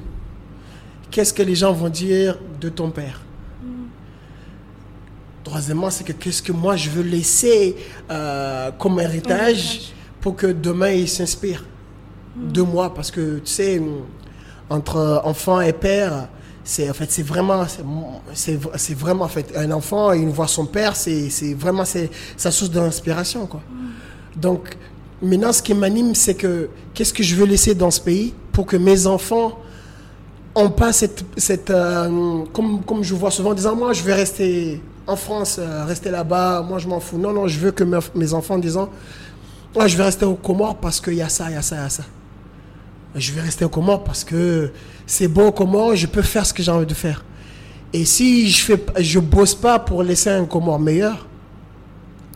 Qu'est-ce 1.09 1.33
que 1.33 1.43
les 1.43 1.55
gens 1.55 1.73
vont 1.73 1.89
dire 1.89 2.37
de 2.59 2.69
ton 2.69 2.89
père? 2.89 3.22
Troisièmement, 5.43 5.89
c'est 5.89 6.03
que 6.03 6.13
qu'est-ce 6.13 6.41
que 6.41 6.51
moi 6.51 6.75
je 6.75 6.89
veux 6.89 7.03
laisser 7.03 7.75
euh, 8.09 8.71
comme 8.71 8.99
héritage 8.99 9.93
pour 10.21 10.35
que 10.35 10.47
demain 10.47 10.91
il 10.91 11.09
s'inspire 11.09 11.65
hmm. 12.35 12.51
de 12.51 12.61
moi. 12.61 12.93
Parce 12.93 13.11
que 13.11 13.39
tu 13.39 13.51
sais, 13.51 13.81
entre 14.69 15.21
enfant 15.25 15.59
et 15.59 15.73
père, 15.73 16.29
c'est 16.63 16.89
en 16.89 16.93
fait 16.93 17.11
c'est 17.11 17.23
vraiment 17.23 17.65
c'est 18.33 18.93
vraiment 18.95 19.25
en 19.25 19.29
fait 19.29 19.51
un 19.55 19.71
enfant 19.71 20.13
il 20.13 20.27
voit 20.29 20.47
son 20.47 20.65
père 20.65 20.95
c'est 20.95 21.53
vraiment 21.55 21.83
c'est 21.83 22.09
sa 22.37 22.51
source 22.51 22.71
d'inspiration 22.71 23.45
quoi 23.45 23.61
donc 24.35 24.77
maintenant 25.21 25.51
ce 25.51 25.61
qui 25.61 25.73
m'anime 25.73 26.15
c'est 26.15 26.35
que 26.35 26.69
qu'est-ce 26.93 27.13
que 27.13 27.23
je 27.23 27.35
veux 27.35 27.45
laisser 27.45 27.75
dans 27.75 27.91
ce 27.91 27.99
pays 27.99 28.33
pour 28.51 28.65
que 28.65 28.77
mes 28.77 29.07
enfants 29.07 29.59
ont 30.55 30.69
pas 30.69 30.93
cette 30.93 31.25
cette 31.35 31.69
euh, 31.69 32.43
comme 32.53 32.83
comme 32.83 33.03
je 33.03 33.13
vois 33.13 33.31
souvent 33.31 33.51
en 33.51 33.55
disant 33.55 33.75
moi 33.75 33.91
je 33.91 34.03
vais 34.03 34.13
rester 34.13 34.81
en 35.07 35.15
France 35.15 35.57
euh, 35.59 35.85
rester 35.85 36.11
là-bas 36.11 36.63
moi 36.67 36.79
je 36.79 36.87
m'en 36.87 36.99
fous 36.99 37.17
non 37.17 37.33
non 37.33 37.47
je 37.47 37.59
veux 37.59 37.71
que 37.71 37.83
mes, 38.15 38.33
enfants 38.33 38.57
disant 38.57 38.89
moi 39.75 39.87
je 39.87 39.97
vais 39.97 40.03
rester 40.03 40.25
au 40.25 40.35
Comores 40.35 40.77
parce 40.77 41.01
qu'il 41.01 41.15
y 41.15 41.21
a 41.21 41.29
ça 41.29 41.49
il 41.49 41.53
y 41.53 41.57
a 41.57 41.61
ça 41.61 41.75
il 41.75 41.81
y 41.81 41.85
a 41.85 41.89
ça 41.89 42.03
je 43.15 43.31
vais 43.31 43.41
rester 43.41 43.65
au 43.65 43.69
Comores 43.69 44.03
parce 44.03 44.23
que 44.23 44.71
c'est 45.05 45.27
bon 45.27 45.51
comment 45.51 45.95
je 45.95 46.07
peux 46.07 46.21
faire 46.21 46.45
ce 46.45 46.53
que 46.53 46.63
j'ai 46.63 46.71
envie 46.71 46.85
de 46.85 46.93
faire. 46.93 47.23
Et 47.91 48.05
si 48.05 48.49
je 48.49 48.63
fais, 48.63 48.83
je 48.99 49.19
bosse 49.19 49.53
pas 49.53 49.79
pour 49.79 50.01
laisser 50.01 50.29
un 50.29 50.45
Comore 50.45 50.79
meilleur, 50.79 51.27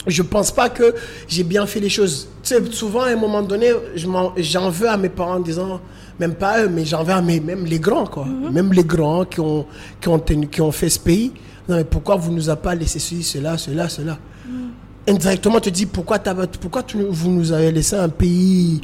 je 0.06 0.22
pense 0.22 0.52
pas 0.52 0.70
que 0.70 0.94
j'ai 1.28 1.44
bien 1.44 1.66
fait 1.66 1.80
les 1.80 1.90
choses. 1.90 2.30
Tu 2.44 2.54
sais, 2.54 2.62
souvent 2.72 3.02
à 3.02 3.10
un 3.10 3.16
moment 3.16 3.42
donné, 3.42 3.72
j'en 3.96 4.70
veux 4.70 4.90
à 4.90 4.98
mes 4.98 5.10
parents 5.10 5.36
en 5.36 5.40
disant, 5.40 5.82
même 6.20 6.36
pas 6.36 6.64
eux, 6.64 6.70
mais 6.70 6.86
j'en 6.86 7.04
veux 7.04 7.14
à 7.14 7.22
mes, 7.22 7.40
même 7.40 7.66
les 7.66 7.80
grands, 7.80 8.06
quoi. 8.06 8.26
Mhm. 8.26 8.52
Même 8.52 8.74
les 8.74 8.84
grands 8.84 9.26
qui 9.26 9.40
ont, 9.40 9.66
qui 10.00 10.08
ont, 10.08 10.20
qui 10.20 10.62
ont 10.62 10.72
fait 10.72 10.90
ce 10.90 11.00
pays. 11.00 11.34
Non, 11.68 11.76
mais 11.78 11.84
pourquoi 11.84 12.16
vous 12.16 12.32
nous 12.32 12.50
avez 12.50 12.62
pas 12.62 12.76
laissé 12.76 13.00
ceci, 13.00 13.24
cela, 13.24 13.58
cela, 13.58 13.90
cela? 13.90 14.18
Mhm. 14.48 14.70
Indirectement, 15.10 15.60
tu 15.60 15.70
te 15.72 15.76
dis, 15.76 15.86
pourquoi, 15.86 16.20
pourquoi 16.20 16.84
tu, 16.84 16.98
vous 17.10 17.32
nous 17.32 17.52
avez 17.52 17.72
laissé 17.72 17.96
un 17.96 18.10
pays 18.10 18.82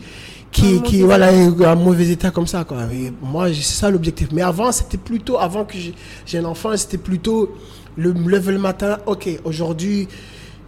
qui, 0.54 0.82
qui 0.84 1.02
voilà, 1.02 1.30
un 1.30 1.76
mauvais 1.76 2.10
état 2.10 2.32
comme 2.32 2.48
ça. 2.48 2.64
Quoi. 2.64 2.78
moi, 3.22 3.48
c'est 3.48 3.62
ça 3.62 3.90
l'objectif. 3.90 4.30
Mais 4.32 4.42
avant, 4.42 4.72
c'était 4.72 4.98
plutôt, 4.98 5.38
avant 5.38 5.66
que 5.66 5.76
j'ai 6.26 6.38
un 6.38 6.46
enfant, 6.46 6.76
c'était 6.78 6.98
plutôt 6.98 7.56
le 7.98 8.12
lever 8.12 8.54
le 8.54 8.60
matin. 8.60 9.00
Ok, 9.06 9.28
aujourd'hui, 9.44 10.08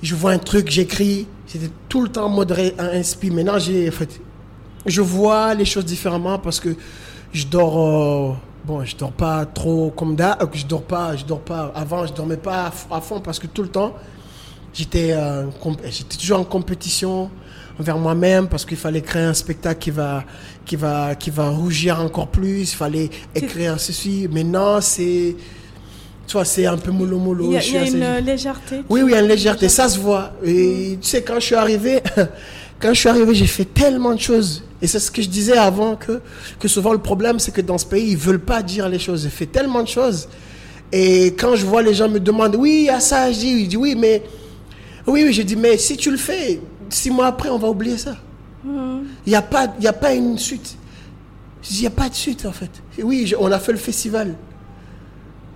je 0.01 0.15
vois 0.15 0.31
un 0.31 0.37
truc, 0.39 0.69
j'écris. 0.69 1.27
C'était 1.45 1.69
tout 1.87 2.01
le 2.01 2.09
temps 2.09 2.27
modéré, 2.27 2.73
inspire. 2.77 3.33
Maintenant, 3.33 3.59
j'ai, 3.59 3.87
en 3.87 3.91
fait, 3.91 4.19
je 4.85 5.01
vois 5.01 5.53
les 5.53 5.65
choses 5.65 5.85
différemment 5.85 6.39
parce 6.39 6.59
que 6.59 6.69
je 7.31 7.45
dors. 7.45 8.37
Euh, 8.65 8.67
bon, 8.67 8.83
je 8.83 8.95
dors 8.95 9.11
pas 9.11 9.45
trop 9.45 9.91
comme 9.95 10.15
d'hab. 10.15 10.41
Euh, 10.41 10.45
je 10.53 10.65
dors 10.65 10.83
pas, 10.83 11.15
je 11.15 11.25
dors 11.25 11.41
pas. 11.41 11.71
Avant, 11.75 12.05
je 12.05 12.13
dormais 12.13 12.37
pas 12.37 12.71
à 12.91 13.01
fond 13.01 13.19
parce 13.19 13.39
que 13.39 13.47
tout 13.47 13.63
le 13.63 13.69
temps, 13.69 13.95
j'étais, 14.73 15.11
euh, 15.11 15.45
j'étais 15.85 16.17
toujours 16.17 16.39
en 16.39 16.43
compétition 16.43 17.29
envers 17.79 17.97
moi-même 17.97 18.47
parce 18.47 18.65
qu'il 18.65 18.77
fallait 18.77 19.01
créer 19.01 19.23
un 19.23 19.33
spectacle 19.33 19.79
qui 19.79 19.91
va, 19.91 20.23
qui 20.65 20.75
va, 20.75 21.15
qui 21.15 21.29
va 21.29 21.49
rougir 21.49 21.99
encore 21.99 22.27
plus. 22.27 22.61
Il 22.73 22.75
fallait 22.75 23.09
écrire 23.33 23.79
ceci. 23.79 24.27
Maintenant, 24.31 24.81
c'est, 24.81 25.35
tu 26.27 26.33
vois, 26.33 26.45
c'est 26.45 26.65
un 26.65 26.77
peu 26.77 26.91
mollo 26.91 27.19
mollo. 27.19 27.51
Il 27.51 27.53
y 27.53 27.77
a, 27.77 27.85
une 27.85 28.25
légèreté. 28.25 28.83
Oui, 28.89 29.01
oui, 29.01 29.11
il 29.11 29.15
y 29.15 29.17
a 29.17 29.21
une 29.21 29.27
légèreté. 29.27 29.69
Ça 29.69 29.89
se 29.89 29.99
voit. 29.99 30.31
Et 30.43 30.97
tu 31.01 31.07
sais, 31.07 31.21
quand 31.23 31.35
je 31.35 31.45
suis 31.45 31.55
arrivé, 31.55 32.01
quand 32.79 32.93
je 32.93 32.99
suis 32.99 33.09
arrivé, 33.09 33.35
j'ai 33.35 33.47
fait 33.47 33.65
tellement 33.65 34.13
de 34.13 34.19
choses. 34.19 34.63
Et 34.85 34.87
c'est 34.87 34.99
ce 34.99 35.09
que 35.09 35.19
je 35.19 35.29
disais 35.29 35.57
avant 35.57 35.95
que, 35.95 36.21
que 36.59 36.67
souvent 36.67 36.93
le 36.93 36.99
problème, 36.99 37.39
c'est 37.39 37.51
que 37.51 37.61
dans 37.61 37.79
ce 37.79 37.87
pays, 37.87 38.11
ils 38.11 38.17
veulent 38.17 38.37
pas 38.37 38.61
dire 38.61 38.87
les 38.87 38.99
choses. 38.99 39.23
J'ai 39.23 39.29
fait 39.29 39.47
tellement 39.47 39.81
de 39.81 39.87
choses. 39.87 40.29
Et 40.91 41.29
quand 41.29 41.55
je 41.55 41.65
vois 41.65 41.81
les 41.81 41.95
gens 41.95 42.07
me 42.07 42.19
demandent, 42.19 42.55
oui, 42.55 42.87
à 42.87 42.99
ça, 42.99 43.31
je 43.31 43.39
dis, 43.39 43.63
je 43.63 43.69
dis 43.69 43.77
oui, 43.77 43.95
mais, 43.97 44.21
oui, 45.07 45.23
oui, 45.25 45.33
je 45.33 45.41
dis, 45.41 45.55
mais 45.55 45.79
si 45.79 45.97
tu 45.97 46.11
le 46.11 46.17
fais, 46.17 46.61
six 46.87 47.09
mois 47.09 47.25
après, 47.25 47.49
on 47.49 47.57
va 47.57 47.67
oublier 47.67 47.97
ça. 47.97 48.15
Il 48.63 49.01
n'y 49.25 49.33
a, 49.33 49.41
pas, 49.41 49.73
a 49.83 49.93
pas 49.93 50.13
une 50.13 50.37
suite. 50.37 50.77
Il 51.71 51.79
n'y 51.79 51.87
a 51.87 51.89
pas 51.89 52.07
de 52.07 52.13
suite, 52.13 52.45
en 52.45 52.51
fait. 52.51 52.69
Oui, 53.01 53.33
on 53.39 53.51
a 53.51 53.57
fait 53.57 53.71
le 53.71 53.79
festival. 53.79 54.35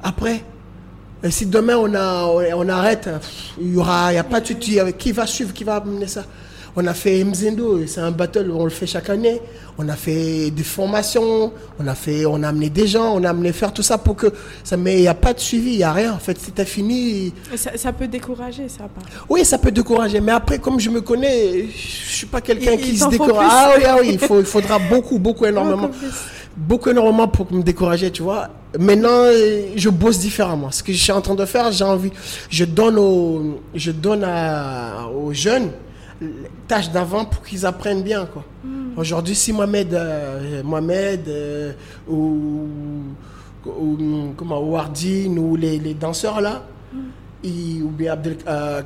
Après, 0.02 0.44
si 1.30 1.46
demain 1.46 1.78
on, 1.78 1.94
a, 1.94 2.26
on 2.56 2.68
arrête, 2.68 3.08
il 3.62 3.74
n'y 3.74 3.78
aura, 3.78 4.12
y 4.12 4.18
a 4.18 4.24
pas 4.24 4.42
de 4.42 4.48
suite. 4.48 4.98
Qui 4.98 5.12
va 5.12 5.28
suivre, 5.28 5.54
qui 5.54 5.64
va 5.64 5.76
amener 5.76 6.08
ça? 6.08 6.24
On 6.76 6.86
a 6.86 6.94
fait 6.94 7.24
Mzendo, 7.24 7.86
c'est 7.88 8.02
un 8.02 8.12
battle, 8.12 8.52
on 8.52 8.64
le 8.64 8.70
fait 8.70 8.86
chaque 8.88 9.10
année. 9.10 9.42
On 9.78 9.88
a 9.88 9.96
fait 9.96 10.52
des 10.52 10.64
formations, 10.64 11.54
on 11.80 11.88
a 11.88 11.96
fait, 11.96 12.26
on 12.26 12.44
a 12.44 12.50
amené 12.50 12.70
des 12.70 12.86
gens, 12.86 13.16
on 13.16 13.24
a 13.24 13.30
amené 13.30 13.54
faire 13.54 13.72
tout 13.72 13.82
ça 13.82 13.98
pour 13.98 14.18
que 14.18 14.28
ça, 14.64 14.76
mais 14.76 14.96
il 14.98 15.02
n'y 15.02 15.08
a 15.08 15.14
pas 15.14 15.34
de 15.34 15.40
suivi, 15.40 15.72
il 15.72 15.78
n'y 15.78 15.84
a 15.84 15.94
rien. 15.94 16.14
En 16.14 16.20
fait, 16.20 16.38
c'était 16.38 16.66
fini. 16.66 17.34
Ça, 17.56 17.94
peut 17.94 18.08
décourager, 18.08 18.68
ça. 18.68 18.84
Pas. 18.84 19.02
Oui, 19.30 19.46
ça 19.46 19.58
peut 19.58 19.72
décourager. 19.72 20.20
Mais 20.20 20.34
après, 20.34 20.60
comme 20.60 20.80
je 20.80 20.90
me 20.90 21.00
connais, 21.00 21.68
je 21.68 22.16
suis 22.16 22.28
pas 22.28 22.42
quelqu'un 22.42 22.76
qui 22.76 22.98
se 22.98 23.08
décourage. 23.08 23.48
Ah 23.50 23.72
oui, 23.78 23.84
ah 23.88 23.96
oui, 24.02 24.10
il, 24.14 24.20
faut, 24.20 24.40
il 24.40 24.46
faudra 24.46 24.80
beaucoup, 24.90 25.18
beaucoup, 25.18 25.46
énormément. 25.46 25.90
Beaucoup, 26.58 26.90
énormément 26.90 27.30
pour 27.30 27.52
me 27.54 27.64
décourager, 27.64 28.12
tu 28.12 28.22
vois. 28.22 28.50
Maintenant, 28.78 29.32
je 29.76 29.90
bosse 29.90 30.20
différemment. 30.20 30.72
Ce 30.72 30.84
que 30.84 30.92
je 30.92 30.98
suis 30.98 31.14
en 31.14 31.22
train 31.22 31.36
de 31.36 31.46
faire, 31.46 31.72
j'ai 31.72 31.86
envie, 31.86 32.12
je 32.50 32.66
donne 32.66 33.00
aux, 33.00 33.62
je 33.74 33.92
donne 33.92 34.28
aux 35.16 35.32
jeunes 35.32 35.72
tâches 36.68 36.92
d'avant 36.92 37.26
pour 37.26 37.44
qu'ils 37.44 37.66
apprennent 37.66 38.04
bien. 38.04 38.26
Quoi. 38.26 38.44
Hmm. 38.64 38.98
Aujourd'hui, 38.98 39.36
si 39.36 39.54
Mohamed, 39.54 39.94
euh, 39.94 40.64
Mohamed 40.64 41.28
euh, 41.28 41.74
ou, 42.08 42.68
ou, 43.66 43.98
comment, 44.36 44.62
ou 44.62 44.78
ou 45.40 45.56
les, 45.56 45.80
les 45.80 45.94
danseurs 45.94 46.42
là, 46.42 46.64
hmm. 46.94 47.84
ou 47.84 47.90
bien 47.90 48.18
euh, 48.48 48.82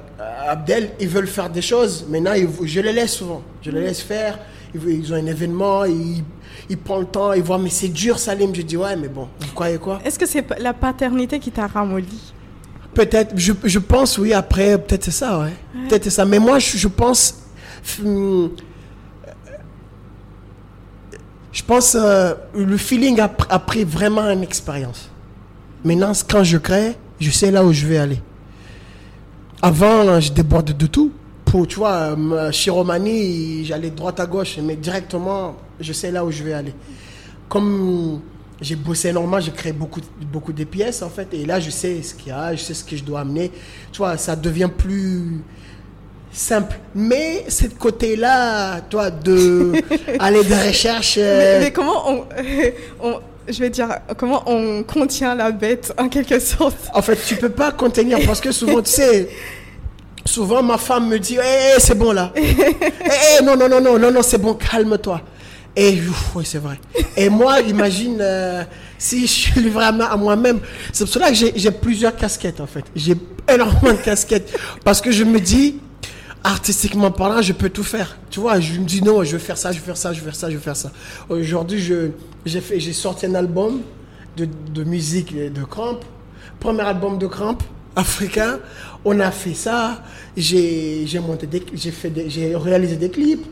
Abdel, 0.47 0.91
ils 0.99 1.07
veulent 1.07 1.27
faire 1.27 1.49
des 1.49 1.61
choses, 1.61 2.05
maintenant 2.07 2.33
je 2.63 2.79
les 2.79 2.93
laisse 2.93 3.13
souvent. 3.13 3.41
Je 3.61 3.71
les 3.71 3.81
laisse 3.81 4.01
faire. 4.01 4.39
ils, 4.75 4.89
ils 4.89 5.13
ont 5.13 5.15
un 5.15 5.25
événement, 5.25 5.85
ils, 5.85 6.23
ils 6.69 6.77
prennent 6.77 6.99
le 6.99 7.05
temps, 7.05 7.33
ils 7.33 7.43
voient, 7.43 7.57
mais 7.57 7.69
c'est 7.69 7.87
dur, 7.89 8.19
Salim. 8.19 8.53
Je 8.53 8.61
dis, 8.61 8.77
ouais, 8.77 8.95
mais 8.95 9.07
bon, 9.07 9.27
vous 9.39 9.53
croyez 9.53 9.77
quoi? 9.77 9.99
Est-ce 10.03 10.19
que 10.19 10.25
c'est 10.25 10.45
la 10.59 10.73
paternité 10.73 11.39
qui 11.39 11.51
t'a 11.51 11.67
ramolli? 11.67 12.33
Peut-être, 12.93 13.33
je, 13.35 13.53
je 13.63 13.79
pense, 13.79 14.17
oui, 14.17 14.33
après, 14.33 14.77
peut-être 14.77 15.05
c'est 15.05 15.11
ça, 15.11 15.39
ouais. 15.39 15.53
Peut-être 15.89 16.03
c'est 16.05 16.09
ça. 16.09 16.25
Mais 16.25 16.39
moi, 16.39 16.59
je, 16.59 16.77
je 16.77 16.87
pense. 16.87 17.35
hum, 18.03 18.51
je 21.51 21.61
pense 21.63 21.95
euh, 21.99 22.33
le 22.55 22.77
feeling 22.77 23.19
a, 23.19 23.27
pr- 23.27 23.45
a 23.49 23.59
pris 23.59 23.83
vraiment 23.83 24.23
une 24.29 24.43
expérience. 24.43 25.09
Maintenant, 25.83 26.11
quand 26.27 26.43
je 26.43 26.57
crée, 26.57 26.95
je 27.19 27.29
sais 27.29 27.51
là 27.51 27.63
où 27.63 27.71
je 27.73 27.85
vais 27.85 27.97
aller. 27.97 28.19
Avant, 29.61 30.03
là, 30.03 30.19
je 30.19 30.31
déborde 30.31 30.75
de 30.75 30.85
tout. 30.87 31.11
Pour, 31.45 31.67
tu 31.67 31.75
vois, 31.75 32.15
euh, 32.17 32.51
chez 32.51 32.71
Romani, 32.71 33.63
j'allais 33.65 33.91
droite 33.91 34.19
à 34.19 34.25
gauche, 34.25 34.57
mais 34.63 34.75
directement, 34.75 35.55
je 35.79 35.93
sais 35.93 36.09
là 36.11 36.25
où 36.25 36.31
je 36.31 36.43
vais 36.43 36.53
aller. 36.53 36.73
Comme 37.49 38.19
j'ai 38.61 38.75
bossé 38.75 39.09
énormément, 39.09 39.39
j'ai 39.39 39.51
créé 39.51 39.73
beaucoup, 39.73 39.99
beaucoup 40.31 40.53
de 40.53 40.63
pièces, 40.63 41.01
en 41.01 41.09
fait, 41.09 41.27
et 41.33 41.45
là, 41.45 41.59
je 41.59 41.69
sais 41.69 42.01
ce 42.01 42.13
qu'il 42.13 42.29
y 42.29 42.31
a, 42.31 42.55
je 42.55 42.61
sais 42.61 42.73
ce 42.73 42.83
que 42.83 42.95
je 42.95 43.03
dois 43.03 43.21
amener. 43.21 43.51
Tu 43.91 43.97
vois, 43.97 44.17
ça 44.17 44.35
devient 44.35 44.69
plus 44.75 45.41
simple. 46.31 46.75
Mais 46.95 47.45
ce 47.49 47.65
côté-là, 47.67 48.81
toi, 48.89 49.09
de 49.11 49.73
aller 50.19 50.43
de 50.43 50.67
recherche... 50.67 51.17
mais, 51.17 51.23
euh, 51.23 51.59
mais 51.61 51.71
comment 51.71 52.09
on, 52.09 52.25
on- 53.03 53.19
Je 53.47 53.59
vais 53.59 53.69
dire, 53.69 53.89
comment 54.17 54.41
on 54.45 54.83
contient 54.83 55.35
la 55.35 55.51
bête, 55.51 55.93
en 55.97 56.07
quelque 56.07 56.39
sorte? 56.39 56.77
En 56.93 57.01
fait, 57.01 57.17
tu 57.27 57.35
peux 57.35 57.49
pas 57.49 57.71
contenir 57.73 58.17
parce 58.25 58.39
que 58.39 58.51
souvent, 58.53 58.81
tu 58.81 58.91
sais, 58.91 59.29
souvent 60.25 60.63
ma 60.63 60.77
femme 60.77 61.09
me 61.09 61.19
dit, 61.19 61.37
Eh, 61.43 61.79
c'est 61.79 61.95
bon 61.97 62.13
là. 62.13 62.31
Eh, 62.37 63.43
non, 63.43 63.57
non, 63.57 63.67
non, 63.67 63.81
non, 63.81 63.99
non, 63.99 64.11
non, 64.11 64.21
c'est 64.23 64.37
bon, 64.37 64.53
calme-toi. 64.53 65.21
Et 65.75 65.99
oui, 66.35 66.45
c'est 66.45 66.59
vrai. 66.59 66.79
Et 67.17 67.29
moi, 67.29 67.59
imagine 67.61 68.17
euh, 68.21 68.63
si 68.97 69.21
je 69.21 69.31
suis 69.31 69.61
livré 69.61 69.85
à, 69.85 70.17
moi-même. 70.17 70.59
C'est 70.91 71.03
pour 71.05 71.13
cela 71.13 71.31
que 71.31 71.35
j'ai 71.35 71.71
plusieurs 71.71 72.15
casquettes 72.15 72.61
en 72.61 72.67
fait. 72.67 72.85
J'ai 72.95 73.15
énormément 73.51 73.93
de 73.93 74.01
casquettes 74.03 74.55
parce 74.83 75.01
que 75.01 75.11
je 75.11 75.23
me 75.23 75.39
dis, 75.39 75.79
artistiquement 76.43 77.09
parlant, 77.09 77.41
je 77.41 77.53
peux 77.53 77.69
tout 77.69 77.83
faire. 77.83 78.17
Tu 78.29 78.39
vois, 78.39 78.59
je 78.59 78.79
me 78.79 78.85
dis 78.85 79.01
non, 79.01 79.23
je 79.23 79.33
vais 79.33 79.43
faire 79.43 79.57
ça, 79.57 79.71
je 79.71 79.79
vais 79.79 79.85
faire 79.85 79.97
ça, 79.97 80.13
je 80.13 80.19
vais 80.19 80.25
faire 80.25 80.35
ça, 80.35 80.49
je 80.49 80.55
vais 80.57 80.61
faire 80.61 80.75
ça. 80.75 80.91
Aujourd'hui, 81.27 81.81
j'ai 82.45 82.93
sorti 82.93 83.25
un 83.25 83.33
album 83.33 83.81
de, 84.37 84.47
de 84.73 84.83
musique 84.83 85.35
de 85.35 85.63
cramp. 85.63 85.99
Premier 86.59 86.81
album 86.81 87.17
de 87.17 87.25
cramp 87.25 87.57
africain. 87.95 88.59
On 89.03 89.19
a 89.19 89.31
fait 89.31 89.55
ça. 89.55 90.03
J'ai 90.37 91.07
monté 91.19 91.49
j'ai 91.73 92.55
réalisé 92.55 92.95
des 92.95 93.09
clips, 93.09 93.45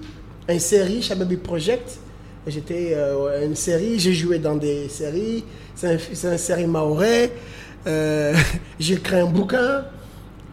une 0.48 0.60
série, 0.60 1.02
Shababi 1.02 1.38
Project. 1.38 2.00
J'étais 2.48 2.94
euh, 2.96 3.46
une 3.46 3.56
série, 3.56 4.00
j'ai 4.00 4.14
joué 4.14 4.40
dans 4.40 4.56
des 4.56 4.90
séries. 4.90 5.44
C'est 5.76 5.88
un, 5.88 6.32
une 6.32 6.38
série 6.38 6.68
maoré. 6.68 7.32
Euh, 7.88 8.34
j'ai 8.80 8.98
créé 8.98 9.20
un 9.20 9.26
bouquin. 9.26 9.84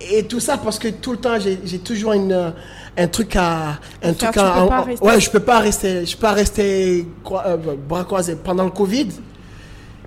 Et 0.01 0.25
tout 0.25 0.39
ça 0.41 0.59
parce 0.59 0.79
que 0.79 0.89
tout 0.89 1.13
le 1.13 1.19
temps, 1.19 1.39
j'ai 1.41 1.79
toujours 1.79 2.13
une, 2.13 2.33
euh, 2.33 2.51
un 2.97 3.09
truc 3.09 3.35
à. 3.37 3.79
Un 4.03 4.13
truc 4.13 4.37
à. 4.37 4.85
peux 4.85 5.05
ouais, 5.05 5.21
je 5.21 5.31
peux 5.31 5.41
pas 5.41 5.59
rester. 5.59 6.07
Je 6.07 6.15
peux 6.15 6.23
pas 6.23 6.33
rester 6.33 7.07
euh, 7.47 7.57
bras 7.89 8.05
croisés. 8.05 8.37
Pendant 8.37 8.65
le 8.65 8.71
Covid, 8.71 9.09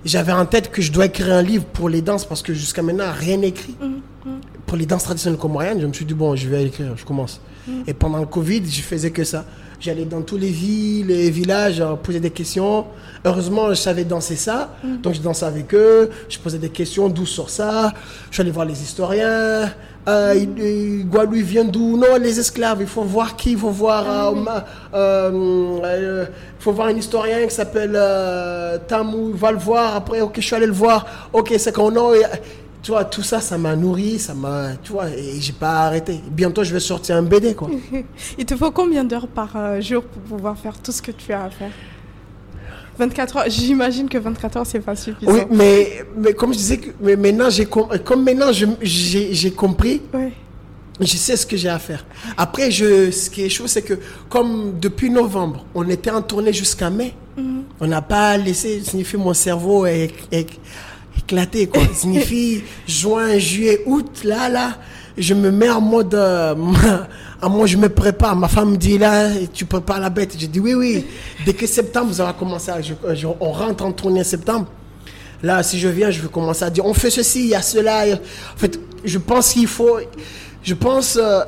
j'avais 0.04 0.32
en 0.32 0.46
tête 0.46 0.70
que 0.70 0.80
je 0.80 0.92
dois 0.92 1.06
écrire 1.06 1.32
un 1.32 1.42
livre 1.42 1.64
pour 1.64 1.88
les 1.88 2.00
danses 2.00 2.24
parce 2.24 2.42
que 2.42 2.54
jusqu'à 2.54 2.82
maintenant, 2.82 3.12
rien 3.12 3.42
écrit. 3.42 3.76
Pour 4.66 4.78
les 4.78 4.86
danses 4.86 5.04
traditionnelles 5.04 5.38
comoriennes, 5.38 5.80
je 5.80 5.86
me 5.86 5.92
suis 5.92 6.06
dit, 6.06 6.14
bon, 6.14 6.34
je 6.34 6.48
vais 6.48 6.64
écrire, 6.64 6.96
je 6.96 7.04
commence. 7.04 7.40
Et 7.86 7.92
pendant 7.92 8.18
le 8.18 8.26
Covid, 8.26 8.62
je 8.66 8.80
faisais 8.80 9.10
que 9.10 9.24
ça. 9.24 9.44
J'allais 9.84 10.04
dans 10.04 10.22
tous 10.22 10.36
les 10.36 10.50
villes, 10.50 11.08
les 11.08 11.28
villages, 11.28 11.80
euh, 11.80 11.94
poser 11.96 12.20
des 12.20 12.30
questions. 12.30 12.86
Heureusement, 13.24 13.68
je 13.70 13.74
savais 13.74 14.04
danser 14.04 14.36
ça. 14.36 14.70
Donc, 15.02 15.14
je 15.14 15.20
dansais 15.20 15.44
avec 15.44 15.74
eux. 15.74 16.08
Je 16.28 16.38
posais 16.38 16.58
des 16.58 16.68
questions, 16.68 17.08
d'où 17.08 17.26
sort 17.26 17.50
ça 17.50 17.92
Je 18.30 18.34
suis 18.34 18.42
allé 18.42 18.52
voir 18.52 18.64
les 18.64 18.80
historiens. 18.80 19.72
Euh, 20.08 20.34
Guadeloupe 21.04 21.44
vient 21.44 21.64
d'où? 21.64 21.96
Non, 21.96 22.16
les 22.20 22.38
esclaves. 22.38 22.78
Il 22.80 22.86
faut 22.86 23.02
voir 23.02 23.34
qui 23.34 23.52
Il 23.52 23.58
faut 23.58 23.70
voir. 23.70 24.04
euh, 24.08 24.34
ma- 24.36 24.64
euh, 24.94 25.30
euh, 25.84 26.24
il 26.58 26.62
faut 26.62 26.72
voir 26.72 26.86
un 26.86 26.96
historien 26.96 27.44
qui 27.46 27.54
s'appelle 27.54 27.92
euh, 27.96 28.78
Tamou. 28.86 29.30
Il 29.34 29.36
va 29.36 29.50
le 29.50 29.58
voir. 29.58 29.96
Après, 29.96 30.20
ok, 30.20 30.34
je 30.36 30.40
suis 30.46 30.54
allé 30.54 30.66
le 30.66 30.72
voir. 30.72 31.28
Ok, 31.32 31.52
c'est 31.58 31.72
qu'on 31.74 31.94
a. 31.96 32.14
Tu 32.82 32.90
vois, 32.90 33.04
tout 33.04 33.22
ça, 33.22 33.40
ça 33.40 33.56
m'a 33.58 33.76
nourri, 33.76 34.18
ça 34.18 34.34
m'a. 34.34 34.70
Tu 34.82 34.90
vois, 34.92 35.08
et 35.08 35.40
j'ai 35.40 35.52
pas 35.52 35.86
arrêté. 35.86 36.20
Bientôt, 36.30 36.64
je 36.64 36.72
vais 36.72 36.80
sortir 36.80 37.16
un 37.16 37.22
BD, 37.22 37.54
quoi. 37.54 37.70
Il 38.38 38.44
te 38.44 38.56
faut 38.56 38.72
combien 38.72 39.04
d'heures 39.04 39.28
par 39.28 39.50
euh, 39.56 39.80
jour 39.80 40.02
pour 40.02 40.22
pouvoir 40.22 40.58
faire 40.58 40.76
tout 40.82 40.90
ce 40.90 41.00
que 41.00 41.12
tu 41.12 41.32
as 41.32 41.44
à 41.44 41.50
faire? 41.50 41.70
24 42.98 43.36
heures, 43.38 43.44
j'imagine 43.48 44.08
que 44.08 44.18
24 44.18 44.56
heures, 44.58 44.66
c'est 44.66 44.80
pas 44.80 44.94
suffisant. 44.96 45.32
Oui, 45.32 45.40
mais, 45.50 46.04
mais 46.16 46.34
comme 46.34 46.52
je 46.52 46.58
disais, 46.58 46.76
que, 46.78 46.90
mais 47.00 47.16
maintenant, 47.16 47.48
j'ai 47.50 47.64
com- 47.66 47.88
comme 48.04 48.22
maintenant, 48.24 48.52
j'ai 48.52 49.50
compris, 49.52 50.02
je 51.00 51.06
sais 51.16 51.36
ce 51.36 51.46
que 51.46 51.56
j'ai 51.56 51.70
à 51.70 51.78
faire. 51.78 52.04
Après, 52.36 52.70
je, 52.70 53.10
ce 53.10 53.30
qui 53.30 53.42
est 53.44 53.48
chaud, 53.48 53.66
c'est 53.66 53.82
que 53.82 53.94
comme 54.28 54.74
depuis 54.78 55.08
novembre, 55.08 55.64
on 55.74 55.88
était 55.88 56.10
en 56.10 56.20
tournée 56.20 56.52
jusqu'à 56.52 56.90
mai, 56.90 57.14
on 57.80 57.86
n'a 57.86 58.02
pas 58.02 58.36
laissé 58.36 58.80
signifier 58.82 59.18
mon 59.18 59.32
cerveau 59.32 59.86
est- 59.86 60.12
éclaté, 61.18 61.66
quoi. 61.66 61.82
signifie 61.94 62.62
juin, 62.86 63.38
juillet, 63.38 63.82
août, 63.86 64.22
là, 64.24 64.48
là, 64.48 64.78
je 65.16 65.34
me 65.34 65.50
mets 65.50 65.68
en 65.70 65.80
mode, 65.80 66.14
euh, 66.14 66.54
en 67.42 67.50
mode, 67.50 67.66
je 67.68 67.76
me 67.76 67.88
prépare. 67.88 68.34
Ma 68.36 68.48
femme 68.48 68.70
me 68.72 68.76
dit, 68.76 68.98
là, 68.98 69.28
tu 69.52 69.64
prépares 69.66 70.00
la 70.00 70.10
bête. 70.10 70.34
Je 70.38 70.46
dis, 70.46 70.60
oui, 70.60 70.74
oui. 70.74 71.04
Dès 71.44 71.52
que 71.52 71.66
septembre, 71.66 72.12
ça 72.14 72.24
va 72.24 72.32
commencer, 72.32 72.70
à- 72.70 72.80
je- 72.80 72.94
je- 73.14 73.26
on 73.26 73.52
rentre 73.52 73.84
en 73.84 73.92
tournée 73.92 74.20
en 74.20 74.24
septembre. 74.24 74.66
Là, 75.42 75.62
si 75.62 75.78
je 75.78 75.88
viens, 75.88 76.10
je 76.10 76.20
vais 76.22 76.28
commencer 76.28 76.64
à 76.64 76.70
dire, 76.70 76.86
on 76.86 76.94
fait 76.94 77.10
ceci, 77.10 77.40
il 77.40 77.48
y 77.48 77.54
a 77.54 77.62
cela. 77.62 78.04
En 78.54 78.56
fait, 78.58 78.78
je 79.04 79.18
pense 79.18 79.52
qu'il 79.52 79.66
faut, 79.66 79.98
je 80.62 80.74
pense, 80.74 81.18
euh, 81.20 81.40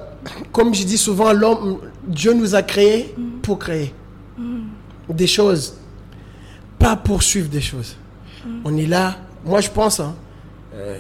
comme 0.53 0.75
je 0.75 0.83
dis 0.85 0.99
souvent, 0.99 1.33
l'homme, 1.33 1.79
Dieu 2.07 2.33
nous 2.33 2.55
a 2.57 2.63
créés 2.63 3.15
pour 3.41 3.59
créer 3.61 3.95
des 5.09 5.27
choses, 5.29 5.75
pas 6.79 6.97
pour 6.97 7.23
suivre 7.23 7.49
des 7.49 7.61
choses. 7.61 7.97
On 8.65 8.77
est 8.77 8.87
là, 8.87 9.17
moi 9.45 9.61
je 9.61 9.71
pense, 9.71 10.01
hein, 10.01 10.15
euh, 10.75 10.99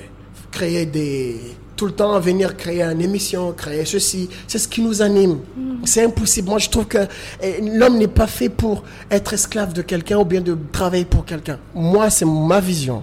créer 0.50 0.86
des, 0.86 1.40
tout 1.76 1.86
le 1.86 1.92
temps 1.92 2.18
venir 2.20 2.56
créer 2.56 2.82
une 2.82 3.00
émission, 3.00 3.52
créer 3.52 3.84
ceci, 3.84 4.28
c'est 4.46 4.58
ce 4.58 4.68
qui 4.68 4.82
nous 4.82 5.02
anime. 5.02 5.40
C'est 5.84 6.04
impossible. 6.04 6.48
Moi 6.48 6.58
je 6.58 6.68
trouve 6.68 6.86
que 6.86 6.98
eh, 7.42 7.60
l'homme 7.60 7.98
n'est 7.98 8.08
pas 8.08 8.26
fait 8.26 8.48
pour 8.48 8.84
être 9.10 9.32
esclave 9.32 9.72
de 9.72 9.82
quelqu'un 9.82 10.18
ou 10.18 10.24
bien 10.24 10.40
de 10.40 10.56
travailler 10.72 11.04
pour 11.04 11.24
quelqu'un. 11.24 11.58
Moi 11.74 12.10
c'est 12.10 12.24
ma 12.24 12.60
vision. 12.60 13.02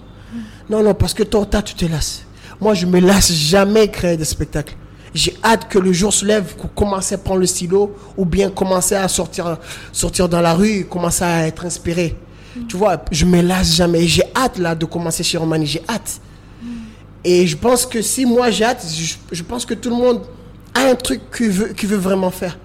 Non, 0.70 0.82
non, 0.82 0.94
parce 0.94 1.12
que 1.12 1.22
tôt 1.22 1.42
ou 1.42 1.62
tu 1.62 1.74
te 1.74 1.84
lasses. 1.84 2.24
Moi 2.60 2.74
je 2.74 2.86
me 2.86 3.00
lasse 3.00 3.32
jamais 3.32 3.88
créer 3.88 4.16
des 4.16 4.24
spectacles. 4.24 4.76
J'ai 5.14 5.36
hâte 5.44 5.68
que 5.68 5.78
le 5.78 5.92
jour 5.92 6.12
se 6.12 6.24
lève, 6.24 6.56
qu'on 6.56 6.68
commence 6.68 7.12
à 7.12 7.18
prendre 7.18 7.40
le 7.40 7.46
stylo 7.46 7.94
ou 8.16 8.24
bien 8.24 8.48
commencer 8.48 8.94
à 8.94 9.06
sortir, 9.08 9.58
sortir 9.92 10.26
dans 10.28 10.40
la 10.40 10.54
rue, 10.54 10.86
commencer 10.86 11.24
à 11.24 11.46
être 11.46 11.66
inspiré. 11.66 12.16
Tu 12.68 12.76
vois, 12.76 13.02
je 13.10 13.24
me 13.24 13.40
lasse 13.40 13.74
jamais. 13.76 14.06
J'ai 14.06 14.24
hâte 14.36 14.58
là 14.58 14.74
de 14.74 14.84
commencer 14.84 15.22
chez 15.22 15.38
Romani, 15.38 15.66
j'ai 15.66 15.82
hâte. 15.88 16.20
Et 17.24 17.46
je 17.46 17.56
pense 17.56 17.86
que 17.86 18.02
si 18.02 18.26
moi 18.26 18.50
j'ai 18.50 18.64
hâte, 18.64 18.84
je, 18.84 19.14
je 19.30 19.42
pense 19.42 19.64
que 19.64 19.74
tout 19.74 19.90
le 19.90 19.96
monde 19.96 20.22
a 20.74 20.90
un 20.90 20.94
truc 20.94 21.20
qu'il 21.36 21.50
veut, 21.50 21.68
qu'il 21.68 21.88
veut 21.88 21.96
vraiment 21.98 22.30
faire. 22.30 22.58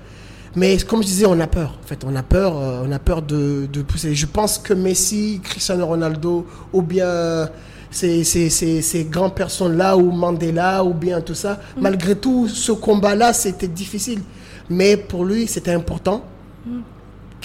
Mais 0.55 0.77
comme 0.77 1.03
je 1.03 1.07
disais, 1.07 1.25
on 1.27 1.39
a 1.39 1.45
peur. 1.45 1.77
En 1.83 1.87
fait, 1.87 2.03
on 2.03 2.15
a 2.15 2.23
peur, 2.23 2.57
euh, 2.57 2.83
on 2.85 2.91
a 2.91 2.97
peur 2.97 3.21
de, 3.21 3.67
de 3.71 3.81
pousser. 3.83 4.15
Je 4.15 4.25
pense 4.25 4.57
que 4.57 4.73
Messi, 4.73 5.39
Cristiano 5.43 5.85
Ronaldo, 5.85 6.47
ou 6.73 6.81
bien 6.81 7.47
ces, 7.91 8.23
ces, 8.23 8.49
ces, 8.49 8.81
ces 8.81 9.03
grandes 9.03 9.35
personnes-là, 9.35 9.95
ou 9.95 10.11
Mandela, 10.11 10.83
ou 10.83 10.93
bien 10.93 11.21
tout 11.21 11.35
ça, 11.35 11.59
malgré 11.79 12.15
tout, 12.15 12.47
ce 12.47 12.71
combat-là, 12.71 13.33
c'était 13.33 13.67
difficile. 13.67 14.21
Mais 14.69 14.97
pour 14.97 15.23
lui, 15.23 15.45
c'était 15.47 15.73
important 15.73 16.23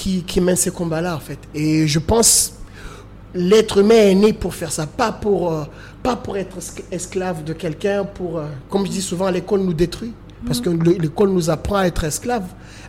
qui, 0.03 0.23
qui 0.25 0.41
mène 0.41 0.57
ces 0.57 0.71
combats-là, 0.73 1.15
en 1.15 1.21
fait. 1.21 1.39
Et 1.55 1.87
je 1.87 1.99
pense 2.01 2.55
l'être 3.35 3.79
humain 3.79 3.95
est 4.11 4.15
né 4.15 4.33
pour 4.33 4.53
faire 4.55 4.73
ça, 4.73 4.85
pas 4.87 5.13
pour, 5.13 5.53
euh, 5.53 5.65
pas 6.03 6.17
pour 6.17 6.37
être 6.37 6.59
escl- 6.59 6.83
esclave 6.91 7.45
de 7.45 7.53
quelqu'un, 7.53 8.05
pour, 8.05 8.39
euh, 8.39 8.47
comme 8.69 8.85
je 8.87 8.91
dis 8.91 9.01
souvent, 9.03 9.31
l'école 9.31 9.61
nous 9.61 9.73
détruit. 9.75 10.13
Parce 10.45 10.61
que 10.61 10.71
le- 10.71 10.99
l'école 11.05 11.29
nous 11.31 11.51
apprend 11.51 11.77
à 11.77 11.85
être 11.87 12.03
esclave, 12.03 12.43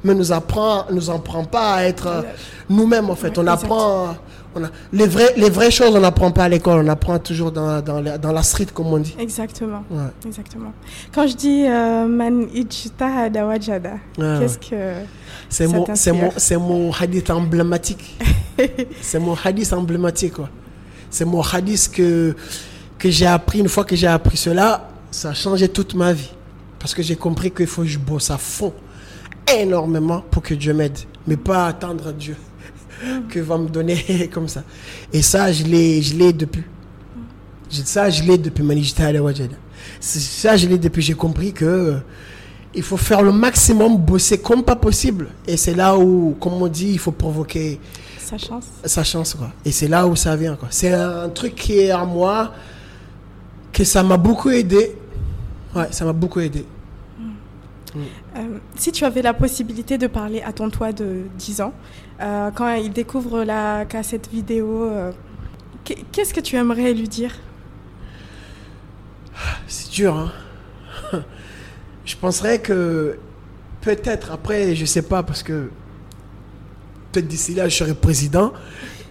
mais 0.03 0.15
nous 0.15 0.31
apprend, 0.31 0.85
nous 0.89 1.11
apprend 1.11 1.43
pas 1.45 1.75
à 1.75 1.83
être 1.83 2.07
euh, 2.07 2.21
nous-mêmes, 2.67 3.11
en 3.11 3.15
fait. 3.15 3.37
On 3.37 3.45
apprend, 3.47 4.15
on 4.55 4.63
a, 4.63 4.69
les, 4.91 5.07
vrais, 5.07 5.33
les 5.37 5.49
vraies 5.49 5.71
choses, 5.71 5.95
on 5.95 5.99
n'apprend 5.99 6.31
pas 6.31 6.45
à 6.45 6.49
l'école, 6.49 6.85
on 6.85 6.87
apprend 6.89 7.19
toujours 7.19 7.51
dans, 7.51 7.81
dans, 7.81 8.01
la, 8.01 8.17
dans 8.17 8.31
la 8.31 8.43
street, 8.43 8.67
comme 8.73 8.87
on 8.87 8.99
dit. 8.99 9.15
Exactement. 9.19 9.83
Ouais. 9.89 10.03
Exactement. 10.25 10.73
Quand 11.13 11.27
je 11.27 11.35
dis 11.35 11.65
euh, 11.67 12.07
man 12.07 12.47
ijtahada 12.53 13.45
wajada, 13.45 13.93
Ouais, 14.17 14.37
qu'est-ce 14.39 14.57
que 14.57 14.75
C'est 15.49 15.67
mon, 15.67 15.85
mon, 16.13 16.59
mon 16.59 16.91
hadith 16.91 17.29
emblématique. 17.29 18.17
c'est 19.01 19.19
mon 19.19 19.35
hadith 19.43 19.73
emblématique. 19.73 20.33
C'est 21.09 21.25
mon 21.25 21.41
hadith 21.41 21.91
que, 21.93 22.35
que 22.97 23.07
j'ai 23.11 23.27
appris. 23.27 23.59
Une 23.59 23.69
fois 23.69 23.83
que 23.85 23.95
j'ai 23.95 24.07
appris 24.07 24.35
cela, 24.35 24.89
ça 25.11 25.29
a 25.29 25.33
changé 25.35 25.69
toute 25.69 25.93
ma 25.93 26.11
vie. 26.11 26.31
Parce 26.79 26.95
que 26.95 27.03
j'ai 27.03 27.15
compris 27.15 27.51
qu'il 27.51 27.67
faut 27.67 27.83
que 27.83 27.87
je 27.87 27.99
bosse 27.99 28.31
à 28.31 28.37
fond. 28.39 28.73
énormément 29.55 30.21
pour 30.31 30.41
que 30.41 30.55
Dieu 30.55 30.73
m'aide, 30.73 30.97
mais 31.27 31.37
pas 31.37 31.67
attendre 31.67 32.11
Dieu 32.13 32.35
que 33.29 33.39
va 33.39 33.57
me 33.57 33.67
donner 33.67 34.29
comme 34.33 34.47
ça. 34.47 34.63
Et 35.11 35.21
ça, 35.21 35.51
je 35.51 35.63
l'ai, 35.63 36.01
je 36.01 36.15
l'ai 36.15 36.33
depuis. 36.33 36.63
Ça, 37.69 38.09
je 38.09 38.23
l'ai 38.23 38.37
depuis 38.37 38.63
Ça, 39.99 40.55
je 40.57 40.67
l'ai 40.67 40.77
depuis. 40.77 41.01
J'ai 41.01 41.15
compris 41.15 41.53
que 41.53 41.65
euh, 41.65 41.97
il 42.75 42.83
faut 42.83 42.97
faire 42.97 43.21
le 43.21 43.31
maximum, 43.31 43.97
bosser 43.97 44.37
comme 44.37 44.63
pas 44.63 44.75
possible. 44.75 45.29
Et 45.47 45.57
c'est 45.57 45.73
là 45.73 45.97
où, 45.97 46.35
comme 46.39 46.53
on 46.53 46.67
dit, 46.67 46.91
il 46.91 46.99
faut 46.99 47.11
provoquer 47.11 47.79
sa 48.19 48.37
chance. 48.37 48.65
Sa 48.83 49.03
chance, 49.03 49.33
quoi. 49.33 49.51
Et 49.65 49.71
c'est 49.71 49.87
là 49.87 50.07
où 50.07 50.15
ça 50.15 50.35
vient, 50.35 50.55
quoi. 50.55 50.69
C'est 50.71 50.93
un 50.93 51.29
truc 51.29 51.55
qui 51.55 51.79
est 51.79 51.91
à 51.91 52.05
moi, 52.05 52.53
que 53.71 53.83
ça 53.83 54.03
m'a 54.03 54.17
beaucoup 54.17 54.49
aidé. 54.49 54.95
Ouais, 55.75 55.87
ça 55.91 56.05
m'a 56.05 56.13
beaucoup 56.13 56.39
aidé. 56.39 56.65
Euh, 58.35 58.57
si 58.75 58.91
tu 58.91 59.05
avais 59.05 59.21
la 59.21 59.33
possibilité 59.33 59.97
de 59.97 60.07
parler 60.07 60.41
à 60.41 60.51
ton 60.53 60.69
toi 60.69 60.91
de 60.91 61.23
10 61.37 61.61
ans, 61.61 61.73
euh, 62.19 62.49
quand 62.55 62.73
il 62.75 62.91
découvre 62.91 63.43
la 63.43 63.85
cassette 63.85 64.27
vidéo, 64.31 64.85
euh, 64.85 65.11
qu'est-ce 66.11 66.33
que 66.33 66.39
tu 66.39 66.55
aimerais 66.55 66.93
lui 66.93 67.07
dire? 67.07 67.31
C'est 69.67 69.91
dur, 69.91 70.15
hein. 70.15 71.21
Je 72.05 72.15
penserais 72.17 72.59
que 72.59 73.17
peut-être 73.81 74.31
après, 74.31 74.75
je 74.75 74.85
sais 74.85 75.03
pas, 75.03 75.21
parce 75.21 75.43
que 75.43 75.69
peut-être 77.11 77.27
d'ici 77.27 77.53
là, 77.53 77.69
je 77.69 77.75
serai 77.75 77.93
président, 77.93 78.51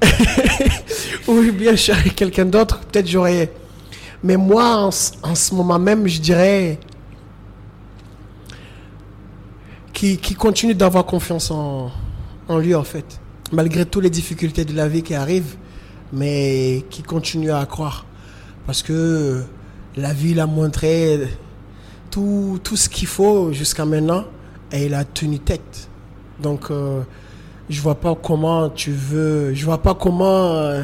ou 1.28 1.40
bien 1.52 1.72
je 1.72 1.92
serai 1.92 2.10
quelqu'un 2.10 2.44
d'autre, 2.44 2.80
peut-être 2.80 3.06
j'aurais... 3.06 3.52
Mais 4.24 4.36
moi, 4.36 4.76
en, 4.76 4.90
en 5.22 5.34
ce 5.34 5.54
moment 5.54 5.78
même, 5.78 6.06
je 6.06 6.20
dirais 6.20 6.78
qui, 10.02 10.34
continue 10.34 10.74
d'avoir 10.74 11.04
confiance 11.06 11.50
en, 11.52 11.90
en, 12.48 12.58
lui, 12.58 12.74
en 12.74 12.82
fait. 12.82 13.20
Malgré 13.52 13.86
toutes 13.86 14.02
les 14.02 14.10
difficultés 14.10 14.64
de 14.64 14.74
la 14.74 14.88
vie 14.88 15.02
qui 15.02 15.14
arrivent, 15.14 15.56
mais 16.12 16.84
qui 16.90 17.02
continue 17.02 17.52
à 17.52 17.64
croire. 17.66 18.04
Parce 18.66 18.82
que 18.82 19.44
la 19.96 20.12
vie 20.12 20.34
l'a 20.34 20.46
montré 20.46 21.20
tout, 22.10 22.58
tout 22.64 22.76
ce 22.76 22.88
qu'il 22.88 23.06
faut 23.06 23.52
jusqu'à 23.52 23.84
maintenant 23.84 24.24
et 24.72 24.86
il 24.86 24.94
a 24.94 25.04
tenu 25.04 25.38
tête. 25.38 25.88
Donc, 26.40 26.70
euh, 26.70 27.02
je 27.70 27.80
vois 27.80 27.94
pas 27.94 28.16
comment 28.20 28.70
tu 28.70 28.90
veux, 28.90 29.54
je 29.54 29.64
vois 29.64 29.82
pas 29.82 29.94
comment 29.94 30.54
euh, 30.54 30.82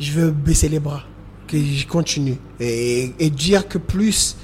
je 0.00 0.12
veux 0.12 0.30
baisser 0.32 0.68
les 0.68 0.80
bras, 0.80 1.04
que 1.46 1.56
je 1.56 1.86
continue. 1.86 2.38
Et, 2.58 3.12
et 3.20 3.30
dire 3.30 3.68
que 3.68 3.78
plus 3.78 4.36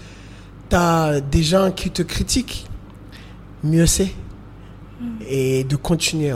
tu 0.70 0.76
as 0.76 1.20
des 1.20 1.42
gens 1.42 1.72
qui 1.72 1.90
te 1.90 2.02
critiquent, 2.02 2.66
mieux 3.64 3.86
c'est. 3.86 4.12
Et 5.28 5.64
de 5.64 5.76
continuer. 5.76 6.34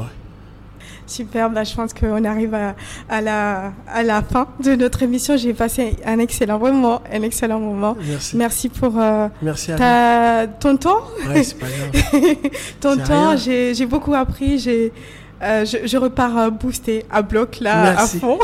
Super, 1.06 1.48
bah, 1.48 1.64
je 1.64 1.74
pense 1.74 1.94
qu'on 1.94 2.22
arrive 2.24 2.54
à, 2.54 2.74
à, 3.08 3.20
la, 3.22 3.72
à 3.86 4.02
la 4.02 4.20
fin 4.22 4.46
de 4.62 4.74
notre 4.74 5.02
émission. 5.02 5.38
J'ai 5.38 5.54
passé 5.54 5.96
un 6.04 6.18
excellent 6.18 6.58
moment, 6.58 7.00
un 7.10 7.22
excellent 7.22 7.60
moment. 7.60 7.96
Merci. 8.06 8.36
Merci 8.36 8.68
pour 8.68 8.92
euh, 8.98 9.28
Merci 9.40 9.70
ta, 9.76 10.46
ton 10.46 10.76
temps. 10.76 11.00
Ouais, 11.26 11.42
c'est 11.42 11.58
pas 11.58 11.66
grave. 11.66 12.36
ton 12.80 12.96
temps, 12.98 13.36
j'ai 13.36 13.86
beaucoup 13.86 14.14
appris. 14.14 14.58
J'ai 14.58 14.92
euh, 15.40 15.64
je, 15.64 15.96
repars 15.96 16.36
euh, 16.36 16.50
boosté 16.50 17.04
à 17.10 17.22
bloc 17.22 17.60
là 17.60 17.98
à 17.98 18.06
fond. 18.06 18.38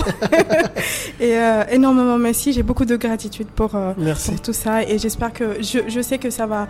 et 1.21 1.37
euh, 1.37 1.65
énormément 1.71 2.19
merci. 2.19 2.53
J'ai 2.53 2.63
beaucoup 2.63 2.85
de 2.85 2.97
gratitude 2.97 3.49
pour, 3.49 3.71
pour 3.71 4.41
tout 4.43 4.53
ça 4.53 4.83
et 4.83 4.99
j'espère 4.99 5.33
que 5.33 5.61
je, 5.61 5.81
je, 5.89 6.01
sais 6.01 6.19
que 6.19 6.31
ça 6.31 6.47
va 6.47 6.69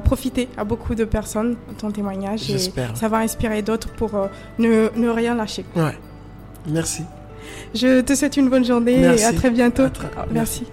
profiter 0.00 0.48
à 0.56 0.64
beaucoup 0.64 0.94
de 0.94 1.04
personnes 1.04 1.56
ton 1.78 1.90
témoignage 1.90 2.50
et 2.50 2.58
ça 2.94 3.08
va 3.08 3.18
inspirer 3.18 3.62
d'autres 3.62 3.88
pour 3.88 4.12
ne, 4.58 4.88
ne, 4.96 5.08
rien 5.08 5.34
lâcher. 5.34 5.64
Ouais. 5.74 5.96
Merci. 6.68 7.02
Je 7.74 8.00
te 8.00 8.14
souhaite 8.14 8.36
une 8.36 8.48
bonne 8.48 8.64
journée 8.64 9.00
et 9.00 9.24
à 9.24 9.32
très 9.32 9.50
bientôt. 9.50 9.86
merci. 10.30 10.64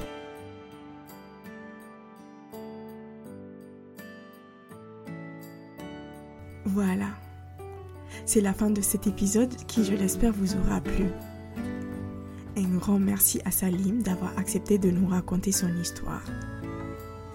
Voilà. 6.66 7.06
C'est 8.28 8.42
la 8.42 8.54
fin 8.54 8.72
de 8.72 8.82
cet 8.82 9.06
épisode 9.06 9.56
qui, 9.68 9.84
je 9.86 9.94
l'espère, 9.94 10.34
vous 10.34 10.56
aura 10.56 10.82
plu. 10.82 11.06
Un 12.58 12.78
grand 12.78 12.98
merci 12.98 13.40
à 13.46 13.52
Salim 13.52 14.02
d'avoir 14.02 14.36
accepté 14.40 14.80
de 14.80 14.90
nous 14.90 15.08
raconter 15.08 15.52
son 15.52 15.72
histoire. 15.78 16.24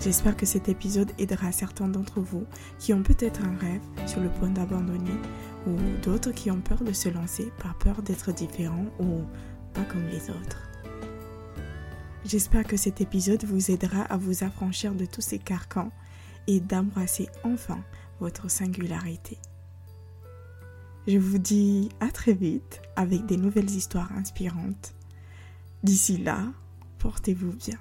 J'espère 0.01 0.37
que 0.37 0.47
cet 0.47 0.69
épisode 0.69 1.13
aidera 1.19 1.53
certains 1.53 1.87
d'entre 1.87 2.21
vous 2.21 2.45
qui 2.81 2.93
ont 2.93 3.05
peut-être 3.05 3.41
un 3.45 3.57
rêve 3.59 3.83
sur 4.07 4.21
le 4.21 4.31
point 4.31 4.49
d'abandonner 4.49 5.21
ou 5.69 5.77
d'autres 6.03 6.33
qui 6.33 6.51
ont 6.51 6.61
peur 6.61 6.83
de 6.83 6.93
se 6.93 7.09
lancer 7.09 7.53
par 7.63 7.79
peur 7.79 8.03
d'être 8.03 8.33
différents 8.33 8.87
ou 8.99 9.21
pas 9.75 9.85
comme 9.85 10.07
les 10.09 10.29
autres. 10.31 10.71
J'espère 12.25 12.65
que 12.65 12.77
cet 12.77 13.01
épisode 13.01 13.45
vous 13.45 13.71
aidera 13.71 14.03
à 14.03 14.17
vous 14.17 14.43
affranchir 14.43 14.95
de 14.95 15.05
tous 15.05 15.21
ces 15.21 15.39
carcans 15.39 15.93
et 16.49 16.59
d'embrasser 16.59 17.29
enfin 17.45 17.79
votre 18.19 18.51
singularité. 18.51 19.39
Je 21.13 21.19
vous 21.19 21.39
dis 21.39 21.89
à 21.99 22.09
très 22.13 22.35
vite 22.35 22.81
avec 22.95 23.27
des 23.27 23.37
nouvelles 23.37 23.69
histoires 23.69 24.13
inspirantes. 24.13 24.95
D'ici 25.83 26.19
là, 26.19 26.53
portez-vous 27.01 27.51
bien. 27.51 27.79